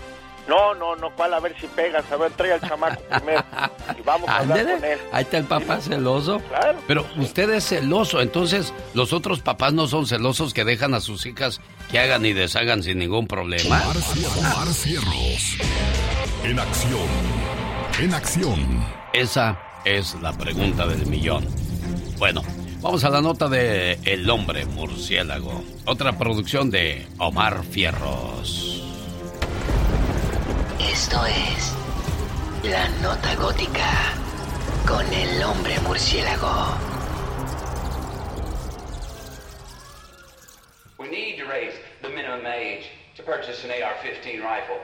No, 0.47 0.73
no, 0.75 0.95
no, 0.95 1.09
¿cuál? 1.15 1.33
A 1.33 1.39
ver 1.39 1.55
si 1.59 1.67
pegas. 1.67 2.09
A 2.11 2.15
ver, 2.15 2.31
trae 2.31 2.53
al 2.53 2.61
chamaco 2.61 3.01
primero. 3.09 3.43
Y 3.97 4.01
vamos 4.03 4.29
a 4.29 4.37
hablar 4.37 4.63
con 4.63 4.83
él. 4.85 4.99
ahí 5.11 5.23
está 5.23 5.37
el 5.37 5.43
papá 5.45 5.81
celoso. 5.81 6.39
Claro. 6.47 6.79
Pero 6.87 7.05
usted 7.17 7.49
es 7.51 7.65
celoso, 7.65 8.21
entonces 8.21 8.73
los 8.93 9.11
otros 9.13 9.41
papás 9.41 9.73
no 9.73 9.87
son 9.87 10.07
celosos 10.07 10.53
que 10.53 10.63
dejan 10.63 10.93
a 10.93 11.01
sus 11.01 11.25
hijas 11.25 11.59
que 11.91 11.99
hagan 11.99 12.25
y 12.25 12.33
deshagan 12.33 12.81
sin 12.83 12.99
ningún 12.99 13.27
problema. 13.27 13.81
Omar, 13.81 13.97
Omar 14.37 14.67
Cierros. 14.73 15.57
En 16.43 16.59
acción. 16.59 17.07
En 17.99 18.13
acción. 18.13 18.85
Esa 19.13 19.59
es 19.85 20.15
la 20.21 20.31
pregunta 20.33 20.85
del 20.87 21.05
millón. 21.07 21.45
Bueno, 22.17 22.41
vamos 22.81 23.03
a 23.03 23.09
la 23.09 23.21
nota 23.21 23.47
de 23.49 23.99
El 24.05 24.29
hombre 24.29 24.65
murciélago. 24.65 25.63
Otra 25.85 26.17
producción 26.17 26.69
de 26.71 27.05
Omar 27.17 27.63
Fierros. 27.63 28.76
Esto 30.79 31.17
es 31.25 31.73
La 32.63 32.87
Nota 33.01 33.35
Gótica 33.35 34.13
con 34.87 35.05
el 35.11 35.41
hombre 35.41 35.79
murciélago. 35.79 36.77
We 40.99 41.09
need 41.09 41.37
to 41.39 41.45
raise 41.45 41.73
the 42.03 42.09
minimum 42.09 42.45
age 42.45 42.85
to 43.15 43.23
purchase 43.23 43.63
an 43.63 43.71
AR-15 43.71 44.43
rifle 44.43 44.77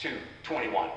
to 0.00 0.10
21. 0.42 0.90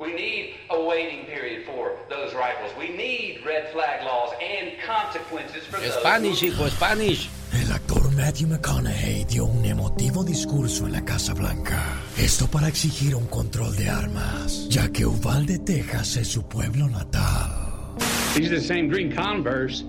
We 0.00 0.12
need 0.12 0.56
a 0.70 0.82
waiting 0.82 1.24
period 1.26 1.64
for 1.66 1.96
those 2.10 2.34
rifles. 2.34 2.72
We 2.76 2.88
need 2.88 3.42
red 3.46 3.70
flag 3.72 4.04
laws 4.04 4.32
and 4.42 4.72
consequences 4.84 5.64
for 5.66 5.78
those. 5.78 5.94
Spanish, 5.94 6.40
hijo, 6.42 6.68
Spanish. 6.68 7.30
El 7.52 7.72
actor 7.72 8.10
Matthew 8.10 8.48
McConaughey 8.48 9.24
dio 9.28 9.44
un 9.44 9.64
emotivo 9.64 10.24
discurso 10.24 10.86
en 10.86 10.92
la 10.94 11.02
Casa 11.02 11.32
Blanca. 11.32 11.80
Esto 12.18 12.48
para 12.48 12.66
exigir 12.66 13.14
un 13.14 13.28
control 13.28 13.76
de 13.76 13.88
armas, 13.88 14.68
ya 14.68 14.88
que 14.88 15.06
Uvalde, 15.06 15.60
Texas 15.60 16.16
es 16.16 16.26
su 16.26 16.42
pueblo 16.42 16.88
natal. 16.88 17.94
These 18.34 18.50
are 18.50 18.56
the 18.56 18.66
same 18.66 18.88
green 18.88 19.14
Converse 19.14 19.84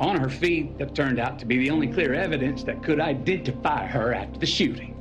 on 0.00 0.16
her 0.20 0.28
feet 0.28 0.76
that 0.76 0.94
turned 0.94 1.18
out 1.18 1.38
to 1.38 1.46
be 1.46 1.56
the 1.56 1.70
only 1.70 1.86
clear 1.86 2.12
evidence 2.12 2.62
that 2.64 2.82
could 2.82 3.00
identify 3.00 3.86
her 3.86 4.12
after 4.12 4.38
the 4.38 4.46
shooting. 4.46 4.94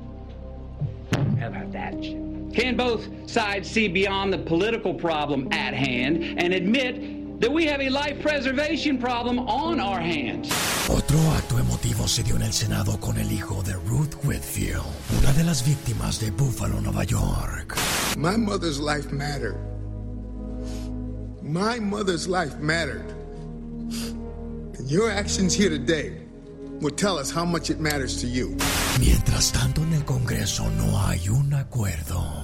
How 1.41 1.49
about 1.49 1.73
that? 1.73 2.32
Can 2.53 2.77
both 2.77 3.07
sides 3.27 3.69
see 3.69 3.87
beyond 3.87 4.31
the 4.31 4.37
political 4.37 4.93
problem 4.93 5.51
at 5.51 5.73
hand 5.73 6.23
and 6.37 6.53
admit 6.53 7.39
that 7.41 7.51
we 7.51 7.65
have 7.65 7.81
a 7.81 7.89
life 7.89 8.21
preservation 8.21 8.99
problem 8.99 9.39
on 9.39 9.79
our 9.79 9.99
hands? 9.99 10.51
Otro 10.87 11.17
acto 11.31 11.57
emotivo 11.57 12.07
se 12.07 12.21
dio 12.21 12.35
en 12.35 12.43
el 12.43 12.53
Senado 12.53 12.99
con 12.99 13.17
el 13.17 13.31
hijo 13.31 13.63
de 13.63 13.73
Ruth 13.87 14.23
Whitfield, 14.23 14.83
una 15.19 15.33
de 15.33 15.43
las 15.43 15.63
víctimas 15.65 16.19
de 16.19 16.29
Buffalo, 16.29 16.79
Nueva 16.79 17.03
York. 17.05 17.75
My 18.17 18.37
mother's 18.37 18.79
life 18.79 19.11
mattered. 19.11 19.57
My 21.41 21.79
mother's 21.79 22.27
life 22.27 22.59
mattered. 22.59 23.09
And 24.77 24.91
your 24.91 25.09
actions 25.09 25.55
here 25.55 25.69
today 25.69 26.19
will 26.81 26.91
tell 26.95 27.17
us 27.17 27.31
how 27.31 27.45
much 27.45 27.71
it 27.71 27.79
matters 27.79 28.21
to 28.21 28.27
you. 28.27 28.55
Mientras 28.99 29.51
tanto, 29.51 29.81
en 29.81 29.93
el 29.93 30.03
Congreso 30.05 30.69
no 30.77 30.99
hay 30.99 31.27
un 31.29 31.53
acuerdo. 31.53 32.42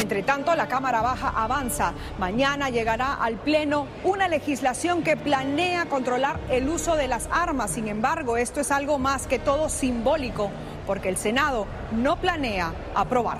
Entre 0.00 0.22
tanto, 0.22 0.54
la 0.54 0.68
Cámara 0.68 1.00
Baja 1.00 1.30
avanza. 1.30 1.94
Mañana 2.18 2.68
llegará 2.68 3.14
al 3.14 3.36
Pleno 3.36 3.86
una 4.04 4.28
legislación 4.28 5.02
que 5.02 5.16
planea 5.16 5.86
controlar 5.86 6.38
el 6.50 6.68
uso 6.68 6.96
de 6.96 7.08
las 7.08 7.28
armas. 7.30 7.70
Sin 7.70 7.88
embargo, 7.88 8.36
esto 8.36 8.60
es 8.60 8.70
algo 8.70 8.98
más 8.98 9.26
que 9.26 9.38
todo 9.38 9.70
simbólico, 9.70 10.50
porque 10.86 11.08
el 11.08 11.16
Senado 11.16 11.66
no 11.92 12.16
planea 12.16 12.72
aprobar. 12.94 13.38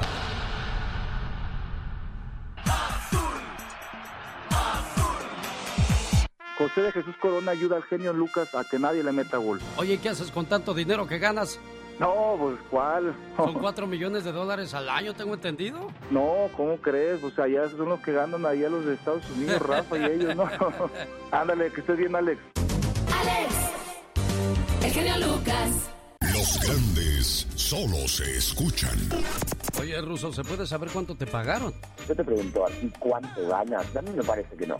José 6.56 6.80
de 6.80 6.92
Jesús 6.92 7.14
Corona 7.20 7.50
ayuda 7.52 7.76
al 7.76 7.82
genio 7.82 8.14
Lucas 8.14 8.54
a 8.54 8.64
que 8.64 8.78
nadie 8.78 9.04
le 9.04 9.12
meta 9.12 9.36
gol. 9.36 9.60
Oye, 9.76 9.98
¿qué 9.98 10.08
haces 10.08 10.30
con 10.30 10.46
tanto 10.46 10.72
dinero 10.72 11.06
que 11.06 11.18
ganas? 11.18 11.60
No, 11.98 12.36
pues 12.38 12.58
¿cuál? 12.70 13.14
Son 13.36 13.54
cuatro 13.60 13.86
millones 13.86 14.24
de 14.24 14.32
dólares 14.32 14.74
al 14.74 14.88
año, 14.88 15.14
tengo 15.14 15.34
entendido. 15.34 15.90
No, 16.10 16.48
¿cómo 16.56 16.76
crees? 16.78 17.22
O 17.22 17.30
sea, 17.30 17.48
ya 17.48 17.68
son 17.70 17.88
los 17.88 18.00
que 18.00 18.12
ganan 18.12 18.44
ahí 18.44 18.64
a 18.64 18.68
los 18.68 18.84
de 18.84 18.94
Estados 18.94 19.28
Unidos, 19.30 19.60
Rafa 19.66 19.98
y 19.98 20.04
ellos, 20.04 20.36
¿no? 20.36 20.48
Ándale, 21.30 21.70
que 21.72 21.80
estés 21.80 21.96
bien, 21.96 22.14
Alex. 22.14 22.40
Alex, 23.12 23.54
el 24.84 24.90
genio 24.90 25.14
Lucas. 25.18 25.90
Los 26.46 26.60
grandes 26.60 27.48
solo 27.56 28.06
se 28.06 28.36
escuchan. 28.36 28.96
Oye, 29.80 30.00
Ruso, 30.00 30.32
¿se 30.32 30.44
puede 30.44 30.64
saber 30.64 30.90
cuánto 30.92 31.16
te 31.16 31.26
pagaron? 31.26 31.74
Yo 32.06 32.14
te 32.14 32.22
pregunto 32.22 32.64
a 32.64 32.70
ti 32.70 32.88
cuánto 33.00 33.48
ganas. 33.48 33.96
A 33.96 34.02
mí 34.02 34.10
me 34.14 34.22
parece 34.22 34.56
que 34.56 34.64
no. 34.64 34.76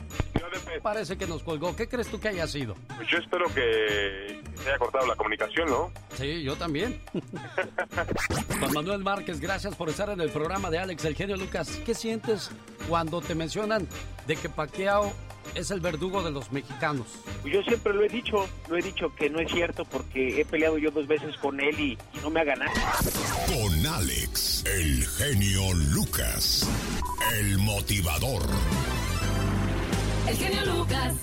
Parece 0.81 1.19
que 1.19 1.27
nos 1.27 1.43
colgó. 1.43 1.75
¿Qué 1.75 1.89
crees 1.89 2.07
tú 2.07 2.21
que 2.21 2.29
haya 2.29 2.47
sido? 2.47 2.77
Pues 2.97 3.09
yo 3.09 3.19
espero 3.19 3.47
que 3.53 4.41
se 4.63 4.69
haya 4.69 4.79
cortado 4.79 5.07
la 5.09 5.17
comunicación, 5.17 5.69
¿no? 5.69 5.91
Sí, 6.17 6.45
yo 6.45 6.55
también. 6.55 7.01
Juan 8.61 8.73
Manuel 8.73 9.03
Márquez, 9.03 9.41
gracias 9.41 9.75
por 9.75 9.89
estar 9.89 10.09
en 10.11 10.21
el 10.21 10.31
programa 10.31 10.71
de 10.71 10.79
Alex, 10.79 11.05
el 11.05 11.17
genio 11.17 11.37
Lucas. 11.37 11.81
¿Qué 11.85 11.97
sientes 11.97 12.53
cuando 12.89 13.21
te 13.21 13.35
mencionan 13.35 13.89
de 14.29 14.37
que 14.37 14.49
Paquiao 14.49 15.13
es 15.55 15.71
el 15.71 15.81
verdugo 15.81 16.23
de 16.23 16.31
los 16.31 16.53
mexicanos? 16.53 17.07
Yo 17.45 17.63
siempre 17.63 17.95
lo 17.95 18.03
he 18.03 18.09
dicho, 18.09 18.47
lo 18.69 18.77
he 18.77 18.83
dicho 18.83 19.15
que 19.15 19.31
no 19.31 19.41
es 19.41 19.51
cierto 19.51 19.85
porque 19.85 20.41
he 20.41 20.45
peleado 20.45 20.79
yo 20.79 20.91
dos 20.91 21.07
veces 21.07 21.37
con 21.39 21.61
él 21.61 21.79
y, 21.79 21.93
y 21.93 22.21
no 22.23 22.31
me 22.31 22.41
ha 22.41 22.45
ganado. 22.45 22.73
Con 23.47 23.87
Alex, 23.87 24.65
el 24.67 25.07
genio 25.07 25.73
Lucas, 25.93 26.69
el 27.35 27.59
motivador. 27.59 28.43
El 30.29 30.37
genio 30.37 30.65
Lucas. 30.67 31.15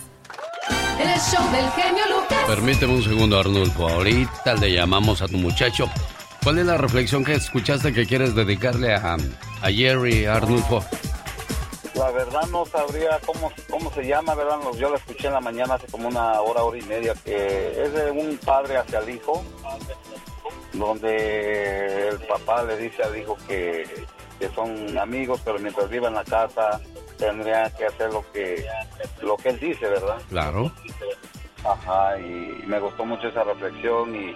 El 0.99 1.19
show 1.19 1.51
del 1.51 1.69
genio 1.71 2.03
Lucas. 2.07 2.43
Permíteme 2.47 2.93
un 2.93 3.03
segundo, 3.03 3.39
Arnulfo. 3.39 3.89
Ahorita 3.89 4.53
le 4.55 4.73
llamamos 4.73 5.21
a 5.21 5.27
tu 5.27 5.37
muchacho. 5.37 5.89
¿Cuál 6.43 6.59
es 6.59 6.65
la 6.65 6.77
reflexión 6.77 7.23
que 7.23 7.33
escuchaste 7.33 7.93
que 7.93 8.05
quieres 8.05 8.35
dedicarle 8.35 8.93
a, 8.93 9.15
a 9.61 9.71
Jerry, 9.71 10.25
Arnulfo? 10.25 10.83
La 11.95 12.09
verdad 12.11 12.47
no 12.51 12.65
sabría 12.65 13.19
cómo, 13.25 13.51
cómo 13.69 13.91
se 13.91 14.03
llama, 14.03 14.33
¿verdad? 14.33 14.57
Yo 14.77 14.89
la 14.89 14.97
escuché 14.97 15.27
en 15.27 15.33
la 15.33 15.41
mañana 15.41 15.75
hace 15.75 15.87
como 15.87 16.07
una 16.07 16.41
hora, 16.41 16.63
hora 16.63 16.77
y 16.77 16.81
media, 16.83 17.13
que 17.23 17.83
es 17.83 17.93
de 17.93 18.09
un 18.09 18.37
padre 18.37 18.77
hacia 18.77 18.99
el 18.99 19.09
hijo, 19.11 19.43
donde 20.73 22.09
el 22.09 22.19
papá 22.21 22.63
le 22.63 22.77
dice 22.77 23.03
al 23.03 23.15
hijo 23.15 23.37
que, 23.47 23.83
que 24.39 24.49
son 24.49 24.97
amigos, 24.97 25.41
pero 25.45 25.59
mientras 25.59 25.89
viva 25.89 26.07
en 26.07 26.15
la 26.15 26.23
casa 26.23 26.81
tendría 27.17 27.69
que 27.75 27.85
hacer 27.85 28.11
lo 28.11 28.25
que, 28.31 28.65
lo 29.21 29.37
que 29.37 29.49
él 29.49 29.59
dice, 29.59 29.87
¿verdad? 29.87 30.17
Claro. 30.29 30.71
Ajá, 31.63 32.19
y 32.19 32.63
me 32.65 32.79
gustó 32.79 33.05
mucho 33.05 33.27
esa 33.27 33.43
reflexión 33.43 34.15
y, 34.15 34.33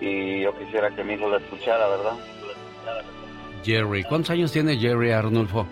y 0.00 0.42
yo 0.42 0.56
quisiera 0.58 0.90
que 0.94 1.02
mi 1.02 1.14
hijo 1.14 1.28
la 1.28 1.38
escuchara, 1.38 1.88
¿verdad? 1.88 2.12
Jerry, 3.64 4.04
¿cuántos 4.04 4.30
años 4.30 4.52
tiene 4.52 4.76
Jerry, 4.76 5.12
Arnulfo? 5.12 5.66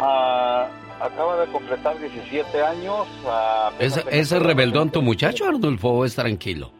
Ah, 0.00 0.68
acaba 1.00 1.40
de 1.44 1.50
completar 1.52 1.98
17 1.98 2.62
años. 2.62 3.06
ah, 3.26 3.70
¿Es, 3.78 3.96
¿Es 4.10 4.30
rebeldón 4.30 4.90
tu 4.90 5.02
muchacho, 5.02 5.46
Arnulfo, 5.46 5.88
o 5.90 6.04
es 6.04 6.14
tranquilo? 6.14 6.77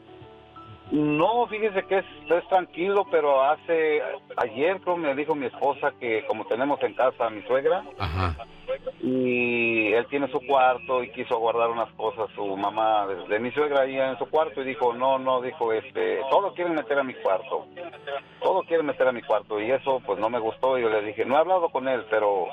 No, 0.91 1.47
fíjese 1.49 1.83
que 1.85 1.99
es, 1.99 2.05
es 2.31 2.49
tranquilo, 2.49 3.07
pero 3.11 3.43
hace 3.43 4.01
ayer 4.39 4.81
creo 4.81 4.97
me 4.97 5.15
dijo 5.15 5.35
mi 5.35 5.47
esposa 5.47 5.93
que 6.01 6.25
como 6.27 6.47
tenemos 6.47 6.83
en 6.83 6.95
casa 6.95 7.27
a 7.27 7.31
mi 7.31 7.43
suegra 7.43 7.85
Ajá. 7.99 8.35
y 9.03 9.93
él 9.93 10.07
tiene 10.07 10.29
su 10.29 10.41
cuarto 10.47 11.03
y 11.03 11.11
quiso 11.11 11.39
guardar 11.39 11.69
unas 11.71 11.91
cosas 11.93 12.31
su 12.35 12.57
mamá 12.57 13.07
de, 13.07 13.27
de 13.29 13.39
mi 13.39 13.51
suegra 13.51 13.83
ahí 13.83 13.99
en 13.99 14.17
su 14.19 14.27
cuarto 14.31 14.63
y 14.63 14.65
dijo 14.65 14.93
no 14.95 15.19
no 15.19 15.41
dijo 15.43 15.73
este 15.73 16.21
todo 16.31 16.55
quieren 16.55 16.75
meter 16.75 16.99
a 16.99 17.03
mi 17.05 17.15
cuarto 17.15 17.67
todo 18.43 18.63
quieren 18.63 18.87
meter 18.87 19.09
a 19.09 19.13
mi 19.13 19.23
cuarto 19.23 19.61
y 19.61 19.71
eso 19.71 20.01
pues 20.07 20.19
no 20.19 20.31
me 20.31 20.39
gustó 20.39 20.79
y 20.79 20.83
yo 20.83 20.89
le 20.89 21.03
dije 21.03 21.25
no 21.25 21.35
he 21.37 21.39
hablado 21.39 21.69
con 21.71 21.87
él 21.89 22.05
pero 22.11 22.47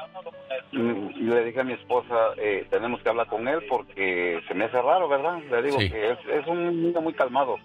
mm, 0.71 1.09
y 1.15 1.21
le 1.23 1.43
dije 1.45 1.61
a 1.61 1.65
mi 1.65 1.73
esposa 1.73 2.33
eh, 2.37 2.65
tenemos 2.69 3.01
que 3.01 3.09
hablar 3.09 3.27
con 3.27 3.47
él 3.47 3.59
porque 3.69 4.41
se 4.47 4.53
me 4.53 4.65
hace 4.65 4.81
raro 4.81 5.07
verdad 5.07 5.37
le 5.49 5.61
digo 5.61 5.79
Sí. 5.79 5.89
que 5.89 6.11
es, 6.11 6.19
es 6.27 6.47
un 6.47 6.81
niño 6.83 7.01
muy 7.01 7.13
calmado 7.13 7.57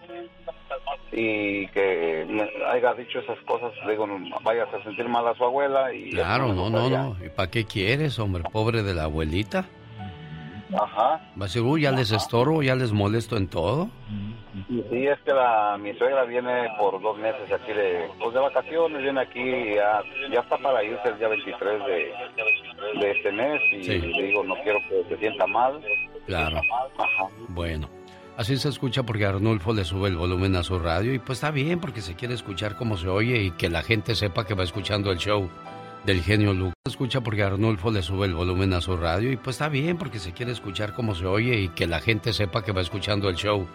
y 1.13 1.67
que 1.69 2.25
me 2.29 2.49
haya 2.73 2.95
dicho 2.95 3.19
esas 3.19 3.39
cosas, 3.41 3.73
digo, 3.89 4.07
no 4.07 4.19
vaya 4.43 4.65
a 4.65 4.83
sentir 4.85 5.09
mal 5.09 5.27
a 5.27 5.35
su 5.35 5.45
abuela 5.45 5.93
y... 5.93 6.11
Claro, 6.11 6.49
no, 6.49 6.71
no, 6.71 6.83
gustaría. 6.83 6.99
no. 7.03 7.17
¿Y 7.25 7.29
para 7.31 7.51
qué 7.51 7.65
quieres, 7.65 8.19
hombre? 8.19 8.43
Pobre 8.53 8.83
de 8.83 8.95
la 8.95 9.05
abuelita. 9.05 9.65
Ajá. 10.73 11.21
Va 11.37 11.41
a 11.41 11.45
decir, 11.45 11.63
uy, 11.63 11.83
ya 11.83 11.91
les 11.91 12.13
estorbo, 12.13 12.63
ya 12.63 12.77
les 12.77 12.93
molesto 12.93 13.37
en 13.37 13.49
todo. 13.49 13.89
Sí, 14.69 15.07
es 15.07 15.19
que 15.21 15.33
la, 15.33 15.77
mi 15.81 15.93
suegra 15.95 16.25
viene 16.25 16.69
por 16.79 17.01
dos 17.03 17.19
meses 17.19 17.51
aquí 17.53 17.73
de, 17.73 18.07
pues 18.21 18.33
de 18.35 18.41
vacaciones, 18.41 19.03
viene 19.03 19.21
aquí 19.21 19.75
ya, 19.75 20.01
ya 20.33 20.41
está 20.41 20.57
para 20.59 20.83
irse 20.85 21.09
el 21.09 21.19
día 21.19 21.29
23 21.29 21.87
de, 21.87 22.13
de 23.01 23.11
este 23.11 23.33
mes 23.33 23.61
y 23.73 23.83
Sí. 23.85 23.99
digo, 24.01 24.45
no 24.45 24.55
quiero 24.63 24.79
que 24.89 25.05
se 25.09 25.17
sienta 25.19 25.47
mal. 25.49 25.81
Claro. 26.27 26.61
Ajá. 26.99 27.27
Bueno, 27.49 27.89
así 28.41 28.57
se 28.57 28.71
escucha 28.71 29.03
porque 29.03 29.27
Arnulfo 29.27 29.75
le 29.75 29.85
sube 29.85 30.09
el 30.09 30.17
volumen 30.17 30.57
a 30.57 30.63
su 30.63 30.79
radio 30.79 31.13
y 31.13 31.19
pues 31.19 31.37
está 31.37 31.51
bien 31.51 31.79
porque 31.79 32.01
se 32.01 32.15
quiere 32.15 32.33
escuchar 32.33 32.75
cómo 32.75 32.97
se 32.97 33.07
oye 33.07 33.43
y 33.43 33.51
que 33.51 33.69
la 33.69 33.83
gente 33.83 34.15
sepa 34.15 34.47
que 34.47 34.55
va 34.55 34.65
escuchando 34.65 35.11
el 35.11 35.19
show 35.19 35.51
del 36.07 36.23
genio 36.23 36.55
Lucas. 36.55 36.73
Escucha 36.87 37.21
porque 37.21 37.43
Arnulfo 37.43 37.91
le 37.91 38.01
sube 38.01 38.27
el 38.27 38.35
volumen 38.35 38.73
a 38.73 38.81
su 38.81 38.97
radio 38.97 39.31
y 39.31 39.37
pues 39.37 39.57
está 39.57 39.69
bien 39.69 39.99
porque 39.99 40.19
se 40.19 40.33
quiere 40.33 40.53
escuchar 40.53 40.95
cómo 40.95 41.15
se 41.15 41.27
oye 41.27 41.61
y 41.61 41.69
que 41.69 41.87
la 41.87 42.01
gente 42.01 42.33
sepa 42.33 42.65
que 42.65 42.73
va 42.73 42.81
escuchando 42.81 43.29
el 43.29 43.37
show 43.37 43.67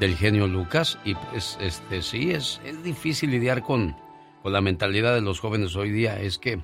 del 0.00 0.16
genio 0.16 0.46
Lucas 0.46 0.98
y 1.04 1.14
pues 1.14 1.58
este 1.60 2.00
sí 2.00 2.30
es, 2.30 2.58
es 2.64 2.82
difícil 2.82 3.30
lidiar 3.30 3.62
con, 3.62 3.96
con 4.42 4.50
la 4.50 4.62
mentalidad 4.62 5.14
de 5.14 5.20
los 5.20 5.40
jóvenes 5.40 5.76
hoy 5.76 5.90
día. 5.90 6.18
Es 6.18 6.38
que 6.38 6.58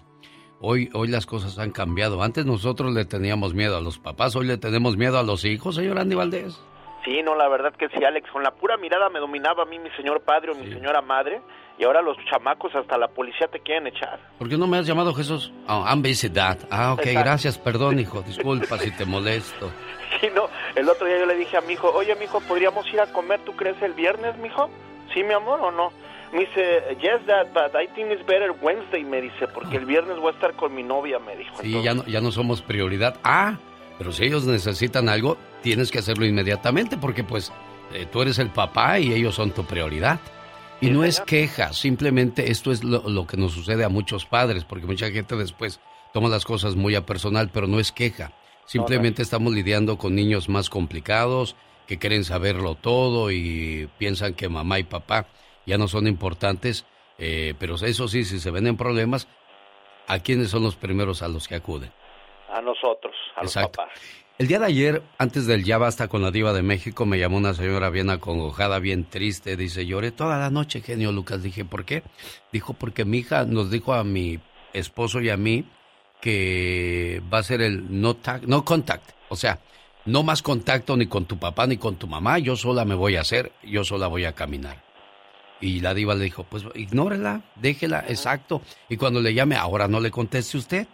hoy, 0.59 0.89
hoy 0.95 1.09
las 1.09 1.27
cosas 1.27 1.59
han 1.59 1.71
cambiado. 1.71 2.23
Antes 2.23 2.47
nosotros 2.47 2.95
le 2.95 3.05
teníamos 3.05 3.53
miedo 3.53 3.77
a 3.77 3.83
los 3.83 3.99
papás, 3.99 4.37
hoy 4.37 4.47
le 4.47 4.57
tenemos 4.57 4.97
miedo 4.97 5.19
a 5.19 5.23
los 5.23 5.45
hijos, 5.45 5.75
señor 5.75 5.99
Andy 5.99 6.15
Valdés. 6.15 6.59
Sí, 7.05 7.21
no, 7.23 7.35
la 7.35 7.49
verdad 7.49 7.73
que 7.75 7.89
sí, 7.89 8.05
Alex. 8.05 8.31
Con 8.31 8.43
la 8.43 8.53
pura 8.53 8.77
mirada 8.77 9.09
me 9.09 9.19
dominaba 9.19 9.65
a 9.65 9.67
mí 9.67 9.79
mi 9.79 9.91
señor 9.91 10.21
padre 10.23 10.53
o 10.53 10.55
mi 10.55 10.73
señora 10.73 11.01
madre. 11.03 11.41
Y 11.79 11.85
ahora 11.85 12.01
los 12.03 12.17
chamacos 12.31 12.73
hasta 12.75 12.97
la 12.97 13.09
policía 13.09 13.49
te 13.49 13.59
quieren 13.59 13.89
echar. 13.89 14.21
¿Por 14.39 14.49
qué 14.49 14.57
no 14.57 14.67
me 14.67 14.79
has 14.79 14.87
llamado 14.87 15.13
Jesús? 15.15 15.53
Oh, 15.67 15.85
I'm 15.85 16.03
busy, 16.03 16.29
Dad. 16.29 16.59
Ah, 16.71 16.93
ok, 16.93 17.01
Exacto. 17.01 17.21
gracias, 17.21 17.59
perdón, 17.59 17.99
hijo. 17.99 18.23
Disculpa 18.27 18.79
si 18.79 18.91
te 18.93 19.05
molesto. 19.05 19.71
Sí, 20.21 20.29
no. 20.35 20.49
El 20.77 20.89
otro 20.89 21.07
día 21.07 21.19
yo 21.19 21.27
le 21.27 21.35
dije 21.35 21.57
a 21.57 21.61
mi 21.63 21.73
hijo, 21.73 21.91
oye, 21.91 22.15
mi 22.15 22.27
hijo, 22.27 22.41
¿podríamos 22.43 22.87
ir 22.93 23.01
a 23.01 23.07
comer, 23.13 23.41
tú 23.41 23.53
crees, 23.57 23.81
el 23.83 23.95
viernes, 23.95 24.37
mi 24.39 24.49
hijo? 24.49 24.71
Sí, 25.13 25.25
mi 25.25 25.35
amor, 25.35 25.61
o 25.61 25.71
no? 25.71 25.91
Me 26.33 26.41
dice, 26.41 26.97
yes, 27.01 27.27
Dad, 27.27 27.49
but 27.53 27.75
I 27.75 27.89
think 27.95 28.11
it's 28.13 28.25
better 28.25 28.53
Wednesday, 28.63 29.05
me 29.05 29.21
dice, 29.21 29.49
porque 29.49 29.77
el 29.77 29.85
viernes 29.85 30.19
voy 30.19 30.29
a 30.29 30.35
estar 30.35 30.55
con 30.55 30.75
mi 30.75 30.83
novia, 30.83 31.19
me 31.19 31.37
dijo. 31.37 31.57
Sí, 31.61 31.83
ya 31.83 31.95
no, 31.95 32.05
ya 32.07 32.21
no 32.21 32.31
somos 32.31 32.63
prioridad. 32.63 33.17
Ah, 33.25 33.57
pero 33.99 34.13
si 34.13 34.25
ellos 34.25 34.47
necesitan 34.47 35.09
algo, 35.09 35.37
tienes 35.63 35.91
que 35.91 35.99
hacerlo 35.99 36.27
inmediatamente 36.27 36.97
porque 36.97 37.25
pues 37.25 37.53
eh, 37.95 38.07
tú 38.11 38.23
eres 38.23 38.39
el 38.39 38.51
papá 38.51 38.99
y 38.99 39.13
ellos 39.13 39.35
son 39.35 39.53
tu 39.53 39.65
prioridad. 39.65 40.21
Y 40.81 40.91
no 40.91 41.05
es 41.05 41.21
queja, 41.21 41.73
simplemente 41.73 42.51
esto 42.51 42.73
es 42.73 42.83
lo, 42.83 43.09
lo 43.09 43.25
que 43.25 43.37
nos 43.37 43.53
sucede 43.53 43.85
a 43.85 43.89
muchos 43.89 44.27
padres, 44.27 44.65
porque 44.65 44.85
mucha 44.85 45.11
gente 45.13 45.37
después 45.37 45.79
toma 46.13 46.29
las 46.29 46.45
cosas 46.45 46.75
muy 46.75 46.97
a 46.97 47.07
personal, 47.07 47.51
pero 47.53 47.69
no 47.69 47.79
es 47.79 47.93
queja. 47.93 48.33
Simplemente 48.67 49.23
estamos 49.23 49.53
lidiando 49.53 49.97
con 49.97 50.17
niños 50.17 50.49
más 50.49 50.69
complicados, 50.69 51.55
que 51.87 51.99
quieren 51.99 52.25
saberlo 52.25 52.75
todo 52.75 53.31
y 53.31 53.89
piensan 53.99 54.35
que 54.35 54.49
mamá 54.49 54.79
y 54.79 54.85
papá 54.85 55.27
ya 55.67 55.79
no 55.79 55.89
son 55.89 56.07
importantes, 56.07 56.87
eh, 57.19 57.55
pero 57.59 57.75
eso 57.77 58.09
sí, 58.09 58.25
si 58.25 58.41
se 58.41 58.51
ven 58.51 58.67
en 58.67 58.77
problemas, 58.77 59.29
¿a 60.09 60.19
quiénes 60.19 60.51
son 60.51 60.63
los 60.63 60.77
primeros 60.77 61.23
a 61.23 61.29
los 61.29 61.49
que 61.49 61.55
acuden? 61.55 61.93
A 62.49 62.61
nosotros, 62.61 63.15
a 63.37 63.43
los 63.45 63.55
papás. 63.55 63.91
El 64.39 64.49
día 64.49 64.59
de 64.59 64.67
ayer, 64.67 65.03
antes 65.19 65.47
del 65.47 65.63
Ya 65.63 65.77
Basta 65.79 66.09
con 66.09 66.23
la 66.23 66.31
Diva 66.31 66.53
de 66.53 66.63
México, 66.63 67.05
me 67.05 67.19
llamó 67.19 67.37
una 67.37 67.55
señora 67.55 67.91
bien 67.91 68.09
acongojada, 68.09 68.79
bien 68.79 69.05
triste. 69.05 69.57
Dice, 69.57 69.87
lloré 69.87 70.11
toda 70.11 70.39
la 70.39 70.51
noche, 70.51 70.81
genio 70.81 71.13
Lucas. 71.13 71.43
Dije, 71.43 71.65
¿por 71.65 71.85
qué? 71.85 72.03
Dijo, 72.51 72.73
porque 72.73 73.05
mi 73.05 73.19
hija 73.19 73.45
nos 73.45 73.71
dijo 73.71 73.93
a 73.93 74.05
mi 74.05 74.41
esposo 74.73 75.21
y 75.21 75.29
a 75.29 75.37
mí 75.37 75.67
que 76.21 77.23
va 77.33 77.39
a 77.39 77.43
ser 77.43 77.61
el 77.61 78.01
no, 78.01 78.17
tag, 78.17 78.49
no 78.49 78.65
contact. 78.65 79.11
O 79.29 79.37
sea, 79.37 79.61
no 80.07 80.23
más 80.23 80.41
contacto 80.41 80.97
ni 80.97 81.07
con 81.07 81.27
tu 81.27 81.39
papá 81.39 81.67
ni 81.67 81.77
con 81.77 81.97
tu 81.97 82.07
mamá, 82.07 82.39
yo 82.39 82.57
sola 82.57 82.85
me 82.85 82.95
voy 82.95 83.17
a 83.17 83.21
hacer, 83.21 83.53
yo 83.63 83.85
sola 83.85 84.07
voy 84.07 84.25
a 84.25 84.33
caminar. 84.33 84.83
Y 85.61 85.81
la 85.81 85.95
diva 85.95 86.15
le 86.15 86.25
dijo, 86.25 86.45
pues 86.45 86.65
ignórela, 86.75 87.43
déjela, 87.57 88.05
exacto. 88.09 88.63
Y 88.89 88.97
cuando 88.97 89.21
le 89.21 89.35
llame, 89.35 89.57
ahora 89.57 89.89
no 89.89 90.01
le 90.01 90.11
conteste 90.11 90.57
usted. 90.57 90.87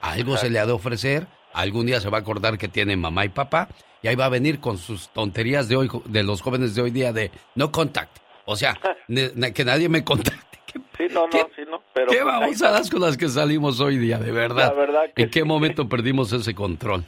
Algo 0.00 0.36
se 0.36 0.50
le 0.50 0.58
ha 0.58 0.66
de 0.66 0.72
ofrecer, 0.72 1.26
algún 1.52 1.86
día 1.86 2.00
se 2.00 2.10
va 2.10 2.18
a 2.18 2.20
acordar 2.20 2.58
que 2.58 2.68
tiene 2.68 2.96
mamá 2.96 3.24
y 3.24 3.28
papá, 3.28 3.68
y 4.02 4.08
ahí 4.08 4.16
va 4.16 4.26
a 4.26 4.30
venir 4.30 4.60
con 4.60 4.78
sus 4.78 5.08
tonterías 5.10 5.68
de 5.68 5.76
hoy, 5.76 5.90
de 6.06 6.22
los 6.22 6.42
jóvenes 6.42 6.74
de 6.74 6.82
hoy 6.82 6.90
día 6.90 7.12
de 7.12 7.30
no 7.54 7.70
contact. 7.70 8.18
O 8.44 8.56
sea, 8.56 8.78
que 9.54 9.64
nadie 9.64 9.88
me 9.88 10.04
contacte. 10.04 10.58
Sí, 10.96 11.04
no, 11.10 11.26
no, 11.26 11.50
sí, 11.54 11.62
no. 11.70 11.82
Pero 11.92 12.10
¿Qué 12.10 12.20
pues, 12.22 12.24
babosadas 12.24 12.90
con 12.90 13.00
las 13.00 13.16
que 13.16 13.28
salimos 13.28 13.80
hoy 13.80 13.98
día, 13.98 14.18
de 14.18 14.32
verdad? 14.32 14.68
La 14.68 14.80
verdad 14.80 15.02
que 15.14 15.22
¿En 15.22 15.30
qué 15.30 15.44
momento 15.44 15.88
perdimos 15.88 16.32
ese 16.32 16.54
control? 16.54 17.04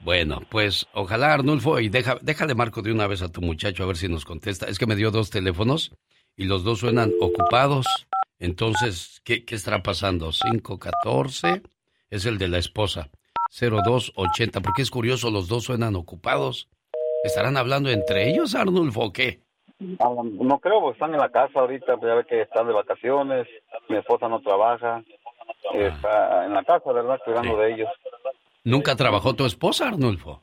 Bueno, 0.00 0.42
pues 0.50 0.86
ojalá 0.92 1.32
Arnulfo, 1.32 1.80
y 1.80 1.88
deja, 1.88 2.18
déjale 2.20 2.54
marco 2.54 2.82
de 2.82 2.92
una 2.92 3.06
vez 3.06 3.22
a 3.22 3.30
tu 3.30 3.40
muchacho 3.40 3.82
a 3.82 3.86
ver 3.86 3.96
si 3.96 4.08
nos 4.08 4.24
contesta. 4.24 4.66
Es 4.66 4.78
que 4.78 4.86
me 4.86 4.96
dio 4.96 5.10
dos 5.10 5.30
teléfonos 5.30 5.92
y 6.36 6.44
los 6.44 6.62
dos 6.62 6.80
suenan 6.80 7.12
ocupados. 7.20 7.86
Entonces, 8.38 9.20
¿qué, 9.24 9.44
qué 9.44 9.54
estará 9.54 9.82
pasando? 9.82 10.30
514 10.30 11.62
es 12.10 12.26
el 12.26 12.38
de 12.38 12.48
la 12.48 12.58
esposa. 12.58 13.10
0280, 13.50 14.60
porque 14.60 14.82
es 14.82 14.90
curioso, 14.90 15.30
los 15.30 15.48
dos 15.48 15.64
suenan 15.64 15.96
ocupados. 15.96 16.68
¿Estarán 17.24 17.56
hablando 17.56 17.90
entre 17.90 18.28
ellos, 18.28 18.54
Arnulfo, 18.54 19.04
o 19.06 19.12
qué? 19.12 19.40
Ah, 19.98 20.10
No 20.22 20.58
creo, 20.58 20.80
porque 20.80 20.94
están 20.96 21.14
en 21.14 21.20
la 21.20 21.30
casa 21.30 21.60
ahorita, 21.60 21.96
pues 21.96 22.08
ya 22.10 22.14
ve 22.14 22.24
que 22.26 22.42
están 22.42 22.66
de 22.66 22.72
vacaciones, 22.72 23.46
mi 23.88 23.96
esposa 23.96 24.28
no 24.28 24.40
trabaja, 24.40 25.02
está 25.72 26.44
en 26.44 26.54
la 26.54 26.64
casa, 26.64 26.92
¿verdad? 26.92 27.20
Cuidando 27.24 27.56
de 27.58 27.74
ellos. 27.74 27.88
¿Nunca 28.64 28.96
trabajó 28.96 29.34
tu 29.34 29.44
esposa, 29.44 29.88
Arnulfo? 29.88 30.40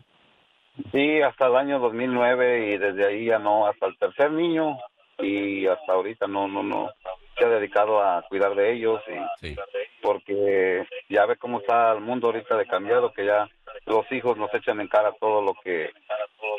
Sí, 0.91 1.21
hasta 1.21 1.47
el 1.47 1.55
año 1.55 1.79
2009 1.79 2.73
y 2.73 2.77
desde 2.77 3.05
ahí 3.07 3.25
ya 3.25 3.39
no, 3.39 3.67
hasta 3.67 3.87
el 3.87 3.97
tercer 3.97 4.31
niño 4.31 4.77
y 5.19 5.67
hasta 5.67 5.93
ahorita 5.93 6.27
no, 6.27 6.47
no, 6.47 6.63
no, 6.63 6.89
se 7.41 7.47
ha 7.47 7.49
dedicado 7.59 8.01
a 8.01 8.21
cuidar 8.29 8.53
de 8.55 8.73
ellos 8.73 9.01
y 9.07 9.49
porque 10.01 10.85
ya 11.09 11.25
ve 11.25 11.37
cómo 11.37 11.59
está 11.59 11.91
el 11.93 12.01
mundo 12.01 12.27
ahorita 12.27 12.57
de 12.57 12.65
cambiado, 12.67 13.11
que 13.13 13.25
ya 13.25 13.49
los 13.85 14.09
hijos 14.11 14.37
nos 14.37 14.53
echan 14.53 14.79
en 14.79 14.87
cara 14.87 15.13
todo 15.19 15.41
lo 15.41 15.53
que 15.63 15.89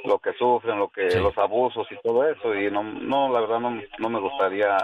lo 0.04 0.18
que 0.18 0.32
sufren, 0.34 0.78
lo 0.78 0.88
que 0.88 1.02
los 1.20 1.36
abusos 1.38 1.86
y 1.90 1.96
todo 2.02 2.28
eso 2.28 2.54
y 2.54 2.70
no, 2.70 2.82
no 2.82 3.32
la 3.32 3.40
verdad 3.40 3.60
no, 3.60 3.80
no 3.98 4.08
me 4.08 4.20
gustaría 4.20 4.76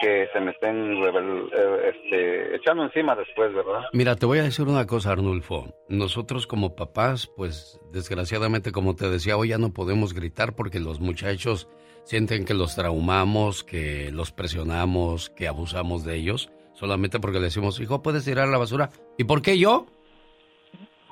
que 0.00 0.28
se 0.32 0.40
me 0.40 0.50
estén 0.50 0.96
rebel- 1.00 1.48
eh, 1.52 1.92
este, 1.94 2.56
echando 2.56 2.82
encima 2.84 3.14
después, 3.14 3.54
¿verdad? 3.54 3.82
Mira, 3.92 4.16
te 4.16 4.26
voy 4.26 4.38
a 4.38 4.42
decir 4.42 4.66
una 4.66 4.86
cosa, 4.86 5.12
Arnulfo. 5.12 5.66
Nosotros 5.88 6.46
como 6.46 6.74
papás, 6.74 7.30
pues 7.36 7.80
desgraciadamente, 7.92 8.72
como 8.72 8.96
te 8.96 9.08
decía, 9.08 9.36
hoy 9.36 9.48
ya 9.50 9.58
no 9.58 9.72
podemos 9.72 10.12
gritar 10.12 10.54
porque 10.56 10.80
los 10.80 11.00
muchachos 11.00 11.68
sienten 12.10 12.44
que 12.44 12.54
los 12.54 12.74
traumamos, 12.74 13.62
que 13.62 14.10
los 14.10 14.32
presionamos, 14.32 15.30
que 15.30 15.46
abusamos 15.46 16.04
de 16.04 16.16
ellos, 16.16 16.50
solamente 16.74 17.20
porque 17.20 17.38
le 17.38 17.44
decimos, 17.44 17.78
hijo, 17.78 18.02
¿puedes 18.02 18.24
tirar 18.24 18.48
la 18.48 18.58
basura? 18.58 18.90
¿Y 19.16 19.22
por 19.22 19.42
qué 19.42 19.56
yo? 19.56 19.86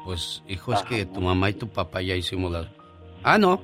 Pues, 0.04 0.42
hijo, 0.48 0.72
es 0.72 0.82
que 0.82 1.06
tu 1.06 1.20
mamá 1.20 1.50
y 1.50 1.52
tu 1.52 1.68
papá 1.68 2.02
ya 2.02 2.16
hicimos 2.16 2.50
la... 2.50 2.72
Ah, 3.22 3.38
no, 3.38 3.62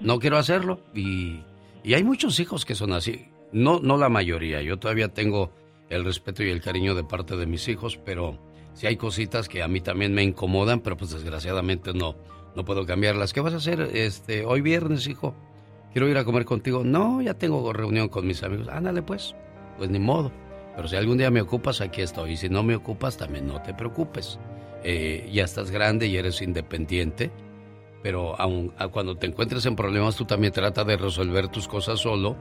no 0.00 0.18
quiero 0.18 0.36
hacerlo. 0.36 0.80
Y, 0.92 1.44
y 1.84 1.94
hay 1.94 2.02
muchos 2.02 2.40
hijos 2.40 2.64
que 2.64 2.74
son 2.74 2.92
así. 2.92 3.28
No, 3.52 3.78
no 3.78 3.96
la 3.96 4.08
mayoría. 4.08 4.62
Yo 4.62 4.80
todavía 4.80 5.14
tengo 5.14 5.52
el 5.90 6.04
respeto 6.04 6.42
y 6.42 6.50
el 6.50 6.60
cariño 6.60 6.96
de 6.96 7.04
parte 7.04 7.36
de 7.36 7.46
mis 7.46 7.68
hijos, 7.68 8.00
pero 8.04 8.36
sí 8.74 8.88
hay 8.88 8.96
cositas 8.96 9.48
que 9.48 9.62
a 9.62 9.68
mí 9.68 9.80
también 9.80 10.12
me 10.12 10.24
incomodan, 10.24 10.80
pero 10.80 10.96
pues 10.96 11.12
desgraciadamente 11.12 11.94
no, 11.94 12.16
no 12.56 12.64
puedo 12.64 12.84
cambiarlas. 12.84 13.32
¿Qué 13.32 13.40
vas 13.40 13.54
a 13.54 13.58
hacer 13.58 13.80
este 13.94 14.44
hoy 14.44 14.60
viernes, 14.60 15.06
hijo? 15.06 15.36
Quiero 15.92 16.08
ir 16.08 16.16
a 16.16 16.24
comer 16.24 16.44
contigo. 16.44 16.84
No, 16.84 17.20
ya 17.20 17.34
tengo 17.34 17.72
reunión 17.72 18.08
con 18.08 18.26
mis 18.26 18.42
amigos. 18.42 18.68
Ándale 18.68 19.02
pues, 19.02 19.34
pues 19.76 19.90
ni 19.90 19.98
modo. 19.98 20.32
Pero 20.74 20.88
si 20.88 20.96
algún 20.96 21.18
día 21.18 21.30
me 21.30 21.42
ocupas, 21.42 21.80
aquí 21.80 22.00
estoy. 22.00 22.32
Y 22.32 22.36
si 22.36 22.48
no 22.48 22.62
me 22.62 22.74
ocupas, 22.74 23.16
también 23.16 23.46
no 23.46 23.60
te 23.60 23.74
preocupes. 23.74 24.38
Eh, 24.84 25.28
ya 25.32 25.44
estás 25.44 25.70
grande 25.70 26.06
y 26.06 26.16
eres 26.16 26.42
independiente, 26.42 27.30
pero 28.02 28.38
aun, 28.40 28.74
a 28.78 28.88
cuando 28.88 29.16
te 29.16 29.28
encuentres 29.28 29.64
en 29.66 29.76
problemas, 29.76 30.16
tú 30.16 30.24
también 30.24 30.52
trata 30.52 30.82
de 30.82 30.96
resolver 30.96 31.48
tus 31.48 31.68
cosas 31.68 32.00
solo, 32.00 32.36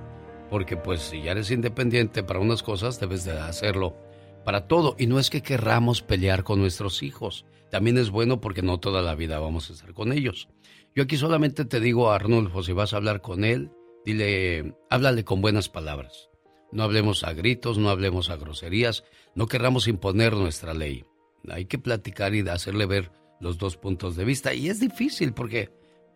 porque 0.49 0.75
pues 0.75 1.01
si 1.01 1.21
ya 1.21 1.31
eres 1.31 1.51
independiente 1.51 2.23
para 2.23 2.39
unas 2.39 2.63
cosas, 2.63 2.99
debes 2.99 3.25
de 3.25 3.33
hacerlo 3.33 3.95
para 4.43 4.67
todo. 4.67 4.95
Y 4.97 5.05
no 5.05 5.19
es 5.19 5.29
que 5.29 5.43
querramos 5.43 6.01
pelear 6.01 6.43
con 6.43 6.59
nuestros 6.59 7.03
hijos, 7.03 7.45
también 7.69 7.97
es 7.99 8.09
bueno 8.09 8.41
porque 8.41 8.63
no 8.63 8.79
toda 8.79 9.03
la 9.03 9.13
vida 9.13 9.39
vamos 9.39 9.69
a 9.69 9.73
estar 9.73 9.93
con 9.93 10.11
ellos. 10.11 10.49
Yo 10.93 11.03
aquí 11.03 11.15
solamente 11.15 11.63
te 11.63 11.79
digo 11.79 12.11
a 12.11 12.15
Arnulfo, 12.15 12.63
si 12.63 12.73
vas 12.73 12.93
a 12.93 12.97
hablar 12.97 13.21
con 13.21 13.45
él, 13.45 13.71
dile, 14.03 14.75
háblale 14.89 15.23
con 15.23 15.41
buenas 15.41 15.69
palabras. 15.69 16.29
No 16.73 16.83
hablemos 16.83 17.23
a 17.23 17.33
gritos, 17.33 17.77
no 17.77 17.89
hablemos 17.89 18.29
a 18.29 18.35
groserías, 18.35 19.05
no 19.33 19.47
querramos 19.47 19.87
imponer 19.87 20.33
nuestra 20.33 20.73
ley. 20.73 21.05
Hay 21.49 21.65
que 21.65 21.79
platicar 21.79 22.35
y 22.35 22.41
hacerle 22.47 22.85
ver 22.85 23.09
los 23.39 23.57
dos 23.57 23.77
puntos 23.77 24.17
de 24.17 24.25
vista. 24.25 24.53
Y 24.53 24.67
es 24.67 24.81
difícil 24.81 25.33
porque 25.33 25.69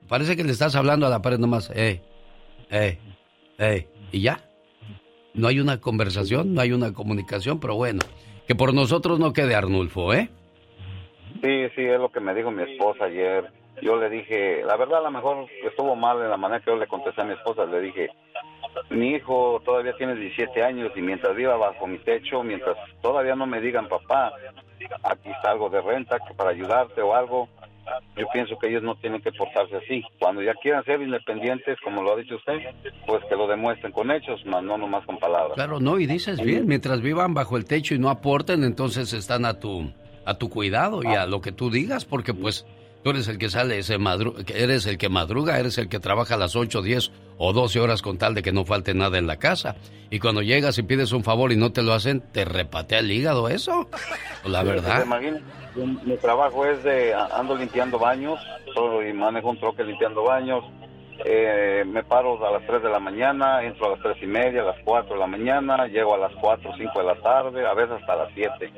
parece 0.09 0.35
que 0.35 0.43
le 0.43 0.51
estás 0.51 0.75
hablando 0.75 1.07
a 1.07 1.09
la 1.09 1.21
pared 1.21 1.39
nomás, 1.39 1.71
eh, 1.73 2.01
eh, 2.69 2.97
eh, 3.57 3.87
y 4.11 4.21
ya. 4.21 4.41
No 5.33 5.47
hay 5.47 5.59
una 5.61 5.79
conversación, 5.79 6.53
no 6.53 6.61
hay 6.61 6.73
una 6.73 6.93
comunicación, 6.93 7.61
pero 7.61 7.75
bueno, 7.75 7.99
que 8.45 8.55
por 8.55 8.73
nosotros 8.73 9.19
no 9.19 9.31
quede 9.31 9.55
Arnulfo, 9.55 10.13
¿eh? 10.13 10.29
Sí, 11.41 11.67
sí, 11.75 11.81
es 11.81 11.99
lo 11.99 12.09
que 12.11 12.19
me 12.19 12.33
dijo 12.33 12.51
mi 12.51 12.63
esposa 12.63 13.05
ayer. 13.05 13.51
Yo 13.81 13.97
le 13.97 14.09
dije, 14.09 14.63
la 14.63 14.77
verdad 14.77 14.99
a 14.99 15.03
lo 15.03 15.11
mejor 15.11 15.47
estuvo 15.63 15.95
mal 15.95 16.21
en 16.21 16.29
la 16.29 16.37
manera 16.37 16.61
que 16.61 16.71
yo 16.71 16.77
le 16.77 16.87
contesté 16.87 17.21
a 17.21 17.25
mi 17.25 17.33
esposa. 17.33 17.65
Le 17.65 17.81
dije, 17.81 18.09
mi 18.89 19.11
hijo 19.15 19.61
todavía 19.65 19.93
tiene 19.97 20.15
17 20.15 20.63
años 20.63 20.91
y 20.95 21.01
mientras 21.01 21.35
viva 21.35 21.57
bajo 21.57 21.87
mi 21.87 21.97
techo, 21.99 22.43
mientras 22.43 22.77
todavía 23.01 23.35
no 23.35 23.45
me 23.45 23.61
digan, 23.61 23.87
papá, 23.87 24.33
aquí 25.03 25.29
está 25.29 25.51
algo 25.51 25.69
de 25.69 25.81
renta 25.81 26.17
que 26.27 26.33
para 26.33 26.51
ayudarte 26.51 27.01
o 27.01 27.15
algo, 27.15 27.49
yo 28.17 28.25
pienso 28.33 28.57
que 28.57 28.69
ellos 28.69 28.83
no 28.83 28.95
tienen 28.95 29.21
que 29.21 29.31
portarse 29.31 29.75
así. 29.75 30.03
Cuando 30.19 30.41
ya 30.41 30.53
quieran 30.55 30.83
ser 30.85 31.01
independientes, 31.01 31.77
como 31.83 32.01
lo 32.01 32.13
ha 32.13 32.17
dicho 32.17 32.35
usted, 32.35 32.59
pues 33.05 33.23
que 33.29 33.35
lo 33.35 33.47
demuestren 33.47 33.91
con 33.91 34.09
hechos, 34.09 34.43
más 34.45 34.63
no 34.63 34.77
nomás 34.77 35.05
con 35.05 35.17
palabras. 35.17 35.53
Claro, 35.55 35.79
no, 35.79 35.99
y 35.99 36.07
dices 36.07 36.41
bien, 36.41 36.67
mientras 36.67 37.01
vivan 37.01 37.33
bajo 37.33 37.57
el 37.57 37.65
techo 37.65 37.93
y 37.93 37.99
no 37.99 38.09
aporten, 38.09 38.63
entonces 38.63 39.13
están 39.13 39.45
a 39.45 39.59
tu, 39.59 39.91
a 40.25 40.37
tu 40.37 40.49
cuidado 40.49 41.01
y 41.03 41.13
a 41.15 41.25
lo 41.25 41.41
que 41.41 41.51
tú 41.51 41.69
digas, 41.69 42.05
porque 42.05 42.33
pues 42.33 42.65
tú 43.05 43.11
eres 43.11 43.27
el 43.27 43.37
que 43.37 43.49
sale, 43.49 43.77
ese 43.77 43.99
madru 43.99 44.33
eres 44.47 44.87
el 44.87 44.97
que 44.97 45.09
madruga, 45.09 45.59
eres 45.59 45.77
el 45.77 45.89
que 45.89 45.99
trabaja 45.99 46.33
a 46.33 46.37
las 46.39 46.55
8, 46.55 46.81
10 46.81 47.11
o 47.37 47.53
12 47.53 47.79
horas 47.79 48.01
con 48.01 48.17
tal 48.17 48.33
de 48.33 48.41
que 48.41 48.51
no 48.51 48.65
falte 48.65 48.95
nada 48.95 49.19
en 49.19 49.27
la 49.27 49.37
casa. 49.37 49.75
Y 50.09 50.19
cuando 50.19 50.41
llegas 50.41 50.79
y 50.79 50.83
pides 50.83 51.11
un 51.11 51.23
favor 51.23 51.51
y 51.51 51.55
no 51.55 51.71
te 51.71 51.83
lo 51.83 51.93
hacen, 51.93 52.21
te 52.21 52.45
repatea 52.45 52.99
el 52.99 53.11
hígado 53.11 53.47
eso. 53.47 53.87
Pues, 53.91 54.51
La 54.51 54.63
verdad. 54.63 55.05
Mi 55.75 56.17
trabajo 56.17 56.65
es 56.65 56.83
de 56.83 57.13
ando 57.13 57.55
limpiando 57.55 57.99
baños, 57.99 58.39
soy 58.73 59.13
manejo 59.13 59.51
un 59.51 59.59
troque 59.59 59.83
limpiando 59.83 60.23
baños. 60.23 60.63
Eh, 61.23 61.83
me 61.85 62.03
paro 62.03 62.43
a 62.43 62.53
las 62.53 62.65
3 62.65 62.81
de 62.81 62.89
la 62.89 62.99
mañana, 62.99 63.63
entro 63.63 63.85
a 63.85 63.89
las 63.91 63.99
tres 63.99 64.17
y 64.23 64.25
media, 64.25 64.63
a 64.63 64.65
las 64.65 64.77
4 64.83 65.13
de 65.13 65.19
la 65.19 65.27
mañana, 65.27 65.85
llego 65.85 66.15
a 66.15 66.17
las 66.17 66.33
4 66.41 66.71
o 66.71 66.75
5 66.75 66.99
de 66.99 67.05
la 67.05 67.15
tarde, 67.21 67.67
a 67.67 67.73
veces 67.75 67.97
hasta 68.01 68.15
las 68.15 68.29
7. 68.33 68.73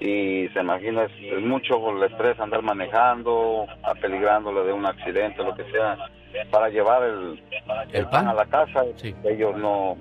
Y 0.00 0.48
se 0.48 0.60
imagina, 0.60 1.04
es, 1.04 1.12
es 1.20 1.40
mucho 1.40 1.90
el 1.90 2.02
estrés 2.10 2.38
andar 2.40 2.62
manejando, 2.62 3.66
apeligrándole 3.82 4.64
de 4.64 4.72
un 4.72 4.86
accidente, 4.86 5.42
lo 5.42 5.54
que 5.54 5.64
sea, 5.70 5.96
para 6.50 6.68
llevar 6.68 7.04
el, 7.04 7.42
el 7.92 8.06
pan 8.08 8.28
a 8.28 8.34
la 8.34 8.46
casa. 8.46 8.84
Ellos 9.24 9.56
no, 9.56 9.96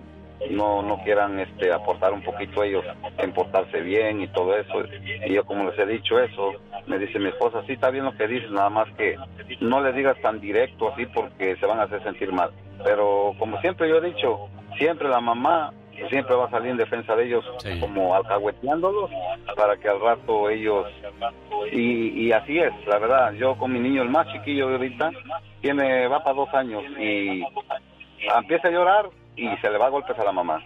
no 0.50 0.82
no 0.82 0.98
quieran 1.04 1.40
este 1.40 1.72
aportar 1.72 2.14
un 2.14 2.24
poquito 2.24 2.64
ellos 2.64 2.84
en 3.18 3.32
portarse 3.34 3.82
bien 3.82 4.22
y 4.22 4.28
todo 4.30 4.58
eso. 4.58 4.84
Y 5.26 5.34
yo 5.34 5.46
como 5.46 5.70
les 5.70 5.78
he 5.78 5.86
dicho 5.86 6.20
eso 6.20 6.54
me 6.88 6.98
dice 6.98 7.20
mi 7.20 7.30
esposa 7.30 7.62
sí 7.68 7.74
está 7.74 7.90
bien 7.90 8.06
lo 8.06 8.18
que 8.18 8.28
dices 8.28 8.50
nada 8.52 8.70
más 8.70 8.88
que 8.98 9.16
no 9.60 9.82
le 9.82 9.94
digas 9.94 10.20
tan 10.22 10.40
directo 10.40 10.92
así 10.92 11.06
porque 11.06 11.56
se 11.58 11.66
van 11.66 11.80
a 11.80 11.84
hacer 11.84 12.02
sentir 12.04 12.32
mal 12.32 12.50
pero 12.84 13.34
como 13.38 13.60
siempre 13.62 13.88
yo 13.88 13.98
he 13.98 14.02
dicho 14.02 14.48
siempre 14.78 15.08
la 15.08 15.22
mamá 15.22 15.72
siempre 16.10 16.36
va 16.36 16.46
a 16.46 16.50
salir 16.50 16.72
en 16.72 16.78
defensa 16.78 17.16
de 17.16 17.26
ellos 17.26 17.46
como 17.80 18.16
alcahueteándolos 18.16 19.10
para 19.56 19.78
que 19.78 19.90
al 19.90 20.00
rato 20.00 20.50
ellos 20.50 20.88
y, 21.72 22.28
y 22.28 22.32
así 22.32 22.60
es 22.60 22.72
la 22.88 23.00
verdad 23.00 23.34
yo 23.34 23.58
con 23.58 23.72
mi 23.72 23.80
niño 23.80 24.02
el 24.02 24.10
más 24.10 24.28
chiquillo 24.32 24.68
de 24.68 24.76
ahorita 24.76 25.12
tiene 25.62 26.08
va 26.08 26.24
para 26.24 26.36
dos 26.36 26.54
años 26.54 26.84
y 27.00 27.44
empieza 28.36 28.68
a 28.68 28.72
llorar 28.72 29.10
y 29.36 29.48
se 29.58 29.70
le 29.70 29.78
va 29.78 29.88
a 29.88 29.90
golpes 29.90 30.18
a 30.20 30.24
la 30.24 30.32
mamá. 30.32 30.64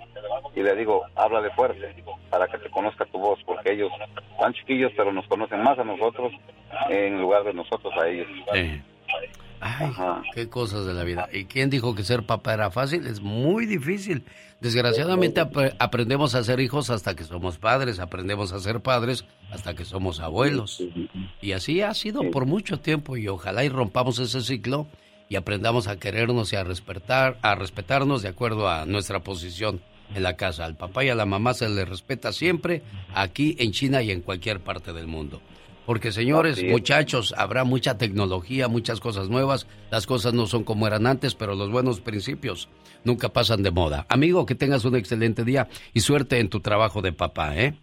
Y 0.56 0.62
le 0.62 0.76
digo, 0.76 1.06
háblale 1.16 1.50
fuerte 1.52 1.96
para 2.30 2.48
que 2.48 2.58
te 2.58 2.70
conozca 2.70 3.06
tu 3.06 3.20
voz, 3.20 3.40
porque 3.46 3.74
ellos 3.74 3.92
están 4.32 4.54
chiquillos, 4.54 4.92
pero 4.98 5.12
nos 5.12 5.28
conocen 5.28 5.62
más 5.64 5.78
a 5.80 5.84
nosotros 5.84 6.34
en 6.90 7.22
lugar 7.22 7.44
de 7.44 7.54
nosotros 7.54 7.94
a 7.98 8.08
ellos. 8.08 8.28
Sí. 8.54 8.82
Ay, 9.60 9.92
qué 10.34 10.48
cosas 10.50 10.86
de 10.86 10.94
la 10.94 11.04
vida. 11.04 11.28
¿Y 11.32 11.46
quién 11.46 11.70
dijo 11.70 11.96
que 11.96 12.04
ser 12.04 12.26
papá 12.26 12.54
era 12.54 12.72
fácil? 12.72 13.06
Es 13.08 13.22
muy 13.22 13.66
difícil. 13.66 14.24
Desgraciadamente 14.62 15.42
ap- 15.42 15.76
aprendemos 15.80 16.34
a 16.36 16.44
ser 16.44 16.60
hijos 16.60 16.90
hasta 16.90 17.16
que 17.16 17.24
somos 17.24 17.58
padres, 17.58 18.00
aprendemos 18.00 18.52
a 18.54 18.60
ser 18.60 18.80
padres 18.82 19.26
hasta 19.52 19.74
que 19.76 19.86
somos 19.86 20.20
abuelos. 20.20 20.82
Y 21.42 21.52
así 21.52 21.82
ha 21.82 21.94
sido 21.94 22.32
por 22.32 22.46
mucho 22.46 22.80
tiempo 22.80 23.18
y 23.18 23.28
ojalá 23.28 23.64
y 23.64 23.70
rompamos 23.70 24.18
ese 24.20 24.42
ciclo 24.42 24.88
y 25.30 25.36
aprendamos 25.36 25.88
a 25.88 25.98
querernos 25.98 26.54
y 26.54 26.56
a 26.56 26.64
respetar, 26.64 27.38
a 27.42 27.56
respetarnos 27.56 28.22
de 28.22 28.30
acuerdo 28.30 28.70
a 28.70 28.86
nuestra 28.86 29.20
posición 29.22 29.82
en 30.14 30.24
la 30.24 30.36
casa. 30.36 30.66
Al 30.66 30.76
papá 30.76 31.04
y 31.04 31.10
a 31.10 31.16
la 31.16 31.26
mamá 31.26 31.54
se 31.54 31.68
les 31.70 31.88
respeta 31.88 32.32
siempre, 32.32 32.84
aquí 33.14 33.56
en 33.60 33.72
China 33.72 34.02
y 34.04 34.12
en 34.12 34.22
cualquier 34.22 34.60
parte 34.62 34.94
del 34.94 35.08
mundo. 35.08 35.42
Porque 35.86 36.12
señores, 36.12 36.64
muchachos, 36.64 37.34
habrá 37.38 37.64
mucha 37.64 37.98
tecnología, 37.98 38.68
muchas 38.68 39.00
cosas 39.00 39.30
nuevas, 39.30 39.68
las 39.92 40.08
cosas 40.08 40.34
no 40.34 40.48
son 40.48 40.64
como 40.64 40.88
eran 40.88 41.06
antes, 41.06 41.36
pero 41.36 41.56
los 41.56 41.70
buenos 41.70 42.02
principios 42.02 42.70
nunca 43.04 43.30
pasan 43.30 43.64
de 43.64 43.72
moda. 43.72 44.06
Amigo, 44.10 44.46
que 44.46 44.56
tengas 44.56 44.84
un 44.86 44.96
excelente 44.96 45.44
día 45.44 45.68
y 45.94 46.00
suerte 46.00 46.40
en 46.40 46.50
tu 46.50 46.60
trabajo 46.60 47.02
de 47.02 47.14
papá, 47.14 47.56
¿eh? 47.56 47.76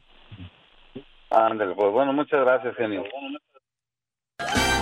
Ándale, 1.31 1.75
pues 1.75 1.93
bueno, 1.93 2.13
muchas 2.13 2.41
gracias, 2.41 2.77
genio. 2.77 3.05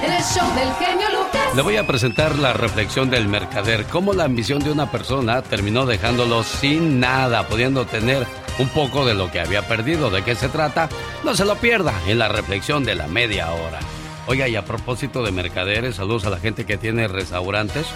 En 0.03 0.13
el 0.13 0.23
show 0.23 0.47
del 0.55 0.73
genio 0.75 1.09
Lucas. 1.11 1.55
Le 1.55 1.63
voy 1.63 1.77
a 1.77 1.87
presentar 1.87 2.37
la 2.39 2.55
reflexión 2.55 3.11
del 3.11 3.29
mercader, 3.29 3.85
cómo 3.85 4.15
la 4.15 4.25
ambición 4.25 4.61
de 4.61 4.73
una 4.73 4.91
persona 4.91 5.43
terminó 5.43 5.85
dejándolo 5.85 6.43
sin 6.43 7.01
nada, 7.01 7.47
pudiendo 7.47 7.85
tener 7.85 8.25
un 8.61 8.69
poco 8.69 9.07
de 9.07 9.15
lo 9.15 9.31
que 9.31 9.41
había 9.41 9.63
perdido. 9.63 10.11
¿De 10.11 10.23
qué 10.23 10.35
se 10.35 10.49
trata? 10.49 10.89
No 11.25 11.35
se 11.35 11.45
lo 11.45 11.57
pierda 11.57 11.95
en 12.07 12.19
la 12.19 12.29
reflexión 12.29 12.85
de 12.85 12.95
la 12.95 13.07
media 13.07 13.51
hora. 13.53 13.81
Oiga, 14.27 14.47
y 14.49 14.55
a 14.55 14.65
propósito 14.65 15.23
de 15.23 15.33
mercaderes, 15.33 15.97
saludos 15.97 16.27
a 16.27 16.31
la 16.31 16.39
gente 16.39 16.67
que 16.67 16.77
tiene 16.77 17.09
restaurantes. 17.09 17.87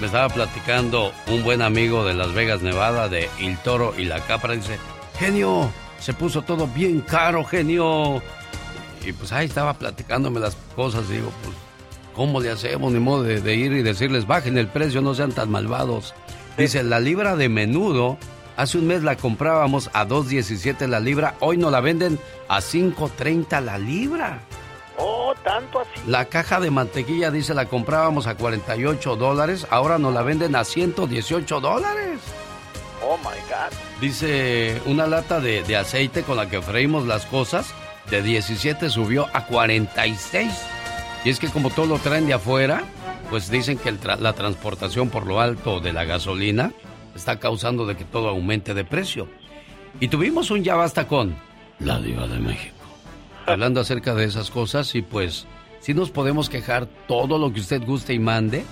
Me 0.00 0.06
estaba 0.06 0.28
platicando 0.28 1.12
un 1.28 1.44
buen 1.44 1.60
amigo 1.60 2.04
de 2.04 2.14
Las 2.14 2.32
Vegas, 2.32 2.62
Nevada, 2.62 3.08
de 3.08 3.28
El 3.38 3.58
Toro 3.58 3.94
y 3.96 4.06
la 4.06 4.20
Capra. 4.20 4.54
Dice, 4.54 4.78
genio, 5.18 5.70
se 6.00 6.14
puso 6.14 6.42
todo 6.42 6.66
bien 6.66 7.02
caro, 7.02 7.44
genio. 7.44 8.22
Y 9.06 9.12
pues 9.12 9.30
ahí 9.32 9.46
estaba 9.46 9.74
platicándome 9.74 10.40
las 10.40 10.56
cosas. 10.74 11.08
Digo, 11.08 11.30
pues, 11.44 11.54
¿cómo 12.14 12.40
le 12.40 12.50
hacemos? 12.50 12.90
Ni 12.92 12.98
modo 12.98 13.22
de, 13.22 13.42
de 13.42 13.54
ir 13.54 13.72
y 13.72 13.82
decirles, 13.82 14.26
bajen 14.26 14.56
el 14.56 14.68
precio, 14.68 15.02
no 15.02 15.14
sean 15.14 15.32
tan 15.32 15.50
malvados. 15.50 16.14
Dice, 16.56 16.82
la 16.82 16.98
libra 16.98 17.36
de 17.36 17.48
menudo, 17.50 18.16
hace 18.56 18.78
un 18.78 18.86
mes 18.86 19.02
la 19.02 19.16
comprábamos 19.16 19.90
a 19.92 20.06
2.17 20.06 20.86
la 20.86 21.00
libra, 21.00 21.34
hoy 21.40 21.56
nos 21.56 21.72
la 21.72 21.80
venden 21.80 22.18
a 22.48 22.58
5.30 22.58 23.60
la 23.60 23.78
libra. 23.78 24.40
Oh, 24.98 25.34
tanto 25.42 25.80
así. 25.80 25.90
La 26.06 26.26
caja 26.26 26.60
de 26.60 26.70
mantequilla, 26.70 27.30
dice, 27.30 27.52
la 27.54 27.66
comprábamos 27.66 28.26
a 28.26 28.36
48 28.36 29.16
dólares, 29.16 29.66
ahora 29.70 29.98
nos 29.98 30.14
la 30.14 30.22
venden 30.22 30.54
a 30.56 30.64
118 30.64 31.60
dólares. 31.60 32.20
Oh 33.02 33.16
my 33.18 33.24
God. 33.48 33.76
Dice, 34.00 34.80
una 34.86 35.06
lata 35.06 35.40
de, 35.40 35.62
de 35.64 35.76
aceite 35.76 36.22
con 36.22 36.36
la 36.36 36.48
que 36.48 36.62
freímos 36.62 37.06
las 37.06 37.26
cosas, 37.26 37.74
de 38.10 38.22
17 38.22 38.88
subió 38.90 39.26
a 39.32 39.46
46. 39.46 40.52
Y 41.24 41.30
es 41.30 41.38
que 41.40 41.48
como 41.48 41.70
todo 41.70 41.86
lo 41.86 41.98
traen 41.98 42.26
de 42.26 42.34
afuera, 42.34 42.82
pues 43.30 43.50
dicen 43.50 43.78
que 43.78 43.88
el 43.88 44.00
tra- 44.00 44.18
la 44.18 44.34
transportación 44.34 45.08
por 45.10 45.26
lo 45.26 45.40
alto 45.40 45.80
de 45.80 45.92
la 45.92 46.04
gasolina 46.04 46.70
está 47.14 47.38
causando 47.38 47.86
de 47.86 47.96
que 47.96 48.04
todo 48.04 48.28
aumente 48.28 48.74
de 48.74 48.84
precio. 48.84 49.28
Y 50.00 50.08
tuvimos 50.08 50.50
un 50.50 50.64
ya 50.64 50.74
basta 50.74 51.06
con 51.06 51.36
la 51.78 51.98
diva 51.98 52.26
de 52.26 52.38
México. 52.38 52.74
Hablando 53.46 53.80
acerca 53.80 54.14
de 54.14 54.24
esas 54.24 54.50
cosas 54.50 54.94
y 54.94 55.02
pues 55.02 55.46
sí 55.80 55.94
nos 55.94 56.10
podemos 56.10 56.48
quejar 56.48 56.86
todo 57.06 57.38
lo 57.38 57.52
que 57.52 57.60
usted 57.60 57.84
guste 57.84 58.14
y 58.14 58.18
mande, 58.18 58.64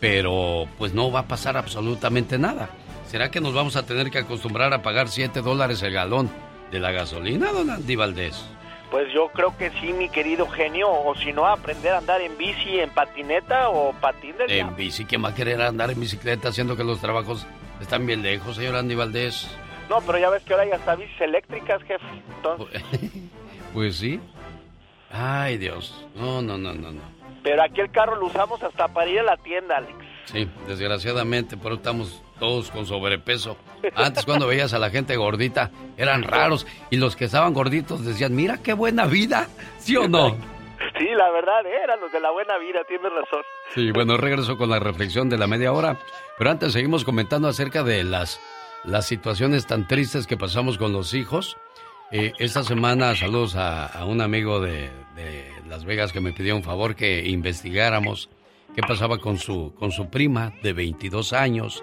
pero 0.00 0.66
pues 0.78 0.94
no 0.94 1.10
va 1.10 1.20
a 1.20 1.28
pasar 1.28 1.56
absolutamente 1.56 2.38
nada. 2.38 2.70
¿Será 3.06 3.30
que 3.30 3.40
nos 3.40 3.52
vamos 3.52 3.76
a 3.76 3.84
tener 3.84 4.10
que 4.10 4.18
acostumbrar 4.18 4.72
a 4.72 4.82
pagar 4.82 5.08
7 5.08 5.42
dólares 5.42 5.82
el 5.82 5.92
galón 5.92 6.30
de 6.70 6.80
la 6.80 6.92
gasolina, 6.92 7.52
don 7.52 7.68
Andy 7.68 7.96
Valdés? 7.96 8.42
Pues 8.90 9.12
yo 9.12 9.28
creo 9.28 9.56
que 9.56 9.70
sí, 9.80 9.92
mi 9.92 10.10
querido 10.10 10.46
genio. 10.48 10.90
O 10.90 11.14
si 11.14 11.32
no, 11.32 11.46
aprender 11.46 11.92
a 11.92 11.98
andar 11.98 12.20
en 12.20 12.36
bici, 12.36 12.78
en 12.78 12.90
patineta 12.90 13.70
o 13.70 13.94
patín 13.94 14.36
del 14.36 14.50
En 14.50 14.76
bici, 14.76 15.06
¿quién 15.06 15.24
va 15.24 15.30
a 15.30 15.34
querer 15.34 15.62
andar 15.62 15.90
en 15.90 15.98
bicicleta 15.98 16.52
siendo 16.52 16.76
que 16.76 16.84
los 16.84 17.00
trabajos 17.00 17.46
están 17.82 18.06
bien 18.06 18.22
lejos, 18.22 18.56
señor 18.56 18.76
Andy 18.76 18.94
Valdés? 18.94 19.48
No, 19.88 20.00
pero 20.00 20.18
ya 20.18 20.30
ves 20.30 20.42
que 20.44 20.54
ahora 20.54 20.66
ya 20.66 20.76
está 20.76 20.94
bicis 20.96 21.20
eléctricas, 21.20 21.82
jefe. 21.82 22.04
Entonces, 22.36 22.82
Pues 23.74 23.96
sí. 23.96 24.20
Ay, 25.10 25.58
Dios. 25.58 26.06
No, 26.14 26.40
no, 26.42 26.56
no, 26.58 26.72
no, 26.74 26.92
no. 26.92 27.00
pero 27.42 27.62
aquí 27.62 27.80
el 27.80 27.90
carro 27.90 28.16
lo 28.16 28.26
usamos 28.26 28.62
hasta 28.62 28.88
para 28.88 29.10
ir 29.10 29.20
a 29.20 29.22
la 29.24 29.36
tienda, 29.38 29.76
Alex. 29.76 29.94
Sí, 30.26 30.48
desgraciadamente, 30.68 31.56
pero 31.56 31.74
estamos 31.74 32.22
todos 32.38 32.70
con 32.70 32.86
sobrepeso. 32.86 33.56
Antes 33.94 34.24
cuando 34.24 34.46
veías 34.46 34.72
a 34.72 34.78
la 34.78 34.90
gente 34.90 35.16
gordita, 35.16 35.70
eran 35.96 36.22
raros. 36.22 36.66
Y 36.90 36.96
los 36.96 37.16
que 37.16 37.24
estaban 37.26 37.52
gorditos 37.52 38.04
decían, 38.04 38.34
mira 38.34 38.58
qué 38.62 38.72
buena 38.72 39.06
vida, 39.06 39.48
¿sí 39.78 39.96
o 39.96 40.08
no? 40.08 40.36
Sí, 40.98 41.08
la 41.14 41.30
verdad, 41.30 41.64
¿eh? 41.66 41.80
eran 41.82 42.00
los 42.00 42.12
de 42.12 42.20
la 42.20 42.30
buena 42.30 42.58
vida, 42.58 42.80
tienes 42.86 43.10
razón. 43.12 43.42
Sí, 43.74 43.90
bueno, 43.92 44.16
regreso 44.16 44.56
con 44.56 44.70
la 44.70 44.78
reflexión 44.78 45.28
de 45.28 45.38
la 45.38 45.46
media 45.46 45.72
hora. 45.72 45.98
Pero 46.38 46.50
antes 46.50 46.72
seguimos 46.72 47.04
comentando 47.04 47.48
acerca 47.48 47.82
de 47.82 48.04
las, 48.04 48.40
las 48.84 49.06
situaciones 49.06 49.66
tan 49.66 49.86
tristes 49.88 50.26
que 50.26 50.36
pasamos 50.36 50.76
con 50.76 50.92
los 50.92 51.14
hijos. 51.14 51.56
Eh, 52.10 52.32
esta 52.38 52.62
semana, 52.62 53.14
saludos 53.16 53.56
a, 53.56 54.04
un 54.04 54.20
amigo 54.20 54.60
de, 54.60 54.90
de 55.16 55.50
Las 55.66 55.86
Vegas 55.86 56.12
que 56.12 56.20
me 56.20 56.32
pidió 56.32 56.54
un 56.54 56.62
favor 56.62 56.94
que 56.94 57.26
investigáramos 57.26 58.28
qué 58.74 58.82
pasaba 58.82 59.18
con 59.18 59.38
su, 59.38 59.74
con 59.74 59.92
su 59.92 60.10
prima 60.10 60.52
de 60.62 60.72
22 60.72 61.32
años, 61.32 61.82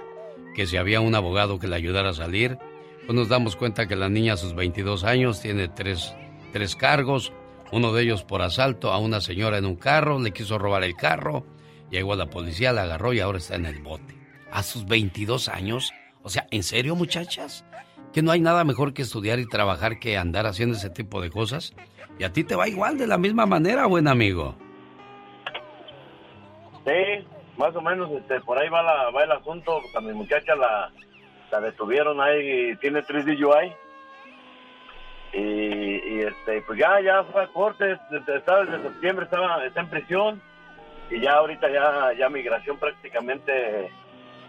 que 0.56 0.68
si 0.68 0.78
había 0.78 1.02
un 1.02 1.16
abogado 1.16 1.60
que 1.60 1.68
le 1.68 1.76
ayudara 1.76 2.10
a 2.10 2.14
salir. 2.14 2.58
Pues 3.06 3.18
nos 3.18 3.30
damos 3.30 3.56
cuenta 3.56 3.88
que 3.88 3.96
la 3.96 4.10
niña 4.10 4.34
a 4.34 4.38
sus 4.38 4.54
22 4.54 5.04
años 5.04 5.42
tiene 5.42 5.68
tres, 5.68 6.14
tres 6.54 6.76
cargos, 6.76 7.34
uno 7.72 7.94
de 7.94 8.04
ellos 8.04 8.24
por 8.24 8.42
asalto 8.42 8.92
a 8.92 8.98
una 8.98 9.22
señora 9.22 9.58
en 9.58 9.66
un 9.66 9.76
carro, 9.76 10.20
le 10.20 10.32
quiso 10.32 10.58
robar 10.58 10.84
el 10.84 10.96
carro, 10.96 11.46
llegó 11.90 12.14
a 12.14 12.18
la 12.18 12.28
policía, 12.28 12.74
la 12.74 12.84
agarró 12.84 13.14
y 13.14 13.20
ahora 13.20 13.38
está 13.38 13.56
en 13.56 13.66
el 13.66 13.82
bote. 13.82 14.18
A 14.52 14.64
sus 14.64 14.86
22 14.86 15.48
años, 15.50 15.92
o 16.24 16.30
sea, 16.30 16.48
¿en 16.52 16.64
serio 16.64 16.96
muchachas? 16.96 17.66
¿Que 18.14 18.22
no 18.22 18.32
hay 18.32 18.40
nada 18.40 18.64
mejor 18.64 18.94
que 18.94 19.04
estudiar 19.04 19.40
y 19.40 19.48
trabajar 19.48 20.00
que 20.00 20.18
andar 20.18 20.48
haciendo 20.48 20.76
ese 20.76 20.90
tipo 20.90 21.22
de 21.22 21.30
cosas? 21.30 21.76
Y 22.18 22.24
a 22.24 22.34
ti 22.34 22.44
te 22.44 22.56
va 22.56 22.68
igual 22.68 22.98
de 22.98 23.08
la 23.08 23.18
misma 23.18 23.46
manera, 23.46 23.86
buen 23.86 24.08
amigo. 24.08 24.56
Sí, 26.86 27.26
más 27.58 27.76
o 27.76 27.82
menos 27.82 28.10
este, 28.12 28.42
por 28.42 28.58
ahí 28.58 28.68
va, 28.70 28.82
la, 28.82 29.12
va 29.12 29.24
el 29.24 29.32
asunto. 29.32 29.80
A 29.96 30.02
mi 30.02 30.14
muchacha 30.14 30.56
la, 30.56 30.92
la 31.52 31.62
detuvieron 31.62 32.20
ahí, 32.20 32.76
tiene 32.78 33.04
tres 33.04 33.26
DUI. 33.26 33.74
Y, 35.34 35.38
y 35.38 36.22
este, 36.22 36.62
pues 36.64 36.80
ya, 36.80 37.00
ya 37.02 37.24
fue 37.26 37.44
a 37.44 37.48
corte, 37.48 37.98
desde, 38.10 38.34
desde 38.34 38.84
septiembre, 38.84 39.26
estaba, 39.26 39.64
está 39.66 39.82
en 39.82 39.90
prisión. 39.90 40.42
Y 41.12 41.22
ya 41.22 41.34
ahorita 41.34 41.70
ya, 41.70 42.14
ya 42.18 42.30
migración 42.30 42.78
prácticamente 42.78 43.92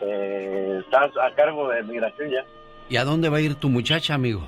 eh, 0.01 0.81
está 0.85 1.05
a 1.05 1.35
cargo 1.35 1.69
de 1.69 1.82
migración 1.82 2.31
ya. 2.31 2.44
¿Y 2.89 2.97
a 2.97 3.05
dónde 3.05 3.28
va 3.28 3.39
a 3.39 3.40
ir 3.40 3.55
tu 3.55 3.69
muchacha, 3.69 4.15
amigo? 4.15 4.47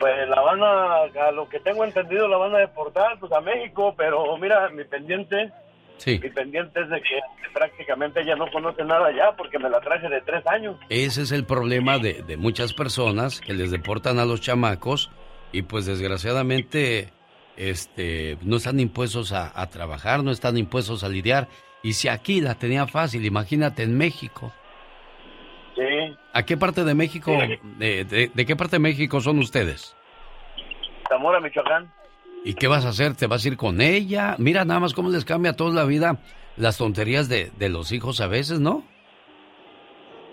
Pues 0.00 0.28
la 0.28 0.40
van 0.40 0.62
a, 0.62 1.26
a 1.28 1.30
lo 1.32 1.48
que 1.48 1.60
tengo 1.60 1.84
entendido, 1.84 2.26
la 2.26 2.36
van 2.36 2.54
a 2.54 2.58
deportar 2.58 3.18
pues 3.20 3.30
a 3.32 3.40
México, 3.40 3.94
pero 3.96 4.36
mira, 4.38 4.68
mi 4.70 4.84
pendiente, 4.84 5.52
Sí. 5.98 6.18
mi 6.22 6.28
pendiente 6.30 6.80
es 6.80 6.88
de 6.90 7.00
que 7.00 7.20
prácticamente 7.54 8.20
ella 8.20 8.34
no 8.36 8.50
conoce 8.50 8.84
nada 8.84 9.10
ya 9.16 9.32
porque 9.36 9.58
me 9.58 9.70
la 9.70 9.80
traje 9.80 10.08
de 10.08 10.20
tres 10.22 10.44
años. 10.46 10.76
Ese 10.88 11.22
es 11.22 11.32
el 11.32 11.44
problema 11.46 11.98
de, 11.98 12.22
de 12.22 12.36
muchas 12.36 12.74
personas 12.74 13.40
que 13.40 13.54
les 13.54 13.70
deportan 13.70 14.18
a 14.18 14.24
los 14.24 14.40
chamacos 14.40 15.10
y 15.52 15.62
pues 15.62 15.86
desgraciadamente 15.86 17.10
este, 17.56 18.36
no 18.42 18.56
están 18.56 18.80
impuestos 18.80 19.32
a, 19.32 19.52
a 19.58 19.68
trabajar, 19.70 20.22
no 20.24 20.30
están 20.32 20.58
impuestos 20.58 21.04
a 21.04 21.08
lidiar. 21.08 21.48
Y 21.82 21.92
si 21.92 22.08
aquí 22.08 22.40
la 22.40 22.54
tenía 22.56 22.86
fácil, 22.86 23.24
imagínate 23.24 23.82
en 23.84 23.96
México. 23.96 24.52
Sí, 25.76 26.16
¿A 26.32 26.42
qué 26.44 26.56
parte 26.56 26.82
de 26.84 26.94
México, 26.94 27.32
de, 27.78 28.04
de- 28.04 28.30
de 28.32 28.46
qué 28.46 28.56
parte 28.56 28.76
de 28.76 28.80
México 28.80 29.20
son 29.20 29.38
ustedes? 29.38 29.94
Zamora, 31.08 31.40
Michoacán. 31.40 31.92
¿Y 32.44 32.54
qué 32.54 32.68
vas 32.68 32.84
a 32.84 32.90
hacer? 32.90 33.16
¿Te 33.16 33.26
vas 33.26 33.44
a 33.44 33.48
ir 33.48 33.56
con 33.56 33.80
ella? 33.80 34.36
Mira 34.38 34.66
nada 34.66 34.80
más 34.80 34.92
cómo 34.92 35.08
les 35.08 35.24
cambia 35.24 35.52
a 35.52 35.56
todos 35.56 35.74
la 35.74 35.84
vida 35.84 36.18
las 36.56 36.76
tonterías 36.76 37.28
de, 37.28 37.50
de 37.56 37.68
los 37.70 37.90
hijos 37.90 38.20
a 38.20 38.26
veces, 38.26 38.60
¿no? 38.60 38.84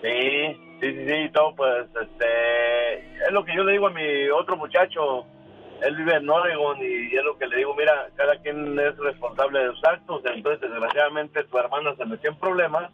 Sí, 0.02 0.56
sí, 0.80 0.92
sí, 0.92 1.06
sí, 1.08 1.30
todo 1.32 1.54
pues, 1.56 1.86
este, 1.88 3.24
es 3.24 3.32
lo 3.32 3.44
que 3.44 3.56
yo 3.56 3.64
le 3.64 3.72
digo 3.72 3.86
a 3.86 3.90
mi 3.90 4.28
otro 4.28 4.56
muchacho, 4.56 5.24
él 5.82 5.96
vive 5.96 6.16
en 6.16 6.28
Oregon 6.28 6.78
y 6.80 7.16
es 7.16 7.24
lo 7.24 7.38
que 7.38 7.46
le 7.46 7.56
digo, 7.56 7.74
mira, 7.74 8.08
cada 8.14 8.36
quien 8.36 8.78
es 8.78 8.96
responsable 8.98 9.60
de 9.60 9.70
sus 9.70 9.84
actos, 9.84 10.22
entonces 10.26 10.60
desgraciadamente 10.60 11.44
tu 11.44 11.58
hermana 11.58 11.94
se 11.96 12.04
metió 12.04 12.30
en 12.30 12.36
problemas 12.36 12.90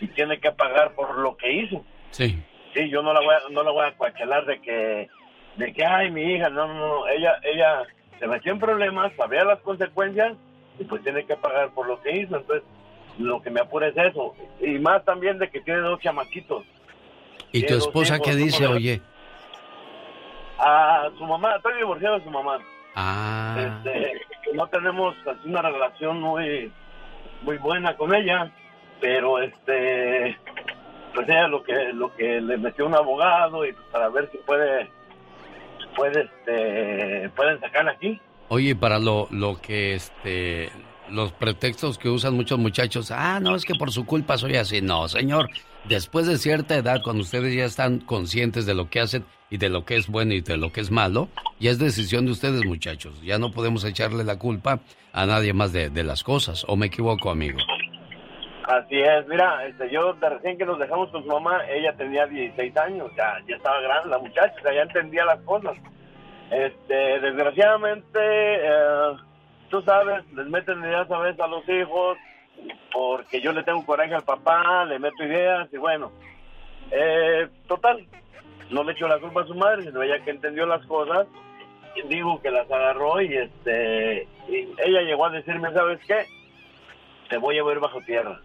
y 0.00 0.08
tiene 0.08 0.38
que 0.40 0.52
pagar 0.52 0.94
por 0.94 1.18
lo 1.18 1.36
que 1.36 1.52
hizo. 1.52 1.84
Sí. 2.10 2.42
Sí, 2.74 2.90
yo 2.90 3.02
no 3.02 3.12
la 3.12 3.20
voy 3.20 3.34
a, 3.34 3.50
no 3.50 3.62
la 3.62 3.70
voy 3.70 3.86
a 3.86 3.96
cuachelar 3.96 4.44
de 4.44 4.60
que, 4.60 5.08
de 5.56 5.72
que, 5.72 5.84
ay, 5.84 6.10
mi 6.10 6.34
hija, 6.34 6.50
no, 6.50 6.68
no, 6.68 6.74
no, 6.74 7.08
ella, 7.08 7.40
ella 7.42 7.86
se 8.18 8.26
metió 8.26 8.52
en 8.52 8.58
problemas, 8.58 9.12
sabía 9.16 9.44
las 9.44 9.60
consecuencias 9.60 10.36
y 10.78 10.84
pues 10.84 11.02
tiene 11.02 11.24
que 11.26 11.36
pagar 11.36 11.70
por 11.70 11.86
lo 11.88 12.00
que 12.00 12.16
hizo, 12.16 12.36
entonces 12.36 12.64
lo 13.18 13.40
que 13.42 13.50
me 13.50 13.60
apura 13.60 13.88
es 13.88 13.96
eso. 13.96 14.34
Y 14.60 14.78
más 14.78 15.04
también 15.04 15.38
de 15.38 15.48
que 15.50 15.60
tiene 15.60 15.80
dos 15.80 16.00
chamaquitos. 16.00 16.64
¿Y 17.52 17.64
tu 17.66 17.74
esposa 17.74 18.18
qué 18.20 18.34
dice, 18.36 18.58
¿cómo 18.58 18.68
le- 18.70 18.76
oye? 18.76 19.02
A 20.58 21.08
su 21.16 21.24
mamá, 21.24 21.56
estoy 21.56 21.74
divorciado 21.76 22.18
de 22.18 22.24
su 22.24 22.30
mamá. 22.30 22.58
Ah, 22.94 23.56
Este, 23.84 24.20
no 24.54 24.66
tenemos 24.66 25.14
así 25.26 25.48
una 25.48 25.62
relación 25.62 26.20
muy 26.20 26.72
muy 27.42 27.56
buena 27.58 27.96
con 27.96 28.12
ella, 28.12 28.50
pero 29.00 29.38
este 29.40 30.36
pues 31.14 31.28
ella 31.28 31.46
lo 31.46 31.62
que 31.62 31.92
lo 31.92 32.12
que 32.16 32.40
le 32.40 32.56
metió 32.58 32.86
un 32.86 32.94
abogado 32.96 33.64
y 33.64 33.72
para 33.92 34.08
ver 34.08 34.28
si 34.32 34.38
puede 34.38 34.90
puede 35.98 36.22
este 36.22 37.28
pueden 37.30 37.60
sacarla 37.60 37.92
aquí. 37.92 38.20
oye, 38.48 38.74
para 38.76 38.98
lo, 38.98 39.28
lo 39.30 39.60
que, 39.60 39.94
este, 39.94 40.70
los 41.10 41.32
pretextos 41.32 41.98
que 41.98 42.08
usan 42.08 42.34
muchos 42.34 42.58
muchachos, 42.58 43.10
ah, 43.10 43.40
no, 43.40 43.56
es 43.56 43.64
que 43.64 43.74
por 43.74 43.90
su 43.92 44.06
culpa 44.06 44.38
soy 44.38 44.56
así. 44.56 44.80
No, 44.80 45.08
señor, 45.08 45.50
después 45.88 46.26
de 46.26 46.38
cierta 46.38 46.76
edad, 46.76 47.02
cuando 47.02 47.22
ustedes 47.22 47.54
ya 47.54 47.64
están 47.64 47.98
conscientes 47.98 48.64
de 48.64 48.74
lo 48.74 48.88
que 48.88 49.00
hacen 49.00 49.24
y 49.50 49.58
de 49.58 49.68
lo 49.68 49.84
que 49.84 49.96
es 49.96 50.06
bueno 50.06 50.34
y 50.34 50.40
de 50.40 50.56
lo 50.56 50.72
que 50.72 50.80
es 50.80 50.90
malo, 50.90 51.28
ya 51.58 51.70
es 51.70 51.78
decisión 51.78 52.26
de 52.26 52.32
ustedes, 52.32 52.64
muchachos. 52.64 53.20
Ya 53.22 53.38
no 53.38 53.50
podemos 53.50 53.84
echarle 53.84 54.24
la 54.24 54.38
culpa 54.38 54.80
a 55.12 55.26
nadie 55.26 55.52
más 55.52 55.72
de 55.72 56.04
las 56.04 56.22
cosas. 56.22 56.64
¿O 56.68 56.76
me 56.76 56.86
equivoco, 56.86 57.30
amigo? 57.30 57.58
Así 58.68 59.00
es, 59.00 59.26
mira, 59.26 59.64
este, 59.64 59.88
yo 59.88 60.12
de 60.12 60.28
recién 60.28 60.58
que 60.58 60.66
nos 60.66 60.78
dejamos 60.78 61.08
con 61.08 61.22
su 61.22 61.28
mamá, 61.30 61.62
ella 61.70 61.94
tenía 61.96 62.26
16 62.26 62.76
años, 62.76 63.10
ya, 63.16 63.38
ya 63.48 63.56
estaba 63.56 63.80
grande 63.80 64.10
la 64.10 64.18
muchacha, 64.18 64.54
ya 64.62 64.82
entendía 64.82 65.24
las 65.24 65.40
cosas. 65.40 65.74
Este, 66.50 67.18
desgraciadamente, 67.18 68.18
eh, 68.20 69.16
tú 69.70 69.80
sabes, 69.80 70.22
les 70.34 70.46
meten 70.48 70.80
ideas 70.80 71.10
a 71.10 71.18
veces 71.18 71.40
a 71.40 71.46
los 71.46 71.66
hijos, 71.66 72.18
porque 72.92 73.40
yo 73.40 73.52
le 73.52 73.62
tengo 73.62 73.86
coraje 73.86 74.14
al 74.14 74.24
papá, 74.24 74.84
le 74.84 74.98
meto 74.98 75.24
ideas 75.24 75.66
y 75.72 75.78
bueno, 75.78 76.12
eh, 76.90 77.48
total, 77.68 78.06
no 78.68 78.84
le 78.84 78.92
echo 78.92 79.08
la 79.08 79.18
culpa 79.18 79.44
a 79.44 79.46
su 79.46 79.54
madre, 79.54 79.84
sino 79.84 80.02
ella 80.02 80.22
que 80.22 80.30
entendió 80.30 80.66
las 80.66 80.84
cosas, 80.84 81.26
digo 82.06 82.38
que 82.42 82.50
las 82.50 82.70
agarró 82.70 83.18
y 83.22 83.34
este, 83.34 84.28
y 84.46 84.68
ella 84.84 85.00
llegó 85.00 85.24
a 85.24 85.30
decirme, 85.30 85.72
¿sabes 85.72 86.00
qué? 86.06 86.26
Te 87.30 87.38
voy 87.38 87.58
a 87.58 87.64
ver 87.64 87.80
bajo 87.80 88.02
tierra 88.02 88.38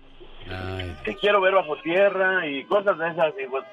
te 1.04 1.16
quiero 1.18 1.42
ver 1.42 1.54
bajo 1.54 1.76
tierra 1.78 2.46
y 2.48 2.64
cosas 2.66 2.98
de 2.98 3.10
esas. 3.10 3.34
Y 3.44 3.48
pues, 3.48 3.64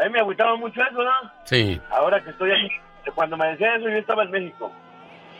a 0.00 0.04
mí 0.06 0.10
me 0.10 0.20
agüitaba 0.20 0.56
mucho 0.56 0.80
eso, 0.82 1.02
¿no? 1.02 1.10
Sí. 1.44 1.80
Ahora 1.90 2.22
que 2.22 2.30
estoy 2.30 2.50
aquí, 2.52 2.68
cuando 3.14 3.36
me 3.36 3.48
decía 3.48 3.76
eso, 3.76 3.88
yo 3.88 3.96
estaba 3.96 4.22
en 4.24 4.30
México. 4.30 4.72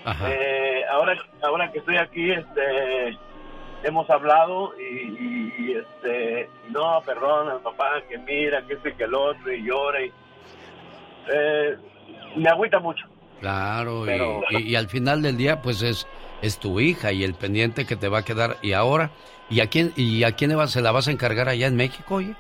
Ajá. 0.05 0.25
Eh, 0.31 0.83
ahora, 0.91 1.15
ahora 1.43 1.71
que 1.71 1.79
estoy 1.79 1.97
aquí, 1.97 2.31
este, 2.33 3.17
hemos 3.85 4.09
hablado 4.11 4.75
y, 4.79 5.73
este, 5.77 6.49
no, 6.71 7.01
perdona, 7.07 7.59
papá, 7.59 8.03
que 8.09 8.19
mira, 8.19 8.63
que 8.67 8.75
este 8.75 8.91
y 8.91 8.95
que 8.95 9.05
el 9.05 9.15
otro, 9.15 9.53
y 9.53 9.63
llora. 9.65 10.05
Y, 10.05 10.13
eh, 11.33 11.77
me 12.37 12.49
agüita 12.49 12.79
mucho. 12.81 13.07
Claro, 13.41 14.05
y- 14.05 14.07
Pero- 14.09 14.41
y, 14.51 14.71
y 14.71 14.77
al 14.77 14.89
final 14.89 15.23
del 15.23 15.37
día, 15.37 15.63
pues 15.63 15.83
es, 15.83 16.07
es 16.43 16.59
tu 16.59 16.81
hija 16.81 17.13
y 17.13 17.25
el 17.25 17.35
pendiente 17.35 17.87
que 17.87 17.97
te 17.97 18.09
va 18.09 18.19
a 18.19 18.25
quedar. 18.25 18.57
Y 18.63 18.73
ahora, 18.73 19.11
¿y 19.53 19.61
a 19.61 19.67
quién, 19.69 19.93
y 19.97 20.25
a 20.25 20.33
quién 20.33 20.67
se 20.69 20.81
la 20.81 20.93
vas 20.93 21.09
a 21.09 21.13
encargar 21.13 21.49
allá 21.49 21.67
en 21.67 21.77
México, 21.77 22.15
oye? 22.17 22.35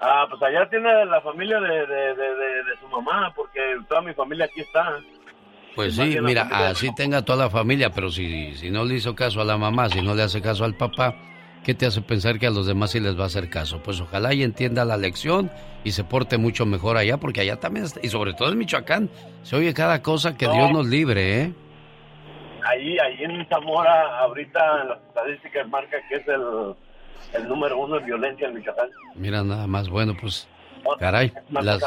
Ah, 0.00 0.26
pues 0.28 0.42
allá 0.42 0.68
tiene 0.68 1.06
la 1.06 1.20
familia 1.20 1.60
de, 1.60 1.86
de, 1.86 2.14
de, 2.14 2.76
su 2.80 2.88
mamá, 2.88 3.32
porque 3.34 3.60
toda 3.88 4.02
mi 4.02 4.12
familia 4.14 4.46
aquí 4.46 4.60
está. 4.60 4.98
Pues 5.76 5.94
sí, 5.94 6.18
mira, 6.20 6.48
así 6.68 6.92
tenga 6.94 7.22
toda 7.22 7.44
la 7.44 7.50
familia, 7.50 7.90
pero 7.90 8.10
si, 8.10 8.54
si 8.56 8.70
no 8.70 8.84
le 8.84 8.96
hizo 8.96 9.14
caso 9.14 9.40
a 9.40 9.44
la 9.44 9.56
mamá, 9.56 9.88
si 9.88 10.02
no 10.02 10.14
le 10.14 10.22
hace 10.22 10.42
caso 10.42 10.64
al 10.64 10.74
papá, 10.74 11.14
¿qué 11.64 11.74
te 11.74 11.86
hace 11.86 12.02
pensar 12.02 12.38
que 12.38 12.46
a 12.46 12.50
los 12.50 12.66
demás 12.66 12.90
sí 12.90 13.00
les 13.00 13.18
va 13.18 13.24
a 13.24 13.26
hacer 13.26 13.48
caso? 13.48 13.80
Pues 13.82 14.00
ojalá 14.00 14.34
y 14.34 14.42
entienda 14.42 14.84
la 14.84 14.96
lección 14.96 15.50
y 15.84 15.92
se 15.92 16.04
porte 16.04 16.36
mucho 16.36 16.66
mejor 16.66 16.96
allá, 16.96 17.16
porque 17.16 17.40
allá 17.40 17.58
también, 17.58 17.86
está- 17.86 18.00
y 18.02 18.08
sobre 18.08 18.34
todo 18.34 18.52
en 18.52 18.58
Michoacán, 18.58 19.08
se 19.42 19.56
oye 19.56 19.72
cada 19.72 20.02
cosa 20.02 20.36
que 20.36 20.46
No. 20.46 20.52
Dios 20.52 20.70
nos 20.72 20.86
libre, 20.86 21.40
¿eh? 21.42 21.52
Ahí, 22.64 22.98
ahí 22.98 23.24
en 23.24 23.46
Zamora, 23.48 24.18
ahorita 24.18 24.82
en 24.82 24.88
las 24.88 24.98
estadísticas 25.08 25.68
marca 25.68 25.96
que 26.08 26.16
es 26.16 26.28
el, 26.28 26.74
el 27.34 27.48
número 27.48 27.78
uno 27.78 27.98
en 27.98 28.06
violencia 28.06 28.48
en 28.48 28.54
Michoacán. 28.54 28.88
Mira, 29.14 29.42
nada 29.42 29.66
más, 29.66 29.88
bueno, 29.88 30.16
pues, 30.20 30.48
caray, 30.98 31.32
las, 31.50 31.82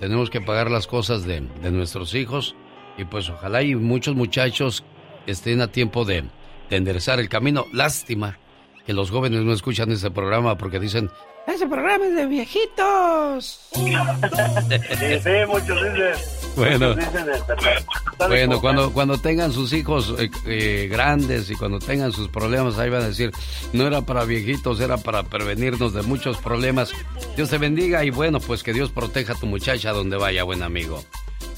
tenemos 0.00 0.30
que 0.30 0.40
pagar 0.40 0.70
las 0.70 0.86
cosas 0.86 1.24
de, 1.24 1.40
de 1.62 1.70
nuestros 1.70 2.14
hijos 2.14 2.54
y 2.98 3.04
pues 3.04 3.28
ojalá 3.28 3.62
y 3.62 3.74
muchos 3.74 4.14
muchachos 4.14 4.84
estén 5.26 5.60
a 5.60 5.68
tiempo 5.68 6.04
de, 6.04 6.24
de 6.70 6.76
enderezar 6.76 7.20
el 7.20 7.28
camino. 7.28 7.64
Lástima 7.72 8.38
que 8.86 8.92
los 8.92 9.10
jóvenes 9.10 9.42
no 9.42 9.52
escuchan 9.52 9.90
este 9.90 10.10
programa 10.10 10.56
porque 10.56 10.78
dicen, 10.78 11.10
ese 11.46 11.66
programa 11.66 12.06
es 12.06 12.14
de 12.14 12.26
viejitos. 12.26 13.60
Sí, 13.72 15.20
sí, 15.22 15.30
muchos 15.46 15.82
dicen. 15.82 16.14
Bueno. 16.56 16.88
muchos 16.88 17.12
dicen, 17.12 17.28
este, 17.30 18.26
Bueno, 18.28 18.60
cuando, 18.60 18.92
cuando 18.92 19.18
tengan 19.18 19.52
sus 19.52 19.72
hijos 19.72 20.14
eh, 20.18 20.30
eh, 20.46 20.88
grandes 20.90 21.50
y 21.50 21.54
cuando 21.54 21.78
tengan 21.78 22.12
sus 22.12 22.28
problemas, 22.28 22.78
ahí 22.78 22.90
van 22.90 23.02
a 23.02 23.08
decir, 23.08 23.30
no 23.72 23.86
era 23.86 24.02
para 24.02 24.24
viejitos, 24.24 24.80
era 24.80 24.96
para 24.96 25.22
prevenirnos 25.22 25.92
de 25.92 26.02
muchos 26.02 26.38
problemas. 26.38 26.92
Dios 27.36 27.50
te 27.50 27.58
bendiga 27.58 28.04
y 28.04 28.10
bueno, 28.10 28.40
pues 28.40 28.62
que 28.62 28.72
Dios 28.72 28.90
proteja 28.90 29.34
a 29.34 29.36
tu 29.36 29.46
muchacha 29.46 29.92
donde 29.92 30.16
vaya, 30.16 30.42
buen 30.42 30.62
amigo. 30.62 31.04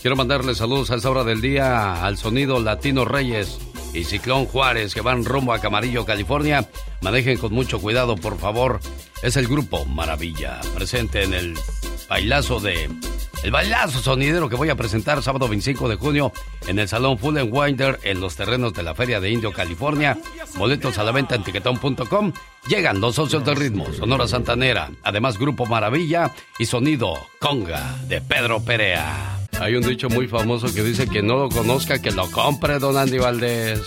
Quiero 0.03 0.17
mandarle 0.17 0.55
saludos 0.55 0.91
a 0.91 0.97
esta 0.97 1.11
hora 1.11 1.25
del 1.25 1.41
día 1.41 2.05
al 2.05 2.19
sonido 2.19 2.61
Latino 2.61 3.05
Reyes 3.05 3.59
y 3.99 4.05
Ciclón 4.05 4.47
Juárez 4.47 4.95
que 4.95 5.01
van 5.01 5.25
rumbo 5.25 5.53
a 5.53 5.61
Camarillo, 5.61 6.05
California. 6.05 6.69
Manejen 7.01 7.39
con 7.39 7.53
mucho 7.53 7.81
cuidado, 7.81 8.17
por 8.17 8.39
favor. 8.39 8.81
Es 9.23 9.37
el 9.37 9.49
grupo 9.49 9.85
Maravilla, 9.85 10.61
presente 10.75 11.25
en 11.25 11.35
el 11.35 11.59
bailazo 12.09 12.61
de... 12.61 12.89
El 13.43 13.53
bailazo 13.53 14.01
sonidero 14.01 14.49
que 14.49 14.57
voy 14.57 14.69
a 14.69 14.75
presentar 14.75 15.23
sábado 15.23 15.49
25 15.49 15.89
de 15.89 15.95
junio 15.95 16.33
en 16.67 16.79
el 16.81 16.89
Salón 16.89 17.19
Full 17.19 17.39
and 17.39 17.55
Winder 17.55 18.01
en 18.03 18.21
los 18.21 18.35
terrenos 18.35 18.75
de 18.75 18.83
la 18.83 18.97
Feria 18.97 19.21
de 19.21 19.31
Indio, 19.31 19.53
California. 19.53 20.19
Boletos 20.57 20.99
a 20.99 21.05
la 21.05 21.13
venta 21.13 21.37
en 21.37 21.45
tiquetón.com. 21.45 22.33
Llegan 22.69 23.01
los 23.01 23.15
socios 23.15 23.45
del 23.45 23.57
ritmo, 23.57 23.93
Sonora 23.93 24.27
Santanera, 24.27 24.91
además 25.05 25.39
Grupo 25.39 25.67
Maravilla 25.67 26.35
y 26.59 26.67
Sonido 26.67 27.15
Conga 27.39 27.97
de 28.09 28.21
Pedro 28.21 28.61
Perea. 28.61 29.38
Hay 29.61 29.75
un 29.75 29.83
dicho 29.83 30.09
muy 30.09 30.29
famoso 30.29 30.73
que 30.73 30.83
dice 30.83 31.09
que 31.09 31.23
no 31.23 31.37
lo 31.37 31.49
conozca, 31.49 32.01
que 32.01 32.11
lo 32.13 32.31
compre, 32.31 32.79
don 32.79 32.97
Andy 32.97 33.19
Valdés. 33.19 33.81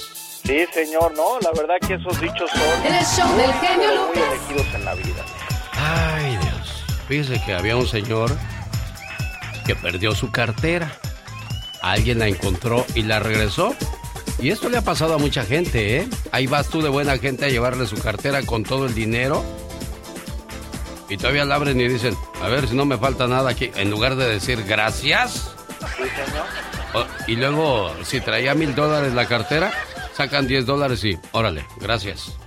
Sí, 0.44 0.66
señor, 0.74 1.14
no, 1.16 1.40
la 1.40 1.52
verdad 1.52 1.76
que 1.88 1.94
esos 1.96 2.20
dichos 2.20 2.50
son 2.52 2.86
El 2.94 3.06
show 3.06 3.38
del 3.38 3.46
muy, 3.48 3.68
genio 3.68 3.88
pero 3.90 4.08
muy 4.08 4.16
Lucas. 4.16 4.34
elegidos 4.34 4.76
en 4.76 4.86
la 4.86 4.94
vida. 4.96 5.26
Ay, 5.74 6.32
Dios. 6.38 6.84
Fíjese 7.08 7.42
que 7.46 7.54
había 7.54 7.78
un 7.78 7.88
señor 7.88 8.36
que 9.66 9.76
perdió 9.76 10.14
su 10.14 10.32
cartera. 10.32 10.92
Alguien 11.82 12.20
la 12.20 12.28
encontró 12.28 12.86
y 12.96 13.04
la 13.04 13.20
regresó. 13.20 13.76
Y 14.40 14.50
esto 14.50 14.70
le 14.70 14.78
ha 14.78 14.82
pasado 14.82 15.14
a 15.14 15.18
mucha 15.20 15.44
gente, 15.46 15.98
¿eh? 15.98 16.08
Ahí 16.32 16.48
vas 16.48 16.68
tú 16.70 16.82
de 16.82 16.90
buena 16.90 17.18
gente 17.18 17.46
a 17.46 17.50
llevarle 17.50 17.86
su 17.88 17.98
cartera 17.98 18.42
con 18.42 18.64
todo 18.64 18.88
el 18.88 18.94
dinero. 18.96 19.44
Y 21.10 21.18
todavía 21.18 21.46
la 21.46 21.56
abren 21.56 21.80
y 21.80 21.88
dicen, 21.88 22.16
a 22.42 22.48
ver 22.48 22.68
si 22.68 22.76
no 22.76 22.86
me 22.86 22.98
falta 22.98 23.28
nada 23.28 23.52
aquí. 23.52 23.70
En 23.76 23.90
lugar 23.92 24.16
de 24.16 24.28
decir 24.28 24.64
gracias. 24.64 25.56
Sí, 26.02 26.10
señor. 26.10 26.46
o- 26.94 27.08
y 27.32 27.36
luego, 27.36 27.92
si 28.04 28.20
traía 28.22 28.54
mil 28.56 28.74
dólares 28.76 29.14
la 29.14 29.26
cartera, 29.28 29.72
sacan 30.14 30.48
10 30.48 30.66
dólares 30.66 31.04
y, 31.06 31.18
órale, 31.32 31.66
gracias. 31.80 32.38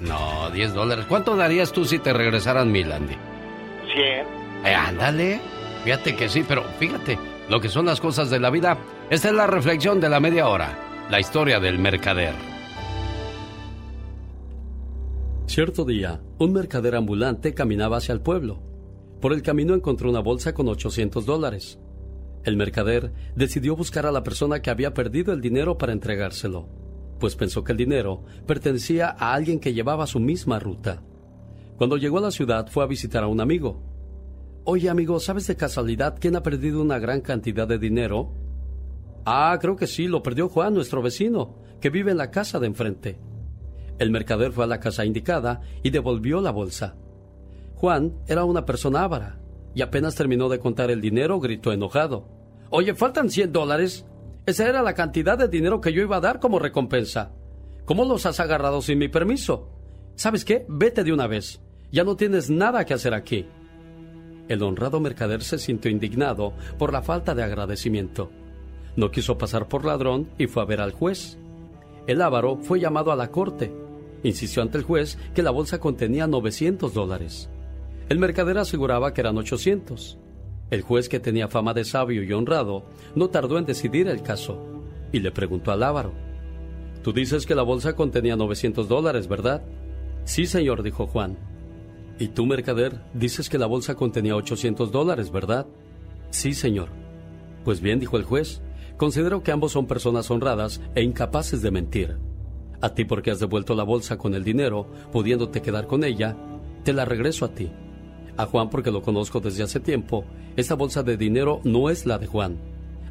No, 0.00 0.50
10 0.50 0.72
dólares. 0.74 1.06
¿Cuánto 1.08 1.34
darías 1.36 1.72
tú 1.72 1.84
si 1.84 1.98
te 1.98 2.12
regresaran 2.12 2.70
mil, 2.70 2.90
Andy? 2.92 3.14
100. 3.92 4.26
Eh, 4.64 4.74
ándale. 4.74 5.40
Fíjate 5.84 6.16
que 6.16 6.28
sí, 6.28 6.44
pero 6.46 6.64
fíjate 6.78 7.18
lo 7.48 7.60
que 7.60 7.68
son 7.68 7.86
las 7.86 8.00
cosas 8.00 8.30
de 8.30 8.38
la 8.40 8.50
vida. 8.50 8.78
Esta 9.10 9.28
es 9.28 9.34
la 9.34 9.46
reflexión 9.46 10.00
de 10.00 10.08
la 10.08 10.20
media 10.20 10.48
hora. 10.48 10.78
La 11.10 11.20
historia 11.20 11.60
del 11.60 11.78
mercader. 11.78 12.32
Cierto 15.46 15.84
día, 15.84 16.20
un 16.38 16.52
mercader 16.52 16.94
ambulante 16.96 17.54
caminaba 17.54 17.98
hacia 17.98 18.12
el 18.14 18.20
pueblo. 18.20 18.62
Por 19.20 19.32
el 19.32 19.42
camino 19.42 19.74
encontró 19.74 20.08
una 20.10 20.20
bolsa 20.20 20.54
con 20.54 20.68
800 20.68 21.26
dólares. 21.26 21.78
El 22.44 22.58
mercader 22.58 23.10
decidió 23.34 23.74
buscar 23.74 24.04
a 24.04 24.12
la 24.12 24.22
persona 24.22 24.60
que 24.60 24.68
había 24.68 24.92
perdido 24.92 25.32
el 25.32 25.40
dinero 25.40 25.78
para 25.78 25.94
entregárselo, 25.94 26.68
pues 27.18 27.36
pensó 27.36 27.64
que 27.64 27.72
el 27.72 27.78
dinero 27.78 28.22
pertenecía 28.46 29.16
a 29.18 29.32
alguien 29.32 29.58
que 29.58 29.72
llevaba 29.72 30.06
su 30.06 30.20
misma 30.20 30.58
ruta. 30.58 31.02
Cuando 31.78 31.96
llegó 31.96 32.18
a 32.18 32.22
la 32.22 32.30
ciudad 32.30 32.68
fue 32.68 32.84
a 32.84 32.86
visitar 32.86 33.24
a 33.24 33.28
un 33.28 33.40
amigo. 33.40 33.82
Oye 34.64 34.90
amigo, 34.90 35.18
¿sabes 35.20 35.46
de 35.46 35.56
casualidad 35.56 36.18
quién 36.20 36.36
ha 36.36 36.42
perdido 36.42 36.82
una 36.82 36.98
gran 36.98 37.22
cantidad 37.22 37.66
de 37.66 37.78
dinero? 37.78 38.34
Ah, 39.24 39.56
creo 39.58 39.76
que 39.76 39.86
sí, 39.86 40.06
lo 40.06 40.22
perdió 40.22 40.50
Juan, 40.50 40.74
nuestro 40.74 41.00
vecino, 41.00 41.56
que 41.80 41.88
vive 41.88 42.10
en 42.10 42.18
la 42.18 42.30
casa 42.30 42.60
de 42.60 42.66
enfrente. 42.66 43.18
El 43.98 44.10
mercader 44.10 44.52
fue 44.52 44.64
a 44.64 44.66
la 44.68 44.80
casa 44.80 45.06
indicada 45.06 45.62
y 45.82 45.88
devolvió 45.88 46.42
la 46.42 46.50
bolsa. 46.50 46.94
Juan 47.74 48.18
era 48.26 48.44
una 48.44 48.66
persona 48.66 49.02
avara 49.02 49.43
y 49.74 49.82
apenas 49.82 50.14
terminó 50.14 50.48
de 50.48 50.58
contar 50.58 50.90
el 50.90 51.00
dinero 51.00 51.40
gritó 51.40 51.72
enojado. 51.72 52.28
Oye, 52.70 52.94
faltan 52.94 53.30
100 53.30 53.52
dólares. 53.52 54.06
Esa 54.46 54.68
era 54.68 54.82
la 54.82 54.94
cantidad 54.94 55.38
de 55.38 55.48
dinero 55.48 55.80
que 55.80 55.92
yo 55.92 56.02
iba 56.02 56.16
a 56.16 56.20
dar 56.20 56.40
como 56.40 56.58
recompensa. 56.58 57.32
¿Cómo 57.84 58.04
los 58.04 58.26
has 58.26 58.40
agarrado 58.40 58.82
sin 58.82 58.98
mi 58.98 59.08
permiso? 59.08 59.70
¿Sabes 60.16 60.44
qué? 60.44 60.64
Vete 60.68 61.04
de 61.04 61.12
una 61.12 61.26
vez. 61.26 61.60
Ya 61.90 62.04
no 62.04 62.16
tienes 62.16 62.50
nada 62.50 62.84
que 62.84 62.94
hacer 62.94 63.14
aquí. 63.14 63.46
El 64.48 64.62
honrado 64.62 65.00
mercader 65.00 65.42
se 65.42 65.58
sintió 65.58 65.90
indignado 65.90 66.52
por 66.78 66.92
la 66.92 67.02
falta 67.02 67.34
de 67.34 67.42
agradecimiento. 67.42 68.30
No 68.96 69.10
quiso 69.10 69.38
pasar 69.38 69.68
por 69.68 69.84
ladrón 69.84 70.28
y 70.38 70.46
fue 70.46 70.62
a 70.62 70.66
ver 70.66 70.80
al 70.80 70.92
juez. 70.92 71.38
El 72.06 72.20
avaro 72.20 72.58
fue 72.58 72.80
llamado 72.80 73.12
a 73.12 73.16
la 73.16 73.30
corte. 73.30 73.72
Insistió 74.22 74.62
ante 74.62 74.78
el 74.78 74.84
juez 74.84 75.18
que 75.34 75.42
la 75.42 75.50
bolsa 75.50 75.80
contenía 75.80 76.26
900 76.26 76.92
dólares. 76.92 77.50
El 78.08 78.18
mercader 78.18 78.58
aseguraba 78.58 79.14
que 79.14 79.22
eran 79.22 79.38
800. 79.38 80.18
El 80.70 80.82
juez, 80.82 81.08
que 81.08 81.20
tenía 81.20 81.48
fama 81.48 81.72
de 81.72 81.84
sabio 81.84 82.22
y 82.22 82.32
honrado, 82.32 82.84
no 83.14 83.28
tardó 83.28 83.58
en 83.58 83.64
decidir 83.64 84.08
el 84.08 84.22
caso 84.22 84.60
y 85.12 85.20
le 85.20 85.30
preguntó 85.30 85.72
al 85.72 85.82
avaro. 85.82 86.12
Tú 87.02 87.12
dices 87.12 87.46
que 87.46 87.54
la 87.54 87.62
bolsa 87.62 87.94
contenía 87.94 88.36
900 88.36 88.88
dólares, 88.88 89.28
¿verdad? 89.28 89.62
Sí, 90.24 90.46
señor, 90.46 90.82
dijo 90.82 91.06
Juan. 91.06 91.38
¿Y 92.18 92.28
tú, 92.28 92.46
mercader, 92.46 93.00
dices 93.12 93.48
que 93.48 93.58
la 93.58 93.66
bolsa 93.66 93.94
contenía 93.94 94.36
800 94.36 94.90
dólares, 94.92 95.30
verdad? 95.30 95.66
Sí, 96.30 96.54
señor. 96.54 96.88
Pues 97.64 97.80
bien, 97.80 98.00
dijo 98.00 98.16
el 98.16 98.24
juez, 98.24 98.60
considero 98.96 99.42
que 99.42 99.52
ambos 99.52 99.72
son 99.72 99.86
personas 99.86 100.30
honradas 100.30 100.80
e 100.94 101.02
incapaces 101.02 101.62
de 101.62 101.70
mentir. 101.70 102.18
A 102.80 102.94
ti 102.94 103.04
porque 103.04 103.30
has 103.30 103.40
devuelto 103.40 103.74
la 103.74 103.84
bolsa 103.84 104.18
con 104.18 104.34
el 104.34 104.44
dinero, 104.44 104.86
pudiéndote 105.12 105.62
quedar 105.62 105.86
con 105.86 106.04
ella, 106.04 106.36
te 106.84 106.92
la 106.92 107.04
regreso 107.04 107.44
a 107.44 107.54
ti. 107.54 107.70
A 108.36 108.46
Juan 108.46 108.70
porque 108.70 108.90
lo 108.90 109.02
conozco 109.02 109.40
desde 109.40 109.62
hace 109.62 109.80
tiempo, 109.80 110.24
esta 110.56 110.74
bolsa 110.74 111.02
de 111.02 111.16
dinero 111.16 111.60
no 111.64 111.90
es 111.90 112.06
la 112.06 112.18
de 112.18 112.26
Juan. 112.26 112.58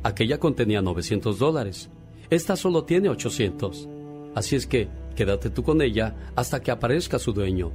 Aquella 0.03 0.39
contenía 0.39 0.81
900 0.81 1.39
dólares. 1.39 1.89
Esta 2.29 2.55
solo 2.55 2.83
tiene 2.83 3.09
800. 3.09 3.87
Así 4.35 4.55
es 4.55 4.67
que 4.67 4.89
quédate 5.15 5.49
tú 5.49 5.63
con 5.63 5.81
ella 5.81 6.15
hasta 6.35 6.61
que 6.61 6.71
aparezca 6.71 7.19
su 7.19 7.31
dueño. 7.31 7.71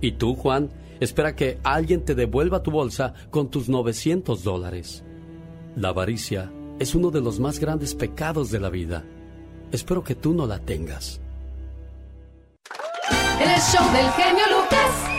Y 0.00 0.12
tú, 0.12 0.34
Juan, 0.34 0.70
espera 1.00 1.34
que 1.36 1.58
alguien 1.62 2.04
te 2.04 2.14
devuelva 2.14 2.62
tu 2.62 2.70
bolsa 2.70 3.14
con 3.30 3.50
tus 3.50 3.68
900 3.68 4.42
dólares. 4.42 5.04
La 5.76 5.88
avaricia 5.88 6.50
es 6.78 6.94
uno 6.94 7.10
de 7.10 7.20
los 7.20 7.40
más 7.40 7.58
grandes 7.58 7.94
pecados 7.94 8.50
de 8.50 8.60
la 8.60 8.70
vida. 8.70 9.04
Espero 9.72 10.02
que 10.02 10.14
tú 10.14 10.32
no 10.32 10.46
la 10.46 10.58
tengas. 10.58 11.20
El 13.40 13.60
show 13.60 13.92
del 13.92 14.10
genio 14.12 14.44
Lucas. 14.50 15.15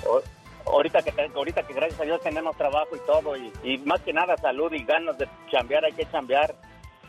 Ahorita 0.66 1.02
que 1.02 1.30
ahorita 1.34 1.66
que 1.66 1.74
gracias 1.74 2.00
a 2.00 2.04
Dios 2.04 2.20
tenemos 2.20 2.56
trabajo 2.56 2.94
y 2.94 3.06
todo 3.06 3.36
y, 3.36 3.52
y 3.62 3.78
más 3.78 4.00
que 4.00 4.12
nada 4.12 4.36
salud 4.36 4.72
y 4.72 4.84
ganas 4.84 5.16
de 5.18 5.28
chambear, 5.50 5.84
hay 5.84 5.92
que 5.92 6.06
chambear. 6.10 6.54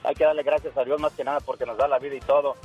Hay 0.04 0.16
que 0.16 0.24
darle 0.24 0.44
gracias 0.44 0.78
a 0.78 0.84
Dios 0.84 1.00
más 1.00 1.14
que 1.14 1.24
nada 1.24 1.40
porque 1.40 1.66
nos 1.66 1.78
da 1.78 1.88
la 1.88 2.00
vida 2.00 2.16
y 2.16 2.20
todo. 2.20 2.56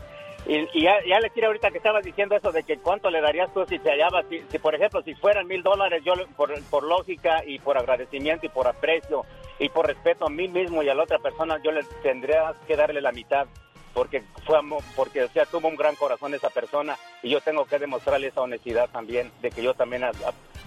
Y, 0.47 0.69
y 0.79 0.83
ya, 0.83 0.97
ya 1.07 1.21
le 1.21 1.31
quiero 1.31 1.49
ahorita 1.49 1.71
que 1.71 1.79
estabas 1.79 2.05
diciendo 2.05 2.37
eso 2.37 2.51
de 2.51 2.65
que 2.65 2.79
cuánto 2.79 3.11
le 3.11 3.21
darías 3.21 3.53
tú 3.55 3.65
si 3.67 3.79
te 3.79 3.91
hallabas, 3.91 4.27
si, 4.29 4.41
si, 4.51 4.59
por 4.59 4.75
ejemplo 4.75 5.03
si 5.03 5.15
fueran 5.15 5.47
mil 5.47 5.63
dólares, 5.63 6.03
yo 6.05 6.15
por, 6.37 6.53
por 6.65 6.83
lógica 6.83 7.43
y 7.47 7.59
por 7.61 7.79
agradecimiento 7.79 8.47
y 8.47 8.49
por 8.49 8.67
aprecio 8.67 9.25
y 9.59 9.69
por 9.69 9.87
respeto 9.87 10.27
a 10.27 10.31
mí 10.31 10.49
mismo 10.49 10.83
y 10.83 10.89
a 10.89 10.95
la 10.95 11.05
otra 11.05 11.21
persona, 11.21 11.61
yo 11.63 11.71
le 11.71 11.85
tendría 12.03 12.55
que 12.67 12.77
darle 12.77 13.01
la 13.01 13.13
mitad 13.13 13.47
porque 13.95 14.25
fue 14.45 14.59
porque 14.97 15.25
o 15.25 15.29
sea 15.29 15.47
tuvo 15.47 15.69
un 15.69 15.77
gran 15.77 15.95
corazón 15.97 16.35
esa 16.35 16.51
persona 16.51 16.97
y 17.23 17.31
yo 17.31 17.41
tengo 17.41 17.65
que 17.67 17.79
demostrarle 17.79 18.29
esa 18.29 18.41
honestidad 18.41 18.89
también 18.91 19.31
de 19.43 19.51
que 19.51 19.63
yo 19.63 19.75
también 19.75 20.03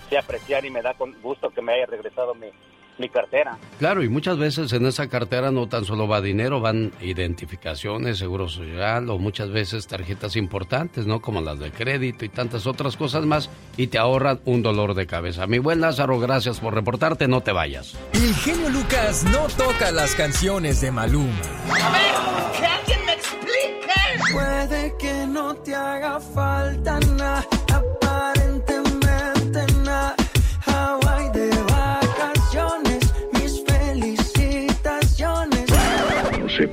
sé 0.09 0.17
apreciar 0.17 0.65
y 0.65 0.71
me 0.71 0.81
da 0.81 0.93
con 0.93 1.13
gusto 1.21 1.49
que 1.49 1.61
me 1.61 1.73
haya 1.73 1.85
regresado 1.85 2.33
mi, 2.35 2.47
mi 2.97 3.09
cartera. 3.09 3.57
Claro, 3.79 4.03
y 4.03 4.09
muchas 4.09 4.37
veces 4.37 4.71
en 4.73 4.85
esa 4.85 5.07
cartera 5.09 5.51
no 5.51 5.67
tan 5.67 5.85
solo 5.85 6.07
va 6.07 6.21
dinero, 6.21 6.61
van 6.61 6.91
identificaciones, 7.01 8.17
seguro 8.17 8.47
social 8.47 9.09
o 9.09 9.17
muchas 9.17 9.49
veces 9.51 9.87
tarjetas 9.87 10.35
importantes, 10.35 11.05
¿no? 11.05 11.21
Como 11.21 11.41
las 11.41 11.59
de 11.59 11.71
crédito 11.71 12.25
y 12.25 12.29
tantas 12.29 12.67
otras 12.67 12.97
cosas 12.97 13.25
más, 13.25 13.49
y 13.77 13.87
te 13.87 13.97
ahorran 13.97 14.39
un 14.45 14.63
dolor 14.63 14.93
de 14.93 15.07
cabeza. 15.07 15.47
Mi 15.47 15.59
buen 15.59 15.81
Lázaro, 15.81 16.19
gracias 16.19 16.59
por 16.59 16.73
reportarte, 16.73 17.27
no 17.27 17.41
te 17.41 17.51
vayas. 17.51 17.97
El 18.13 18.33
genio 18.35 18.69
Lucas 18.69 19.23
no 19.25 19.47
toca 19.57 19.91
las 19.91 20.15
canciones 20.15 20.81
de 20.81 20.91
Maluma. 20.91 21.33
A 21.69 21.91
ver, 21.91 22.59
que 22.59 22.65
alguien 22.65 23.05
me 23.05 23.13
explique. 23.13 23.85
Puede 24.31 24.95
que 24.97 25.27
no 25.27 25.55
te 25.55 25.75
haga 25.75 26.19
falta 26.19 26.99
nada, 26.99 27.45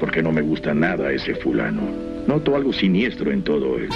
No 0.02 0.06
sé 0.06 0.10
por 0.10 0.14
qué 0.16 0.22
no 0.24 0.32
me 0.32 0.42
gusta 0.42 0.74
nada 0.74 1.12
ese 1.12 1.32
fulano. 1.36 1.82
Noto 2.26 2.56
algo 2.56 2.72
siniestro 2.72 3.30
en 3.30 3.44
todo 3.44 3.78
esto. 3.78 3.94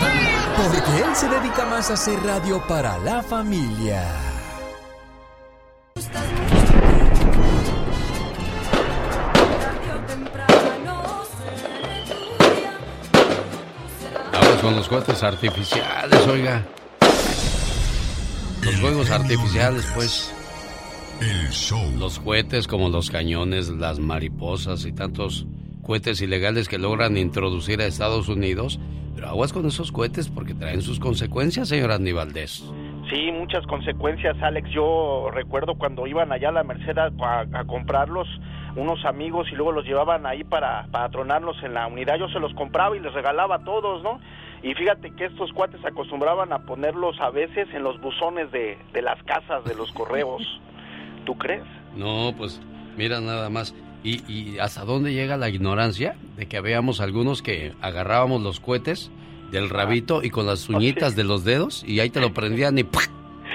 Porque 0.56 1.02
él 1.02 1.16
se 1.16 1.28
dedica 1.28 1.66
más 1.66 1.90
a 1.90 1.94
hacer 1.94 2.16
radio 2.20 2.62
para 2.68 2.96
la 2.98 3.24
familia. 3.24 4.04
Ahora 14.32 14.60
son 14.60 14.76
los 14.76 14.88
cohetes 14.88 15.22
artificiales, 15.24 16.26
oiga. 16.28 16.64
Los 18.62 18.80
juegos 18.80 19.10
artificiales, 19.10 19.84
pues. 19.92 20.32
El 21.20 21.50
show. 21.50 21.90
Los 21.98 22.20
cohetes 22.20 22.68
como 22.68 22.90
los 22.90 23.10
cañones, 23.10 23.70
las 23.70 23.98
mariposas 23.98 24.84
y 24.84 24.92
tantos 24.92 25.46
cohetes 25.86 26.20
ilegales 26.20 26.68
que 26.68 26.78
logran 26.78 27.16
introducir 27.16 27.80
a 27.80 27.86
Estados 27.86 28.28
Unidos. 28.28 28.78
Pero 29.14 29.28
aguas 29.28 29.52
con 29.54 29.64
esos 29.64 29.92
cohetes 29.92 30.28
porque 30.28 30.52
traen 30.52 30.82
sus 30.82 31.00
consecuencias, 31.00 31.68
señor 31.68 31.90
Andy 31.90 32.12
Valdés. 32.12 32.68
Sí, 33.10 33.30
muchas 33.32 33.64
consecuencias, 33.66 34.36
Alex. 34.42 34.68
Yo 34.70 35.28
recuerdo 35.32 35.76
cuando 35.76 36.06
iban 36.06 36.32
allá 36.32 36.50
a 36.50 36.52
la 36.52 36.64
Merced 36.64 36.98
a, 36.98 37.06
a- 37.20 37.46
a 37.60 37.64
comprarlos 37.64 38.28
unos 38.74 39.02
amigos 39.06 39.46
y 39.50 39.54
luego 39.54 39.72
los 39.72 39.86
llevaban 39.86 40.26
ahí 40.26 40.44
para, 40.44 40.86
para 40.90 41.08
tronarlos 41.08 41.56
en 41.62 41.72
la 41.72 41.86
unidad. 41.86 42.16
Yo 42.18 42.28
se 42.28 42.40
los 42.40 42.52
compraba 42.52 42.94
y 42.94 43.00
les 43.00 43.14
regalaba 43.14 43.54
a 43.56 43.64
todos, 43.64 44.02
¿no? 44.02 44.20
Y 44.62 44.74
fíjate 44.74 45.12
que 45.12 45.26
estos 45.26 45.50
cuates 45.54 45.82
acostumbraban 45.82 46.52
a 46.52 46.58
ponerlos 46.66 47.18
a 47.20 47.30
veces 47.30 47.68
en 47.72 47.84
los 47.84 47.98
buzones 48.02 48.50
de, 48.52 48.76
de 48.92 49.00
las 49.00 49.22
casas, 49.22 49.64
de 49.64 49.74
los 49.76 49.90
correos. 49.92 50.42
¿Tú 51.24 51.38
crees? 51.38 51.62
No, 51.96 52.34
pues 52.36 52.60
mira 52.98 53.18
nada 53.20 53.48
más. 53.48 53.74
¿Y, 54.06 54.22
y 54.32 54.58
hasta 54.58 54.84
dónde 54.84 55.12
llega 55.12 55.36
la 55.36 55.48
ignorancia 55.48 56.16
de 56.36 56.46
que 56.46 56.60
veamos 56.60 57.00
algunos 57.00 57.42
que 57.42 57.72
agarrábamos 57.82 58.40
los 58.40 58.60
cohetes 58.60 59.10
del 59.50 59.68
rabito 59.68 60.22
y 60.22 60.30
con 60.30 60.46
las 60.46 60.68
uñitas 60.68 61.16
de 61.16 61.24
los 61.24 61.44
dedos 61.44 61.82
y 61.86 62.00
ahí 62.00 62.10
te 62.10 62.20
lo 62.20 62.32
prendían 62.32 62.78
y 62.78 62.84
¡pah! 62.84 63.00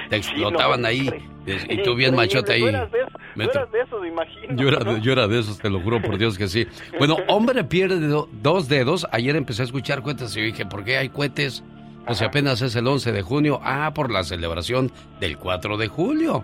te 0.09 0.17
explotaban 0.17 0.85
ahí? 0.85 1.09
Y 1.69 1.81
tú 1.83 1.95
bien 1.95 2.15
machote 2.15 2.53
ahí. 2.53 2.61
De, 2.63 2.87
imagino. 4.07 4.55
Yo 4.61 4.67
era, 4.67 4.83
de, 4.93 5.01
yo 5.01 5.11
era 5.13 5.27
de 5.27 5.39
esos, 5.39 5.57
te 5.57 5.69
lo 5.69 5.79
juro 5.79 6.01
por 6.01 6.17
Dios 6.17 6.37
que 6.37 6.47
sí. 6.47 6.67
Bueno, 6.97 7.17
hombre 7.27 7.63
pierde 7.63 8.05
do- 8.07 8.29
dos 8.41 8.67
dedos. 8.67 9.07
Ayer 9.11 9.35
empecé 9.37 9.61
a 9.61 9.65
escuchar 9.65 10.01
cohetes 10.01 10.35
y 10.35 10.41
dije, 10.41 10.65
¿por 10.65 10.83
qué 10.83 10.97
hay 10.97 11.09
cohetes? 11.09 11.63
Pues 12.05 12.17
si 12.17 12.25
apenas 12.25 12.61
es 12.61 12.75
el 12.75 12.85
11 12.87 13.11
de 13.13 13.21
junio. 13.21 13.59
Ah, 13.63 13.91
por 13.95 14.11
la 14.11 14.23
celebración 14.23 14.91
del 15.19 15.37
4 15.37 15.77
de 15.77 15.87
julio. 15.87 16.43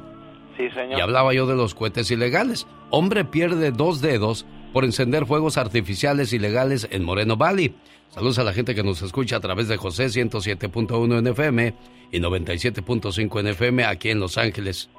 Sí, 0.57 0.69
señor. 0.71 0.97
Y 0.97 1.01
hablaba 1.01 1.33
yo 1.33 1.45
de 1.45 1.55
los 1.55 1.75
cohetes 1.75 2.09
ilegales. 2.11 2.67
Hombre 2.89 3.23
pierde 3.23 3.71
dos 3.71 4.01
dedos 4.01 4.45
por 4.73 4.83
encender 4.83 5.25
fuegos 5.25 5.57
artificiales 5.57 6.33
ilegales 6.33 6.87
en 6.91 7.03
Moreno 7.03 7.37
Valley. 7.37 7.75
Saludos 8.09 8.39
a 8.39 8.43
la 8.43 8.53
gente 8.53 8.73
que 8.73 8.83
nos 8.83 9.01
escucha 9.01 9.37
a 9.37 9.39
través 9.39 9.67
de 9.67 9.77
José 9.77 10.07
107.1 10.07 11.19
en 11.19 11.27
FM 11.27 11.73
y 12.11 12.19
97.5 12.19 13.39
en 13.39 13.47
FM 13.47 13.85
aquí 13.85 14.09
en 14.09 14.19
Los 14.19 14.37
Ángeles. 14.37 14.89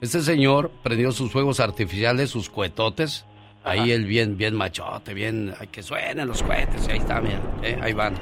Este 0.00 0.20
señor 0.20 0.70
prendió 0.82 1.10
sus 1.12 1.32
fuegos 1.32 1.60
artificiales, 1.60 2.30
sus 2.30 2.50
cohetotes. 2.50 3.24
Ahí 3.64 3.90
él 3.90 4.04
bien, 4.04 4.36
bien 4.36 4.54
machote, 4.54 5.14
bien, 5.14 5.54
ay, 5.58 5.68
que 5.68 5.82
suenen 5.82 6.28
los 6.28 6.42
cohetes. 6.42 6.86
Ahí 6.88 6.98
está, 6.98 7.20
mira, 7.20 7.40
eh, 7.62 7.78
ahí 7.80 7.92
van. 7.92 8.14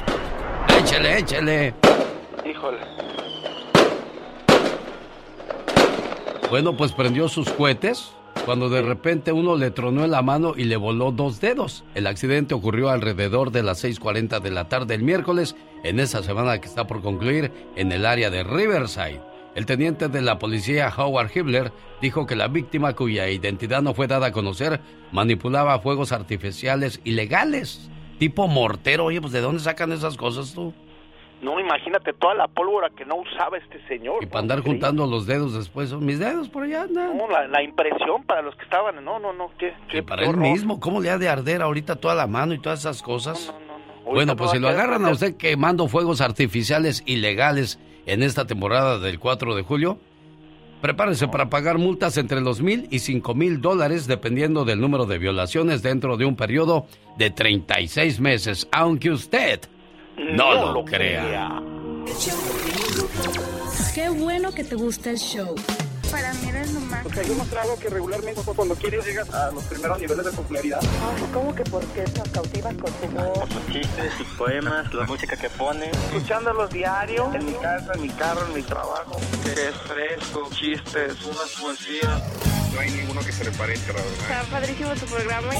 Échele, 0.78 1.18
échele. 1.18 1.74
Híjole. 2.48 2.78
Bueno, 6.50 6.76
pues 6.76 6.92
prendió 6.92 7.28
sus 7.28 7.48
cohetes 7.50 8.12
cuando 8.44 8.68
de 8.68 8.82
repente 8.82 9.32
uno 9.32 9.56
le 9.56 9.70
tronó 9.70 10.04
en 10.04 10.10
la 10.10 10.22
mano 10.22 10.52
y 10.56 10.64
le 10.64 10.76
voló 10.76 11.10
dos 11.10 11.40
dedos. 11.40 11.84
El 11.94 12.06
accidente 12.06 12.54
ocurrió 12.54 12.90
alrededor 12.90 13.50
de 13.50 13.62
las 13.62 13.82
6.40 13.82 14.40
de 14.40 14.50
la 14.50 14.68
tarde 14.68 14.94
el 14.94 15.02
miércoles, 15.02 15.56
en 15.82 15.98
esa 15.98 16.22
semana 16.22 16.60
que 16.60 16.68
está 16.68 16.86
por 16.86 17.00
concluir, 17.00 17.50
en 17.76 17.90
el 17.90 18.04
área 18.04 18.30
de 18.30 18.44
Riverside. 18.44 19.22
El 19.54 19.66
teniente 19.66 20.08
de 20.08 20.20
la 20.20 20.38
policía 20.38 20.92
Howard 20.94 21.30
Hibler 21.34 21.72
dijo 22.02 22.26
que 22.26 22.36
la 22.36 22.48
víctima 22.48 22.94
cuya 22.94 23.28
identidad 23.30 23.82
no 23.82 23.94
fue 23.94 24.06
dada 24.06 24.26
a 24.26 24.32
conocer 24.32 24.80
manipulaba 25.12 25.78
fuegos 25.78 26.12
artificiales 26.12 27.00
ilegales, 27.04 27.88
tipo 28.18 28.48
mortero. 28.48 29.06
Oye, 29.06 29.20
pues 29.20 29.32
¿de 29.32 29.40
dónde 29.40 29.62
sacan 29.62 29.92
esas 29.92 30.16
cosas 30.16 30.52
tú? 30.52 30.74
No, 31.44 31.60
imagínate 31.60 32.14
toda 32.14 32.34
la 32.34 32.48
pólvora 32.48 32.88
que 32.88 33.04
no 33.04 33.16
usaba 33.16 33.58
este 33.58 33.78
señor. 33.86 34.22
Y 34.22 34.26
para 34.26 34.40
andar 34.40 34.60
juntando 34.60 35.06
los 35.06 35.26
dedos 35.26 35.52
después, 35.52 35.92
mis 35.92 36.18
dedos 36.18 36.48
por 36.48 36.62
allá 36.62 36.84
andan. 36.84 37.18
No, 37.18 37.28
la, 37.28 37.62
impresión 37.62 38.24
para 38.24 38.40
los 38.40 38.56
que 38.56 38.64
estaban, 38.64 39.04
no, 39.04 39.18
no, 39.18 39.34
no, 39.34 39.50
qué, 39.58 39.74
qué 39.90 40.02
para 40.02 40.24
él 40.24 40.38
mismo, 40.38 40.80
¿cómo 40.80 41.02
le 41.02 41.10
ha 41.10 41.18
de 41.18 41.28
arder 41.28 41.60
ahorita 41.60 41.96
toda 41.96 42.14
la 42.14 42.26
mano 42.26 42.54
y 42.54 42.58
todas 42.58 42.80
esas 42.80 43.02
cosas? 43.02 43.52
No, 43.52 43.60
no, 43.60 43.78
no, 44.06 44.12
bueno, 44.12 44.36
pues 44.36 44.52
si 44.52 44.58
lo 44.58 44.68
agarran 44.68 45.04
a 45.04 45.10
usted 45.10 45.36
quemando 45.36 45.86
fuegos 45.86 46.22
artificiales 46.22 47.02
ilegales 47.04 47.78
en 48.06 48.22
esta 48.22 48.46
temporada 48.46 48.98
del 48.98 49.18
4 49.18 49.54
de 49.54 49.62
julio, 49.62 49.98
prepárese 50.80 51.28
para 51.28 51.50
pagar 51.50 51.76
multas 51.76 52.16
entre 52.16 52.40
los 52.40 52.62
mil 52.62 52.88
y 52.90 53.00
cinco 53.00 53.34
mil 53.34 53.60
dólares 53.60 54.06
dependiendo 54.06 54.64
del 54.64 54.80
número 54.80 55.04
de 55.04 55.18
violaciones 55.18 55.82
dentro 55.82 56.16
de 56.16 56.24
un 56.24 56.36
periodo 56.36 56.86
de 57.18 57.30
36 57.30 58.18
meses, 58.20 58.66
aunque 58.72 59.10
usted 59.10 59.60
no, 60.16 60.72
lo, 60.72 60.84
crea. 60.84 61.60
Qué 63.94 64.08
bueno 64.08 64.52
que 64.52 64.64
te 64.64 64.74
gusta 64.74 65.10
el 65.10 65.18
show. 65.18 65.54
Para 66.10 66.32
mí 66.34 66.48
eres 66.48 66.72
lo 66.72 66.80
más. 66.80 67.02
Porque 67.02 67.24
yo 67.26 67.34
mostrado 67.34 67.76
que 67.76 67.88
regularmente 67.88 68.40
cuando 68.54 68.76
quieres 68.76 69.04
llegas 69.04 69.28
a 69.34 69.50
los 69.50 69.64
primeros 69.64 69.98
niveles 69.98 70.24
de 70.24 70.30
popularidad. 70.30 70.80
Ay, 70.82 71.24
¿cómo 71.32 71.54
que 71.54 71.64
por 71.64 71.84
qué 71.86 72.04
nos 72.16 72.28
cautivas 72.28 72.74
con 72.74 72.92
tu 72.92 73.06
voz? 73.08 73.48
Sus 73.50 73.66
chistes, 73.72 74.12
sus 74.16 74.26
poemas, 74.38 74.94
la 74.94 75.04
música 75.06 75.36
que 75.36 75.50
pone. 75.50 75.90
Escuchándolos 75.90 76.70
diario. 76.70 77.32
En 77.34 77.46
mi 77.46 77.52
casa, 77.54 77.92
en 77.94 78.02
mi 78.02 78.08
carro, 78.10 78.46
en 78.46 78.54
mi 78.54 78.62
trabajo. 78.62 79.16
Es 79.44 79.74
fresco, 79.88 80.48
chistes, 80.52 81.24
unas 81.24 81.50
poesías. 81.60 82.22
No 82.72 82.80
hay 82.80 82.90
ninguno 82.90 83.20
que 83.20 83.32
se 83.32 83.44
le 83.44 83.50
parezca, 83.52 83.92
la 83.92 84.02
verdad. 84.02 84.42
Está 84.42 84.42
padrísimo 84.50 84.90
tu 84.94 85.06
programa. 85.06 85.50